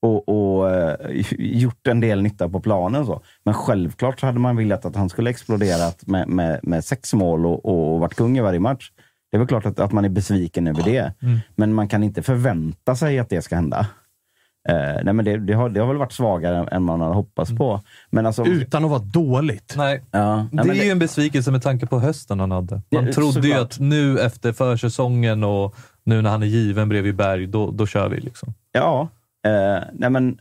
Och, 0.03 0.28
och 0.28 0.70
eh, 0.70 0.96
gjort 1.38 1.86
en 1.86 2.01
del 2.01 2.22
nytta 2.22 2.49
på 2.49 2.61
planen. 2.61 3.07
Så. 3.07 3.20
Men 3.44 3.55
självklart 3.55 4.20
så 4.20 4.26
hade 4.26 4.38
man 4.38 4.57
velat 4.57 4.84
att 4.84 4.96
han 4.96 5.09
skulle 5.09 5.30
exploderat 5.30 6.07
med, 6.07 6.28
med, 6.28 6.61
med 6.62 6.84
sex 6.84 7.14
mål 7.14 7.46
och, 7.46 7.64
och 7.94 8.01
varit 8.01 8.14
kung 8.14 8.38
i 8.38 8.40
varje 8.40 8.61
match. 8.61 8.90
Det 9.30 9.36
är 9.36 9.38
väl 9.38 9.49
klart 9.49 9.66
att, 9.66 9.80
att 9.80 9.92
man 9.92 10.05
är 10.05 10.09
besviken 10.09 10.66
över 10.66 10.82
det. 10.82 11.12
Men 11.57 11.72
man 11.74 11.88
kan 11.88 12.03
inte 12.03 12.22
förvänta 12.22 12.96
sig 12.96 13.18
att 13.18 13.28
det 13.28 13.42
ska 13.42 13.55
hända. 13.55 13.86
Eh, 14.68 15.03
nej 15.05 15.14
men 15.14 15.24
det, 15.24 15.36
det, 15.36 15.53
har, 15.53 15.68
det 15.68 15.80
har 15.80 15.86
väl 15.88 15.96
varit 15.96 16.12
svagare 16.12 16.68
än 16.70 16.82
man 16.82 17.01
hade 17.01 17.14
hoppats 17.14 17.51
på. 17.57 17.80
Men 18.11 18.26
alltså, 18.26 18.44
Utan 18.46 18.84
att 18.84 18.90
vara 18.90 19.01
dåligt. 19.03 19.74
Nej. 19.76 20.03
ja, 20.11 20.46
Det 20.51 20.57
nej, 20.57 20.66
men 20.66 20.76
är 20.76 20.84
ju 20.84 20.90
en 20.90 20.99
besvikelse 20.99 21.51
med 21.51 21.62
tanke 21.62 21.86
på 21.86 21.99
hösten 22.01 22.40
han 22.40 22.51
hade. 22.51 22.74
Man 22.90 23.07
Ja, 23.07 23.12
trodde 23.12 23.40
ju 23.49 23.53
såklart. 23.53 23.61
att 23.72 23.78
nu 23.78 24.18
efter 24.20 24.53
försäsongen 24.53 25.44
och 25.44 25.74
nu 26.05 26.22
när 26.22 26.30
han 26.30 26.42
är 26.42 26.46
given 26.46 26.88
bredvid 26.88 27.16
Berg, 27.16 27.46
då, 27.46 27.70
då 27.70 27.86
kör 27.86 28.09
vi. 28.09 28.20
liksom. 28.20 28.55
Ja, 28.72 29.09
eh, 29.49 29.82
nej 29.92 30.11
men 30.11 30.40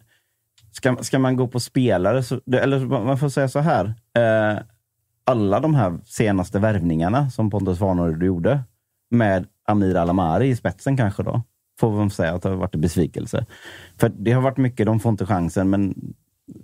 ska, 0.71 0.97
ska 1.01 1.19
man 1.19 1.35
gå 1.35 1.47
på 1.47 1.59
spelare, 1.59 2.23
så, 2.23 2.41
eller 2.53 2.85
man 2.85 3.17
får 3.17 3.29
säga 3.29 3.47
så 3.47 3.59
här. 3.59 3.93
Eh, 4.17 4.59
alla 5.23 5.59
de 5.59 5.75
här 5.75 5.99
senaste 6.05 6.59
värvningarna 6.59 7.29
som 7.29 7.49
Pontus 7.49 7.79
Warnerud 7.79 8.23
gjorde 8.23 8.63
med 9.09 9.45
Amir 9.67 9.95
Alamari 9.95 10.47
i 10.47 10.55
spetsen 10.55 10.97
kanske 10.97 11.23
då, 11.23 11.41
får 11.79 11.91
man 11.91 12.09
säga 12.09 12.33
att 12.33 12.41
det 12.41 12.49
har 12.49 12.55
varit 12.55 12.75
en 12.75 12.81
besvikelse. 12.81 13.45
För 13.99 14.09
det 14.09 14.31
har 14.31 14.41
varit 14.41 14.57
mycket, 14.57 14.85
de 14.85 14.99
får 14.99 15.09
inte 15.09 15.25
chansen, 15.25 15.69
men 15.69 16.13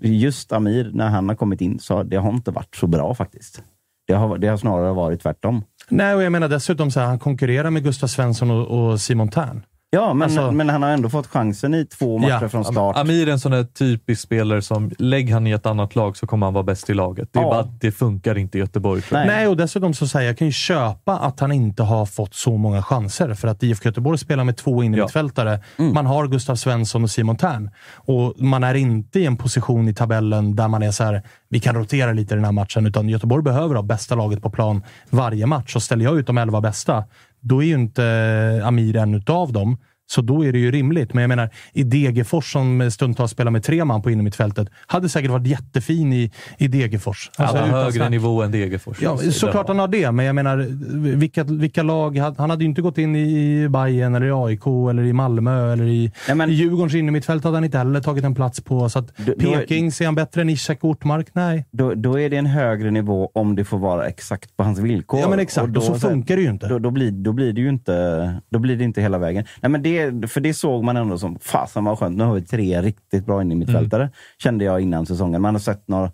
just 0.01 0.51
Amir, 0.51 0.91
när 0.93 1.09
han 1.09 1.29
har 1.29 1.35
kommit 1.35 1.61
in, 1.61 1.79
så 1.79 2.03
det 2.03 2.15
har 2.15 2.29
inte 2.29 2.51
varit 2.51 2.75
så 2.75 2.87
bra 2.87 3.13
faktiskt. 3.13 3.63
Det 4.07 4.13
har, 4.13 4.37
det 4.37 4.47
har 4.47 4.57
snarare 4.57 4.93
varit 4.93 5.21
tvärtom. 5.21 5.63
Nej, 5.89 6.15
och 6.15 6.23
jag 6.23 6.31
menar 6.31 6.49
dessutom 6.49 6.91
så 6.91 6.99
här, 6.99 7.07
han 7.07 7.19
konkurrerar 7.19 7.69
med 7.69 7.83
Gustav 7.83 8.07
Svensson 8.07 8.51
och, 8.51 8.67
och 8.67 9.01
Simon 9.01 9.29
Tern. 9.29 9.65
Ja, 9.95 10.13
men, 10.13 10.21
Alltså- 10.25 10.51
men 10.51 10.69
han 10.69 10.83
har 10.83 10.89
ändå 10.89 11.09
fått 11.09 11.27
chansen 11.27 11.73
i 11.73 11.85
två 11.85 12.17
matcher 12.17 12.39
Ja, 12.41 12.49
från 12.49 12.65
start. 12.65 12.97
Amir 12.97 13.27
är 13.27 13.31
en 13.31 13.39
sån 13.39 13.51
där 13.51 13.63
typisk 13.63 14.21
spelare 14.21 14.61
som, 14.61 14.91
lägg 14.99 15.31
han 15.31 15.47
i 15.47 15.51
ett 15.51 15.65
annat 15.65 15.95
lag 15.95 16.17
så 16.17 16.27
kommer 16.27 16.47
han 16.47 16.53
vara 16.53 16.63
bäst 16.63 16.89
i 16.89 16.93
laget. 16.93 17.29
Det 17.31 17.39
är 17.39 17.43
Ja. 17.43 17.49
bara 17.49 17.59
att 17.59 17.81
det 17.81 17.91
funkar 17.91 18.37
inte 18.37 18.57
i 18.57 18.61
Göteborg. 18.61 19.01
Nej. 19.11 19.27
Nej, 19.27 19.47
och 19.47 19.57
dessutom 19.57 19.93
så 19.93 20.07
säger 20.07 20.27
jag 20.29 20.37
kan 20.37 20.47
ju 20.47 20.51
köpa 20.53 21.17
att 21.17 21.39
han 21.39 21.51
inte 21.51 21.83
har 21.83 22.05
fått 22.05 22.33
så 22.35 22.57
många 22.57 22.83
chanser. 22.83 23.33
För 23.33 23.47
att 23.47 23.63
IFK 23.63 23.89
Göteborg 23.89 24.17
spelar 24.17 24.43
med 24.43 24.57
två 24.57 24.83
innermittfältare. 24.83 25.59
Man 25.77 26.05
har 26.05 26.27
Gustav 26.27 26.55
Svensson 26.55 27.03
och 27.03 27.09
Simon 27.09 27.35
Tern. 27.37 27.69
Och 27.95 28.33
man 28.37 28.63
är 28.63 28.73
inte 28.75 29.19
i 29.19 29.25
en 29.25 29.37
position 29.37 29.87
i 29.87 29.93
tabellen 29.93 30.55
där 30.55 30.67
man 30.67 30.83
är 30.83 30.91
så 30.91 31.03
här, 31.03 31.21
vi 31.49 31.59
kan 31.59 31.75
rotera 31.75 32.11
lite 32.13 32.33
i 32.33 32.35
den 32.35 32.45
här 32.45 32.51
matchen. 32.51 32.85
Utan 32.87 33.09
Göteborg 33.09 33.43
behöver 33.43 33.75
ha 33.75 33.81
bästa 33.83 34.15
laget 34.15 34.41
på 34.41 34.49
plan 34.49 34.83
varje 35.09 35.45
match. 35.45 35.75
Och 35.75 35.83
ställer 35.83 36.05
jag 36.05 36.17
ut 36.19 36.27
de 36.27 36.37
elva 36.37 36.61
bästa, 36.61 37.03
då 37.43 37.63
är 37.63 37.67
ju 37.67 37.73
inte 37.73 38.61
Amir 38.63 38.95
en 38.95 39.13
utav 39.13 39.53
dem. 39.53 39.77
Så 40.13 40.21
då 40.21 40.45
är 40.45 40.51
det 40.51 40.59
ju 40.59 40.71
rimligt. 40.71 41.13
Men 41.13 41.21
jag 41.21 41.29
menar, 41.29 41.49
i 41.73 41.83
Degerfors 41.83 42.51
som 42.51 42.91
stundtals 42.91 43.31
spelar 43.31 43.51
med 43.51 43.63
tre 43.63 43.85
man 43.85 44.01
på 44.01 44.11
innermittfältet, 44.11 44.67
hade 44.87 45.09
säkert 45.09 45.31
varit 45.31 45.47
jättefin 45.47 46.13
i, 46.13 46.31
i 46.57 46.67
Degerfors. 46.67 47.31
Alltså, 47.37 47.57
Han 47.57 47.69
har 47.69 47.77
högre 47.77 47.91
snack. 47.91 48.09
nivå 48.09 48.41
än 48.43 48.51
Degerfors. 48.51 48.97
Ja, 49.01 49.17
såklart 49.17 49.67
han 49.67 49.79
har 49.79 49.87
det, 49.87 50.11
men 50.11 50.25
jag 50.25 50.35
menar, 50.35 50.57
vilka, 51.15 51.43
vilka 51.43 51.83
lag... 51.83 52.17
Han 52.17 52.49
hade 52.49 52.63
ju 52.63 52.69
inte 52.69 52.81
gått 52.81 52.97
in 52.97 53.15
i 53.15 53.67
Bayern 53.69 54.15
eller 54.15 54.25
i 54.27 54.31
AIK 54.31 54.67
eller 54.89 55.03
i 55.03 55.13
Malmö 55.13 55.73
eller 55.73 55.85
i, 55.85 56.11
Nej, 56.27 56.35
men- 56.37 56.49
i 56.49 56.53
Djurgårdens 56.53 56.95
innermittfält 56.95 57.43
hade 57.43 57.57
han 57.57 57.63
inte 57.63 57.77
heller 57.77 58.01
tagit 58.01 58.23
en 58.23 58.35
plats 58.35 58.61
på. 58.61 58.89
Så 58.89 58.99
att 58.99 59.13
du- 59.17 59.33
Peking, 59.35 59.91
ser 59.91 60.05
han 60.05 60.15
bättre 60.15 60.41
än 60.41 60.49
Ishak 60.49 60.83
Ortmark? 60.83 61.27
Nej. 61.33 61.65
då, 61.71 61.93
då 61.93 62.19
är 62.19 62.29
det 62.29 62.37
en 62.37 62.45
högre 62.45 62.91
nivå 62.91 63.29
om 63.33 63.55
det 63.55 63.63
får 63.65 63.77
vara 63.77 64.07
exakt 64.07 64.57
på 64.57 64.63
hans 64.63 64.79
villkor. 64.79 65.19
Ja, 65.19 65.29
men 65.29 65.39
exakt. 65.39 65.77
Och 65.77 65.83
så 65.83 65.91
här, 65.91 65.99
funkar 65.99 66.35
det 66.35 66.41
ju 66.41 66.49
inte. 66.49 66.67
Då, 66.67 66.79
då, 66.79 66.91
blir, 66.91 67.11
då 67.11 67.33
blir 67.33 67.53
det 67.53 67.61
ju 67.61 67.69
inte, 67.69 67.93
då 68.49 68.59
blir 68.59 68.75
det 68.77 68.83
inte 68.83 69.01
hela 69.01 69.17
vägen. 69.17 69.45
Nej, 69.61 69.69
men 69.69 69.81
det, 69.83 70.02
för 70.27 70.39
det 70.39 70.53
såg 70.53 70.83
man 70.83 70.97
ändå 70.97 71.17
som, 71.17 71.39
fasen 71.39 71.83
vad 71.83 71.99
skönt, 71.99 72.17
nu 72.17 72.23
har 72.23 72.33
vi 72.33 72.41
tre 72.41 72.81
riktigt 72.81 73.25
bra 73.25 73.41
in 73.41 73.51
i 73.51 73.55
mittfältare. 73.55 74.03
Mm. 74.03 74.13
Kände 74.37 74.65
jag 74.65 74.81
innan 74.81 75.05
säsongen. 75.05 75.41
Man 75.41 75.55
har 75.55 75.59
sett 75.59 75.87
några 75.87 76.11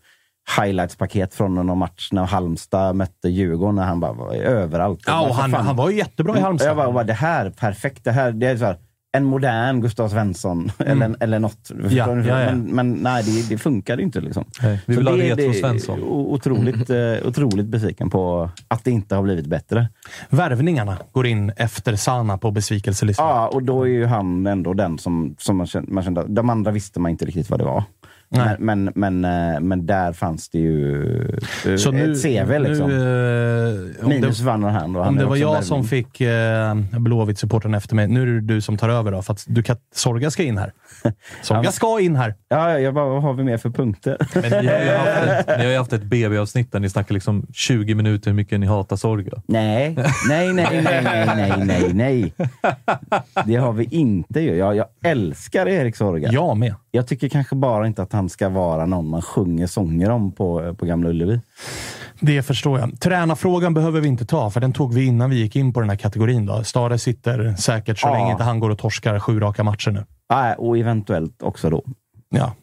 highlights-paket 0.57 1.33
från 1.33 1.55
någon 1.55 1.77
match 1.77 2.09
när 2.11 2.25
Halmstad 2.25 2.95
mötte 2.95 3.29
Djurgården, 3.29 3.75
när 3.75 3.83
han 3.83 3.99
bara 3.99 4.13
var 4.13 4.33
överallt. 4.33 5.03
Ja, 5.07 5.27
och 5.27 5.35
han, 5.35 5.51
fan. 5.51 5.65
han 5.65 5.75
var 5.75 5.89
ju 5.89 5.97
jättebra 5.97 6.37
i 6.37 6.41
Halmstad. 6.41 6.77
Jag 6.77 6.93
bara, 6.93 7.03
det 7.03 7.13
här, 7.13 7.49
perfekt. 7.49 8.03
Det 8.03 8.11
här, 8.11 8.31
det 8.31 8.47
är 8.47 8.57
så 8.57 8.65
här, 8.65 8.77
en 9.11 9.23
modern 9.25 9.81
Gustav 9.81 10.09
Svensson, 10.09 10.71
eller, 10.79 11.15
eller 11.19 11.39
något. 11.39 11.69
Mm. 11.71 11.95
Ja, 11.95 12.15
ja, 12.15 12.41
ja. 12.43 12.45
Men, 12.51 12.61
men 12.75 12.91
nej, 12.93 13.23
det, 13.23 13.49
det 13.49 13.57
funkar 13.57 13.99
inte. 13.99 14.21
Liksom. 14.21 14.45
Nej, 14.61 14.79
vi 14.85 14.93
Så 14.93 14.99
vill 14.99 15.07
ha 15.07 15.15
det- 15.15 15.35
retro 15.35 15.53
Svensson. 15.53 16.03
Otroligt, 16.03 16.89
eh, 16.89 17.27
otroligt 17.27 17.65
besviken 17.65 18.09
på 18.09 18.49
att 18.67 18.83
det 18.83 18.91
inte 18.91 19.15
har 19.15 19.23
blivit 19.23 19.47
bättre. 19.47 19.87
Värvningarna 20.29 20.97
går 21.11 21.27
in 21.27 21.51
efter 21.55 21.95
Sana 21.95 22.37
på 22.37 22.51
besvikelselistan. 22.51 23.27
Ja, 23.27 23.47
och 23.47 23.63
då 23.63 23.83
är 23.83 23.87
ju 23.89 24.05
han 24.05 24.47
ändå 24.47 24.73
den 24.73 24.97
som, 24.97 25.35
som 25.39 25.57
man, 25.57 25.67
kände, 25.67 25.91
man 25.93 26.03
kände... 26.03 26.25
De 26.27 26.49
andra 26.49 26.71
visste 26.71 26.99
man 26.99 27.11
inte 27.11 27.25
riktigt 27.25 27.49
vad 27.49 27.59
det 27.59 27.65
var. 27.65 27.83
Nej. 28.31 28.55
Men, 28.59 28.83
men, 28.95 29.21
men, 29.21 29.53
eh, 29.53 29.59
men 29.59 29.85
där 29.85 30.13
fanns 30.13 30.49
det 30.49 30.57
ju 30.57 31.03
eh, 31.65 31.75
Så 31.75 31.91
nu, 31.91 32.11
ett 32.11 32.23
CV. 32.23 32.59
Liksom. 32.59 32.89
Nu, 32.89 33.95
eh, 34.01 34.07
Minus 34.07 34.37
det, 34.39 34.45
Van 34.45 34.63
Hand. 34.63 34.97
och 34.97 35.03
han 35.03 35.13
om 35.13 35.19
det 35.19 35.25
var 35.25 35.35
jag 35.35 35.47
värvning. 35.47 35.63
som 35.67 35.83
fick 35.83 36.21
eh, 36.21 36.75
Blåvitt-supporten 36.99 37.73
efter 37.73 37.95
mig. 37.95 38.07
Nu 38.07 38.21
är 38.21 38.25
det 38.25 38.41
du 38.41 38.61
som 38.61 38.77
tar 38.77 38.89
över 38.89 39.11
då, 39.11 39.21
för 39.21 39.33
att 39.33 39.43
du 39.47 39.63
kan, 39.63 39.77
Sorga 39.95 40.31
ska 40.31 40.43
in 40.43 40.57
här. 40.57 40.71
Sorga 41.41 41.61
Ja. 41.63 41.71
ska 41.71 41.99
in 41.99 42.15
här. 42.15 42.35
Ja, 42.49 42.79
jag 42.79 42.93
bara, 42.93 43.05
vad 43.05 43.21
har 43.21 43.33
vi 43.33 43.43
mer 43.43 43.57
för 43.57 43.69
punkter? 43.69 44.17
Men 44.33 44.43
ni 44.63 44.67
har 44.67 44.79
ju 44.79 44.91
haft 44.97 45.47
ett, 45.49 45.57
ni 45.57 45.63
har 45.63 45.71
ju 45.71 45.77
haft 45.77 45.93
ett 45.93 46.03
BB-avsnitt 46.03 46.71
där 46.71 46.79
ni 46.79 46.89
snackar 46.89 47.13
liksom 47.13 47.45
20 47.53 47.95
minuter 47.95 48.29
hur 48.31 48.35
mycket 48.35 48.59
ni 48.59 48.65
hatar 48.65 48.95
Sorga. 48.95 49.41
Nej, 49.47 49.95
nej, 50.29 50.53
nej, 50.53 50.81
nej, 50.83 51.01
nej, 51.03 51.25
nej, 51.35 51.53
nej, 51.65 51.93
nej. 51.93 52.33
Det 53.45 53.55
har 53.55 53.73
vi 53.73 53.83
inte 53.83 54.39
ju. 54.39 54.55
Jag, 54.55 54.75
jag 54.75 54.85
älskar 55.03 55.67
Erik 55.67 55.95
Sorga. 55.95 56.29
Jag 56.31 56.57
med. 56.57 56.75
Jag 56.91 57.07
tycker 57.07 57.29
kanske 57.29 57.55
bara 57.55 57.87
inte 57.87 58.01
att 58.01 58.13
han 58.13 58.18
ska 58.29 58.49
vara 58.49 58.85
någon 58.85 59.09
man 59.09 59.21
sjunger 59.21 59.67
sånger 59.67 60.09
om 60.09 60.31
på, 60.31 60.75
på 60.75 60.85
Gamla 60.85 61.09
Ullevi. 61.09 61.41
Det 62.19 62.41
förstår 62.43 62.79
jag. 62.79 62.99
Tränarfrågan 62.99 63.73
behöver 63.73 64.01
vi 64.01 64.07
inte 64.07 64.25
ta, 64.25 64.49
för 64.49 64.59
den 64.59 64.73
tog 64.73 64.93
vi 64.93 65.05
innan 65.05 65.29
vi 65.29 65.35
gick 65.35 65.55
in 65.55 65.73
på 65.73 65.79
den 65.79 65.89
här 65.89 65.97
kategorin. 65.97 66.45
Då. 66.45 66.63
Stare 66.63 66.97
sitter 66.97 67.53
säkert 67.55 67.99
så 67.99 68.07
Ja. 68.07 68.13
länge 68.13 68.31
inte 68.31 68.43
han 68.43 68.59
går 68.59 68.69
och 68.69 68.77
torskar 68.77 69.19
sju 69.19 69.39
raka 69.39 69.63
matcher 69.63 69.91
nu. 69.91 70.05
Nej, 70.29 70.55
och 70.57 70.77
eventuellt 70.77 71.43
också 71.43 71.69
då. 71.69 71.83
Ja. 72.29 72.53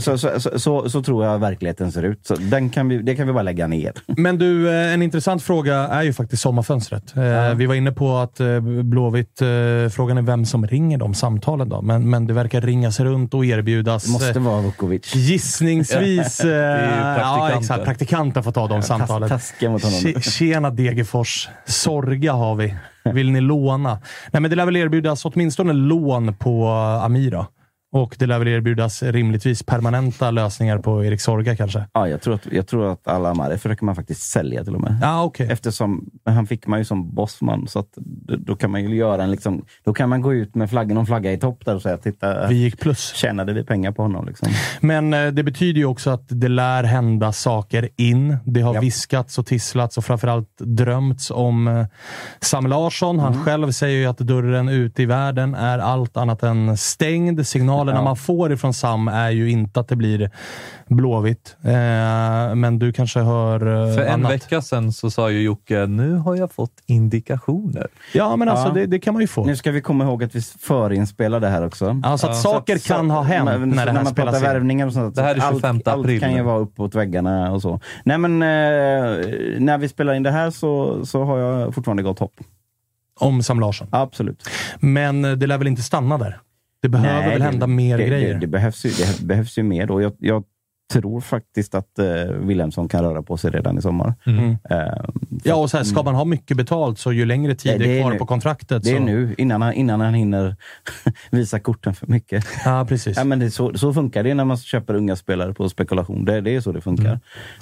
Så, 0.00 0.18
så, 0.18 0.40
så, 0.58 0.90
så, 0.90 1.02
tror 1.02 1.24
jag 1.24 1.38
verkligheten 1.38 1.92
ser 1.92 2.02
ut. 2.02 2.26
Så 2.26 2.34
den 2.34 2.70
kan 2.70 2.88
vi, 2.88 2.98
det 2.98 3.14
kan 3.16 3.26
vi 3.26 3.32
bara 3.32 3.42
lägga 3.42 3.66
ner. 3.66 3.92
Men 4.06 4.38
du, 4.38 4.68
eh, 4.68 4.94
en 4.94 5.02
intressant 5.02 5.42
fråga 5.42 5.74
är 5.76 6.02
ju 6.02 6.12
faktiskt 6.12 6.42
sommarfönstret. 6.42 7.16
Eh, 7.16 7.54
Vi 7.54 7.66
var 7.66 7.74
inne 7.74 7.92
på 7.92 8.16
att 8.16 8.40
eh, 8.40 8.60
Blåvitt, 8.60 9.38
frågan 9.94 10.18
är 10.18 10.22
vem 10.22 10.44
som 10.44 10.66
ringer 10.66 10.98
de 10.98 11.14
samtalen 11.14 11.68
då. 11.68 11.82
Men, 11.82 12.10
men 12.10 12.26
det 12.26 12.32
verkar 12.32 12.60
ringas 12.60 13.00
runt 13.00 13.34
och 13.34 13.44
erbjudas. 13.44 14.04
Det 14.04 14.12
måste 14.12 14.38
vara 14.38 14.60
Vukovic. 14.62 15.14
Gissningsvis... 15.14 16.40
är 16.44 16.46
ju 16.46 16.96
ja, 16.96 17.14
praktikanten. 17.16 17.58
exakt. 17.58 17.84
Praktikanten 17.84 18.42
får 18.42 18.52
ta 18.52 18.68
de 18.68 18.82
samtalen. 18.82 19.28
taskiga 19.28 19.70
mot 19.70 19.82
honom. 19.82 19.98
Tje- 20.00 20.20
Tjena 20.30 20.70
Degerfors. 20.70 21.48
Sorga 21.66 22.32
har 22.32 22.54
vi. 22.54 22.74
Vill 23.12 23.30
ni 23.30 23.40
låna? 23.40 23.98
Nej, 24.32 24.40
men 24.40 24.50
det 24.50 24.56
lär 24.56 24.64
väl 24.64 24.76
erbjudas 24.76 25.24
åtminstone 25.24 25.72
lån 25.72 26.34
på 26.34 26.68
Amira. 27.02 27.46
Och 27.94 28.16
det 28.18 28.26
lär 28.26 28.38
väl 28.38 28.48
erbjudas 28.48 29.02
rimligtvis 29.02 29.62
permanenta 29.62 30.30
lösningar 30.30 30.78
på 30.78 31.04
Erik 31.04 31.20
Sorga 31.20 31.56
kanske. 31.56 31.84
Ja, 31.92 32.08
jag 32.08 32.22
tror 32.22 32.34
att, 32.34 32.46
jag 32.52 32.66
tror 32.66 32.92
att 32.92 33.08
alla 33.08 33.34
Mare 33.34 33.58
försöker 33.58 33.84
man 33.84 33.94
faktiskt 33.96 34.20
sälja 34.22 34.64
till 34.64 34.74
och 34.74 34.80
med. 34.80 34.98
Ja, 35.02 35.22
okej. 35.22 35.48
Eftersom 35.50 36.10
han 36.24 36.46
fick 36.46 36.66
man 36.66 36.78
ju 36.78 36.84
som 36.84 37.14
bossman, 37.14 37.68
så 37.68 37.78
att 37.78 37.88
då, 38.38 38.56
kan 38.56 38.70
man 38.70 38.82
ju 38.84 38.96
göra 38.96 39.22
en 39.22 39.30
liksom, 39.30 39.64
Då 39.84 39.94
kan 39.94 40.08
man 40.08 40.20
gå 40.22 40.34
ut 40.34 40.54
med 40.54 40.70
flaggan 40.70 40.96
och 40.98 41.06
flagga 41.06 41.32
i 41.32 41.38
topp 41.38 41.64
där 41.64 41.74
och 41.74 41.82
säga 41.82 41.96
titta, 41.96 42.46
Vi 42.48 42.54
gick 42.54 42.80
plus. 42.80 43.14
tjänade 43.14 43.52
vi 43.52 43.64
pengar 43.64 43.92
på 43.92 44.02
honom? 44.02 44.26
Liksom. 44.26 44.48
Men 44.80 45.14
eh, 45.14 45.26
det 45.26 45.42
betyder 45.42 45.78
ju 45.78 45.84
också 45.86 46.10
att 46.10 46.24
det 46.28 46.48
lär 46.48 46.82
hända 46.84 47.32
saker 47.32 47.88
in. 47.96 48.36
Det 48.44 48.60
har 48.60 48.74
Japp. 48.74 48.82
viskats 48.84 49.38
och 49.38 49.46
tisslats 49.46 49.98
och 49.98 50.04
framförallt 50.04 50.48
drömts 50.58 51.30
om 51.30 51.68
eh, 51.68 51.86
Sam 52.40 52.66
Larsson. 52.66 53.18
Han 53.18 53.32
Mm. 53.32 53.44
själv 53.44 53.70
säger 53.72 53.98
ju 53.98 54.06
att 54.06 54.18
dörren 54.18 54.68
ut 54.68 55.00
i 55.00 55.06
världen 55.06 55.54
är 55.54 55.78
allt 55.78 56.16
annat 56.16 56.42
än 56.42 56.76
stängd. 56.76 57.46
Signalerna 57.84 57.98
Ja. 58.00 58.04
man 58.04 58.16
får 58.16 58.52
ifrån 58.52 58.74
Sam 58.74 59.08
är 59.08 59.30
ju 59.30 59.50
inte 59.50 59.80
att 59.80 59.88
det 59.88 59.96
blir 59.96 60.30
Blåvitt. 60.88 61.56
Eh, 61.64 61.70
men 62.54 62.78
du 62.78 62.92
kanske 62.92 63.20
hör 63.20 63.60
eh, 63.88 63.94
För 63.96 64.02
en 64.02 64.12
annat. 64.12 64.32
vecka 64.32 64.62
sedan 64.62 64.92
så 64.92 65.10
sa 65.10 65.30
ju 65.30 65.42
Jocke, 65.42 65.86
nu 65.86 66.14
har 66.16 66.36
jag 66.36 66.52
fått 66.52 66.72
indikationer. 66.86 67.86
Ja, 68.14 68.36
men 68.36 68.48
alltså 68.48 68.68
Ja. 68.68 68.72
Det, 68.74 68.86
det 68.86 68.98
kan 68.98 69.14
man 69.14 69.20
ju 69.20 69.26
få. 69.26 69.44
Nu 69.44 69.56
ska 69.56 69.70
vi 69.70 69.80
komma 69.80 70.04
ihåg 70.04 70.24
att 70.24 70.34
vi 70.34 70.40
förinspelar 70.40 71.40
det 71.40 71.48
här 71.48 71.66
också. 71.66 72.00
Alltså 72.04 72.26
att 72.26 72.36
Ja. 72.36 72.40
saker 72.42 72.78
Så- 72.78 72.88
kan 72.88 73.08
så- 73.08 73.14
ha 73.14 73.22
hänt 73.22 73.50
så 73.50 73.58
när 73.58 73.86
det 73.86 73.92
här 73.92 73.92
man 73.92 74.06
spelas 74.06 74.14
pratar 74.14 74.36
in. 74.38 74.42
värvningar 74.54 74.86
och 74.86 74.92
sånt. 74.92 75.14
Det 75.14 75.22
här 75.22 75.34
är 75.36 75.40
så 75.40 75.50
25 75.52 75.76
allt, 75.76 75.88
april 75.88 76.14
Allt 76.14 76.20
kan 76.22 76.34
ju 76.36 76.42
vara 76.42 76.58
uppåt 76.58 76.94
väggarna 76.94 77.52
och 77.52 77.62
så. 77.62 77.80
Nej, 78.04 78.18
men 78.18 78.42
eh, 78.42 78.48
när 79.58 79.78
vi 79.78 79.88
spelar 79.88 80.14
in 80.14 80.22
det 80.22 80.30
här 80.30 80.50
så, 80.50 81.06
så 81.06 81.24
har 81.24 81.38
jag 81.38 81.74
fortfarande 81.74 82.02
gott 82.02 82.18
hopp. 82.18 82.32
Om 83.20 83.42
Sam 83.42 83.60
Larsson. 83.60 83.88
Absolut. 83.90 84.48
Men 84.80 85.24
eh, 85.24 85.32
det 85.32 85.46
lär 85.46 85.58
väl 85.58 85.66
inte 85.66 85.82
stanna 85.82 86.18
där? 86.18 86.38
Det 86.84 86.88
behöver 86.88 87.20
Nej, 87.20 87.30
väl 87.30 87.38
det- 87.38 87.44
hända 87.44 87.66
mer 87.66 87.98
det, 87.98 88.06
grejer? 88.06 88.34
Det, 88.34 88.40
det, 88.40 88.46
behövs 88.46 88.84
ju, 88.86 88.90
det 88.90 89.26
behövs 89.26 89.58
ju 89.58 89.62
mer. 89.62 89.86
Då. 89.86 90.02
Jag, 90.02 90.12
jag 90.18 90.44
tror 90.92 91.20
faktiskt 91.20 91.74
att 91.74 91.98
eh, 91.98 92.04
Wilhelmsson 92.40 92.88
kan 92.88 93.04
röra 93.04 93.22
på 93.22 93.36
sig 93.36 93.50
redan 93.50 93.78
i 93.78 93.82
sommar. 93.82 94.14
Mm. 94.26 94.50
Eh, 94.70 95.04
Ja, 95.44 95.54
och 95.54 95.70
så 95.70 95.76
här, 95.76 95.84
ska 95.84 96.02
man 96.02 96.14
ha 96.14 96.24
mycket 96.24 96.56
betalt 96.56 96.98
så 96.98 97.12
ju 97.12 97.24
längre 97.24 97.54
tid 97.54 97.72
det 97.72 97.78
det 97.84 97.90
är 97.90 97.96
är 97.96 98.00
kvar 98.02 98.12
nu. 98.12 98.18
på 98.18 98.26
kontraktet. 98.26 98.82
det 98.82 98.90
är 98.90 98.96
så... 98.98 99.04
nu, 99.04 99.34
innan 99.38 99.62
han, 99.62 99.72
innan 99.72 100.00
han 100.00 100.14
hinner 100.14 100.56
visa 101.30 101.58
korten 101.60 101.94
för 101.94 102.06
mycket. 102.06 102.44
Ja, 102.64 102.86
precis. 102.88 103.16
Ja, 103.16 103.24
men 103.24 103.38
det 103.38 103.44
är 103.46 103.50
så, 103.50 103.78
så 103.78 103.92
funkar 103.94 104.22
det 104.22 104.34
när 104.34 104.44
man 104.44 104.56
köper 104.56 104.94
unga 104.94 105.16
spelare 105.16 105.54
på 105.54 105.68
spekulation. 105.68 106.24
Det, 106.24 106.40
det 106.40 106.50
är 106.56 106.60
så 106.60 106.72
det 106.72 106.80
funkar. 106.80 107.20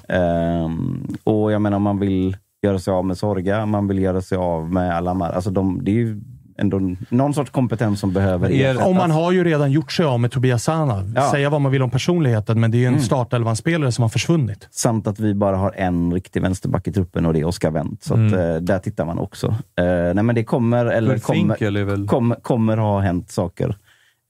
Ehm, 0.09 1.07
och 1.25 1.53
jag 1.53 1.63
menar, 1.63 1.77
om 1.77 1.83
man 1.83 1.99
vill 1.99 2.37
göra 2.63 2.79
sig 2.79 2.93
av 2.93 3.05
med 3.05 3.19
Sorga, 3.19 3.67
man 3.67 3.89
vill 3.89 3.99
göra 3.99 4.21
sig 4.23 4.39
av 4.39 4.73
med 4.73 4.97
Alamar. 4.97 5.31
Alltså 5.33 5.51
de, 5.51 5.85
det 5.85 5.91
är 5.91 5.95
ju 5.95 6.21
ändå 6.63 6.97
någon 7.09 7.35
sorts 7.35 7.51
kompetens 7.51 8.01
som 8.01 8.13
behöver 8.13 8.51
Er- 8.51 8.71
ersättas. 8.71 8.87
Och 8.89 8.95
man 8.95 9.11
har 9.11 9.33
ju 9.33 9.45
redan 9.45 9.73
gjort 9.73 9.93
sig 9.93 10.07
av 10.07 10.21
med 10.21 10.31
Tobias 10.31 10.65
Sana. 10.65 11.05
Ja. 11.15 11.31
Säga 11.31 11.51
vad 11.51 11.61
man 11.61 11.73
vill 11.73 11.83
om 11.83 11.91
personligheten, 11.91 12.61
men 12.61 12.71
det 12.71 12.77
är 12.77 12.81
ju 12.81 12.87
en 12.87 12.93
Mm. 12.93 13.05
startelvan-spelare 13.05 13.93
som 13.93 14.03
har 14.03 14.09
försvunnit. 14.09 14.69
Samt 14.71 15.07
att 15.07 15.21
vi 15.21 15.35
bara 15.35 15.57
har 15.57 15.73
en 15.77 16.13
riktig 16.15 16.43
vänsterback 16.43 16.89
i 16.89 16.93
truppen 16.93 17.27
och 17.27 17.33
det 17.33 17.41
är 17.41 17.45
Oskar 17.45 17.71
Wendt. 17.71 18.03
Så 18.05 18.15
att, 18.15 18.19
Mm. 18.19 18.35
eh, 18.55 18.57
där 18.57 18.79
tittar 18.79 19.05
man 19.05 19.19
också. 19.19 19.47
Eh, 19.79 19.85
nej 20.15 20.23
men 20.23 20.35
det 20.35 20.45
kommer, 20.45 20.87
eller 20.87 21.19
kommer, 21.19 21.85
väl... 21.85 22.07
kommer, 22.09 22.37
kommer 22.37 22.77
ha 22.77 23.01
hänt 23.01 23.31
saker 23.31 23.77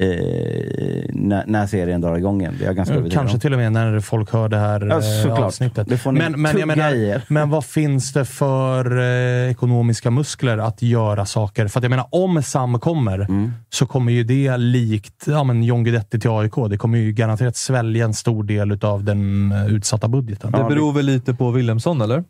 eh, 0.02 1.04
när, 1.08 1.44
när 1.46 1.66
serien 1.66 2.00
drar 2.00 2.16
igång 2.16 2.40
igen. 2.40 2.54
Det 2.58 2.64
är 2.64 2.66
jag 2.66 2.76
ganska 2.76 2.94
övertygad 2.94 3.18
Kanske 3.20 3.36
om. 3.36 3.40
till 3.40 3.52
och 3.52 3.58
med 3.58 3.72
när 3.72 4.00
folk 4.00 4.32
hör 4.32 4.48
det 4.48 4.56
här 4.58 4.86
Ja, 5.26 5.28
eh, 5.30 5.44
avsnittet. 5.44 5.88
Det 5.88 5.98
får 5.98 6.12
ni 6.12 6.18
Men, 6.20 6.40
men, 6.42 6.58
jag 6.58 6.66
menar, 6.68 7.32
men 7.32 7.50
vad 7.50 7.64
finns 7.64 8.12
det 8.12 8.24
för 8.24 8.98
eh, 8.98 9.50
ekonomiska 9.50 10.10
muskler 10.10 10.58
att 10.58 10.82
göra 10.82 11.26
saker? 11.26 11.68
För 11.68 11.80
att 11.80 11.84
jag 11.84 11.90
menar, 11.90 12.06
om 12.10 12.42
Sam 12.42 12.78
kommer 12.80 13.18
Mm. 13.18 13.52
så 13.70 13.86
kommer 13.86 14.12
ju 14.12 14.24
det 14.24 14.56
likt 14.56 15.24
ja, 15.26 15.44
men 15.44 15.62
John 15.62 15.84
Guidetti 15.84 16.20
till 16.20 16.30
AIK. 16.30 16.52
Det 16.70 16.76
kommer 16.76 16.98
ju 16.98 17.12
garanterat 17.12 17.56
svälja 17.56 18.04
en 18.04 18.14
stor 18.14 18.44
del 18.44 18.78
av 18.84 19.04
den 19.04 19.52
eh, 19.52 19.66
utsatta 19.66 20.08
budgeten. 20.08 20.52
Det 20.52 20.64
beror 20.64 20.92
väl 20.92 21.06
lite 21.06 21.34
på 21.34 21.50
Wilhelmsson, 21.50 22.00
eller? 22.00 22.24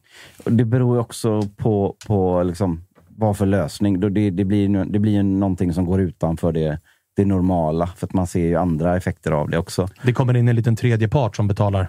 Det 0.45 0.65
beror 0.65 0.97
ju 0.97 1.01
också 1.01 1.43
på, 1.57 1.95
på 2.07 2.43
liksom, 2.43 2.85
vad 3.09 3.37
för 3.37 3.47
lösning. 3.47 4.01
Då 4.01 4.09
Det, 4.09 4.31
det, 4.31 4.45
blir, 4.45 4.69
ju- 4.69 4.85
det 4.85 4.99
blir 4.99 5.13
ju 5.13 5.23
någonting 5.23 5.73
som 5.73 5.87
går 5.87 6.01
utanför 6.01 6.53
det, 6.53 6.79
det 7.17 7.25
normala. 7.25 7.87
För 7.87 8.07
att 8.07 8.13
man 8.13 8.27
ser 8.27 8.47
ju 8.47 8.57
andra 8.57 8.97
effekter 8.97 9.33
av 9.33 9.51
det 9.51 9.59
också. 9.59 9.89
Det 10.03 10.13
kommer 10.13 10.37
in 10.37 10.49
en 10.49 10.57
liten 10.57 10.77
tredje 10.77 11.09
part 11.09 11.37
som 11.37 11.49
betalar. 11.49 11.89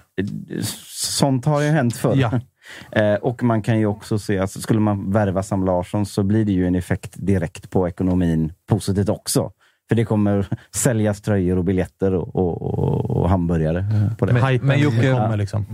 Sånt 0.91 1.45
har 1.45 1.61
ju 1.61 1.69
hänt 1.69 1.95
förr. 1.97 2.15
Ja. 2.15 2.31
Eh, 2.91 3.13
och 3.15 3.43
man 3.43 3.61
kan 3.61 3.79
ju 3.79 3.85
också 3.85 4.19
se, 4.19 4.39
alltså, 4.39 4.61
skulle 4.61 4.79
man 4.79 5.11
värva 5.11 5.43
Sam 5.43 5.65
Larsson 5.65 6.05
så 6.05 6.23
blir 6.23 6.45
det 6.45 6.51
ju 6.51 6.67
en 6.67 6.75
effekt 6.75 7.13
direkt 7.17 7.69
på 7.69 7.87
ekonomin 7.87 8.53
positivt 8.69 9.09
också. 9.09 9.51
För 9.89 9.95
det 9.95 10.05
kommer 10.05 10.47
säljas 10.75 11.21
tröjor 11.21 11.57
och 11.57 11.63
biljetter 11.63 12.13
och, 12.13 12.35
och, 12.35 12.61
och, 12.61 13.09
och 13.09 13.29
hamburgare 13.29 13.85
på 14.19 14.25
det. 14.25 14.33
Men- 14.33 14.59
men 14.67 14.79
Jocke- 14.79 15.11
kommer 15.23 15.37
liksom. 15.37 15.65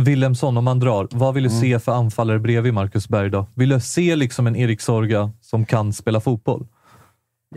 Wilhelmsson, 0.00 0.56
om 0.56 0.64
man 0.64 0.78
drar. 0.80 1.08
Vad 1.10 1.34
vill 1.34 1.42
du 1.42 1.48
Mm. 1.50 1.60
se 1.60 1.78
för 1.78 1.92
anfallare 1.92 2.38
bredvid 2.38 2.74
Marcus 2.74 3.08
Berg 3.08 3.30
då? 3.30 3.46
Vill 3.54 3.68
du 3.68 3.80
se 3.80 4.16
liksom 4.16 4.46
en 4.46 4.56
Erik 4.56 4.80
Sorga 4.80 5.30
som 5.40 5.64
kan 5.66 5.92
spela 5.92 6.20
fotboll? 6.20 6.66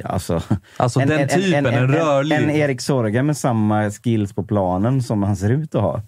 Ja, 0.04 0.10
alltså, 0.10 0.42
Alltså 0.78 1.00
den 1.00 1.28
typen, 1.28 1.66
en, 1.66 1.88
rörlig... 1.88 2.36
En, 2.36 2.50
Erik 2.50 2.82
Sorga 2.82 3.24
med 3.24 3.38
samma 3.38 3.92
skills 3.92 4.34
på 4.34 4.44
planen 4.44 5.04
som 5.04 5.24
han 5.24 5.36
ser 5.36 5.50
ut 5.50 5.76
att 5.76 5.82
ha. 5.82 6.02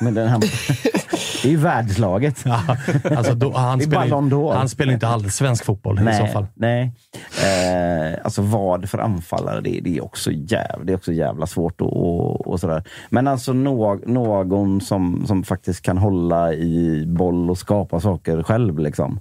Men 0.00 0.14
den, 0.14 0.28
han, 0.28 0.40
det 1.42 1.48
är 1.48 1.50
ju 1.50 1.56
världslaget. 1.56 2.42
Ja, 2.44 2.60
alltså 3.16 3.34
då, 3.34 3.52
han, 3.56 3.80
spelar, 3.80 4.54
han 4.54 4.68
spelar 4.68 4.92
inte 4.92 5.08
allsvensk 5.08 5.64
fotboll 5.64 6.08
i 6.08 6.14
så 6.14 6.26
fall. 6.26 6.46
Nej. 6.54 6.92
Eh, 7.44 8.18
alltså 8.24 8.42
vad 8.42 8.88
för 8.88 8.98
anfallare, 8.98 9.60
det, 9.60 9.80
det, 9.82 9.96
är 9.96 10.04
också 10.04 10.30
jäv, 10.32 10.84
det 10.84 10.92
är 10.92 10.96
också 10.96 11.12
jävla 11.12 11.46
svårt 11.46 11.80
och, 11.80 11.96
och, 11.96 12.46
och 12.46 12.60
sådär. 12.60 12.82
Men 13.10 13.28
alltså 13.28 13.52
nå, 13.52 14.00
någon 14.06 14.80
som, 14.80 15.26
som 15.26 15.42
faktiskt 15.44 15.82
kan 15.82 15.98
hålla 15.98 16.52
i 16.52 17.04
boll 17.06 17.50
och 17.50 17.58
skapa 17.58 18.00
saker 18.00 18.42
själv. 18.42 18.78
Liksom. 18.78 19.20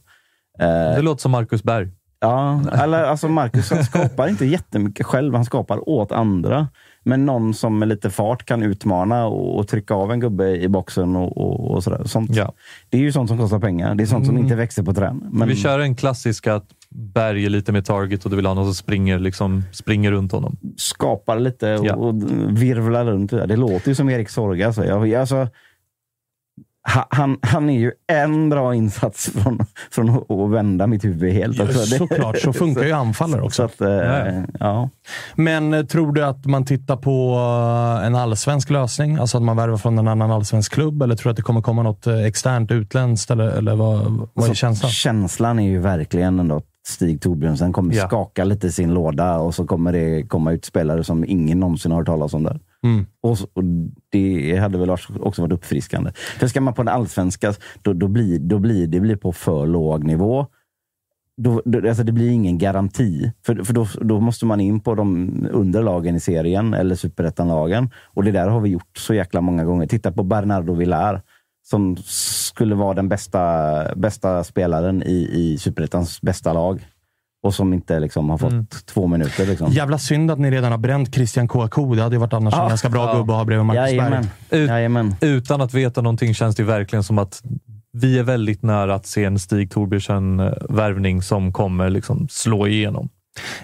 Eh, 0.59 0.67
Det 0.67 1.01
låter 1.01 1.21
som 1.21 1.31
Marcus 1.31 1.63
Berg. 1.63 1.87
Ja, 2.25 2.61
eller, 2.83 3.03
alltså 3.03 3.27
Marcus 3.27 3.71
han 3.71 3.83
skapar 3.83 4.27
inte 4.27 4.45
jättemycket 4.45 5.05
själv. 5.05 5.33
Han 5.35 5.45
skapar 5.45 5.89
åt 5.89 6.11
andra. 6.11 6.67
Men 7.07 7.25
någon 7.25 7.53
som 7.53 7.79
med 7.79 7.87
lite 7.87 8.09
fart 8.09 8.45
kan 8.45 8.63
utmana 8.63 9.25
och, 9.25 9.57
och 9.59 9.67
trycka 9.67 9.93
av 9.93 10.11
en 10.11 10.19
gubbe 10.19 10.55
i 10.57 10.67
boxen 10.67 11.15
och, 11.15 11.37
och, 11.37 11.71
och 11.71 11.83
sådär. 11.83 12.01
Sånt, 12.05 12.35
Ja. 12.35 12.53
Det 12.89 12.97
är 12.97 13.01
ju 13.01 13.11
sånt 13.11 13.29
som 13.29 13.37
kostar 13.37 13.59
pengar. 13.59 13.95
Det 13.95 14.03
är 14.03 14.07
sånt 14.07 14.25
som 14.25 14.37
inte 14.37 14.55
växer 14.55 14.83
på 14.83 14.93
trän. 14.93 15.27
Men, 15.31 15.47
Vi 15.47 15.55
kör 15.55 15.79
en 15.79 15.95
klassisk 15.95 16.47
att 16.47 16.65
Berg 16.89 17.45
är 17.45 17.49
lite 17.49 17.71
mer 17.71 17.81
target 17.81 18.23
och 18.23 18.29
du 18.29 18.35
vill 18.35 18.45
ha 18.45 18.53
någon 18.53 18.65
som 18.65 18.73
springer, 18.73 19.19
liksom, 19.19 19.63
springer 19.71 20.11
runt 20.11 20.31
honom. 20.31 20.57
skapar 20.77 21.39
lite 21.39 21.75
och, 21.77 21.85
Ja. 21.85 21.93
och 21.95 22.15
virvlar 22.61 23.05
runt. 23.05 23.31
Det, 23.31 23.37
där. 23.37 23.47
det 23.47 23.55
låter 23.55 23.89
ju 23.89 23.95
som 23.95 24.09
Erik 24.09 24.29
Sorga. 24.29 24.73
Så 24.73 24.83
jag, 24.83 25.13
alltså, 25.13 25.47
han, 26.87 27.37
han 27.41 27.69
är 27.69 27.79
ju 27.79 27.91
en 28.07 28.49
bra 28.49 28.75
insats 28.75 29.29
från, 29.29 29.59
från 29.91 30.09
att 30.09 30.51
vända 30.51 30.87
mitt 30.87 31.03
huvud 31.05 31.33
helt. 31.33 31.59
också. 31.59 31.79
Det- 31.79 31.85
Såklart, 31.97 32.37
så 32.37 32.53
funkar 32.53 32.83
ju 32.83 32.91
anfallare 33.05 33.41
också. 33.41 33.69
Så 33.77 33.83
att, 33.85 33.91
eh, 33.91 34.41
ja. 34.59 34.89
Men 35.35 35.73
eh, 35.73 35.83
tror 35.85 36.13
du 36.13 36.23
att 36.25 36.45
man 36.45 36.65
tittar 36.65 36.95
på 36.97 37.35
eh, 38.01 38.07
en 38.07 38.15
allsvensk 38.15 38.69
lösning? 38.69 39.17
Alltså 39.17 39.37
att 39.37 39.43
man 39.43 39.57
värvar 39.57 39.77
från 39.77 39.97
en 39.97 40.07
annan 40.07 40.31
allsvensk 40.31 40.73
klubb? 40.73 41.01
Eller 41.01 41.15
tror 41.15 41.29
du 41.29 41.31
att 41.31 41.37
det 41.37 41.41
kommer 41.43 41.61
komma 41.61 41.83
något 41.83 42.07
externt, 42.07 42.71
utländskt? 42.71 43.31
Eller, 43.31 43.47
eller 43.47 43.75
vad, 43.75 44.27
vad 44.33 44.45
är 44.45 44.49
Så 44.49 44.53
känslan? 44.55 44.91
Känslan 44.91 45.59
är 45.59 45.69
ju 45.69 45.79
verkligen 45.79 46.39
ändå 46.39 46.55
att 46.55 46.63
Stig 46.87 47.21
Torbjörnsen 47.21 47.73
kommer 47.73 47.95
Ja. 47.95 48.07
skaka 48.07 48.43
lite 48.43 48.67
i 48.67 48.71
sin 48.71 48.93
låda 48.93 49.37
och 49.37 49.55
så 49.55 49.65
kommer 49.65 49.91
det 49.93 50.23
komma 50.27 50.51
ut 50.51 50.65
spelare 50.65 51.03
som 51.03 51.25
ingen 51.25 51.59
någonsin 51.59 51.91
har 51.91 51.99
hört 51.99 52.07
talas 52.07 52.33
om 52.33 52.43
där. 52.43 52.59
Mm. 52.85 53.05
Och, 53.21 53.37
och 53.53 53.63
Det 54.09 54.57
hade 54.57 54.77
väl 54.77 54.89
också 54.89 55.41
varit 55.41 55.53
uppfriskande. 55.53 56.11
För 56.39 56.47
ska 56.47 56.61
man 56.61 56.73
på 56.73 56.83
den 56.83 56.93
allsvenska, 56.93 57.53
då, 57.81 57.93
då, 57.93 58.07
blir, 58.07 58.39
då 58.39 58.59
blir 58.59 58.87
det 58.87 58.99
blir 58.99 59.15
på 59.15 59.31
för 59.31 59.67
låg 59.67 60.03
nivå. 60.03 60.47
Då, 61.37 61.61
då, 61.65 61.87
alltså 61.87 62.03
det 62.03 62.11
blir 62.11 62.29
ingen 62.29 62.57
garanti. 62.57 63.31
För, 63.45 63.63
för 63.63 63.73
då, 63.73 63.87
då 64.01 64.19
måste 64.19 64.45
man 64.45 64.61
in 64.61 64.79
på 64.79 64.95
de 64.95 65.31
underlagen 65.51 66.15
i 66.15 66.19
serien 66.19 66.73
eller 66.73 66.95
superettanlagen. 66.95 67.89
Och 68.03 68.23
det 68.23 68.31
där 68.31 68.47
har 68.47 68.59
vi 68.59 68.69
gjort 68.69 68.97
så 68.97 69.13
jäkla 69.13 69.41
många 69.41 69.65
gånger. 69.65 69.87
Titta 69.87 70.11
på 70.11 70.23
Bernardo 70.23 70.73
Villar 70.73 71.21
som 71.63 71.97
skulle 72.05 72.75
vara 72.75 72.93
den 72.93 73.09
bästa, 73.09 73.95
bästa 73.95 74.43
spelaren 74.43 75.03
i, 75.03 75.29
i 75.31 75.57
superettans 75.57 76.21
bästa 76.21 76.53
lag. 76.53 76.85
Och 77.45 77.53
som 77.53 77.73
inte 77.73 77.99
liksom 77.99 78.29
har 78.29 78.37
fått 78.37 78.51
Mm. 78.51 78.65
två 78.85 79.07
minuter. 79.07 79.45
Liksom. 79.45 79.71
Jävla 79.71 79.97
synd 79.97 80.31
att 80.31 80.39
ni 80.39 80.51
redan 80.51 80.71
har 80.71 80.77
bränt 80.77 81.15
Christian 81.15 81.47
Kouakou. 81.47 81.95
Det 81.95 82.01
hade 82.03 82.15
ju 82.15 82.19
varit 82.19 82.33
annars 82.33 82.53
en 82.53 82.59
Ja. 82.59 82.67
ganska 82.69 82.89
bra 82.89 83.05
Ja. 83.09 83.17
gubbe 83.17 83.33
att 83.33 83.37
ha 83.37 83.45
bredvid 83.45 83.65
Marcus 83.65 83.81
Berg. 83.81 83.95
Jajamän. 83.97 84.27
Ut- 84.49 84.69
Jajamän. 84.69 85.15
Utan 85.21 85.61
att 85.61 85.73
veta 85.73 86.01
någonting 86.01 86.33
känns 86.33 86.55
det 86.55 86.63
verkligen 86.63 87.03
som 87.03 87.17
att 87.17 87.41
vi 87.93 88.19
är 88.19 88.23
väldigt 88.23 88.63
nära 88.63 88.95
att 88.95 89.05
se 89.05 89.23
en 89.25 89.39
Stig 89.39 89.71
Torbjörnsen-värvning 89.71 91.21
som 91.21 91.53
kommer 91.53 91.89
liksom 91.89 92.27
slå 92.29 92.67
igenom. 92.67 93.09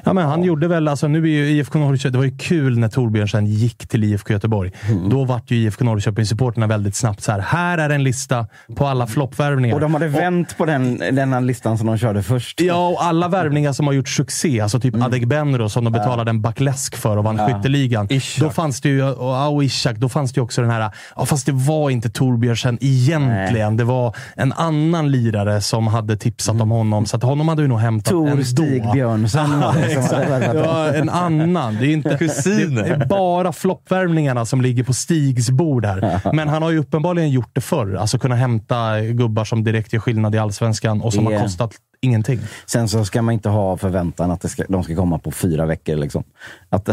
Ja, 0.04 0.14
men 0.14 0.26
han 0.28 0.44
gjorde 0.44 0.68
väl, 0.68 0.88
alltså 0.88 1.08
nu 1.08 1.24
är 1.24 1.28
ju 1.28 1.50
IFK 1.50 1.80
Norrköping, 1.80 2.12
det 2.12 2.18
var 2.18 2.26
ju 2.26 2.38
kul 2.38 2.80
när 2.80 2.88
Torbjörnsen 2.88 3.46
gick 3.46 3.88
till 3.88 4.04
IFK 4.04 4.34
Göteborg. 4.34 4.72
Mm. 4.90 5.10
Då 5.10 5.26
vart 5.26 5.52
ju 5.52 5.56
IFK 5.58 5.86
Norrköping-supporterna 5.86 6.68
väldigt 6.68 6.96
snabbt 6.96 7.24
så 7.24 7.32
här. 7.32 7.40
Här 7.40 7.78
är 7.78 7.90
en 7.90 8.04
lista 8.04 8.48
på 8.76 8.88
alla 8.88 9.08
floppvärvningar. 9.08 9.76
Och 9.76 9.82
de 9.82 9.94
hade 9.94 10.08
vänt 10.08 10.58
på 10.58 10.66
den, 10.66 10.98
den 10.98 11.34
här 11.34 11.42
listan 11.42 11.78
som 11.78 11.88
de 11.88 11.98
körde 11.98 12.24
först. 12.24 12.62
Ja, 12.62 12.88
och 12.88 13.04
alla 13.04 13.28
värvningar 13.28 13.74
som 13.74 13.88
har 13.88 13.94
gjort 13.94 14.10
succé, 14.10 14.60
alltså 14.62 14.80
typ 14.80 14.96
Mm. 15.02 15.06
Adegbenro 15.06 15.70
som 15.70 15.84
de 15.84 15.94
betalade 15.94 16.30
en 16.30 16.42
backläsk 16.42 16.96
för 16.96 17.18
och 17.18 17.24
vann 17.24 17.38
skytteligan. 17.48 18.08
Ishak. 18.10 18.44
Då 18.44 18.50
fanns 18.50 18.82
det 18.82 18.90
ju, 18.90 19.04
och, 19.04 19.54
och 19.54 19.64
Ishak, 19.64 19.98
då 19.98 20.10
fanns 20.10 20.34
det 20.34 20.38
ju 20.38 20.44
också 20.44 20.62
den 20.62 20.70
här, 20.72 20.92
ja, 21.16 21.26
fast 21.26 21.46
det 21.46 21.52
var 21.52 21.90
inte 21.90 22.10
Torbjörnsen 22.10 22.78
egentligen. 22.82 23.78
Det 23.78 23.84
var 23.84 24.16
en 24.36 24.54
annan 24.54 25.12
lirare 25.12 25.62
som 25.62 25.88
hade 25.88 26.18
tipsat 26.18 26.62
om 26.62 26.72
honom, 26.72 27.06
så 27.06 27.18
att 27.18 27.24
honom 27.24 27.48
hade 27.48 27.62
vi 27.62 27.68
nog 27.68 27.80
hämtat 27.80 28.12
Tor 28.12 28.30
ändå. 28.30 28.44
Stig 28.44 28.92
Björnsson. 28.94 29.61
Ja, 29.80 29.86
exakt. 29.86 30.28
Det 30.54 30.62
var 30.62 30.88
en 30.94 31.10
annan. 31.10 31.76
Det 31.80 31.86
är, 31.88 31.94
inte, 31.94 32.18
Kusiner. 32.18 32.84
det 32.84 32.90
är 32.90 33.06
bara 33.06 33.54
floppvärvningarna 33.54 34.46
som 34.46 34.62
ligger 34.62 34.84
på 34.84 34.94
Stigs 34.94 35.50
bord 35.50 35.86
här. 35.86 36.22
Men 36.34 36.48
han 36.48 36.64
har 36.64 36.72
ju 36.72 36.78
uppenbarligen 36.80 37.30
gjort 37.30 37.50
det 37.54 37.62
förr. 37.62 37.96
Alltså 37.96 38.20
kunna 38.20 38.36
hämta 38.36 39.02
gubbar 39.02 39.46
som 39.46 39.64
direkt 39.64 39.94
gör 39.94 40.00
skillnad 40.00 40.36
i 40.36 40.38
allsvenskan 40.38 41.02
och 41.02 41.14
som 41.14 41.26
Det- 41.26 41.36
har 41.36 41.42
kostat 41.44 41.72
ingenting. 42.02 42.40
Sen 42.66 42.88
så 42.90 43.06
ska 43.06 43.22
man 43.22 43.34
inte 43.34 43.50
ha 43.50 43.78
förväntan 43.78 44.32
att 44.32 44.42
det 44.42 44.50
ska, 44.50 44.64
de 44.70 44.84
ska 44.84 44.96
komma 44.96 45.20
på 45.20 45.32
fyra 45.32 45.66
veckor. 45.66 45.96
Liksom. 45.96 46.24
Att, 46.70 46.90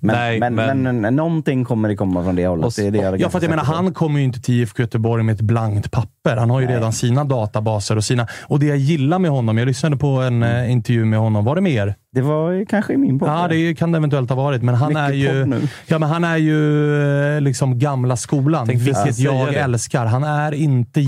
men, 0.00 0.16
Nej, 0.16 0.40
men, 0.40 0.54
men- 0.82 1.00
men, 1.00 1.16
någonting 1.16 1.64
kommer 1.64 1.88
det 1.88 1.96
komma 1.96 2.24
från 2.24 2.36
det 2.36 2.46
hållet. 2.46 2.66
Och- 2.66 2.72
Det 2.76 2.90
det 2.90 2.98
jag 2.98 3.20
Ja, 3.20 3.30
för 3.30 3.40
jag 3.40 3.50
menar, 3.50 3.64
han 3.64 3.94
kommer 3.94 4.18
ju 4.18 4.24
inte 4.24 4.40
till 4.42 4.54
IFK 4.54 4.82
Göteborg 4.82 5.22
med 5.22 5.34
ett 5.34 5.40
blankt 5.40 5.90
papper. 5.90 6.36
Han 6.36 6.50
har 6.50 6.60
ju 6.60 6.66
redan 6.66 6.92
sina 6.92 7.24
databaser 7.24 7.96
och 7.96 8.04
sina... 8.04 8.26
Och 8.46 8.60
det 8.60 8.66
jag 8.66 8.76
gillar 8.76 9.18
med 9.18 9.30
honom, 9.30 9.58
jag 9.58 9.66
lyssnade 9.66 9.96
på 9.96 10.06
en 10.08 10.42
Mm. 10.42 10.64
eh, 10.64 10.72
intervju 10.72 11.04
med 11.04 11.18
honom. 11.18 11.44
Var 11.44 11.54
det 11.54 11.60
mer? 11.60 11.94
Det 12.12 12.20
var 12.22 12.64
kanske 12.64 12.92
i 12.92 12.96
min 12.96 13.18
podd. 13.18 13.28
Ja, 13.28 13.48
det 13.48 13.74
kan 13.74 13.92
det 13.92 13.98
eventuellt 13.98 14.30
ha 14.30 14.36
varit. 14.36 14.62
Men 14.62 14.74
han 14.74 14.88
Mycket 14.88 15.02
är 15.08 15.12
ju, 15.12 15.60
ja, 15.86 15.98
men 15.98 16.08
han 16.08 16.24
är 16.24 16.36
ju 16.36 17.36
eh, 17.36 17.40
liksom 17.40 17.78
gamla 17.78 18.16
skolan, 18.16 18.66
Tänkte 18.66 18.84
vilket 18.84 19.18
jag 19.18 19.52
det. 19.52 19.58
älskar. 19.58 20.06
Han 20.06 20.24
är 20.24 20.52
inte 20.54 21.00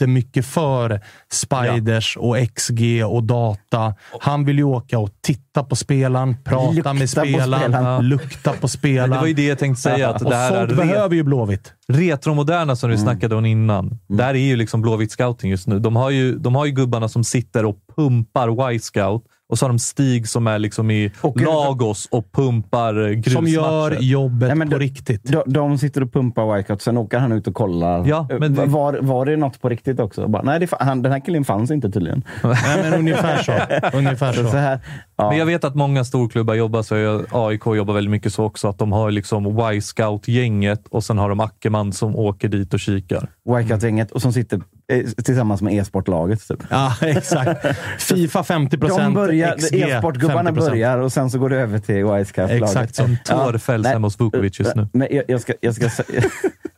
jättemycket 0.00 0.46
för 0.46 1.00
spiders 1.32 2.16
och 2.16 2.36
XG 2.54 3.04
och 3.06 3.22
data. 3.24 3.94
Han 4.20 4.44
vill 4.44 4.58
ju 4.58 4.64
åka 4.64 4.98
och 4.98 5.10
titta 5.22 5.62
på 5.64 5.76
spelaren, 5.76 6.36
prata 6.44 6.70
Lukta 6.70 6.92
med 6.92 7.02
på 7.02 7.06
spelaren, 7.08 7.72
spelaren. 7.72 8.08
lukta 8.08 8.50
på 8.50 8.56
Men 8.60 8.68
spelaren. 8.68 9.10
det 9.10 9.18
var 9.18 9.26
ju 9.26 9.32
det 9.34 9.46
jag 9.46 9.58
tänkte 9.58 9.82
säga. 9.82 10.08
Att 10.08 10.22
och 10.22 10.30
det 10.30 10.36
här 10.36 10.52
är 10.52 10.66
sånt 10.66 10.76
behöver 10.76 11.14
ju 11.14 11.22
Blåvitt. 11.22 11.72
retromoderna 11.88 12.76
som 12.76 12.90
du 12.90 12.98
snackade 12.98 13.36
om 13.36 13.46
innan. 13.46 13.98
Där 14.08 14.34
är 14.34 14.38
ju 14.38 14.56
liksom 14.56 14.82
Blåvitt 14.82 15.12
scouting 15.12 15.50
just 15.50 15.66
nu. 15.66 15.78
De 15.78 15.96
har 15.96 16.10
ju, 16.10 16.38
de 16.38 16.54
har 16.54 16.66
ju 16.66 16.72
gubbarna 16.72 17.08
som 17.08 17.24
sitter 17.24 17.64
och 17.64 17.76
pumpar 17.96 18.72
Y-scout 18.72 19.22
och 19.50 19.58
så 19.58 19.64
har 19.64 19.68
de 19.70 19.78
Stig 19.78 20.28
som 20.28 20.46
är 20.46 20.58
liksom 20.58 20.90
i 20.90 21.10
Och- 21.20 21.40
Lagos 21.40 22.08
och 22.10 22.32
pumpar 22.32 23.02
eh, 23.08 23.08
grusmatcher. 23.10 23.30
Som 23.36 23.46
gör 23.46 23.96
jobbet 24.00 24.48
Nej, 24.48 24.56
men 24.56 24.70
på 24.70 24.78
det- 24.78 24.84
riktigt. 24.84 25.24
De, 25.24 25.42
de 25.46 25.78
sitter 25.78 26.02
och 26.02 26.12
pumpar 26.12 26.56
Wicout, 26.56 26.82
sen 26.82 26.96
åker 26.96 27.18
han 27.18 27.32
ut 27.32 27.46
och 27.46 27.54
kollar. 27.54 28.06
Ja, 28.06 28.28
men 28.40 28.54
det- 28.54 28.64
var, 28.66 28.98
var 29.00 29.26
det 29.26 29.36
något 29.36 29.60
på 29.60 29.68
riktigt 29.68 30.00
också? 30.00 30.28
Bara, 30.28 30.42
nej, 30.42 30.60
det, 30.60 30.68
han, 30.80 31.02
den 31.02 31.12
här 31.12 31.20
killen 31.20 31.44
fanns 31.44 31.70
inte 31.70 31.90
tydligen. 31.90 32.22
Nej, 32.44 32.56
men 32.82 32.94
ungefär 32.94 33.42
så. 33.42 33.52
Ungefär 33.98 34.32
Så 34.32 34.48
så. 34.48 34.56
här, 34.56 34.78
ja. 35.20 35.28
Men 35.28 35.38
jag 35.38 35.46
vet 35.46 35.64
att 35.64 35.74
många 35.74 36.04
storklubbar 36.04 36.54
jobbar 36.54 36.82
så. 36.82 37.24
AIK 37.30 37.66
jobbar 37.66 37.94
väldigt 37.94 38.10
mycket 38.10 38.34
så 38.34 38.44
också. 38.44 38.68
Att 38.68 38.78
de 38.78 38.92
har 38.92 39.10
liksom 39.10 39.46
Y-scout-gänget 39.46 40.86
och 40.88 41.04
sen 41.04 41.18
har 41.18 41.28
de 41.28 41.40
Ackerman 41.40 41.92
som 41.92 42.16
åker 42.16 42.48
dit 42.48 42.74
och 42.74 42.80
kikar. 42.80 43.28
Wicout-gänget 43.44 44.10
och 44.10 44.22
som 44.22 44.32
sitter 44.32 44.60
eh, 44.92 45.06
tillsammans 45.06 45.62
med 45.62 45.74
e-sportlaget. 45.74 46.48
Typ. 46.48 46.62
Ja, 46.70 46.94
exakt. 47.00 47.66
Fifa 47.98 48.42
50% 48.42 48.98
De 48.98 49.14
börjar, 49.14 49.56
XG 49.56 49.74
e-sportgubbarna 49.74 50.50
50%. 50.50 50.54
börjar 50.54 50.98
och 50.98 51.12
sen 51.12 51.30
så 51.30 51.38
går 51.38 51.50
det 51.50 51.56
över 51.56 51.78
till 51.78 52.04
Wisecaut-laget. 52.04 52.62
Exakt 52.62 52.94
så. 52.94 53.02
En 53.02 53.16
tår 53.24 53.58
fälls 53.58 53.84
nej. 53.84 53.92
hemma 53.92 54.06
hos 54.06 54.20
Vukovic 54.20 54.58
just 54.58 54.74
nu. 54.74 54.88
Men 54.92 55.08
jag, 55.10 55.24
jag, 55.28 55.40
ska, 55.40 55.52
jag, 55.60 55.74
ska, 55.74 55.84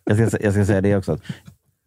jag, 0.05 0.31
ska, 0.31 0.39
jag 0.43 0.53
ska 0.53 0.65
säga 0.65 0.81
det 0.81 0.97
också. 0.97 1.19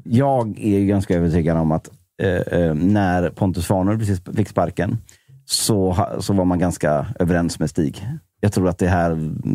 Jag 0.04 0.60
är 0.60 0.80
ju 0.80 0.86
ganska 0.86 1.16
övertygad 1.16 1.58
om 1.58 1.72
att 1.72 1.90
eh, 2.22 2.30
eh, 2.30 2.74
när 2.74 3.30
Pontus 3.30 3.68
Farner 3.68 3.98
precis 3.98 4.22
fick 4.36 4.50
sparken 4.50 4.98
så, 5.46 5.98
så 6.20 6.34
var 6.34 6.46
man 6.46 6.60
ganska 6.60 7.06
överens 7.20 7.60
med 7.60 7.70
Stig. 7.70 8.08
Jag 8.40 8.54
tror 8.54 8.70
att 8.70 8.78
det 8.78 8.88
här, 8.88 9.10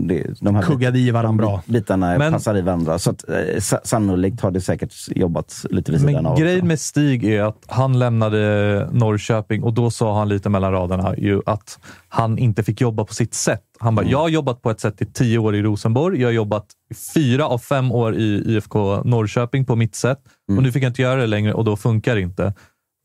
det, 0.09 0.27
de 0.41 0.55
här 0.55 0.63
Kuggade 0.63 0.99
i 0.99 1.11
varandra 1.11 1.45
bra. 1.47 1.63
bitarna 1.67 2.19
Men- 2.19 2.33
passar 2.33 2.57
i 2.57 2.61
varandra. 2.61 2.99
Så 2.99 3.11
att, 3.11 3.29
eh, 3.29 3.59
sa- 3.61 3.81
sannolikt 3.85 4.41
har 4.41 4.51
det 4.51 4.61
säkert 4.61 4.93
jobbat 5.09 5.67
lite 5.71 5.93
vid 5.93 6.01
sidan 6.01 6.27
av. 6.27 6.39
grejen 6.39 6.67
med 6.67 6.81
Stig 6.81 7.25
är 7.25 7.43
att 7.43 7.65
han 7.67 7.99
lämnade 7.99 8.89
Norrköping 8.93 9.63
och 9.63 9.73
då 9.75 9.91
sa 9.91 10.19
han 10.19 10.29
lite 10.29 10.49
mellan 10.49 10.73
raderna 10.73 11.17
ju 11.17 11.41
att 11.47 11.79
han 12.09 12.39
inte 12.39 12.63
fick 12.63 12.81
jobba 12.81 13.05
på 13.05 13.15
sitt 13.15 13.35
sätt. 13.35 13.63
Han 13.79 13.95
bara, 13.95 14.07
jag 14.07 14.19
har 14.19 14.29
jobbat 14.29 14.63
på 14.63 14.71
ett 14.71 14.81
sätt 14.81 15.03
i 15.03 15.07
tio 15.07 15.39
år 15.39 15.55
i 15.57 15.63
Rosenborg. 15.63 16.21
Jag 16.21 16.29
har 16.29 16.33
jobbat 16.33 16.67
fyra 17.15 17.47
av 17.47 17.59
fem 17.59 17.93
år 17.93 18.15
i 18.15 18.43
IFK 18.47 19.03
Norrköping 19.05 19.65
på 19.65 19.77
mitt 19.77 19.95
sätt 19.95 20.19
och 20.57 20.63
nu 20.63 20.73
fick 20.73 20.83
jag 20.83 20.91
inte 20.91 21.03
göra 21.03 21.21
det 21.21 21.27
längre 21.27 21.55
och 21.55 21.65
då 21.65 21.77
funkar 21.77 22.15
det 22.15 22.21
inte. 22.21 22.55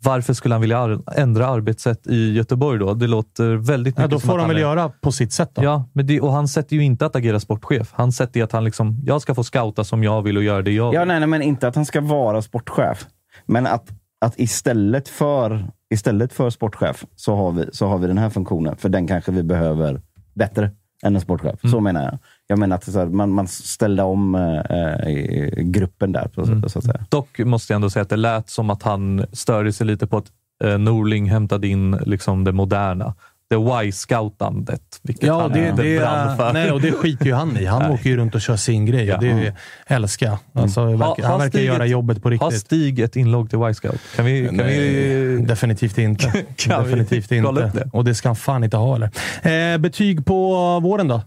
Varför 0.06 0.34
skulle 0.34 0.54
han 0.56 0.62
vilja 0.62 1.00
ändra 1.16 1.48
arbetssätt 1.48 2.08
i 2.08 2.34
Göteborg 2.34 2.80
då? 2.80 2.94
Det 2.94 3.08
låter 3.08 3.56
väldigt 3.56 3.98
Ja, 3.98 4.02
mycket 4.04 4.12
då 4.12 4.20
som 4.20 4.28
får 4.28 4.36
att 4.36 4.42
han 4.42 4.48
väl 4.50 4.58
är- 4.58 4.62
göra 4.62 4.90
på 5.02 5.12
sitt 5.12 5.34
sätt 5.34 5.52
då. 5.54 5.64
Ja, 5.64 5.90
men 5.94 6.08
det, 6.08 6.22
och 6.22 6.32
han 6.32 6.48
sätter 6.48 6.76
ju 6.76 6.84
inte 6.84 7.06
att 7.06 7.16
agera 7.16 7.40
sportchef. 7.40 7.90
Han 7.94 8.12
sätter 8.12 8.40
ju 8.40 8.44
att 8.44 8.52
han 8.52 8.64
liksom, 8.64 9.02
jag 9.06 9.22
ska 9.22 9.36
få 9.36 9.44
scouta 9.44 9.84
som 9.84 10.04
jag 10.04 10.22
vill 10.22 10.38
och 10.38 10.44
göra 10.44 10.62
det 10.62 10.72
jag 10.72 10.90
vill. 10.90 11.00
Ja, 11.00 11.06
nej, 11.06 11.20
nej, 11.20 11.28
men 11.30 11.42
inte 11.42 11.68
att 11.68 11.76
han 11.76 11.86
ska 11.86 12.02
vara 12.02 12.42
sportchef. 12.42 13.06
Men 13.46 13.68
att, 13.68 13.90
att 14.22 14.40
istället, 14.40 15.10
för, 15.10 15.66
istället 15.94 16.34
för 16.34 16.50
sportchef 16.50 17.06
så 17.16 17.36
har, 17.36 17.52
vi, 17.52 17.66
så 17.72 17.88
har 17.88 17.98
vi 17.98 18.08
den 18.08 18.18
här 18.18 18.30
funktionen. 18.30 18.76
För 18.78 18.90
den 18.90 19.08
kanske 19.08 19.32
vi 19.32 19.44
behöver 19.44 20.02
bättre 20.34 20.72
än 21.04 21.16
en 21.16 21.22
sportchef. 21.22 21.60
Så 21.72 21.80
menar 21.80 22.04
jag. 22.04 22.20
Jag 22.48 22.60
menar 22.60 22.76
att 22.76 22.84
så 22.84 23.00
här, 23.00 23.06
man, 23.06 23.32
man 23.32 23.48
ställde 23.48 24.04
om 24.04 24.36
eh, 24.36 24.60
eh, 24.80 25.50
gruppen 25.58 26.12
där. 26.12 26.30
Så, 26.36 26.70
så 26.70 26.80
att 26.80 26.86
säga. 26.86 27.06
Dock 27.10 27.40
måste 27.40 27.74
jag 27.74 27.76
ändå 27.76 27.90
säga 27.90 28.04
att 28.04 28.10
det 28.10 28.16
lät 28.16 28.50
som 28.50 28.70
att 28.70 28.84
han 28.84 29.26
störde 29.32 29.74
sig 29.74 29.88
lite 29.88 30.08
på 30.08 30.18
att 30.18 30.26
eh, 30.64 30.78
Norling 30.78 31.30
hämtade 31.30 31.68
in 31.68 31.92
liksom 31.92 32.44
det 32.44 32.52
moderna. 32.52 33.14
Det 33.50 33.56
Y-scoutandet. 33.86 35.00
Vilket 35.04 35.28
Ja, 35.28 35.42
han 35.42 35.52
det, 35.52 35.70
inte 35.70 35.84
det, 35.84 36.00
brann 36.00 36.38
för. 36.38 36.54
nej, 36.54 36.72
och 36.72 36.82
det 36.82 36.92
skiter 36.92 37.26
ju 37.26 37.34
han 37.34 37.58
i. 37.58 37.66
Han 37.66 37.82
Nej. 37.82 37.92
åker 37.92 38.10
ju 38.10 38.18
runt 38.18 38.36
och 38.36 38.42
kör 38.42 38.56
sin 38.56 38.86
grej 38.86 39.14
och 39.14 39.22
det 39.22 39.54
älskar 39.88 40.26
jag. 40.28 40.38
Alltså, 40.64 40.82
Ha- 40.82 40.90
verkar, 40.90 41.24
har 41.24 41.30
han 41.30 41.40
verkar 41.40 41.50
Stig 41.50 41.66
göra 41.66 41.86
ett- 41.86 41.92
jobbet 41.92 42.22
på 42.24 42.28
Har 42.28 42.32
riktigt. 42.32 42.60
Stig 42.62 43.00
ett 43.00 43.16
inlogg 43.16 43.50
till 43.50 43.60
Y-scout? 43.70 44.00
Kan 44.16 44.26
vi... 44.26 44.48
Kan 44.48 44.58
vi... 44.58 45.46
Definitivt 45.48 45.98
inte. 45.98 46.24
Kan 46.56 46.84
vi 46.84 46.90
Definitivt 46.96 47.44
kolla 47.46 47.66
inte. 47.66 47.78
det? 47.80 47.90
Och 47.94 48.04
det 48.06 48.16
ska 48.16 48.30
han 48.30 48.36
fan 48.36 48.64
inte 48.64 48.78
ha 48.78 48.94
heller. 48.94 49.74
Eh, 49.74 49.78
betyg 49.78 50.26
på 50.26 50.80
våren 50.80 51.08
då? 51.08 51.22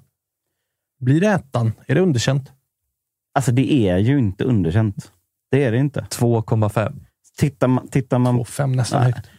Blir 1.01 1.20
det 1.20 1.27
ettan? 1.27 1.73
Är 1.87 1.95
det 1.95 2.01
underkänt? 2.01 2.53
Alltså 3.35 3.53
det 3.53 3.73
är 3.89 3.99
ju 3.99 4.19
inte 4.19 4.45
underkänt. 4.45 5.12
Det 5.51 5.65
är 5.65 5.73
det 5.73 5.79
inte. 5.79 6.01
2,5. 6.01 6.93
Tittar 7.39 7.69
man, 7.69 7.89
tittar 7.89 8.19
man 8.19 8.41
Och 8.41 8.49
fem 8.49 8.73
nästan 8.73 9.03
Nej. 9.03 9.12
högt. 9.12 9.31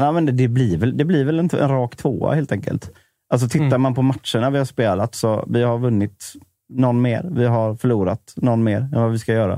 Nej, 0.00 0.12
men 0.12 0.36
det, 0.36 0.48
blir 0.48 0.76
väl, 0.76 0.96
det 0.96 1.04
blir 1.04 1.24
väl 1.24 1.38
en, 1.38 1.50
en 1.52 1.68
rak 1.68 1.96
tvåa 1.96 2.34
helt 2.34 2.52
enkelt. 2.52 2.90
Alltså 3.28 3.48
tittar 3.48 3.66
Mm. 3.66 3.82
man 3.82 3.94
på 3.94 4.02
matcherna 4.02 4.50
vi 4.50 4.58
har 4.58 4.64
spelat 4.64 5.14
så 5.14 5.44
vi 5.48 5.62
har 5.62 5.78
vunnit 5.78 6.32
någon 6.68 7.02
mer. 7.02 7.28
Vi 7.30 7.44
har 7.44 7.74
förlorat 7.76 8.32
någon 8.36 8.64
mer 8.64 8.80
än 8.80 8.90
vad 9.02 9.10
vi 9.12 9.18
ska 9.18 9.32
göra. 9.32 9.52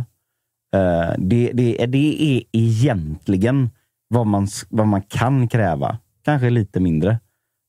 Eh, 0.75 1.15
det, 1.19 1.51
det, 1.55 1.87
det 1.87 2.37
är 2.37 2.43
egentligen 2.53 3.71
vad 4.09 4.27
man, 4.27 4.49
vad 4.69 4.87
man 4.87 5.03
kan 5.03 5.49
kräva. 5.49 5.99
Kanske 6.25 6.51
lite 6.51 6.81
mindre. 6.81 7.19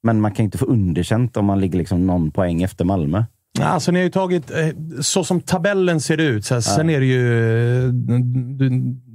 Men 0.03 0.21
man 0.21 0.31
kan 0.31 0.45
inte 0.45 0.57
få 0.57 0.65
underkänt 0.65 1.37
om 1.37 1.45
man 1.45 1.59
ligger 1.59 1.77
liksom 1.77 2.07
någon 2.07 2.31
poäng 2.31 2.61
efter 2.63 2.85
Malmö. 2.85 3.23
Alltså, 3.61 3.91
ni 3.91 3.99
har 3.99 4.03
ju 4.03 4.09
tagit, 4.09 4.51
eh, 4.51 4.67
så 5.01 5.23
som 5.23 5.41
tabellen 5.41 6.01
ser 6.01 6.17
ut, 6.17 6.45
så 6.45 6.53
här, 6.53 6.61
sen 6.61 6.89
är 6.89 6.99
det 6.99 7.05
ju... 7.05 7.83
eh, 7.85 7.89
Du, 8.57 8.69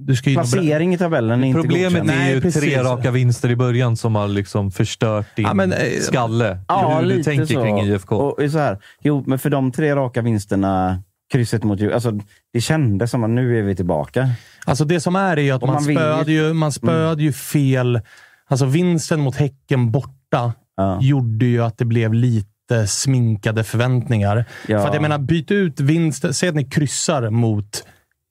du 0.07 0.17
ska 0.17 0.31
ju 0.31 0.37
Placering 0.37 0.95
i 0.95 0.99
tabellen 0.99 1.45
är 1.45 1.49
inte 1.49 1.61
Problemet 1.61 1.93
godkänd. 1.93 2.11
är 2.11 2.15
Nej, 2.15 2.35
ju 2.35 2.41
precis. 2.41 2.63
tre 2.63 2.83
raka 2.83 3.11
vinster 3.11 3.51
i 3.51 3.57
början 3.57 3.97
som 3.97 4.15
har 4.15 4.29
liksom 4.29 4.71
förstört 4.71 5.27
din 5.37 5.45
Ja, 5.45 5.55
men, 5.55 5.73
eh, 5.73 5.79
skalle. 6.01 6.59
Ja, 6.69 6.95
hur 7.01 7.03
du 7.09 7.17
lite 7.17 7.31
tänker 7.31 7.47
så. 7.55 7.63
kring 7.63 7.79
IFK. 7.81 8.17
Och, 8.17 8.39
och 8.39 8.51
så 8.51 8.59
här, 8.59 8.79
jo, 9.03 9.25
men 9.27 9.39
för 9.39 9.51
de 9.51 9.73
tre 9.73 9.97
raka 9.97 10.23
vinsterna, 10.23 11.03
krysset 11.33 11.63
mot 11.65 11.81
Djurgården, 11.81 11.95
alltså, 11.95 12.27
det 12.53 12.61
kändes 12.61 13.11
som 13.11 13.25
att 13.25 13.31
nu 13.31 13.59
är 13.59 13.63
vi 13.63 13.77
tillbaka. 13.77 14.29
Alltså 14.67 14.85
det 14.85 15.01
som 15.01 15.17
är 15.17 15.37
är 15.37 15.43
ju 15.43 15.51
att 15.51 15.63
Och 15.63 15.69
man, 15.69 15.75
man 15.75 15.85
spöade 15.85 16.33
ju, 16.33 16.53
man 16.53 16.73
spöade 16.73 17.23
ju 17.23 17.33
fel. 17.33 18.01
Alltså 18.49 18.67
vinsten 18.67 19.21
mot 19.21 19.37
Häcken 19.37 19.91
borta 19.91 20.53
Ja. 20.77 20.99
gjorde 21.01 21.47
ju 21.47 21.63
att 21.65 21.79
det 21.79 21.85
blev 21.85 22.15
lite 22.15 22.49
sminkade 22.87 23.65
förväntningar. 23.65 24.45
Ja. 24.69 24.81
För 24.81 24.89
att 24.89 24.95
jag 24.95 25.03
menar, 25.03 25.19
byt 25.19 25.51
ut 25.51 25.81
vinsten. 25.81 26.35
Säg 26.35 26.49
att 26.49 26.55
ni 26.55 26.65
kryssar 26.65 27.31
mot 27.31 27.85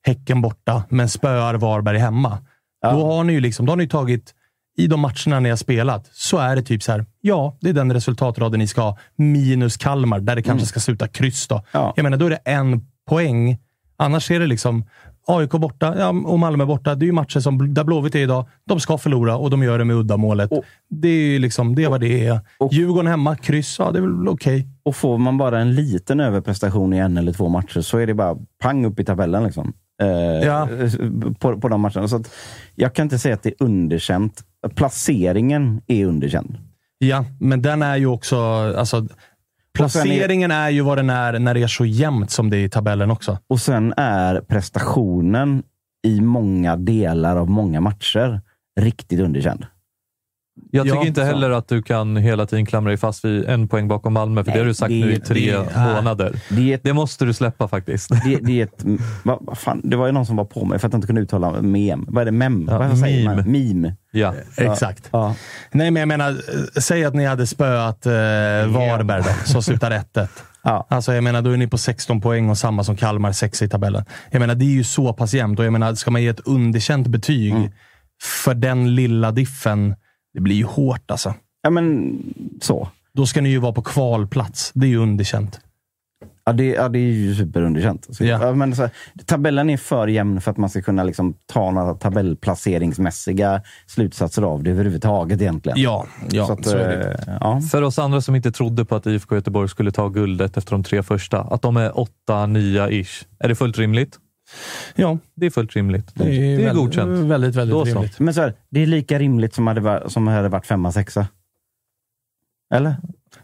Häcken 0.06 0.40
borta, 0.40 0.84
men 0.88 1.08
spöar 1.08 1.54
Varberg 1.54 1.98
hemma. 1.98 2.38
Ja. 2.80 2.92
Då 2.92 3.12
har 3.12 3.24
ni 3.24 3.32
ju 3.32 3.40
liksom, 3.40 3.66
då 3.66 3.72
har 3.72 3.76
ni 3.76 3.88
tagit, 3.88 4.34
i 4.76 4.86
de 4.86 5.00
matcherna 5.00 5.40
ni 5.40 5.48
har 5.48 5.56
spelat, 5.56 6.08
så 6.12 6.38
är 6.38 6.56
det 6.56 6.62
typ 6.62 6.82
så 6.82 6.92
här. 6.92 7.06
Ja, 7.20 7.58
det 7.60 7.68
är 7.68 7.72
den 7.72 7.92
resultatraden 7.92 8.58
ni 8.58 8.66
ska 8.66 8.80
ha. 8.82 8.98
Minus 9.16 9.76
Kalmar, 9.76 10.20
där 10.20 10.36
det 10.36 10.42
kanske 10.42 10.66
ska 10.66 10.80
sluta 10.80 11.08
kryss. 11.08 11.48
Då. 11.48 11.54
Mm. 11.54 11.66
Ja. 11.72 11.92
Jag 11.96 12.02
menar, 12.02 12.16
då 12.16 12.26
är 12.26 12.30
det 12.30 12.40
en 12.44 12.86
poäng. 13.08 13.58
Annars 13.96 14.30
är 14.30 14.40
det 14.40 14.46
liksom 14.46 14.84
AIK 15.26 15.50
borta 15.50 15.94
ja, 15.98 16.08
och 16.08 16.38
Malmö 16.38 16.64
borta. 16.66 16.94
Det 16.94 17.04
är 17.04 17.06
ju 17.06 17.12
matcher 17.12 17.40
som, 17.40 17.74
där 17.74 17.84
Blåvitt 17.84 18.14
är 18.14 18.18
idag. 18.18 18.46
De 18.66 18.80
ska 18.80 18.98
förlora 18.98 19.36
och 19.36 19.50
de 19.50 19.62
gör 19.62 19.78
det 19.78 19.84
med 19.84 19.96
uddamålet. 19.96 20.52
Och- 20.52 20.64
Det 20.90 21.08
är 21.08 21.32
ju 21.32 21.38
liksom, 21.38 21.74
det 21.74 21.84
är 21.84 21.88
vad 21.88 22.00
det 22.00 22.26
är. 22.26 22.40
Och- 22.58 22.72
Djurgården 22.72 23.06
hemma, 23.06 23.36
kryss, 23.36 23.76
ja 23.78 23.90
det 23.90 23.98
är 23.98 24.02
väl 24.02 24.28
okej. 24.28 24.68
Och 24.82 24.96
får 24.96 25.18
man 25.18 25.38
bara 25.38 25.60
en 25.60 25.74
liten 25.74 26.20
överprestation 26.20 26.92
i 26.92 26.98
en 26.98 27.16
eller 27.16 27.32
två 27.32 27.48
matcher 27.48 27.80
så 27.80 27.98
är 27.98 28.06
det 28.06 28.14
bara 28.14 28.36
pang 28.62 28.84
upp 28.84 29.00
i 29.00 29.04
tabellen. 29.04 29.44
Liksom. 29.44 29.72
Eh, 30.02 30.08
Ja. 30.46 30.68
på, 31.38 31.60
på 31.60 31.68
de 31.68 31.80
matcherna. 31.80 32.08
Så 32.08 32.22
jag 32.74 32.94
kan 32.94 33.02
inte 33.02 33.18
säga 33.18 33.34
att 33.34 33.42
det 33.42 33.48
är 33.48 33.64
underkänt. 33.64 34.42
Placeringen 34.74 35.80
är 35.86 36.06
underkänd. 36.06 36.58
Ja, 36.98 37.24
men 37.40 37.62
den 37.62 37.82
är 37.82 37.96
ju 37.96 38.06
också... 38.06 38.36
Alltså, 38.78 39.06
placeringen 39.74 40.50
är 40.50 40.70
ju 40.70 40.80
vad 40.80 40.98
den 40.98 41.10
är 41.10 41.38
när 41.38 41.54
det 41.54 41.62
är 41.62 41.66
så 41.66 41.84
jämnt 41.84 42.30
som 42.30 42.50
det 42.50 42.56
är 42.56 42.64
i 42.64 42.68
tabellen 42.68 43.10
också. 43.10 43.38
Och 43.48 43.60
sen 43.60 43.94
är 43.96 44.40
prestationen 44.40 45.62
i 46.06 46.20
många 46.20 46.76
delar 46.76 47.36
av 47.36 47.50
många 47.50 47.80
matcher 47.80 48.40
riktigt 48.80 49.20
underkänd. 49.20 49.66
Jag 50.70 50.84
tycker 50.86 50.96
Ja, 50.98 51.06
inte 51.06 51.20
så. 51.20 51.26
heller 51.26 51.50
att 51.50 51.68
du 51.68 51.82
kan 51.82 52.16
hela 52.16 52.46
tiden 52.46 52.66
klamra 52.66 52.88
dig 52.90 52.96
fast 52.96 53.24
vid 53.24 53.44
en 53.44 53.68
poäng 53.68 53.88
bakom 53.88 54.12
Malmö, 54.12 54.44
för 54.44 54.50
det 54.50 54.54
Nej, 54.54 54.60
har 54.60 54.66
du 54.66 54.74
sagt 54.74 54.88
det- 54.88 55.00
nu 55.04 55.12
i 55.12 55.20
tre 55.20 55.52
det- 55.56 55.74
äh. 55.74 55.94
månader. 55.94 56.40
Det 56.50 56.72
ett 56.72 56.80
Det 56.84 56.92
måste 56.92 57.24
du 57.24 57.32
släppa 57.32 57.68
faktiskt. 57.68 58.08
Det, 58.24 58.38
det, 58.42 58.60
är 58.60 58.64
ett, 58.64 58.84
vad, 59.22 59.38
vad 59.40 59.58
fan, 59.58 59.80
det 59.84 59.96
var 59.96 60.06
ju 60.06 60.12
någon 60.12 60.26
som 60.26 60.36
var 60.36 60.44
på 60.44 60.64
mig 60.64 60.78
för 60.78 60.86
att 60.86 60.92
jag 60.92 60.98
inte 60.98 61.06
kunde 61.06 61.20
uttala 61.22 61.62
mem. 61.62 62.04
Vad 62.08 62.20
är 62.20 62.24
det? 62.24 62.32
Mem? 62.32 62.68
Ja, 62.70 62.78
vad 62.78 62.98
säger 62.98 63.28
meme. 63.28 63.42
man? 63.42 63.52
Meme. 63.52 63.96
Ja. 64.12 64.34
Exakt. 64.56 65.08
Ja. 65.12 65.34
Nej, 65.72 65.90
men 65.90 66.00
jag 66.00 66.08
menar, 66.08 66.30
eh, 66.30 66.36
säg 66.80 67.04
att 67.04 67.14
ni 67.14 67.24
hade 67.24 67.46
spöat 67.46 68.06
eh, 68.06 68.12
Varberg 68.12 69.22
då, 69.22 69.30
som 69.44 69.62
slutar 69.62 69.90
1-1. 69.90 70.28
Ja. 70.66 70.86
Alltså, 70.90 71.14
jag 71.14 71.24
menar, 71.24 71.42
då 71.42 71.50
är 71.50 71.56
ni 71.56 71.66
på 71.66 71.78
16 71.78 72.20
poäng 72.20 72.50
och 72.50 72.58
samma 72.58 72.84
som 72.84 72.96
Kalmar, 72.96 73.32
6 73.32 73.62
i 73.62 73.68
tabellen. 73.68 74.04
Jag 74.30 74.40
menar, 74.40 74.54
det 74.54 74.64
är 74.64 74.66
ju 74.74 74.84
så 74.84 75.12
pass 75.12 75.34
jämnt 75.34 75.58
och 75.58 75.64
jag 75.64 75.72
menar, 75.72 75.94
ska 75.94 76.10
man 76.10 76.22
ge 76.22 76.28
ett 76.28 76.40
underkänt 76.46 77.06
betyg 77.06 77.52
Mm. 77.54 77.70
för 78.44 78.54
den 78.54 78.94
lilla 78.94 79.30
diffen, 79.32 79.94
det 80.34 80.40
blir 80.40 80.56
ju 80.56 80.64
hårt 80.64 81.10
alltså. 81.10 81.34
ja, 81.62 81.70
men 81.70 82.18
så. 82.60 82.88
Då 83.12 83.26
ska 83.26 83.40
ni 83.40 83.48
ju 83.48 83.58
vara 83.58 83.72
på 83.72 83.82
kvalplats. 83.82 84.72
Det 84.74 84.86
är 84.86 84.90
ju 84.90 84.96
underkänt. 84.96 85.60
Ja, 86.46 86.52
det, 86.52 86.64
ja, 86.64 86.88
det 86.88 86.98
är 86.98 87.12
ju 87.12 87.34
superunderkänt. 87.34 88.06
Så, 88.10 88.24
Ja. 88.24 88.46
ja, 88.46 88.52
men 88.54 88.76
så, 88.76 88.88
tabellen 89.26 89.70
är 89.70 89.76
för 89.76 90.06
jämn 90.06 90.40
för 90.40 90.50
att 90.50 90.56
man 90.56 90.70
ska 90.70 90.82
kunna 90.82 91.04
liksom, 91.04 91.34
ta 91.46 91.70
några 91.70 91.94
tabellplaceringsmässiga 91.94 93.62
slutsatser 93.86 94.42
av 94.42 94.62
det 94.62 94.70
överhuvudtaget 94.70 95.40
egentligen. 95.40 95.78
Ja, 95.80 96.06
ja 96.30 96.46
så 96.46 96.52
att, 96.52 96.64
så 96.66 96.76
är 96.76 96.88
det. 96.88 97.12
eh, 97.26 97.36
ja. 97.40 97.60
För 97.60 97.82
oss 97.82 97.98
andra 97.98 98.20
som 98.20 98.34
inte 98.34 98.52
trodde 98.52 98.84
på 98.84 98.96
att 98.96 99.06
IFK 99.06 99.34
Göteborg 99.34 99.68
skulle 99.68 99.90
ta 99.92 100.08
guldet 100.08 100.56
efter 100.56 100.72
de 100.72 100.82
tre 100.84 101.02
första, 101.02 101.40
att 101.40 101.62
de 101.62 101.76
är 101.76 101.98
åtta, 101.98 102.46
nia 102.46 102.90
ish. 102.90 103.24
Är 103.38 103.48
det 103.48 103.54
fullt 103.54 103.78
rimligt? 103.78 104.18
Ja, 104.94 105.18
Det 105.34 105.46
är 105.46 105.50
fullt 105.50 105.76
rimligt. 105.76 106.10
Det 106.14 106.24
är, 106.24 106.56
väldigt, 106.56 106.74
godkänt. 106.74 107.30
Väldigt, 107.30 107.54
väldigt 107.54 107.74
Då 107.74 107.86
så. 107.86 107.94
rimligt. 107.94 108.18
Men 108.20 108.34
så 108.34 108.40
här, 108.40 108.54
det 108.70 108.80
är 108.82 108.86
lika 108.86 109.18
rimligt 109.18 109.54
som 109.54 109.66
hade, 109.66 109.80
varit- 109.80 110.12
som 110.12 110.26
hade 110.26 110.48
varit 110.48 110.66
femma, 110.66 110.92
sexa. 110.92 111.26
Eller? 112.74 112.96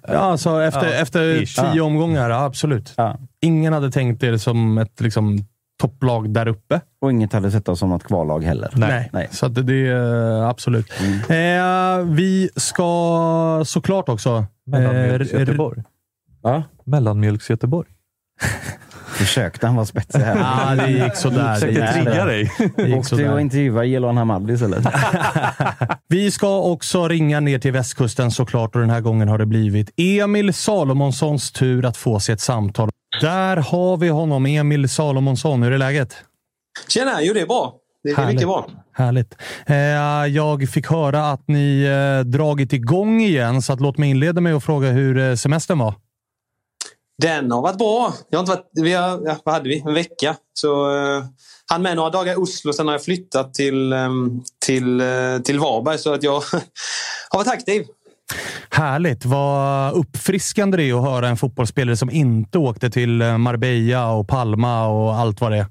Ja, 0.09 0.19
alltså 0.19 0.62
efter, 0.62 0.87
Ja, 0.87 0.93
efter 0.93 1.43
ish. 1.43 1.61
tio 1.73 1.81
omgångar, 1.81 2.31
ja, 2.31 2.45
absolut. 2.45 2.93
Ja. 2.97 3.19
Ingen 3.41 3.73
hade 3.73 3.91
tänkt 3.91 4.23
er 4.23 4.37
som 4.37 4.78
ett 4.78 5.01
liksom, 5.01 5.39
topplag 5.81 6.31
där 6.31 6.49
uppe. 6.49 6.81
Och 7.01 7.11
inget 7.11 7.32
hade 7.32 7.51
sett 7.51 7.69
oss 7.69 7.78
som 7.78 7.89
något 7.91 8.05
kvallag 8.05 8.45
heller. 8.45 8.70
Nej, 8.77 9.11
Nej. 9.12 9.28
så 9.31 9.47
att 9.47 9.66
det 9.66 9.89
är 9.89 10.43
absolut. 10.43 10.91
Eh, 11.28 12.05
vi 12.07 12.51
ska 12.57 13.62
såklart 13.66 14.09
också... 14.09 14.45
Mellanmjölks 14.66 15.32
eh, 15.32 15.41
Göteborg. 15.41 15.82
Försökte 19.21 19.67
han 19.67 19.77
vara 19.77 19.87
spetsig 19.87 20.19
här. 20.19 20.37
Ja, 20.37 20.85
det 20.87 20.91
gick 20.91 21.15
sådär. 21.17 21.49
Det 21.49 21.55
Försökte 21.55 21.81
gick 21.81 21.93
trigga 21.93 22.25
dig. 22.25 22.53
Det 22.59 22.83
gick 22.83 22.97
Åkte 22.97 22.97
och 22.99 23.07
sådär. 23.07 23.39
intervjuade 23.39 23.87
Jelon 23.87 24.17
Hamad 24.17 24.51
istället. 24.51 24.87
Vi 26.09 26.31
ska 26.31 26.59
också 26.61 27.09
ringa 27.09 27.41
ner 27.41 27.59
till 27.59 27.73
västkusten 27.73 28.31
såklart 28.31 28.75
och 28.75 28.81
den 28.81 28.91
här 28.91 29.01
gången 29.01 29.29
har 29.29 29.39
det 29.39 29.47
blivit 29.47 29.91
Emil 29.97 30.55
Salomonssons 30.55 31.53
tur 31.53 31.85
att 31.85 31.97
få 31.97 32.21
sig 32.21 32.33
ett 32.33 32.41
samtal. 32.41 32.91
Där 33.21 33.57
har 33.57 33.97
vi 33.97 34.09
honom, 34.09 34.47
Emil 34.47 34.89
Salomonsson. 34.89 35.63
Hur 35.63 35.73
är 35.73 35.79
läget? 35.79 36.17
Tjena, 36.89 37.23
jo 37.23 37.35
det 37.35 37.41
är 37.41 37.47
bra. 37.47 37.75
Det 38.05 38.11
är 38.11 38.17
Härligt. 38.17 38.35
mycket 38.35 38.49
bra. 38.49 38.67
Härligt. 38.93 39.37
Eh, 39.67 39.77
jag 40.35 40.69
fick 40.69 40.87
höra 40.91 41.31
att 41.31 41.49
ni 41.49 41.83
eh, 41.83 42.25
dragit 42.25 42.73
igång 42.73 43.21
igen, 43.21 43.63
så 43.63 43.73
att 43.73 43.81
låt 43.81 43.99
mig 43.99 44.11
inleda 44.11 44.41
med 44.41 44.55
att 44.55 44.65
fråga 44.65 44.89
hur 44.91 45.19
eh, 45.19 45.35
semestern 45.35 45.79
var. 45.79 45.95
Den 47.21 47.51
har 47.51 47.63
varit 47.63 47.79
bra. 47.79 48.15
Jag 48.31 48.39
har 48.39 48.43
inte 48.43 48.53
varit, 48.53 48.71
vi 48.73 48.93
har, 48.93 49.23
ja, 49.25 49.37
vad 49.45 49.55
hade 49.55 49.69
vi? 49.69 49.83
En 49.87 49.95
vecka. 49.95 50.37
Så 50.55 50.91
uh, 50.91 51.25
han 51.67 51.83
med 51.83 51.97
några 51.97 52.11
dagar 52.11 52.33
i 52.33 52.37
Oslo. 52.37 52.73
Sen 52.73 52.87
har 52.87 52.95
jag 52.95 53.05
flyttat 53.05 53.55
till, 53.55 53.93
ehm, 53.93 54.43
till, 54.67 55.01
eh, 55.01 55.39
till 55.45 55.59
Varberg. 55.59 55.99
Så 55.99 56.15
att 56.15 56.23
jag 56.23 56.33
har 57.31 57.39
varit 57.39 57.49
aktiv. 57.49 57.87
Härligt. 58.71 59.25
Vad 59.25 59.95
uppfriskande 59.95 60.77
det 60.77 60.83
är 60.83 60.95
att 60.95 61.05
höra 61.05 61.29
en 61.29 61.37
fotbollsspelare 61.37 61.97
som 61.97 62.11
inte 62.11 62.59
åkte 62.59 62.91
till 62.91 63.23
eh, 63.23 63.39
Marbella 63.39 64.13
och 64.13 64.29
Palma 64.29 64.87
och 64.87 65.15
allt 65.15 65.41
vad 65.41 65.53
det 65.53 65.59
är. 65.59 65.67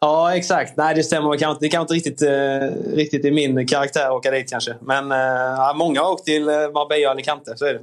Ja, 0.00 0.36
exakt. 0.36 0.76
Nej, 0.76 0.94
det 0.94 1.02
stämmer. 1.02 1.30
Det 1.60 1.68
kanske 1.68 1.80
inte 1.80 1.94
riktigt, 1.94 2.22
uh, 2.22 2.96
riktigt 2.96 3.24
är 3.24 3.30
min 3.30 3.66
karaktär 3.66 4.06
att 4.06 4.12
åka 4.12 4.30
dit 4.30 4.50
kanske. 4.50 4.74
Men 4.80 5.10
ja, 5.10 5.74
många 5.76 6.00
har 6.00 6.12
åkt 6.12 6.24
till 6.24 6.48
eh, 6.48 6.54
Marbella 6.54 7.08
och 7.08 7.12
Alicante. 7.12 7.56
Så 7.56 7.64
är 7.64 7.74
det. 7.74 7.80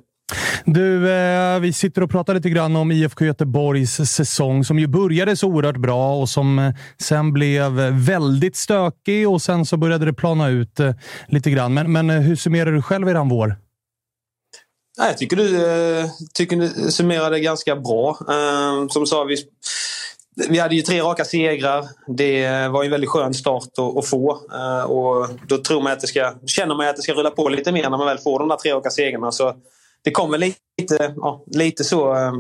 Du, 0.68 1.12
eh, 1.12 1.60
vi 1.60 1.74
sitter 1.74 2.04
och 2.04 2.10
pratar 2.10 2.34
lite 2.34 2.50
grann 2.50 2.76
om 2.76 2.92
IFK 2.92 3.26
Göteborgs 3.26 3.96
säsong 3.96 4.64
som 4.64 4.80
ju 4.80 4.88
började 4.88 5.36
så 5.36 5.48
oerhört 5.48 5.78
bra 5.78 6.16
och 6.16 6.30
som 6.30 6.60
eh, 6.60 6.74
sen 7.02 7.34
blev 7.34 7.72
väldigt 7.92 8.56
stökig 8.56 9.30
och 9.30 9.42
sen 9.42 9.66
så 9.66 9.78
började 9.78 10.06
det 10.06 10.14
plana 10.14 10.50
ut 10.50 10.80
eh, 10.80 10.92
lite 11.28 11.50
grann. 11.52 11.74
Men, 11.74 11.92
men 11.92 12.10
eh, 12.10 12.20
hur 12.20 12.36
summerar 12.36 12.72
du 12.72 12.82
själv 12.82 13.10
eran 13.10 13.30
vår? 13.30 13.56
Nej, 14.98 15.08
jag 15.08 15.18
tycker 15.18 15.36
du, 15.38 15.66
eh, 16.00 16.06
tycker 16.34 16.58
du 16.58 16.70
summerade 16.92 17.40
ganska 17.40 17.76
bra. 17.76 18.18
Eh, 18.30 18.88
som 18.88 19.06
sa, 19.06 19.24
vi, 19.24 19.38
vi 20.50 20.60
hade 20.60 20.76
ju 20.76 20.82
tre 20.82 21.02
raka 21.02 21.26
segrar. 21.26 21.86
Det 22.08 22.68
var 22.68 22.84
en 22.84 22.92
väldigt 22.92 23.10
skön 23.10 23.34
start 23.34 23.70
att, 23.78 23.98
att 23.98 24.08
få. 24.08 24.40
Eh, 24.54 24.84
och 24.84 25.30
då 25.48 25.58
tror 25.58 25.82
man 25.82 25.92
att 25.92 26.00
det 26.00 26.08
ska, 26.08 26.34
känner 26.46 26.76
man 26.76 26.88
att 26.88 26.96
det 26.96 27.02
ska 27.02 27.14
rulla 27.14 27.32
på 27.32 27.50
lite 27.50 27.72
mer 27.72 27.90
när 27.90 27.98
man 27.98 28.08
väl 28.08 28.18
får 28.18 28.40
de 28.40 28.50
där 28.50 28.56
tre 28.56 28.74
raka 28.74 28.90
segrarna. 28.90 29.32
Så 29.32 29.56
det 30.06 30.11
kommer 30.11 30.38
lite, 30.38 31.14
ja, 31.15 31.44
lite 31.48 31.84
så 31.84 32.15
eh, 32.15 32.34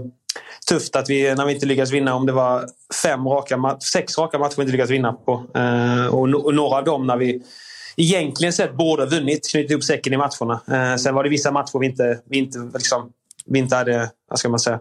tufft 0.69 0.95
att 0.95 1.09
vi, 1.09 1.35
när 1.35 1.45
vi 1.45 1.53
inte 1.53 1.65
lyckas 1.65 1.91
vinna, 1.91 2.15
om 2.15 2.25
det 2.25 2.31
var 2.31 2.65
fem 3.03 3.27
raka, 3.27 3.77
sex 3.93 4.17
raka 4.17 4.39
matcher 4.39 4.55
vi 4.57 4.61
inte 4.61 4.71
lyckats 4.71 4.91
vinna 4.91 5.13
på. 5.13 5.33
Eh, 5.55 6.05
och, 6.05 6.27
no- 6.27 6.43
och 6.43 6.55
några 6.55 6.77
av 6.77 6.83
dem 6.83 7.07
när 7.07 7.17
vi 7.17 7.41
egentligen 7.97 8.53
sett 8.53 8.73
borde 8.73 9.03
ha 9.03 9.09
vunnit, 9.09 9.51
knutit 9.51 9.71
ihop 9.71 9.83
säcken 9.83 10.13
i 10.13 10.17
matcherna. 10.17 10.61
Eh, 10.71 10.97
sen 10.97 11.15
var 11.15 11.23
det 11.23 11.29
vissa 11.29 11.51
matcher 11.51 11.79
vi 11.79 11.85
inte, 11.85 12.19
vi 12.29 12.37
inte, 12.37 12.59
liksom, 12.73 13.11
vi 13.45 13.59
inte 13.59 13.75
hade, 13.75 14.09
vad 14.29 14.39
ska 14.39 14.49
man 14.49 14.59
säga, 14.59 14.79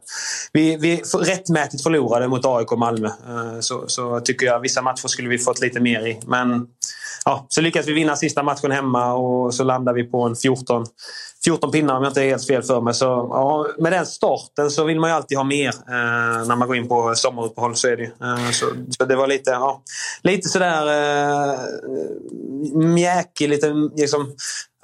vi, 0.52 0.76
vi 0.76 1.02
rättmätigt 1.20 1.82
förlorade 1.82 2.28
mot 2.28 2.46
AIK 2.46 2.72
och 2.72 2.78
Malmö. 2.78 3.06
Eh, 3.08 3.60
så, 3.60 3.84
så 3.86 4.20
tycker 4.20 4.46
jag 4.46 4.60
vissa 4.60 4.82
matcher 4.82 5.08
skulle 5.08 5.28
vi 5.28 5.38
fått 5.38 5.60
lite 5.60 5.80
mer 5.80 6.06
i. 6.06 6.20
Men 6.26 6.66
ja, 7.24 7.46
så 7.48 7.60
lyckades 7.60 7.88
vi 7.88 7.92
vinna 7.92 8.16
sista 8.16 8.42
matchen 8.42 8.70
hemma 8.70 9.14
och 9.14 9.54
så 9.54 9.64
landade 9.64 10.02
vi 10.02 10.10
på 10.10 10.22
en 10.22 10.36
14, 10.36 10.86
14 11.44 11.70
pinnar 11.70 11.96
om 11.96 12.02
jag 12.02 12.10
inte 12.10 12.22
är 12.22 12.28
helt 12.28 12.46
fel 12.46 12.62
för 12.62 12.80
mig. 12.80 12.94
Så, 12.94 13.04
ja, 13.04 13.66
med 13.78 13.92
den 13.92 14.06
starten 14.06 14.70
så 14.70 14.84
vill 14.84 15.00
man 15.00 15.10
ju 15.10 15.16
alltid 15.16 15.38
ha 15.38 15.44
mer 15.44 15.68
eh, 15.68 16.46
när 16.46 16.56
man 16.56 16.68
går 16.68 16.76
in 16.76 16.88
på 16.88 17.14
sommaruppehåll. 17.14 17.76
Så 17.76 17.88
är 17.88 17.96
det 17.96 18.04
eh, 18.04 18.50
så, 18.50 18.66
så, 18.98 19.04
det 19.04 19.16
var 19.16 19.26
lite, 19.26 19.50
ja, 19.50 19.82
lite 20.22 20.48
sådär 20.48 20.86
eh, 20.86 21.58
mjäkig, 22.74 23.48
lite 23.48 23.74
liksom... 23.96 24.34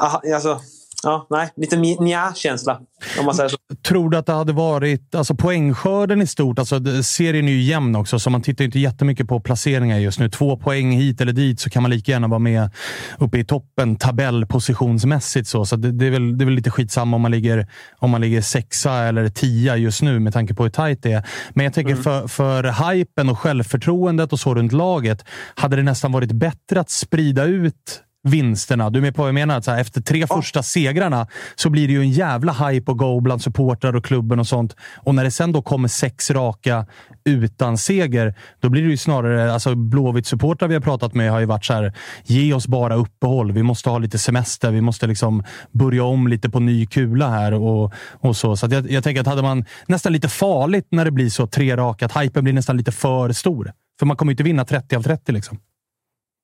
Aha, 0.03 0.23
alltså, 0.35 0.61
ja, 1.03 1.27
nej, 1.31 1.51
lite 1.57 1.77
nja-känsla. 1.77 2.81
Om 3.19 3.25
man 3.25 3.35
säger 3.35 3.49
så. 3.49 3.57
Tror 3.83 4.11
du 4.11 4.17
att 4.17 4.27
det 4.27 4.33
hade 4.33 4.53
varit 4.53 5.15
alltså 5.15 5.35
poängskörden 5.35 6.23
i 6.23 6.27
stort? 6.27 6.59
Alltså, 6.59 7.03
serien 7.03 7.49
är 7.49 7.53
ju 7.53 7.63
jämn 7.63 7.97
också, 7.97 8.19
så 8.19 8.31
man 8.31 8.43
tittar 8.43 8.65
inte 8.65 8.79
jättemycket 8.79 9.29
på 9.29 9.41
placeringar 9.41 9.99
just 9.99 10.19
nu. 10.19 10.29
Två 10.29 10.57
poäng 10.57 10.93
hit 10.93 11.21
eller 11.21 11.33
dit 11.33 11.61
så 11.61 11.71
kan 11.71 11.83
man 11.83 11.91
lika 11.91 12.13
gärna 12.13 12.29
vara 12.29 12.39
med 12.39 12.71
uppe 13.19 13.39
i 13.39 13.45
toppen 13.45 13.97
tabellpositionsmässigt. 13.97 15.49
Så, 15.49 15.65
så 15.65 15.77
det, 15.77 15.93
det, 15.93 16.07
är 16.07 16.11
väl, 16.11 16.39
det 16.39 16.45
är 16.45 16.47
väl 16.47 16.55
lite 16.55 16.71
skitsamma 16.71 17.17
om 17.17 17.23
man, 17.23 17.31
ligger, 17.31 17.67
om 17.99 18.11
man 18.11 18.21
ligger 18.21 18.43
sexa 18.43 18.93
eller 18.93 19.29
tia 19.29 19.77
just 19.77 20.03
nu 20.03 20.21
med 20.21 20.33
tanke 20.33 20.55
på 20.55 20.63
hur 20.63 20.71
tajt 20.71 21.03
det 21.03 21.13
är. 21.13 21.29
Men 21.51 21.65
jag 21.65 21.75
tänker 21.75 21.93
mm. 21.93 22.03
för, 22.03 22.29
för 22.29 22.93
hypen 22.93 23.29
och 23.29 23.39
självförtroendet 23.39 24.33
och 24.33 24.41
så 24.41 24.55
runt 24.55 24.73
laget 24.73 25.25
hade 25.55 25.77
det 25.77 25.83
nästan 25.83 26.13
varit 26.13 26.33
bättre 26.33 26.81
att 26.81 26.91
sprida 26.91 27.45
ut 27.45 28.03
vinsterna. 28.23 28.91
Du 28.91 28.99
är 28.99 29.03
med 29.03 29.15
på 29.15 29.23
vad 29.23 29.29
jag 29.29 29.35
menar? 29.35 29.61
Så 29.61 29.71
här, 29.71 29.81
efter 29.81 30.01
tre 30.01 30.19
ja. 30.19 30.37
första 30.37 30.63
segrarna 30.63 31.27
så 31.55 31.71
blir 31.71 31.87
det 31.87 31.93
ju 31.93 32.01
en 32.01 32.11
jävla 32.11 32.53
hype 32.53 32.91
och 32.91 32.99
go 32.99 33.21
bland 33.21 33.43
supportrar 33.43 33.97
och 33.97 34.05
klubben 34.05 34.41
och 34.41 34.47
sånt. 34.47 34.77
Och 34.97 35.15
när 35.15 35.25
det 35.25 35.31
sen 35.31 35.53
då 35.53 35.63
kommer 35.63 35.89
sex 35.89 36.31
raka 36.31 36.87
utan 37.25 37.79
seger, 37.79 38.35
då 38.61 38.69
blir 38.69 38.83
det 38.83 38.89
ju 38.89 38.97
snarare... 38.97 39.53
Alltså 39.53 39.75
Blåvitt-supportrar 39.75 40.69
vi 40.69 40.75
har 40.75 40.81
pratat 40.81 41.15
med 41.15 41.31
har 41.31 41.41
ju 41.41 41.47
varit 41.47 41.65
så 41.65 41.73
här, 41.73 41.93
ge 42.25 42.53
oss 42.53 42.67
bara 42.67 42.95
uppehåll. 42.95 43.53
Vi 43.53 43.63
måste 43.63 43.91
ha 43.91 43.99
lite 43.99 44.19
semester. 44.19 44.71
Vi 44.71 44.81
måste 44.81 45.07
liksom 45.07 45.45
börja 45.71 46.05
om 46.05 46.29
lite 46.29 46.51
på 46.51 46.61
ny 46.61 46.87
kula 46.87 47.29
här 47.29 47.53
och, 47.53 47.93
och 48.21 48.37
så. 48.37 48.57
Så 48.57 48.67
jag, 48.71 48.91
jag 48.91 49.05
tänker 49.05 49.21
att 49.21 49.27
hade 49.27 49.43
man 49.43 49.65
nästan 49.87 50.13
lite 50.13 50.29
farligt 50.29 50.87
när 50.91 51.05
det 51.05 51.11
blir 51.11 51.29
så 51.29 51.47
tre 51.47 51.77
raka, 51.77 52.07
att 52.07 52.17
hypen 52.17 52.45
blir 52.45 52.55
nästan 52.55 52.77
lite 52.77 52.93
för 52.93 53.33
stor. 53.33 53.73
För 53.99 54.07
man 54.07 54.17
kommer 54.17 54.31
ju 54.31 54.33
inte 54.33 54.43
vinna 54.43 54.65
30 54.65 54.97
av 54.97 55.03
30 55.03 55.33
liksom. 55.33 55.59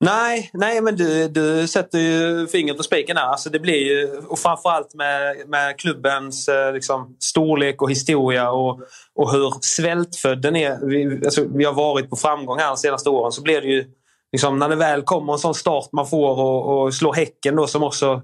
Nej, 0.00 0.50
nej 0.52 0.80
men 0.80 0.96
du, 0.96 1.28
du 1.28 1.68
sätter 1.68 1.98
ju 1.98 2.46
fingret 2.46 2.76
på 2.76 2.82
spiken 2.82 3.16
här. 3.16 3.26
Alltså 3.26 3.50
det 3.50 3.58
blir 3.58 3.86
ju, 3.86 4.16
och 4.28 4.38
framförallt 4.38 4.94
med, 4.94 5.48
med 5.48 5.78
klubbens 5.78 6.48
eh, 6.48 6.72
liksom, 6.72 7.16
storlek 7.20 7.82
och 7.82 7.90
historia 7.90 8.50
och, 8.50 8.80
och 9.14 9.32
hur 9.32 9.52
svältfödd 9.60 10.42
den 10.42 10.56
är. 10.56 10.86
Vi, 10.86 11.24
alltså, 11.24 11.44
vi 11.54 11.64
har 11.64 11.72
varit 11.72 12.10
på 12.10 12.16
framgång 12.16 12.58
här 12.58 12.68
de 12.68 12.76
senaste 12.76 13.10
åren. 13.10 13.32
Så 13.32 13.42
blir 13.42 13.60
det 13.60 13.66
ju, 13.66 13.84
liksom, 14.32 14.58
när 14.58 14.68
det 14.68 14.76
väl 14.76 15.02
kommer 15.02 15.32
en 15.32 15.38
sån 15.38 15.54
start 15.54 15.88
man 15.92 16.06
får 16.06 16.38
och, 16.38 16.82
och 16.82 16.94
slår 16.94 17.14
Häcken 17.14 17.56
då 17.56 17.66
som 17.66 17.82
också 17.82 18.22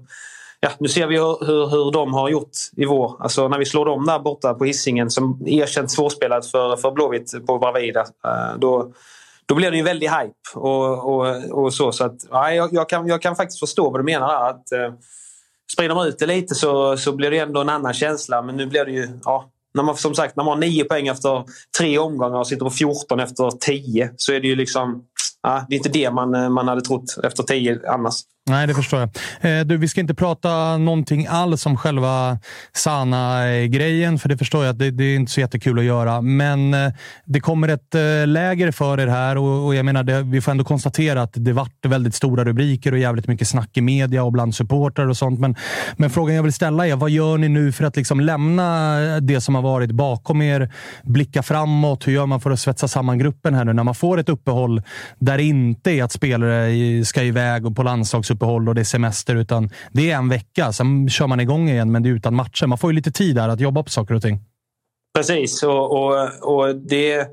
Ja, 0.59 0.69
nu 0.79 0.87
ser 0.87 1.07
vi 1.07 1.17
hur, 1.17 1.45
hur, 1.45 1.67
hur 1.67 1.91
de 1.91 2.13
har 2.13 2.29
gjort 2.29 2.51
i 2.77 2.85
vår. 2.85 3.15
Alltså 3.19 3.47
när 3.47 3.59
vi 3.59 3.65
slår 3.65 3.85
dem 3.85 4.05
där 4.05 4.19
borta 4.19 4.53
på 4.53 4.65
hissingen 4.65 5.09
som 5.09 5.41
erkänt 5.45 5.91
svårspelat 5.91 6.45
för, 6.45 6.75
för 6.75 6.91
Blåvitt 6.91 7.45
på 7.47 7.57
Bravida. 7.57 7.99
Eh, 7.99 8.57
då, 8.59 8.93
då 9.45 9.55
blir 9.55 9.71
det 9.71 9.77
ju 9.77 9.83
väldigt 9.83 10.09
hype. 10.09 10.33
Och, 10.55 11.13
och, 11.13 11.43
och 11.51 11.73
så, 11.73 11.91
så 11.91 12.05
att, 12.05 12.15
ja, 12.29 12.51
jag, 12.51 12.73
jag, 12.73 12.89
kan, 12.89 13.07
jag 13.07 13.21
kan 13.21 13.35
faktiskt 13.35 13.59
förstå 13.59 13.89
vad 13.89 13.99
du 13.99 14.03
menar. 14.03 14.49
Att, 14.49 14.71
eh, 14.71 14.93
sprider 15.73 15.95
man 15.95 16.07
ut 16.07 16.19
det 16.19 16.25
lite 16.25 16.55
så, 16.55 16.97
så 16.97 17.11
blir 17.11 17.31
det 17.31 17.39
ändå 17.39 17.61
en 17.61 17.69
annan 17.69 17.93
känsla. 17.93 18.41
Men 18.41 18.57
nu 18.57 18.65
blir 18.65 18.85
det 18.85 18.91
ju... 18.91 19.19
Ja, 19.23 19.49
när 19.73 19.83
man, 19.83 19.97
som 19.97 20.15
sagt, 20.15 20.35
när 20.35 20.43
man 20.43 20.53
har 20.53 20.59
nio 20.59 20.83
poäng 20.83 21.07
efter 21.07 21.43
tre 21.79 21.97
omgångar 21.97 22.39
och 22.39 22.47
sitter 22.47 22.65
på 22.65 22.71
14 22.71 23.19
efter 23.19 23.51
tio 23.51 24.13
så 24.15 24.33
är 24.33 24.39
det 24.39 24.47
ju 24.47 24.55
liksom... 24.55 25.03
Ja, 25.41 25.65
det 25.69 25.75
är 25.75 25.77
inte 25.77 25.89
det 25.89 26.11
man, 26.11 26.35
eh, 26.35 26.49
man 26.49 26.67
hade 26.67 26.81
trott 26.81 27.17
efter 27.23 27.43
tio 27.43 27.79
annars. 27.87 28.15
Nej, 28.49 28.67
det 28.67 28.73
förstår 28.73 28.99
jag. 28.99 29.09
Eh, 29.59 29.65
du, 29.65 29.77
vi 29.77 29.87
ska 29.87 30.01
inte 30.01 30.13
prata 30.13 30.77
någonting 30.77 31.27
alls 31.29 31.65
om 31.65 31.77
själva 31.77 32.39
Sana-grejen, 32.73 34.19
för 34.19 34.29
det 34.29 34.37
förstår 34.37 34.63
jag 34.65 34.71
att 34.71 34.79
det, 34.79 34.91
det, 34.91 35.03
är 35.03 35.15
inte 35.15 35.31
så 35.31 35.39
jättekul 35.39 35.79
att 35.79 35.85
göra. 35.85 36.21
Men 36.21 36.73
eh, 36.73 36.91
det 37.25 37.39
kommer 37.39 37.67
ett 37.67 37.95
eh, 37.95 38.27
läger 38.27 38.71
för 38.71 38.99
er 38.99 39.07
här 39.07 39.37
och, 39.37 39.65
och 39.65 39.75
jag 39.75 39.85
menar, 39.85 40.03
det, 40.03 40.21
vi 40.21 40.41
får 40.41 40.51
ändå 40.51 40.63
konstatera 40.63 41.21
att 41.21 41.33
det 41.33 41.53
vart 41.53 41.85
väldigt 41.85 42.15
stora 42.15 42.43
rubriker 42.43 42.91
och 42.91 42.97
jävligt 42.97 43.27
mycket 43.27 43.47
snack 43.47 43.77
i 43.77 43.81
media 43.81 44.23
och 44.23 44.31
bland 44.31 44.55
supportrar 44.55 45.07
och 45.07 45.17
sånt. 45.17 45.39
Men, 45.39 45.55
men 45.97 46.09
frågan 46.09 46.35
jag 46.35 46.43
vill 46.43 46.53
ställa 46.53 46.87
är, 46.87 46.95
vad 46.95 47.09
gör 47.09 47.37
ni 47.37 47.49
nu 47.49 47.71
för 47.71 47.83
att 47.83 47.95
liksom 47.95 48.19
lämna 48.19 48.99
det 49.19 49.41
som 49.41 49.55
har 49.55 49.61
varit 49.61 49.91
bakom 49.91 50.41
er? 50.41 50.71
Blicka 51.03 51.43
framåt. 51.43 52.07
Hur 52.07 52.13
gör 52.13 52.25
man 52.25 52.41
för 52.41 52.51
att 52.51 52.59
svetsa 52.59 52.87
samman 52.87 53.17
gruppen 53.17 53.55
här 53.55 53.65
nu 53.65 53.73
när 53.73 53.83
man 53.83 53.95
får 53.95 54.17
ett 54.17 54.29
uppehåll 54.29 54.81
där 55.19 55.37
det 55.37 55.43
inte 55.43 55.91
är 55.91 56.03
att 56.03 56.11
spelare 56.11 57.05
ska 57.05 57.23
iväg 57.23 57.65
och 57.65 57.75
på 57.75 57.83
landslags 57.83 58.32
landslagsuppehåll 58.33 58.69
och 58.69 58.75
det 58.75 58.81
är 58.81 58.85
semester, 58.85 59.35
utan 59.35 59.69
det 59.91 60.11
är 60.11 60.15
en 60.15 60.29
vecka. 60.29 60.71
Sen 60.73 61.09
kör 61.09 61.27
man 61.27 61.39
igång 61.39 61.69
igen, 61.69 61.91
men 61.91 62.03
det 62.03 62.09
är 62.09 62.13
utan 62.15 62.35
matcher. 62.35 62.67
Man 62.67 62.77
får 62.77 62.91
ju 62.91 62.95
lite 62.95 63.11
tid 63.11 63.35
där 63.35 63.49
att 63.49 63.59
jobba 63.59 63.83
på 63.83 63.89
saker 63.89 64.15
och 64.15 64.21
ting. 64.21 64.39
Precis, 65.15 65.63
och, 65.63 65.91
och, 65.91 66.13
och 66.41 66.75
det, 66.75 67.27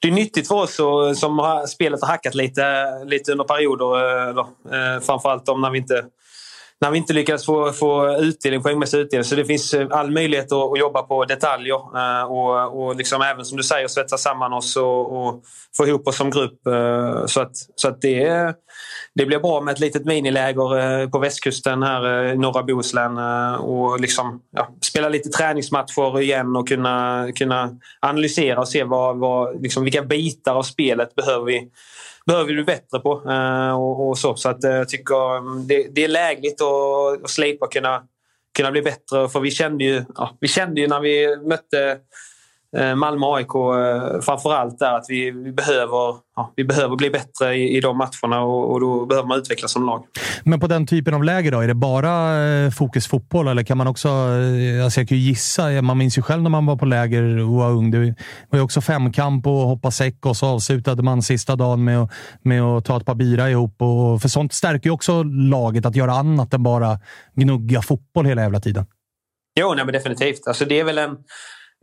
det 0.00 0.08
är 0.08 0.12
nyttigt 0.12 0.48
för 0.48 0.54
oss 0.54 0.80
och, 0.80 1.16
som 1.16 1.38
har, 1.38 1.66
spelet 1.66 2.00
har 2.02 2.08
hackat 2.08 2.34
lite, 2.34 2.62
lite 3.06 3.32
under 3.32 3.44
perioder. 3.44 3.94
Eh, 3.96 4.28
Eller, 4.28 4.46
eh, 4.96 5.00
framförallt 5.00 5.48
om 5.48 5.60
när 5.60 5.70
vi 5.70 5.78
inte 5.78 6.04
när 6.80 6.90
vi 6.90 6.98
inte 6.98 7.12
lyckades 7.12 7.46
få, 7.46 7.72
få 7.72 8.16
utdelning, 8.20 8.62
poängmässig 8.62 8.98
utdelning. 8.98 9.24
Så 9.24 9.34
det 9.34 9.44
finns 9.44 9.74
eh, 9.74 9.86
all 9.90 10.10
möjlighet 10.10 10.52
att, 10.52 10.72
att 10.72 10.78
jobba 10.78 11.02
på 11.02 11.24
detaljer 11.24 11.76
eh, 11.96 12.24
och, 12.24 12.82
och 12.82 12.96
liksom 12.96 13.22
även 13.22 13.44
som 13.44 13.56
du 13.56 13.62
säger 13.62 13.88
svetsa 13.88 14.18
samman 14.18 14.52
oss 14.52 14.76
och, 14.76 15.26
och 15.26 15.42
få 15.76 15.86
ihop 15.86 16.08
oss 16.08 16.16
som 16.16 16.30
grupp. 16.30 16.66
Eh, 16.66 17.26
så 17.26 17.40
att, 17.40 17.56
så 17.74 17.88
att 17.88 18.00
det, 18.00 18.54
det 19.14 19.26
blir 19.26 19.38
bra 19.38 19.60
med 19.60 19.72
ett 19.72 19.80
litet 19.80 20.04
miniläger 20.04 21.06
på 21.06 21.18
västkusten 21.18 21.82
här 21.82 22.24
i 22.24 22.36
norra 22.36 22.62
Bohuslän 22.62 23.18
och 23.58 24.00
liksom, 24.00 24.40
ja, 24.56 24.68
spela 24.82 25.08
lite 25.08 25.28
träningsmatcher 25.28 26.20
igen 26.20 26.56
och 26.56 26.68
kunna, 26.68 27.26
kunna 27.34 27.70
analysera 28.00 28.60
och 28.60 28.68
se 28.68 28.84
vad, 28.84 29.18
vad, 29.18 29.62
liksom, 29.62 29.84
vilka 29.84 30.02
bitar 30.02 30.54
av 30.54 30.62
spelet 30.62 31.14
behöver 31.14 31.44
vi 31.44 31.70
behöver 32.30 32.48
vi 32.48 32.54
bli 32.54 32.64
bättre 32.64 32.98
på. 33.00 33.30
Eh, 33.30 33.72
och, 33.72 34.08
och 34.08 34.18
så 34.18 34.36
så 34.36 34.48
att, 34.48 34.64
eh, 34.64 34.70
jag 34.70 34.88
tycker 34.88 35.38
mm, 35.38 35.66
det, 35.66 35.88
det 35.94 36.04
är 36.04 36.08
lägligt 36.08 36.62
att, 36.62 37.24
att 37.24 37.30
slipa 37.30 37.66
och 37.66 37.72
kunna, 37.72 38.02
kunna 38.56 38.70
bli 38.70 38.82
bättre. 38.82 39.28
För 39.28 39.40
vi 39.40 39.50
kände 39.50 39.84
ju, 39.84 40.04
ja, 40.14 40.36
vi 40.40 40.48
kände 40.48 40.80
ju 40.80 40.88
när 40.88 41.00
vi 41.00 41.36
mötte 41.36 41.98
Malmö 42.96 43.26
och 43.26 43.36
AIK 43.36 43.54
eh, 43.54 44.20
framförallt 44.20 44.78
där 44.78 44.96
att 44.96 45.04
vi, 45.08 45.30
vi, 45.30 45.52
behöver, 45.52 46.16
ja, 46.36 46.52
vi 46.56 46.64
behöver 46.64 46.96
bli 46.96 47.10
bättre 47.10 47.54
i, 47.54 47.76
i 47.76 47.80
de 47.80 47.98
matcherna 47.98 48.40
och, 48.42 48.72
och, 48.72 48.80
då 48.80 49.06
behöver 49.06 49.28
man 49.28 49.38
utvecklas 49.38 49.72
som 49.72 49.86
lag. 49.86 50.04
Men 50.44 50.60
på 50.60 50.66
den 50.66 50.86
typen 50.86 51.14
av 51.14 51.24
läger 51.24 51.52
då, 51.52 51.60
är 51.60 51.68
det 51.68 51.74
bara 51.74 52.44
eh, 52.44 52.70
fokus 52.70 53.06
fotboll 53.06 53.48
eller 53.48 53.62
kan 53.62 53.78
man 53.78 53.86
också... 53.86 54.08
Alltså 54.84 55.00
jag 55.00 55.08
kan 55.08 55.18
ju 55.18 55.24
gissa, 55.24 55.82
man 55.82 55.98
minns 55.98 56.18
ju 56.18 56.22
själv 56.22 56.42
när 56.42 56.50
man 56.50 56.66
var 56.66 56.76
på 56.76 56.86
läger 56.86 57.38
och 57.38 57.48
var 57.48 57.70
ung. 57.70 57.90
Det 57.90 58.14
var 58.50 58.58
ju 58.58 58.60
också 58.60 58.80
femkamp 58.80 59.46
och 59.46 59.52
hoppa 59.52 59.90
säck 59.90 60.26
och 60.26 60.36
så 60.36 60.46
avslutade 60.46 61.02
man 61.02 61.22
sista 61.22 61.56
dagen 61.56 61.84
med 61.84 61.98
att, 62.02 62.10
med 62.42 62.62
att 62.62 62.84
ta 62.84 62.96
ett 62.96 63.06
par 63.06 63.14
bira 63.14 63.50
ihop. 63.50 63.82
Och, 63.82 64.22
för 64.22 64.28
sånt 64.28 64.52
stärker 64.52 64.86
ju 64.86 64.90
också 64.90 65.22
laget 65.22 65.86
att 65.86 65.96
göra 65.96 66.12
annat 66.12 66.54
än 66.54 66.62
bara 66.62 66.98
gnugga 67.34 67.82
fotboll 67.82 68.26
hela 68.26 68.42
jävla 68.42 68.60
tiden. 68.60 68.86
Jo, 69.60 69.74
nej, 69.74 69.84
men 69.84 69.92
definitivt. 69.92 70.46
Alltså 70.46 70.64
det 70.64 70.80
är 70.80 70.84
väl 70.84 70.98
en 70.98 71.10
Eh, 71.10 71.16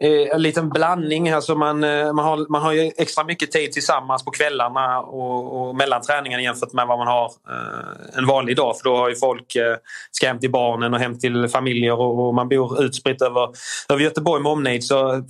Eh, 0.02 0.36
en 0.36 0.42
liten 0.42 0.70
blandning. 0.70 1.30
Alltså 1.30 1.56
man, 1.56 1.84
eh, 1.84 2.14
man, 2.14 2.26
har, 2.26 2.46
man 2.50 2.62
har 2.62 2.72
ju 2.72 2.92
extra 2.98 3.24
mycket 3.24 3.52
tid 3.52 3.72
tillsammans 3.72 4.26
på 4.26 4.32
kvällarna 4.32 5.00
och, 5.00 5.70
och 5.70 5.76
mellan 5.76 6.02
träningarna 6.02 6.44
jämfört 6.44 6.74
med 6.74 6.88
vad 6.88 6.98
man 6.98 7.08
har 7.08 7.26
eh, 7.26 8.18
en 8.18 8.28
vanlig 8.28 8.56
dag. 8.56 8.78
För 8.78 8.84
då 8.84 8.98
har 8.98 9.10
ju 9.10 9.16
folk 9.16 9.56
eh, 9.56 9.76
ska 10.12 10.28
hem 10.28 10.40
till 10.40 10.52
barnen 10.52 10.94
och 10.94 11.00
hem 11.00 11.20
till 11.20 11.48
familjer 11.48 12.00
och, 12.00 12.28
och 12.28 12.34
man 12.34 12.50
bor 12.50 12.84
utspritt 12.84 13.22
över, 13.22 13.50
över 13.90 14.02
Göteborg 14.02 14.44
med 14.44 14.52
omnejd. 14.52 14.84
Så 14.84 15.24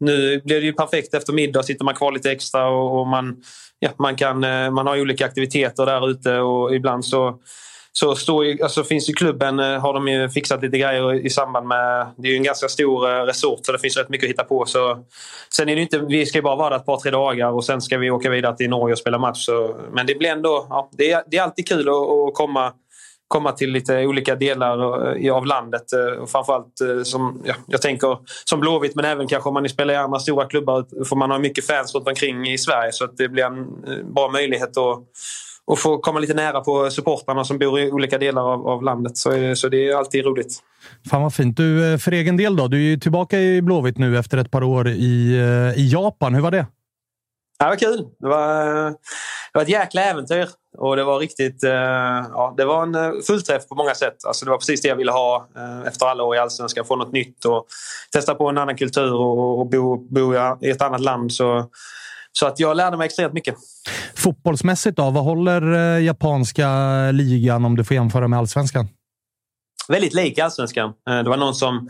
nu 0.00 0.40
blir 0.44 0.60
det 0.60 0.66
ju 0.66 0.72
perfekt 0.72 1.14
efter 1.14 1.32
middag. 1.32 1.62
Sitter 1.62 1.84
man 1.84 1.94
kvar 1.94 2.12
lite 2.12 2.30
extra 2.30 2.68
och, 2.68 3.00
och 3.00 3.06
man, 3.06 3.36
ja, 3.78 3.90
man, 3.96 4.16
kan, 4.16 4.44
eh, 4.44 4.70
man 4.70 4.86
har 4.86 5.00
olika 5.00 5.26
aktiviteter 5.26 5.86
där 5.86 6.10
ute 6.10 6.38
och 6.38 6.74
ibland 6.74 7.04
så 7.04 7.38
så 7.96 8.14
står 8.14 8.44
ju, 8.44 8.62
alltså 8.62 8.84
finns 8.84 9.08
ju 9.08 9.12
klubben 9.12 9.58
eh, 9.58 9.80
har 9.80 9.94
de 9.94 10.08
ju 10.08 10.28
fixat 10.28 10.62
lite 10.62 10.78
grejer 10.78 11.26
i 11.26 11.30
samband 11.30 11.66
med... 11.68 12.06
Det 12.16 12.28
är 12.28 12.30
ju 12.30 12.36
en 12.36 12.42
ganska 12.42 12.68
stor 12.68 13.10
eh, 13.10 13.24
resort 13.24 13.60
så 13.62 13.72
det 13.72 13.78
finns 13.78 13.96
rätt 13.96 14.08
mycket 14.08 14.26
att 14.26 14.30
hitta 14.30 14.44
på. 14.44 14.66
Så, 14.66 14.98
sen 15.56 15.68
är 15.68 15.76
det 15.76 15.82
inte, 15.82 15.98
vi 15.98 16.26
ska 16.26 16.38
ju 16.38 16.42
bara 16.42 16.56
vara 16.56 16.70
där 16.70 16.76
ett 16.76 16.86
par, 16.86 16.96
tre 16.96 17.10
dagar 17.10 17.50
och 17.50 17.64
sen 17.64 17.80
ska 17.80 17.98
vi 17.98 18.10
åka 18.10 18.30
vidare 18.30 18.56
till 18.56 18.70
Norge 18.70 18.92
och 18.92 18.98
spela 18.98 19.18
match. 19.18 19.44
Så, 19.44 19.76
men 19.92 20.06
det 20.06 20.14
blir 20.14 20.28
ändå... 20.28 20.66
Ja, 20.70 20.90
det, 20.92 21.12
är, 21.12 21.22
det 21.26 21.36
är 21.36 21.42
alltid 21.42 21.68
kul 21.68 21.88
att, 21.88 21.94
att 21.94 22.34
komma 22.34 22.72
komma 23.28 23.52
till 23.52 23.70
lite 23.70 24.06
olika 24.06 24.34
delar 24.34 25.16
eh, 25.26 25.34
av 25.34 25.46
landet. 25.46 25.84
Framförallt 26.26 26.80
som, 27.04 27.42
ja, 27.44 27.54
jag 27.66 27.82
tänker 27.82 28.18
som 28.44 28.60
Blåvitt 28.60 28.94
men 28.94 29.04
även 29.04 29.26
kanske 29.26 29.48
om 29.48 29.54
man 29.54 29.68
spelar 29.68 29.94
i 29.94 29.96
andra 29.96 30.18
stora 30.18 30.46
klubbar 30.46 31.04
får 31.04 31.16
man 31.16 31.30
ha 31.30 31.38
mycket 31.38 31.66
fans 31.66 31.94
runt 31.94 32.08
omkring 32.08 32.46
i 32.46 32.58
Sverige 32.58 32.92
så 32.92 33.04
att 33.04 33.16
det 33.16 33.28
blir 33.28 33.44
en 33.44 33.66
bra 34.14 34.28
möjlighet 34.28 34.76
att 34.76 34.98
och 35.66 35.78
få 35.78 35.98
komma 35.98 36.20
lite 36.20 36.34
nära 36.34 36.60
på 36.60 36.90
supportrarna 36.90 37.44
som 37.44 37.58
bor 37.58 37.80
i 37.80 37.90
olika 37.90 38.18
delar 38.18 38.52
av, 38.52 38.68
av 38.68 38.82
landet. 38.82 39.16
Så, 39.16 39.56
så 39.56 39.68
det 39.68 39.88
är 39.88 39.96
alltid 39.96 40.24
roligt. 40.24 40.58
Fan 41.10 41.22
vad 41.22 41.34
fint. 41.34 41.56
Du, 41.56 41.92
eh, 41.92 41.98
för 41.98 42.12
egen 42.12 42.36
del 42.36 42.56
då? 42.56 42.68
Du 42.68 42.92
är 42.92 42.96
tillbaka 42.96 43.38
i 43.40 43.62
Blåvitt 43.62 43.98
nu 43.98 44.18
efter 44.18 44.38
ett 44.38 44.50
par 44.50 44.62
år 44.62 44.88
i, 44.88 45.36
eh, 45.38 45.80
i 45.80 45.88
Japan. 45.92 46.34
Hur 46.34 46.42
var 46.42 46.50
det? 46.50 46.66
Ja, 47.58 47.64
det 47.64 47.70
var 47.70 47.76
kul. 47.76 48.06
Det 48.20 48.28
var, 48.28 48.94
var 49.52 49.62
ett 49.62 49.68
jäkla 49.68 50.02
äventyr. 50.02 50.48
Och 50.78 50.96
det 50.96 51.04
var 51.04 51.18
riktigt... 51.18 51.64
Eh, 51.64 51.70
ja, 52.32 52.54
det 52.56 52.64
var 52.64 52.82
en 52.82 52.94
eh, 52.94 53.12
fullträff 53.26 53.68
på 53.68 53.74
många 53.74 53.94
sätt. 53.94 54.24
Alltså 54.26 54.44
det 54.44 54.50
var 54.50 54.58
precis 54.58 54.82
det 54.82 54.88
jag 54.88 54.96
ville 54.96 55.12
ha 55.12 55.48
eh, 55.56 55.88
efter 55.88 56.06
alla 56.06 56.22
år 56.22 56.36
i 56.36 56.38
Allsvenskan. 56.38 56.84
Få 56.84 56.96
något 56.96 57.12
nytt 57.12 57.44
och 57.44 57.66
testa 58.12 58.34
på 58.34 58.48
en 58.48 58.58
annan 58.58 58.76
kultur 58.76 59.14
och, 59.14 59.58
och 59.58 59.66
bo, 59.66 59.96
bo 59.96 60.34
i 60.60 60.70
ett 60.70 60.82
annat 60.82 61.00
land. 61.00 61.32
Så, 61.32 61.70
så 62.38 62.46
att 62.46 62.60
jag 62.60 62.76
lärde 62.76 62.96
mig 62.96 63.06
extremt 63.06 63.32
mycket. 63.32 63.54
Fotbollsmässigt 64.16 64.96
då? 64.96 65.10
Vad 65.10 65.24
håller 65.24 65.96
eh, 65.96 66.04
japanska 66.04 66.68
ligan 67.12 67.64
om 67.64 67.76
du 67.76 67.84
får 67.84 67.94
jämföra 67.94 68.28
med 68.28 68.38
allsvenskan? 68.38 68.88
väldigt 69.88 70.14
lik 70.14 70.38
Allsvenskan. 70.38 70.92
Eh, 71.08 71.18
det 71.18 71.30
var 71.30 71.36
någon 71.36 71.54
som... 71.54 71.88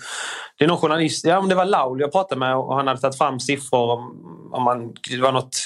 Det 0.59 0.65
är 0.65 0.69
någon 0.69 0.79
journalist, 0.79 1.25
ja 1.25 1.41
men 1.41 1.49
det 1.49 1.55
var 1.55 1.65
Laul 1.65 2.01
jag 2.01 2.13
pratade 2.13 2.39
med 2.39 2.57
och 2.57 2.77
han 2.77 2.87
hade 2.87 3.01
tagit 3.01 3.19
fram 3.19 3.41
siffror 3.41 3.91
om, 3.91 4.21
om 4.53 4.63
man, 4.63 4.93
det 5.11 5.21
var 5.21 5.33
något, 5.33 5.57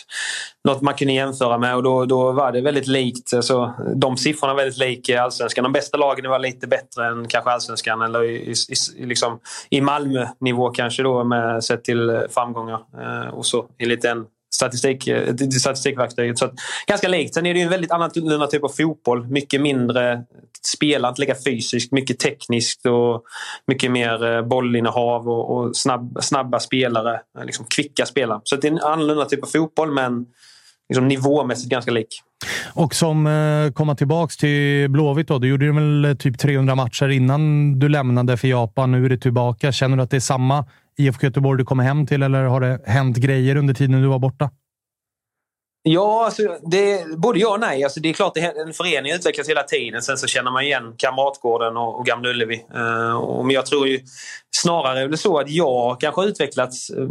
något 0.64 0.82
man 0.82 0.94
kunde 0.94 1.12
jämföra 1.12 1.58
med 1.58 1.76
och 1.76 1.82
då, 1.82 2.04
då 2.04 2.32
var 2.32 2.52
det 2.52 2.60
väldigt 2.60 2.86
likt. 2.86 3.34
Alltså, 3.34 3.74
de 3.96 4.16
siffrorna 4.16 4.54
var 4.54 4.62
väldigt 4.62 4.78
lika 4.78 5.22
Allsvenskan. 5.22 5.62
De 5.62 5.72
bästa 5.72 5.96
lagen 5.96 6.30
var 6.30 6.38
lite 6.38 6.66
bättre 6.66 7.06
än 7.06 7.28
kanske 7.28 7.50
Allsvenskan 7.50 8.02
eller 8.02 8.24
i, 8.24 8.54
i, 8.96 9.06
liksom, 9.06 9.38
i 9.70 9.80
Malmö-nivå 9.80 10.70
kanske 10.70 11.02
då 11.02 11.24
med 11.24 11.64
sett 11.64 11.84
till 11.84 12.26
framgångar 12.30 12.80
eh, 13.00 13.34
och 13.34 13.46
så 13.46 13.66
enligt 13.78 14.02
den 14.02 14.24
statistik, 14.54 15.06
eh, 15.08 15.34
statistikverktyget. 15.36 16.38
Så 16.38 16.44
att, 16.44 16.54
ganska 16.86 17.08
likt. 17.08 17.34
Sen 17.34 17.46
är 17.46 17.54
det 17.54 17.60
ju 17.60 17.64
en 17.64 17.70
väldigt 17.70 17.90
annorlunda 17.90 18.46
typ 18.46 18.64
av 18.64 18.68
fotboll. 18.68 19.26
Mycket 19.26 19.60
mindre 19.60 20.24
spelare, 20.62 21.10
inte 21.10 21.20
lika 21.20 21.34
fysiskt, 21.44 21.92
mycket 21.92 22.18
tekniskt 22.18 22.86
och 22.86 23.22
mycket 23.66 23.90
mer 23.90 24.24
eh, 24.24 24.42
bollinnehav 24.42 25.28
och, 25.28 25.56
och 25.56 25.76
snabb, 25.76 26.18
snabba 26.20 26.60
spelare. 26.60 27.20
Eh, 27.38 27.44
liksom 27.44 27.66
kvicka 27.66 28.06
spelare. 28.06 28.40
Så 28.44 28.56
det 28.56 28.68
är 28.68 28.72
en 28.72 28.78
annorlunda 28.78 29.24
typ 29.24 29.42
av 29.42 29.46
fotboll 29.46 29.92
men 29.92 30.26
liksom 30.88 31.08
nivåmässigt 31.08 31.70
ganska 31.70 31.90
lik. 31.90 32.22
Och 32.74 32.94
som 32.94 33.26
eh, 33.26 33.72
komma 33.72 33.94
tillbaks 33.94 34.36
till 34.36 34.90
Blåvitt 34.90 35.28
då. 35.28 35.38
Du 35.38 35.48
gjorde 35.48 35.72
väl 35.72 36.16
typ 36.18 36.38
300 36.38 36.74
matcher 36.74 37.08
innan 37.08 37.72
du 37.78 37.88
lämnade 37.88 38.36
för 38.36 38.48
Japan. 38.48 38.92
Nu 38.92 39.04
är 39.04 39.08
du 39.08 39.18
tillbaka. 39.18 39.72
Känner 39.72 39.96
du 39.96 40.02
att 40.02 40.10
det 40.10 40.16
är 40.16 40.20
samma 40.20 40.64
IFK 40.98 41.22
Göteborg 41.22 41.58
du 41.58 41.64
kommer 41.64 41.84
hem 41.84 42.06
till 42.06 42.22
eller 42.22 42.44
har 42.44 42.60
det 42.60 42.80
hänt 42.86 43.16
grejer 43.16 43.56
under 43.56 43.74
tiden 43.74 44.02
du 44.02 44.08
var 44.08 44.18
borta? 44.18 44.50
Ja, 45.82 46.24
alltså, 46.24 46.42
det, 46.70 47.06
både 47.16 47.38
ja 47.38 47.52
och 47.52 47.60
nej. 47.60 47.84
Alltså, 47.84 48.00
det 48.00 48.08
är 48.08 48.12
klart 48.12 48.34
det, 48.34 48.40
en 48.40 48.72
förening 48.72 49.12
utvecklas 49.12 49.48
hela 49.48 49.62
tiden. 49.62 50.02
Sen 50.02 50.18
så 50.18 50.26
känner 50.26 50.50
man 50.50 50.62
igen 50.62 50.94
Kamratgården 50.96 51.76
och, 51.76 51.98
och 51.98 52.06
Gamla 52.06 52.28
Ullevi. 52.28 52.64
Uh, 52.76 53.16
och, 53.16 53.46
men 53.46 53.54
jag 53.54 53.66
tror 53.66 53.88
ju 53.88 54.00
snarare 54.56 55.00
är 55.00 55.08
det 55.08 55.16
så 55.16 55.38
att 55.38 55.50
jag 55.50 56.00
kanske 56.00 56.20
har 56.20 56.28
utvecklats 56.28 56.90
eh, 56.90 57.04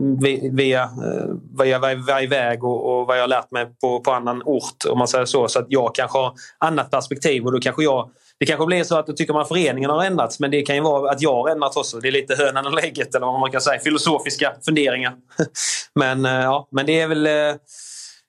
via, 0.51 0.83
uh, 0.83 1.35
vad 1.51 1.67
jag 1.67 1.79
var 1.79 2.23
iväg 2.23 2.63
och, 2.63 2.99
och 2.99 3.07
vad 3.07 3.17
jag 3.17 3.23
har 3.23 3.27
lärt 3.27 3.51
mig 3.51 3.65
på, 3.81 3.99
på 3.99 4.11
annan 4.11 4.41
ort. 4.45 4.85
Om 4.89 4.97
man 4.97 5.07
säger 5.07 5.25
så. 5.25 5.47
Så 5.47 5.59
att 5.59 5.65
jag 5.69 5.95
kanske 5.95 6.17
har 6.17 6.33
annat 6.57 6.91
perspektiv 6.91 7.45
och 7.45 7.51
då 7.51 7.59
kanske 7.59 7.83
jag 7.83 8.09
det 8.39 8.45
kanske 8.45 8.65
blir 8.65 8.83
så 8.83 8.97
att 8.97 9.07
då 9.07 9.13
tycker 9.13 9.33
man 9.33 9.45
föreningen 9.45 9.89
har 9.89 10.03
ändrats 10.03 10.39
men 10.39 10.51
det 10.51 10.61
kan 10.61 10.75
ju 10.75 10.81
vara 10.81 11.11
att 11.11 11.21
jag 11.21 11.33
har 11.33 11.49
ändrats 11.49 11.77
också. 11.77 11.99
Det 11.99 12.07
är 12.07 12.11
lite 12.11 12.35
hönan 12.35 12.65
och 12.65 12.73
lägget 12.73 13.15
eller 13.15 13.25
vad 13.25 13.39
man 13.39 13.51
kan 13.51 13.61
säga. 13.61 13.79
Filosofiska 13.79 14.53
funderingar. 14.65 15.13
men, 15.95 16.23
ja, 16.23 16.67
men 16.71 16.85
det 16.85 16.99
är 16.99 17.07
väl 17.07 17.27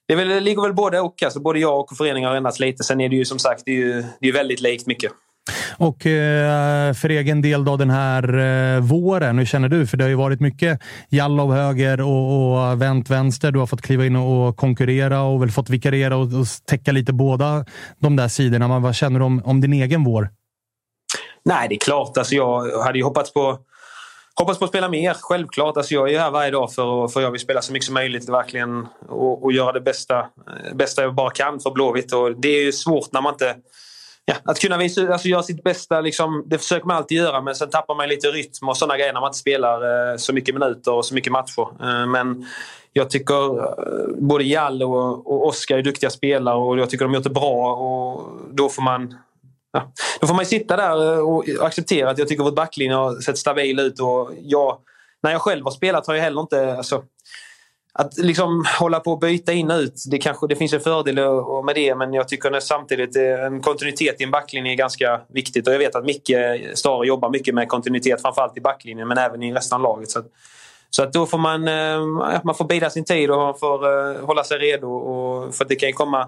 det, 0.09 0.15
väl, 0.15 0.27
det 0.27 0.39
ligger 0.39 0.61
väl 0.61 0.73
både 0.73 0.99
och. 0.99 1.23
Alltså, 1.23 1.39
både 1.39 1.59
jag 1.59 1.79
och 1.79 1.97
föreningen 1.97 2.29
har 2.29 2.37
ändrats 2.37 2.59
lite. 2.59 2.83
Sen 2.83 3.01
är 3.01 3.09
det 3.09 3.15
ju 3.15 3.25
som 3.25 3.39
sagt 3.39 3.61
det 3.65 3.71
är 3.71 3.75
ju, 3.75 4.03
det 4.19 4.27
är 4.27 4.33
väldigt 4.33 4.61
likt 4.61 4.87
mycket. 4.87 5.11
Och 5.77 6.05
eh, 6.05 6.93
för 6.93 7.09
egen 7.09 7.41
del 7.41 7.65
då 7.65 7.77
den 7.77 7.89
här 7.89 8.37
eh, 8.37 8.81
våren, 8.81 9.37
hur 9.37 9.45
känner 9.45 9.69
du? 9.69 9.87
För 9.87 9.97
det 9.97 10.03
har 10.03 10.09
ju 10.09 10.15
varit 10.15 10.39
mycket 10.39 10.79
Jallow 11.09 11.53
höger 11.53 12.01
och, 12.01 12.71
och 12.71 12.81
vänt 12.81 13.09
vänster. 13.09 13.51
Du 13.51 13.59
har 13.59 13.67
fått 13.67 13.81
kliva 13.81 14.05
in 14.05 14.15
och 14.15 14.57
konkurrera 14.57 15.21
och 15.21 15.41
väl 15.41 15.51
fått 15.51 15.69
vikariera 15.69 16.15
och, 16.15 16.23
och 16.23 16.47
täcka 16.65 16.91
lite 16.91 17.13
båda 17.13 17.65
de 17.97 18.15
där 18.15 18.27
sidorna. 18.27 18.67
Men 18.67 18.81
vad 18.81 18.95
känner 18.95 19.19
du 19.19 19.25
om, 19.25 19.41
om 19.45 19.61
din 19.61 19.73
egen 19.73 20.03
vår? 20.03 20.29
Nej, 21.45 21.67
det 21.69 21.75
är 21.75 21.79
klart. 21.79 22.17
Alltså, 22.17 22.35
jag 22.35 22.81
hade 22.83 22.97
ju 22.97 23.03
hoppats 23.03 23.33
på 23.33 23.59
Hoppas 24.39 24.59
på 24.59 24.65
att 24.65 24.71
spela 24.71 24.89
mer, 24.89 25.13
självklart. 25.13 25.77
Alltså 25.77 25.93
jag 25.93 26.11
är 26.11 26.19
här 26.19 26.31
varje 26.31 26.51
dag 26.51 26.73
för, 26.73 27.07
för 27.07 27.21
jag 27.21 27.31
vill 27.31 27.41
spela 27.41 27.61
så 27.61 27.73
mycket 27.73 27.85
som 27.85 27.93
möjligt 27.93 28.29
verkligen, 28.29 28.87
och, 29.07 29.43
och 29.43 29.51
göra 29.51 29.71
det 29.71 29.81
bästa, 29.81 30.25
bästa 30.73 31.01
jag 31.01 31.15
bara 31.15 31.29
kan 31.29 31.59
för 31.59 31.71
Blåvitt. 31.71 32.13
Och 32.13 32.39
det 32.39 32.47
är 32.49 32.63
ju 32.63 32.71
svårt 32.71 33.11
när 33.11 33.21
man 33.21 33.33
inte... 33.33 33.55
Ja, 34.25 34.35
att 34.43 34.59
kunna 34.59 34.77
visa, 34.77 35.13
alltså 35.13 35.27
göra 35.27 35.43
sitt 35.43 35.63
bästa, 35.63 36.01
liksom, 36.01 36.43
det 36.47 36.57
försöker 36.57 36.87
man 36.87 36.97
alltid 36.97 37.17
göra 37.17 37.41
men 37.41 37.55
sen 37.55 37.69
tappar 37.69 37.95
man 37.95 38.09
lite 38.09 38.27
rytm 38.27 38.69
och 38.69 38.77
sådana 38.77 38.97
grejer 38.97 39.13
när 39.13 39.21
man 39.21 39.27
inte 39.27 39.37
spelar 39.37 40.11
eh, 40.11 40.17
så 40.17 40.33
mycket 40.33 40.55
minuter 40.55 40.93
och 40.93 41.05
så 41.05 41.13
mycket 41.13 41.31
matcher. 41.31 41.67
Eh, 41.81 42.07
men 42.07 42.45
jag 42.93 43.09
tycker 43.09 43.59
eh, 43.59 44.07
både 44.17 44.43
Jalle 44.43 44.85
och, 44.85 45.31
och 45.31 45.47
Oskar 45.47 45.77
är 45.77 45.81
duktiga 45.81 46.09
spelare 46.09 46.55
och 46.55 46.79
jag 46.79 46.89
tycker 46.89 47.05
de 47.05 47.11
har 47.11 47.15
gjort 47.15 47.23
det 47.23 47.29
bra. 47.29 47.73
Och 47.73 48.31
då 48.51 48.69
får 48.69 48.81
man 48.81 49.15
ja, 49.73 49.91
då 50.21 50.27
får 50.27 50.35
man 50.35 50.45
sitta 50.45 50.77
där 50.77 51.13
eh, 51.13 51.19
och 51.19 51.45
acceptera 51.61 52.09
att 52.09 52.17
jag 52.17 52.27
tycker 52.27 52.43
vår 52.43 52.51
backlinje 52.51 52.95
har 52.95 53.21
sett 53.21 53.37
stabil 53.37 53.79
ut. 53.79 53.99
Och 53.99 54.31
jag, 54.41 54.77
när 55.23 55.31
jag 55.31 55.41
själv 55.41 55.63
har 55.63 55.71
spelat 55.71 56.07
har 56.07 56.15
jag 56.15 56.23
heller 56.23 56.41
inte... 56.41 56.73
Alltså, 56.77 57.03
att 57.93 58.17
liksom 58.17 58.65
hålla 58.79 58.99
på 58.99 59.11
och 59.11 59.19
byta 59.19 59.53
in 59.53 59.71
och 59.71 59.77
ut, 59.77 60.03
det, 60.11 60.17
kanske, 60.17 60.47
det 60.47 60.55
finns 60.55 60.73
en 60.73 60.79
fördel 60.79 61.15
med 61.65 61.75
det 61.75 61.95
men 61.95 62.13
jag 62.13 62.27
tycker 62.27 62.51
att 62.51 62.63
samtidigt 62.63 63.15
eh, 63.15 63.45
en 63.45 63.61
kontinuitet 63.61 64.21
i 64.21 64.23
en 64.23 64.31
backlinje 64.31 64.71
är 64.71 64.75
ganska 64.75 65.21
viktigt. 65.29 65.67
Och 65.67 65.73
jag 65.73 65.79
vet 65.79 65.95
att 65.95 66.05
Micke 66.05 66.31
Stare 66.73 67.07
jobbar 67.07 67.29
mycket 67.29 67.55
med 67.55 67.67
kontinuitet 67.67 68.21
framförallt 68.21 68.57
i 68.57 68.61
backlinjen 68.61 69.07
men 69.07 69.17
även 69.17 69.43
i 69.43 69.53
resten 69.53 69.75
av 69.75 69.81
laget. 69.81 70.09
Så 70.09 70.23
så 70.91 71.03
att 71.03 71.13
då 71.13 71.25
får 71.25 71.37
man, 71.37 71.67
eh, 71.67 72.41
man 72.43 72.55
får 72.55 72.65
bida 72.65 72.89
sin 72.89 73.05
tid 73.05 73.31
och 73.31 73.37
man 73.37 73.57
får 73.57 74.21
hålla 74.25 74.43
sig 74.43 74.57
redo. 74.57 74.87
Och, 74.87 75.55
för 75.55 75.65
det 75.65 75.75
kan 75.75 75.93
komma 75.93 76.27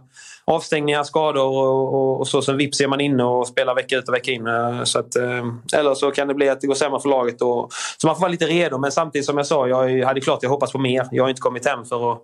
avstängningar, 0.51 1.03
skador 1.03 1.45
och, 1.45 1.93
och, 1.93 2.19
och 2.19 2.27
så. 2.27 2.41
Sen 2.41 2.57
vips 2.57 2.81
är 2.81 2.87
man 2.87 3.01
inne 3.01 3.23
och 3.23 3.47
spelar 3.47 3.75
vecka 3.75 3.97
ut 3.97 4.07
och 4.07 4.13
vecka 4.13 4.31
in. 4.31 4.47
Eh, 4.47 4.83
så 4.83 4.99
att, 4.99 5.15
eh, 5.15 5.45
eller 5.73 5.93
så 5.93 6.11
kan 6.11 6.27
det 6.27 6.33
bli 6.33 6.49
att 6.49 6.61
det 6.61 6.67
går 6.67 6.75
sämre 6.75 6.99
för 6.99 7.09
laget. 7.09 7.41
Och, 7.41 7.69
så 7.97 8.07
man 8.07 8.15
får 8.15 8.21
vara 8.21 8.31
lite 8.31 8.45
redo. 8.45 8.77
Men 8.77 8.91
samtidigt 8.91 9.25
som 9.25 9.37
jag 9.37 9.47
sa, 9.47 9.67
jag 9.67 10.05
hade 10.05 10.21
klart 10.21 10.39
jag 10.41 10.49
hoppats 10.49 10.71
på 10.71 10.79
mer. 10.79 11.07
Jag 11.11 11.23
har 11.23 11.29
inte 11.29 11.41
kommit 11.41 11.65
hem 11.67 11.85
för 11.85 12.11
att 12.11 12.21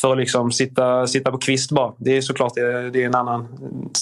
för 0.00 0.12
att 0.12 0.18
liksom 0.18 0.52
sitta, 0.52 1.06
sitta 1.06 1.30
på 1.30 1.38
kvist 1.38 1.70
bara. 1.70 1.92
Det 1.98 2.16
är 2.16 2.20
såklart 2.20 2.54
det, 2.54 2.90
det 2.90 3.02
är 3.02 3.06
en 3.06 3.14
annan... 3.14 3.48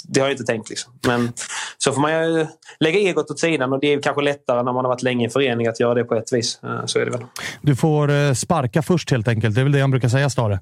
Det 0.04 0.20
har 0.20 0.28
jag 0.28 0.34
inte 0.34 0.44
tänkt. 0.44 0.70
Liksom. 0.70 0.92
Men 1.06 1.32
så 1.78 1.92
får 1.92 2.00
man 2.00 2.12
ju 2.12 2.46
lägga 2.80 2.98
egot 2.98 3.30
åt 3.30 3.38
sidan 3.38 3.72
och 3.72 3.80
det 3.80 3.92
är 3.92 4.02
kanske 4.02 4.22
lättare 4.22 4.62
när 4.62 4.72
man 4.72 4.84
har 4.84 4.88
varit 4.88 5.02
länge 5.02 5.26
i 5.26 5.30
förening 5.30 5.66
att 5.66 5.80
göra 5.80 5.94
det 5.94 6.04
på 6.04 6.14
ett 6.14 6.32
vis. 6.32 6.60
Eh, 6.62 6.84
så 6.84 6.98
är 6.98 7.04
det 7.04 7.10
väl. 7.10 7.24
Du 7.62 7.76
får 7.76 8.34
sparka 8.34 8.82
först 8.82 9.10
helt 9.10 9.28
enkelt. 9.28 9.54
Det 9.54 9.60
är 9.60 9.62
väl 9.62 9.72
det 9.72 9.80
han 9.80 9.90
brukar 9.90 10.08
säga, 10.08 10.30
Stare? 10.30 10.60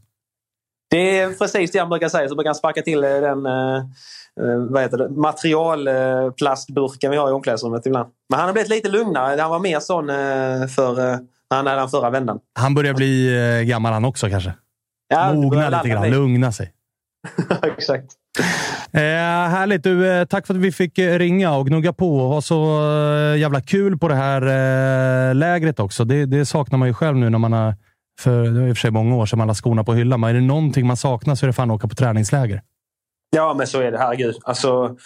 Det 0.91 1.19
är 1.19 1.33
precis 1.33 1.71
det 1.71 1.79
han 1.79 1.89
brukar 1.89 2.09
säga. 2.09 2.29
Så 2.29 2.35
brukar 2.35 2.49
han 2.49 2.55
sparka 2.55 2.83
till 2.83 3.05
eh, 3.05 3.11
den 3.11 3.43
vad 4.71 4.83
heter 4.83 4.99
det, 4.99 5.09
materialplastburken 5.09 7.11
vi 7.11 7.17
har 7.17 7.29
i 7.29 7.33
omklädningsrummet 7.33 7.87
ibland. 7.87 8.09
Men 8.31 8.39
han 8.39 8.49
har 8.49 8.53
blivit 8.53 8.71
lite 8.71 8.89
lugnare. 8.89 9.41
Han 9.41 9.51
var 9.51 9.59
mer 9.59 9.81
sån 9.81 10.07
för, 10.69 10.95
när 10.95 11.57
han 11.57 11.67
hade 11.67 11.81
den 11.81 11.89
förra 11.89 12.11
vändan. 12.11 12.39
Han 12.59 12.75
börjar 12.75 12.95
bli 12.95 13.65
gammal 13.69 13.93
han 13.93 14.05
också 14.05 14.29
kanske? 14.29 14.53
Ja, 15.09 15.33
Mogna 15.33 15.69
lite 15.69 15.89
grann, 15.89 16.11
lugna 16.11 16.53
sig. 16.53 16.73
Exakt. 17.63 18.13
Eh, 18.93 19.01
härligt! 19.51 19.83
Du, 19.83 20.13
eh, 20.13 20.25
tack 20.25 20.47
för 20.47 20.55
att 20.55 20.61
vi 20.61 20.73
fick 20.73 20.99
eh, 20.99 21.19
ringa 21.19 21.55
och 21.55 21.67
gnugga 21.67 21.93
på 21.93 22.17
och 22.17 22.29
ha 22.29 22.43
så 22.43 22.91
eh, 22.91 23.39
jävla 23.39 23.61
kul 23.61 23.99
på 23.99 24.09
det 24.09 24.15
här 24.15 24.43
eh, 24.43 25.35
lägret 25.35 25.81
också. 25.81 26.05
Det, 26.05 26.27
det, 26.27 26.47
saknar 26.47 26.79
man 26.79 26.89
ju 26.89 26.95
själv 26.95 27.17
nu 27.17 27.31
när 27.31 27.39
man 27.39 27.53
har, 27.53 27.75
för 28.19 28.43
det 28.43 28.61
var 28.61 28.69
i 28.69 28.73
och 28.73 28.77
för 28.77 28.81
sig 28.81 28.91
många 28.91 29.17
år 29.17 29.27
sedan 29.27 29.39
man 29.39 29.49
har 29.49 29.55
skorna 29.55 29.85
på 29.85 29.95
hyllan. 29.95 30.21
Men 30.21 30.31
är 30.31 30.35
det 30.35 30.41
någonting 30.41 30.87
man 30.87 30.97
saknar 30.97 31.35
så 31.35 31.47
är 31.47 31.47
det 31.47 31.53
fan 31.53 31.71
att 31.71 31.75
åka 31.75 31.89
på 31.89 31.95
träningsläger. 31.95 32.63
Ja, 33.31 33.55
men 33.55 33.67
så 33.67 33.81
är 33.81 33.93
det. 33.93 33.99
Herregud. 33.99 34.39
Alltså, 34.43 34.97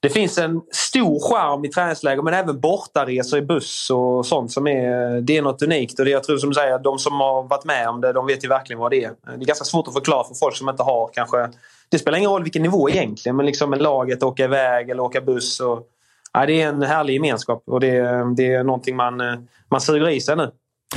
det 0.00 0.08
finns 0.08 0.38
en 0.38 0.60
stor 0.72 1.20
charm 1.30 1.64
i 1.64 1.68
träningsläger 1.68 2.22
men 2.22 2.34
även 2.34 2.60
bortaresor 2.60 3.38
i 3.38 3.42
buss 3.42 3.90
och 3.90 4.26
sånt 4.26 4.52
som 4.52 4.66
är, 4.66 5.20
det 5.20 5.36
är 5.36 5.42
något 5.42 5.62
unikt. 5.62 5.98
Och 5.98 6.04
det 6.04 6.10
jag 6.10 6.24
tror 6.24 6.38
som 6.38 6.50
du 6.50 6.54
säger, 6.54 6.78
de 6.78 6.98
som 6.98 7.20
har 7.20 7.42
varit 7.42 7.64
med 7.64 7.88
om 7.88 8.00
det, 8.00 8.12
de 8.12 8.26
vet 8.26 8.44
ju 8.44 8.48
verkligen 8.48 8.80
vad 8.80 8.90
det 8.90 9.04
är. 9.04 9.12
Det 9.26 9.32
är 9.32 9.46
ganska 9.46 9.64
svårt 9.64 9.88
att 9.88 9.94
förklara 9.94 10.24
för 10.24 10.34
folk 10.34 10.56
som 10.56 10.68
inte 10.68 10.82
har 10.82 11.10
kanske... 11.12 11.48
Det 11.88 11.98
spelar 11.98 12.18
ingen 12.18 12.30
roll 12.30 12.42
vilken 12.42 12.62
nivå 12.62 12.90
egentligen, 12.90 13.36
men 13.36 13.46
liksom 13.46 13.70
med 13.70 13.82
laget, 13.82 14.22
åka 14.22 14.44
iväg 14.44 14.90
eller 14.90 15.02
åka 15.02 15.20
buss. 15.20 15.60
Och, 15.60 15.86
ja, 16.32 16.46
det 16.46 16.62
är 16.62 16.68
en 16.68 16.82
härlig 16.82 17.14
gemenskap 17.14 17.62
och 17.66 17.80
det, 17.80 18.00
det 18.36 18.54
är 18.54 18.64
någonting 18.64 18.96
man, 18.96 19.20
eh, 19.20 19.34
man 19.70 19.80
suger 19.80 20.08
i 20.08 20.20
sig 20.20 20.36
nu. 20.36 20.50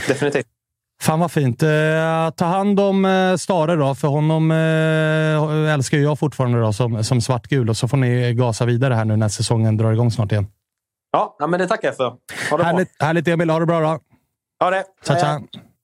Definitivt. 0.08 0.53
Fan 1.04 1.20
vad 1.20 1.32
fint. 1.32 1.64
Eh, 1.64 1.70
ta 2.36 2.46
hand 2.46 2.80
om 2.80 3.06
eh, 3.06 3.36
Stare 3.36 3.76
då, 3.76 3.96
för 3.96 4.08
honom 4.08 4.52
eh, 4.52 5.74
älskar 5.74 5.98
jag 5.98 6.20
fortfarande 6.20 6.60
då, 6.60 6.74
som, 6.74 7.04
som 7.04 7.22
svartgul. 7.22 7.70
Och 7.70 7.78
så 7.78 7.88
får 7.88 7.98
ni 7.98 8.34
gasa 8.34 8.66
vidare 8.66 8.94
här 8.94 9.06
nu 9.06 9.16
när 9.16 9.30
säsongen 9.30 9.78
drar 9.78 9.92
igång 9.92 10.12
snart 10.12 10.32
igen. 10.32 10.48
Ja, 11.12 11.48
men 11.48 11.60
det 11.60 11.68
tackar 11.68 11.88
jag 11.88 11.98
för. 11.98 12.14
Ha 12.50 12.58
det 12.58 12.64
härligt, 12.64 12.98
bra. 12.98 13.08
härligt 13.08 13.28
Emil. 13.28 13.50
Ha 13.50 13.60
det 13.60 13.66
bra 13.66 13.80
då. 13.80 14.00
Ha 14.64 14.70
det. 14.72 14.84
Tja, 15.08 15.16
tja. 15.16 15.42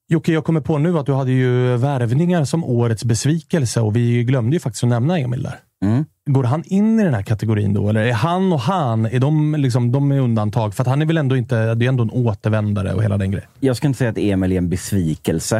Jocke, 0.08 0.32
jag 0.32 0.44
kommer 0.44 0.60
på 0.60 0.78
nu 0.78 0.98
att 0.98 1.06
du 1.06 1.12
hade 1.12 1.32
ju 1.32 1.76
värvningar 1.76 2.44
som 2.44 2.64
årets 2.64 3.04
besvikelse 3.04 3.80
och 3.80 3.96
vi 3.96 4.24
glömde 4.24 4.56
ju 4.56 4.60
faktiskt 4.60 4.84
att 4.84 4.90
nämna 4.90 5.18
Emil 5.18 5.42
där. 5.42 5.58
Mm. 5.84 6.04
Går 6.30 6.44
han 6.44 6.64
in 6.66 7.00
i 7.00 7.04
den 7.04 7.14
här 7.14 7.22
kategorin 7.22 7.74
då? 7.74 7.88
Eller 7.88 8.00
är 8.00 8.12
han 8.12 8.52
och 8.52 8.60
han 8.60 9.06
är 9.06 9.20
de, 9.20 9.54
liksom, 9.58 9.92
de 9.92 10.12
är 10.12 10.20
undantag? 10.20 10.74
För 10.74 10.84
han 10.84 11.02
är 11.02 11.06
väl 11.06 11.16
ändå 11.16 11.36
inte... 11.36 11.74
Det 11.74 11.84
är 11.84 11.88
ändå 11.88 12.02
en 12.02 12.10
återvändare 12.10 12.94
och 12.94 13.02
hela 13.02 13.18
den 13.18 13.30
grejen. 13.30 13.48
Jag 13.60 13.76
skulle 13.76 13.88
inte 13.88 13.98
säga 13.98 14.10
att 14.10 14.18
Emil 14.18 14.52
är 14.52 14.58
en 14.58 14.68
besvikelse. 14.68 15.56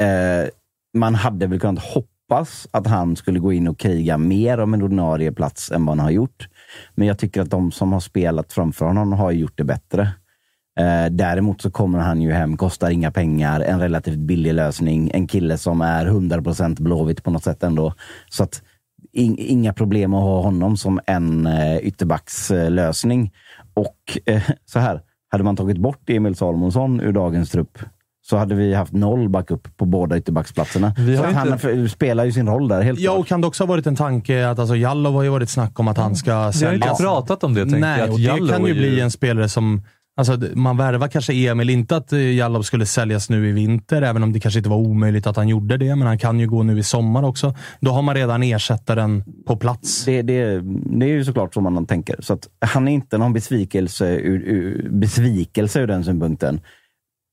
Eh, 0.00 0.48
man 0.96 1.14
hade 1.14 1.46
väl 1.46 1.60
kunnat 1.60 1.84
hoppas 1.84 2.68
att 2.70 2.86
han 2.86 3.16
skulle 3.16 3.38
gå 3.38 3.52
in 3.52 3.68
och 3.68 3.78
kriga 3.78 4.18
mer 4.18 4.60
om 4.60 4.74
en 4.74 4.82
ordinarie 4.82 5.32
plats 5.32 5.72
än 5.72 5.86
vad 5.86 5.96
han 5.96 6.04
har 6.04 6.10
gjort. 6.10 6.48
Men 6.94 7.08
jag 7.08 7.18
tycker 7.18 7.42
att 7.42 7.50
de 7.50 7.72
som 7.72 7.92
har 7.92 8.00
spelat 8.00 8.52
framför 8.52 8.86
honom 8.86 9.12
har 9.12 9.30
gjort 9.32 9.58
det 9.58 9.64
bättre. 9.64 10.08
Eh, 10.80 11.10
däremot 11.10 11.62
så 11.62 11.70
kommer 11.70 11.98
han 11.98 12.22
ju 12.22 12.32
hem, 12.32 12.56
kostar 12.56 12.90
inga 12.90 13.10
pengar, 13.10 13.60
en 13.60 13.80
relativt 13.80 14.18
billig 14.18 14.54
lösning. 14.54 15.10
En 15.14 15.26
kille 15.26 15.58
som 15.58 15.80
är 15.80 16.06
100% 16.06 16.82
Blåvitt 16.82 17.22
på 17.22 17.30
något 17.30 17.44
sätt 17.44 17.62
ändå. 17.62 17.94
Så 18.30 18.42
att 18.42 18.62
inga 19.12 19.72
problem 19.72 20.14
att 20.14 20.22
ha 20.22 20.40
honom 20.42 20.76
som 20.76 21.00
en 21.06 21.46
eh, 21.46 21.76
ytterbackslösning. 21.78 23.32
Och 23.74 24.18
eh, 24.26 24.42
så 24.64 24.78
här, 24.78 25.00
hade 25.30 25.44
man 25.44 25.56
tagit 25.56 25.78
bort 25.78 26.10
Emil 26.10 26.34
Salomonsson 26.34 27.00
ur 27.00 27.12
dagens 27.12 27.50
trupp 27.50 27.78
så 28.26 28.36
hade 28.36 28.54
vi 28.54 28.74
haft 28.74 28.92
noll 28.92 29.28
backup 29.28 29.76
på 29.76 29.84
båda 29.84 30.18
ytterbacksplatserna. 30.18 30.94
Han 31.34 31.52
inte- 31.52 31.70
f- 31.72 31.90
spelar 31.90 32.24
ju 32.24 32.32
sin 32.32 32.48
roll 32.48 32.68
där, 32.68 32.82
helt 32.82 33.00
Ja, 33.00 33.10
klart. 33.12 33.20
och 33.20 33.26
kan 33.26 33.40
det 33.40 33.46
också 33.46 33.62
ha 33.62 33.68
varit 33.68 33.86
en 33.86 33.96
tanke 33.96 34.48
att 34.48 34.58
alltså, 34.58 34.76
Jallow 34.76 35.12
har 35.14 35.22
ju 35.22 35.28
varit 35.28 35.50
snack 35.50 35.80
om 35.80 35.88
att 35.88 35.96
han 35.96 36.16
ska 36.16 36.30
Vi 36.30 36.36
har 36.44 36.52
säljas. 36.52 36.90
inte 36.90 37.02
pratat 37.02 37.44
om 37.44 37.54
det, 37.54 37.60
tänkte 37.60 37.78
Nej, 37.78 37.98
jag. 37.98 38.04
Att 38.04 38.10
och 38.12 38.16
det 38.18 38.22
Jallow 38.24 38.48
kan 38.48 38.66
ju 38.66 38.72
bli 38.74 39.00
en 39.00 39.10
spelare 39.10 39.48
som... 39.48 39.82
Alltså, 40.16 40.38
man 40.54 40.76
värvar 40.76 41.08
kanske 41.08 41.32
Emil, 41.32 41.70
inte 41.70 41.96
att 41.96 42.12
eh, 42.12 42.34
Jallow 42.34 42.62
skulle 42.62 42.86
säljas 42.86 43.30
nu 43.30 43.48
i 43.48 43.52
vinter, 43.52 44.02
även 44.02 44.22
om 44.22 44.32
det 44.32 44.40
kanske 44.40 44.58
inte 44.58 44.70
var 44.70 44.76
omöjligt 44.76 45.26
att 45.26 45.36
han 45.36 45.48
gjorde 45.48 45.76
det, 45.76 45.96
men 45.96 46.06
han 46.06 46.18
kan 46.18 46.40
ju 46.40 46.46
gå 46.46 46.62
nu 46.62 46.78
i 46.78 46.82
sommar 46.82 47.22
också. 47.22 47.54
Då 47.80 47.90
har 47.90 48.02
man 48.02 48.14
redan 48.14 48.42
ersättaren 48.42 49.24
på 49.46 49.56
plats. 49.56 50.04
Det, 50.04 50.22
det, 50.22 50.60
det 50.98 51.06
är 51.06 51.10
ju 51.10 51.24
såklart 51.24 51.54
så 51.54 51.60
man 51.60 51.86
tänker. 51.86 52.16
Så 52.20 52.38
han 52.60 52.88
är 52.88 52.92
inte 52.92 53.18
någon 53.18 53.32
besvikelse 53.32 54.16
ur, 54.16 54.42
ur, 54.42 54.88
besvikelse 54.90 55.80
ur 55.80 55.86
den 55.86 56.04
synpunkten. 56.04 56.60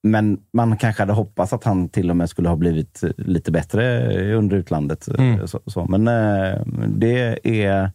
Men 0.03 0.39
man 0.53 0.77
kanske 0.77 1.01
hade 1.01 1.13
hoppats 1.13 1.53
att 1.53 1.63
han 1.63 1.89
till 1.89 2.09
och 2.09 2.17
med 2.17 2.29
skulle 2.29 2.49
ha 2.49 2.55
blivit 2.55 3.01
lite 3.17 3.51
bättre 3.51 4.35
under 4.35 4.57
utlandet. 4.57 5.07
Mm. 5.07 5.47
Så, 5.47 5.59
så. 5.65 5.85
Men 5.85 6.07
eh, 6.07 6.61
det 6.87 7.39
är... 7.43 7.91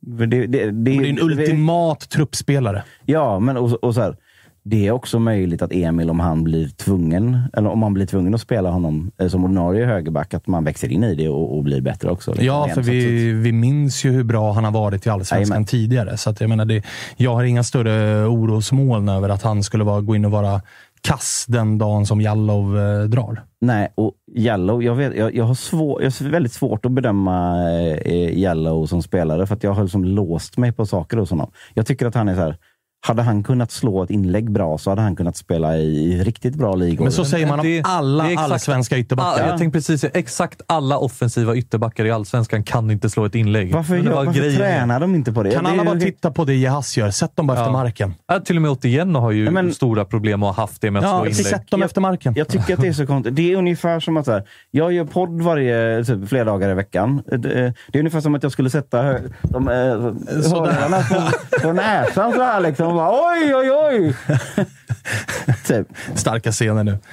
Det, 0.00 0.26
det, 0.26 0.46
det, 0.46 0.70
Det 0.70 0.96
är 0.96 1.04
en 1.04 1.20
ultimat 1.20 2.08
truppspelare. 2.08 2.82
Ja, 3.04 3.38
men 3.38 3.56
och, 3.56 3.84
och 3.84 3.94
så 3.94 4.00
här, 4.00 4.16
det 4.68 4.86
är 4.86 4.90
också 4.90 5.18
möjligt 5.18 5.62
att 5.62 5.72
Emil, 5.72 6.10
om 6.10 6.20
han 6.20 6.44
blir 6.44 6.68
tvungen, 6.68 7.42
eller 7.52 7.70
om 7.70 7.78
man 7.78 7.94
blir 7.94 8.06
tvungen 8.06 8.34
att 8.34 8.40
spela 8.40 8.70
honom 8.70 9.10
eh, 9.18 9.28
som 9.28 9.44
ordinarie 9.44 9.86
högerback, 9.86 10.34
att 10.34 10.46
man 10.46 10.64
växer 10.64 10.92
in 10.92 11.04
i 11.04 11.14
det 11.14 11.28
och, 11.28 11.56
och 11.56 11.62
blir 11.62 11.80
bättre 11.80 12.10
också. 12.10 12.30
liksom, 12.30 12.46
Ja, 12.46 12.68
för 12.74 12.82
vi, 12.82 13.32
vi 13.32 13.52
minns 13.52 14.04
ju 14.04 14.10
hur 14.10 14.24
bra 14.24 14.52
han 14.52 14.64
har 14.64 14.72
varit 14.72 15.06
i 15.06 15.10
Allsvenskan 15.10 15.64
tidigare. 15.64 16.16
Så 16.16 16.30
att 16.30 16.40
jag, 16.40 16.50
menar 16.50 16.64
det, 16.64 16.82
jag 17.16 17.34
har 17.34 17.44
inga 17.44 17.64
större 17.64 18.26
orosmoln 18.26 19.08
över 19.08 19.28
att 19.28 19.42
han 19.42 19.62
skulle 19.62 19.84
vara, 19.84 20.00
gå 20.00 20.16
in 20.16 20.24
och 20.24 20.30
vara 20.30 20.62
kass 21.06 21.44
den 21.48 21.78
dagen 21.78 22.06
som 22.06 22.20
Jallow 22.20 22.78
eh, 22.78 23.04
drar. 23.04 23.44
Nej, 23.60 23.92
och 23.94 24.12
Jallow, 24.34 24.82
jag, 24.82 24.94
vet, 24.94 25.16
jag, 25.16 25.34
jag, 25.34 25.44
har 25.44 25.54
svår, 25.54 26.02
jag 26.02 26.10
har 26.10 26.30
väldigt 26.30 26.52
svårt 26.52 26.84
att 26.84 26.92
bedöma 26.92 27.70
eh, 27.70 28.38
Jallow 28.38 28.86
som 28.86 29.02
spelare, 29.02 29.46
för 29.46 29.54
att 29.54 29.62
jag 29.62 29.72
har 29.72 29.82
liksom 29.82 30.04
låst 30.04 30.56
mig 30.56 30.72
på 30.72 30.86
saker 30.86 31.16
hos 31.16 31.30
honom. 31.30 31.50
Jag 31.74 31.86
tycker 31.86 32.06
att 32.06 32.14
han 32.14 32.28
är 32.28 32.34
så 32.34 32.40
här, 32.40 32.56
hade 33.06 33.22
han 33.22 33.42
kunnat 33.42 33.70
slå 33.70 34.02
ett 34.02 34.10
inlägg 34.10 34.50
bra 34.50 34.78
så 34.78 34.90
hade 34.90 35.02
han 35.02 35.16
kunnat 35.16 35.36
spela 35.36 35.76
i 35.76 36.22
riktigt 36.24 36.54
bra 36.54 36.74
ligor. 36.74 37.02
Men 37.02 37.12
så 37.12 37.24
säger 37.24 37.46
man 37.46 37.60
om 37.60 37.66
det- 37.66 37.82
alla 37.84 38.24
det 38.24 38.28
är 38.30 38.32
exakt- 38.32 38.52
allsvenska 38.52 38.98
ytterbackar. 38.98 39.48
jag 39.48 39.58
tänkte 39.58 39.78
precis 39.78 40.04
exakt 40.14 40.60
alla 40.66 40.98
offensiva 40.98 41.56
ytterbackar 41.56 42.04
i 42.04 42.10
Allsvenskan 42.10 42.62
kan 42.62 42.90
inte 42.90 43.10
slå 43.10 43.24
ett 43.24 43.34
inlägg. 43.34 43.74
varför 43.74 43.96
gör, 43.96 44.02
var 44.12 44.24
varför 44.24 44.40
grejen. 44.40 44.56
tränar 44.56 45.00
de 45.00 45.14
inte 45.14 45.32
på 45.32 45.42
det? 45.42 45.50
Kan 45.50 45.64
Det 45.64 45.70
alla 45.70 45.84
bara 45.84 46.00
titta 46.00 46.30
på 46.30 46.44
det 46.44 46.54
Jehas 46.54 46.96
gör? 46.96 47.10
Sätt 47.10 47.36
dem 47.36 47.46
bara 47.46 47.54
efter 47.58 47.66
Ja. 47.68 47.72
marken. 47.72 48.14
Ja, 48.26 48.40
till 48.40 48.56
och 48.56 48.62
med 48.62 48.70
Otieno 48.70 49.18
har 49.18 49.30
ju 49.30 49.44
Ja, 49.44 49.50
men- 49.50 49.72
stora 49.74 50.04
problem 50.04 50.42
och 50.42 50.48
har 50.48 50.62
haft 50.62 50.80
det 50.80 50.90
med 50.90 51.00
att 51.04 51.08
Ja, 51.10 51.18
slå 51.18 51.26
inlägg. 51.26 51.46
sätt 51.46 51.70
dem 51.70 51.82
efter 51.82 52.00
marken. 52.00 52.34
Jag 52.36 52.48
tycker 52.48 52.74
att 52.74 52.80
det 52.80 52.88
är 52.88 52.92
så 52.92 53.06
konstigt. 53.06 53.36
Det 53.36 53.52
är 53.52 53.56
ungefär 53.56 54.00
som 54.00 54.16
att 54.16 54.24
så 54.24 54.32
här, 54.32 54.42
jag 54.70 54.92
gör 54.92 55.04
podd 55.04 55.42
varje, 55.42 56.04
typ, 56.04 56.28
flera 56.28 56.44
dagar 56.44 56.70
i 56.70 56.74
veckan. 56.74 57.22
Det, 57.26 57.38
det 57.38 57.72
är 57.92 57.98
ungefär 57.98 58.20
som 58.20 58.34
att 58.34 58.42
jag 58.42 58.52
skulle 58.52 58.70
sätta 58.70 59.02
hö, 59.02 59.18
de, 59.42 59.68
eh, 59.68 59.74
hörlurarna 59.74 60.98
på, 61.10 61.58
på 61.62 61.72
näsan 61.72 62.32
så 62.32 62.42
här 62.42 62.60
liksom. 62.60 62.95
Och 62.96 63.02
Bara, 63.02 63.32
oj, 63.32 63.54
oj, 63.54 63.70
oj! 63.70 64.14
typ. 65.66 65.86
Starka 66.14 66.52
scener 66.52 66.84
nu. 66.84 66.98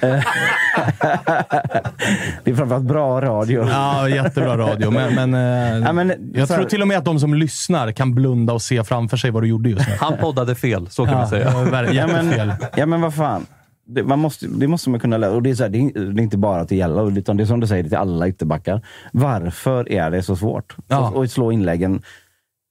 Det 2.44 2.50
är 2.50 2.54
framförallt 2.54 2.84
bra 2.84 3.20
radio. 3.20 3.68
Ja, 3.70 4.08
jättebra 4.08 4.58
radio. 4.58 4.90
Men, 4.90 5.14
men, 5.14 5.34
eh, 5.34 5.86
Ja, 5.86 5.92
men, 5.92 6.12
jag 6.34 6.48
tror 6.48 6.64
till 6.64 6.82
och 6.82 6.88
med 6.88 6.98
att 6.98 7.04
de 7.04 7.20
som 7.20 7.34
lyssnar 7.34 7.92
kan 7.92 8.14
blunda 8.14 8.52
och 8.52 8.62
se 8.62 8.84
framför 8.84 9.16
sig 9.16 9.30
vad 9.30 9.42
du 9.42 9.46
gjorde 9.46 9.70
just 9.70 9.88
nu. 9.88 9.94
Han 10.00 10.16
poddade 10.16 10.54
fel, 10.54 10.88
så 10.90 11.04
kan 11.04 11.12
Ja, 11.12 11.18
man 11.18 11.28
säga. 11.28 11.92
Ja 11.92 12.06
men, 12.06 12.52
ja, 12.76 12.86
men 12.86 13.00
vad 13.00 13.14
fan. 13.14 13.46
Det, 13.86 14.02
man 14.02 14.18
måste, 14.18 14.46
det 14.46 14.68
måste 14.68 14.90
man 14.90 15.00
kunna 15.00 15.16
lära. 15.16 15.30
Och 15.30 15.42
det, 15.42 15.50
är 15.50 15.54
så 15.54 15.62
här, 15.62 15.70
det, 15.70 15.78
är, 15.78 16.12
det 16.12 16.20
är 16.20 16.22
inte 16.22 16.38
bara 16.38 16.64
till 16.64 16.78
Jalla, 16.78 17.02
utan 17.02 17.36
det 17.36 17.42
är 17.42 17.46
som 17.46 17.60
du 17.60 17.66
säger, 17.66 17.82
det 17.82 17.86
är 17.86 17.88
till 17.88 17.98
alla 17.98 18.28
ytterbackar. 18.28 18.82
Varför 19.12 19.92
är 19.92 20.10
det 20.10 20.22
så 20.22 20.36
svårt? 20.36 20.76
Ja. 20.88 21.08
Och, 21.10 21.16
och 21.16 21.30
slå 21.30 21.52
inläggen. 21.52 22.02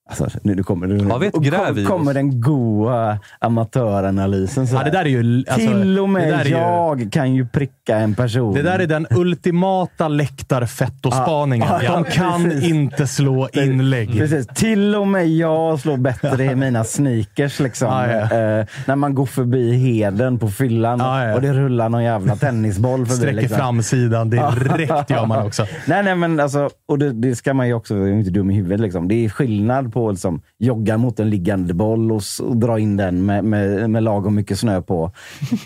Alltså, 0.09 0.39
nu, 0.41 0.55
nu 0.55 0.63
kommer, 0.63 0.88
nu, 0.88 0.97
gräv 1.41 1.77
i 1.80 1.85
kom, 1.85 1.97
kommer 1.97 2.13
den 2.13 2.41
goa 2.41 3.19
amatöranalysen. 3.39 4.67
Så 4.67 4.75
Ja, 4.75 4.84
det 4.84 4.89
där 4.91 5.05
är 5.05 5.09
ju... 5.09 5.43
Alltså, 5.47 5.67
till 5.67 5.99
och 5.99 6.09
med 6.09 6.34
är 6.34 6.45
ju- 6.45 6.51
jag 6.51 7.09
kan 7.11 7.34
ju 7.35 7.45
pricka 7.47 7.97
en 7.97 8.15
person. 8.15 8.53
Det 8.53 8.61
där 8.61 8.80
är 8.80 8.88
den 8.88 9.07
ultimata 9.09 10.07
läktarfettospaningen. 10.07 11.67
Ja, 11.71 11.84
ja, 11.84 11.91
De 11.93 12.03
kan 12.03 12.43
precis. 12.43 12.63
inte 12.69 13.07
slå 13.07 13.49
inlägg. 13.53 14.11
Precis. 14.17 14.47
Till 14.47 14.95
och 14.95 15.07
med 15.07 15.27
jag 15.30 15.80
slår 15.80 15.97
bättre 15.97 16.43
i 16.45 16.55
mina 16.65 16.84
sneakers. 16.84 17.59
Liksom. 17.59 17.88
Ja, 17.88 18.07
ja. 18.11 18.21
Eh, 18.21 18.65
när 18.85 18.95
man 18.95 19.15
går 19.15 19.25
förbi 19.25 19.73
heden 19.73 20.39
på 20.39 20.47
fyllan 20.47 20.99
Ja, 20.99 21.25
ja. 21.25 21.35
och 21.35 21.41
det 21.41 21.53
rullar 21.53 21.89
någon 21.89 22.03
jävla 22.03 22.35
tennisboll 22.35 23.05
förbi. 23.05 23.17
Sträcker 23.17 23.41
liksom. 23.41 23.57
framsidan 23.57 24.30
direkt 24.30 24.49
gör 25.09 25.25
man 25.25 25.45
också. 25.47 25.65
Nej, 25.88 26.03
nej, 26.03 26.15
men 26.15 26.39
alltså, 26.39 26.69
och 26.85 26.99
det, 26.99 27.11
det 27.13 27.35
ska 27.35 27.53
man 27.53 27.67
ju 27.67 27.73
också, 27.73 27.95
jag 27.97 28.07
är 28.09 28.13
inte 28.13 28.30
dum 28.31 28.51
i 28.51 28.55
huvudet. 28.55 28.80
Liksom. 28.80 29.07
Det 29.07 29.25
är 29.25 29.30
skillnad 29.30 29.93
på 29.94 30.07
att 30.07 30.14
liksom, 30.14 30.41
jogga 30.60 30.98
mot 30.98 31.20
en 31.20 31.30
liggande 31.30 31.74
boll 31.74 32.11
och, 32.11 32.22
och 32.41 32.57
dra 32.57 32.80
in 32.80 32.98
den 32.98 33.26
med, 33.26 33.44
med, 33.44 33.90
med 33.90 34.03
lagom 34.03 34.36
mycket 34.36 34.60
snö 34.60 34.82
på, 34.82 35.11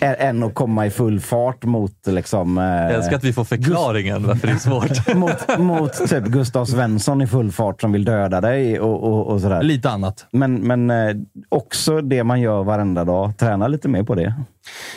än 0.00 0.42
att 0.42 0.54
komma 0.54 0.86
i 0.86 0.90
full 0.90 1.20
fart 1.20 1.64
mot 1.64 2.06
liksom, 2.06 2.58
eh, 2.58 2.64
Jag 2.64 2.94
älskar 2.94 3.16
att 3.16 3.24
vi 3.24 3.32
får 3.32 3.44
förklaringen 3.44 4.26
varför 4.26 4.46
det 4.46 4.52
är 4.52 4.56
svårt. 4.56 5.14
mot, 5.14 5.58
mot 5.58 6.08
typ 6.08 6.24
Gustav 6.24 6.64
Svensson 6.64 7.22
i 7.22 7.26
full 7.26 7.52
fart 7.52 7.80
som 7.80 7.92
vill 7.92 8.04
döda 8.04 8.40
dig 8.40 8.80
och, 8.80 9.04
och, 9.04 9.26
och 9.26 9.40
sådär. 9.40 9.62
Lite 9.62 9.90
annat. 9.90 10.26
Men, 10.30 10.54
men 10.54 10.90
eh, 10.90 11.16
också 11.48 12.00
det 12.00 12.24
man 12.24 12.40
gör 12.40 12.64
varenda 12.64 13.04
dag. 13.04 13.36
Träna 13.36 13.68
lite 13.68 13.88
mer 13.88 14.02
på 14.02 14.14
det. 14.14 14.34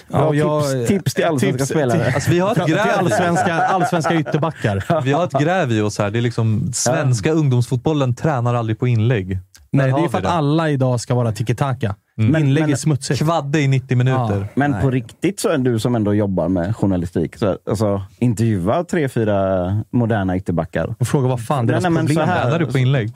Och 0.10 0.36
jag- 0.36 0.64
tips, 0.72 0.88
tips 0.88 1.14
till 1.14 1.26
allsvenska 1.26 1.58
tips- 1.58 1.70
spelare. 1.70 2.12
Alltså, 2.16 2.32
vi 2.32 2.40
har 2.40 2.52
ett 2.52 2.68
gräv 2.68 2.78
i 2.78 3.06
oss. 3.06 3.12
allsvenska, 3.12 3.54
allsvenska 3.54 4.16
ytterbackar. 4.16 5.02
Vi 5.06 5.12
har 5.14 5.24
ett 5.24 5.32
gräv 5.32 5.72
i 5.72 5.82
oss 5.82 5.98
här. 6.00 6.10
Det 6.12 6.20
är 6.20 6.22
liksom, 6.22 6.72
svenska 6.74 7.32
ungdomsfotbollen 7.32 8.16
tränar 8.16 8.56
aldrig 8.56 8.80
på 8.80 8.88
inlägg. 8.88 9.40
Nej, 9.72 9.92
det 9.92 10.00
är 10.04 10.08
för 10.08 10.18
att 10.18 10.26
alla 10.26 10.70
idag 10.70 11.00
ska 11.00 11.16
vara 11.16 11.32
tiki-taka. 11.32 11.96
Men- 12.16 12.42
Inlägg 12.44 12.64
men- 12.64 12.72
är 12.72 12.76
smutsigt. 12.76 13.20
Kvadde 13.20 13.60
i 13.62 13.68
90 13.68 13.98
minuter. 13.98 14.40
Ja. 14.42 14.48
Men 14.56 14.72
Nej. 14.72 14.82
på 14.82 14.90
riktigt 14.92 15.40
så 15.40 15.50
är 15.50 15.58
du 15.58 15.80
som 15.80 15.96
ändå 15.96 16.14
jobbar 16.14 16.48
med 16.50 16.76
journalistik. 16.76 17.38
Så, 17.38 17.58
alltså, 17.70 18.02
intervjua 18.20 18.84
tre, 18.84 19.10
fyra 19.10 19.68
moderna 19.92 20.38
ytterbackar. 20.38 20.96
Och 21.00 21.08
fråga 21.08 21.28
vad 21.28 21.46
fan 21.46 21.68
deras 21.68 21.84
nej, 21.84 21.96
problem 21.96 22.18
är. 22.30 22.42
Tränar 22.42 22.60
du 22.60 22.66
på 22.66 22.78
inlägg? 22.78 23.14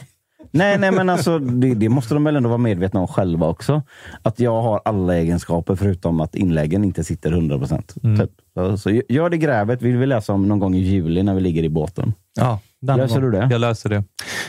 Nej, 0.56 0.78
nej, 0.78 0.92
men 0.92 1.10
alltså, 1.10 1.40
det, 1.40 1.74
det 1.74 1.90
måste 1.90 2.14
de 2.14 2.24
väl 2.24 2.36
ändå 2.36 2.50
vara 2.50 2.58
medvetna 2.58 3.00
om 3.00 3.08
själva 3.08 3.48
också. 3.48 3.82
Att 4.22 4.40
jag 4.40 4.62
har 4.62 4.82
alla 4.86 5.16
egenskaper 5.16 5.76
förutom 5.76 6.22
att 6.22 6.36
inläggen 6.36 6.84
inte 6.84 7.04
sitter 7.04 7.32
100 7.32 7.58
procent. 7.58 7.94
Typ. 8.20 8.32
Så, 8.54 8.78
så 8.78 9.02
gör 9.10 9.30
det 9.30 9.38
grävet. 9.38 9.82
vill 9.82 9.98
vi 9.98 10.06
läsa 10.06 10.34
om 10.34 10.48
någon 10.48 10.60
gång 10.60 10.76
i 10.76 10.80
juli 10.80 11.24
när 11.24 11.36
vi 11.36 11.42
ligger 11.42 11.64
i 11.64 11.70
båten. 11.70 12.14
Ja, 12.40 12.60
den 12.86 12.98
Löser 12.98 13.22
du 13.22 13.32
det? 13.32 13.48
Jag 13.52 13.62
löser 13.62 13.90
det. 13.90 14.04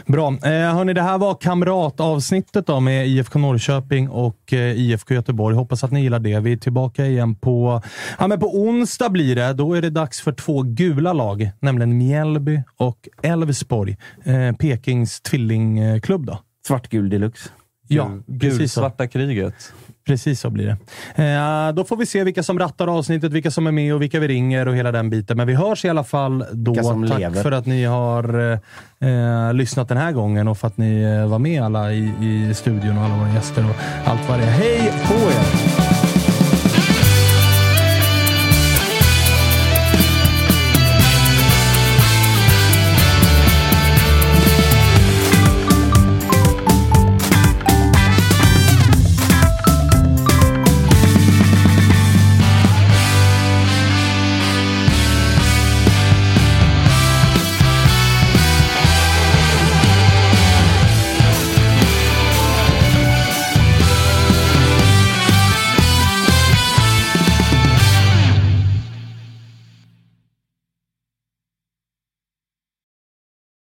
Bra. 0.06 0.28
Eh, 0.28 0.50
hörni, 0.50 0.92
det 0.92 1.02
här 1.02 1.18
var 1.18 1.34
kamratavsnittet 1.34 2.66
då 2.66 2.80
med 2.80 3.06
IFK 3.06 3.38
Norrköping 3.38 4.08
och 4.08 4.52
eh, 4.52 4.58
IFK 4.58 5.14
Göteborg. 5.14 5.56
Hoppas 5.56 5.84
att 5.84 5.90
ni 5.90 6.02
gillar 6.02 6.18
det. 6.18 6.40
Vi 6.40 6.52
är 6.52 6.56
tillbaka 6.56 7.06
igen 7.06 7.34
på, 7.34 7.82
ja, 8.18 8.26
men 8.26 8.40
på 8.40 8.58
onsdag 8.58 9.08
blir 9.08 9.36
det. 9.36 9.52
Då 9.52 9.74
är 9.74 9.82
det 9.82 9.90
dags 9.90 10.20
för 10.20 10.32
två 10.32 10.62
gula 10.62 11.12
lag, 11.12 11.50
nämligen 11.60 11.98
Mjällby 11.98 12.62
och 12.76 13.08
Elfsborg. 13.22 13.96
Eh, 14.24 14.56
Pekings 14.56 15.20
tvillingklubb 15.20 16.26
då. 16.26 16.38
Svartgul 16.66 17.08
deluxe. 17.08 17.50
Ja, 17.88 18.10
precis 18.40 18.52
så. 18.52 18.58
Gulsvarta 18.58 19.06
kriget. 19.06 19.72
Precis 20.06 20.40
så 20.40 20.50
blir 20.50 20.66
det. 20.66 21.22
Eh, 21.22 21.72
då 21.72 21.84
får 21.84 21.96
vi 21.96 22.06
se 22.06 22.24
vilka 22.24 22.42
som 22.42 22.58
rattar 22.58 22.86
avsnittet, 22.98 23.32
vilka 23.32 23.50
som 23.50 23.66
är 23.66 23.72
med 23.72 23.94
och 23.94 24.02
vilka 24.02 24.20
vi 24.20 24.28
ringer 24.28 24.68
och 24.68 24.76
hela 24.76 24.92
den 24.92 25.10
biten. 25.10 25.36
Men 25.36 25.46
vi 25.46 25.54
hörs 25.54 25.84
i 25.84 25.88
alla 25.88 26.04
fall 26.04 26.44
då. 26.52 26.74
Tack 26.74 27.18
lever. 27.18 27.42
för 27.42 27.52
att 27.52 27.66
ni 27.66 27.84
har 27.84 28.52
eh, 29.00 29.08
eh, 29.10 29.54
lyssnat 29.54 29.88
den 29.88 29.98
här 29.98 30.12
gången 30.12 30.48
och 30.48 30.58
för 30.58 30.66
att 30.66 30.76
ni 30.76 31.02
eh, 31.02 31.28
var 31.28 31.38
med 31.38 31.62
alla 31.62 31.92
i, 31.92 32.12
i 32.22 32.54
studion 32.54 32.98
och 32.98 33.04
alla 33.04 33.16
våra 33.16 33.32
gäster 33.32 33.64
och 33.70 33.76
allt 34.10 34.28
vad 34.28 34.38
det 34.38 34.44
är. 34.44 34.50
Hej 34.50 34.92
på 35.06 35.14
er! 35.14 35.65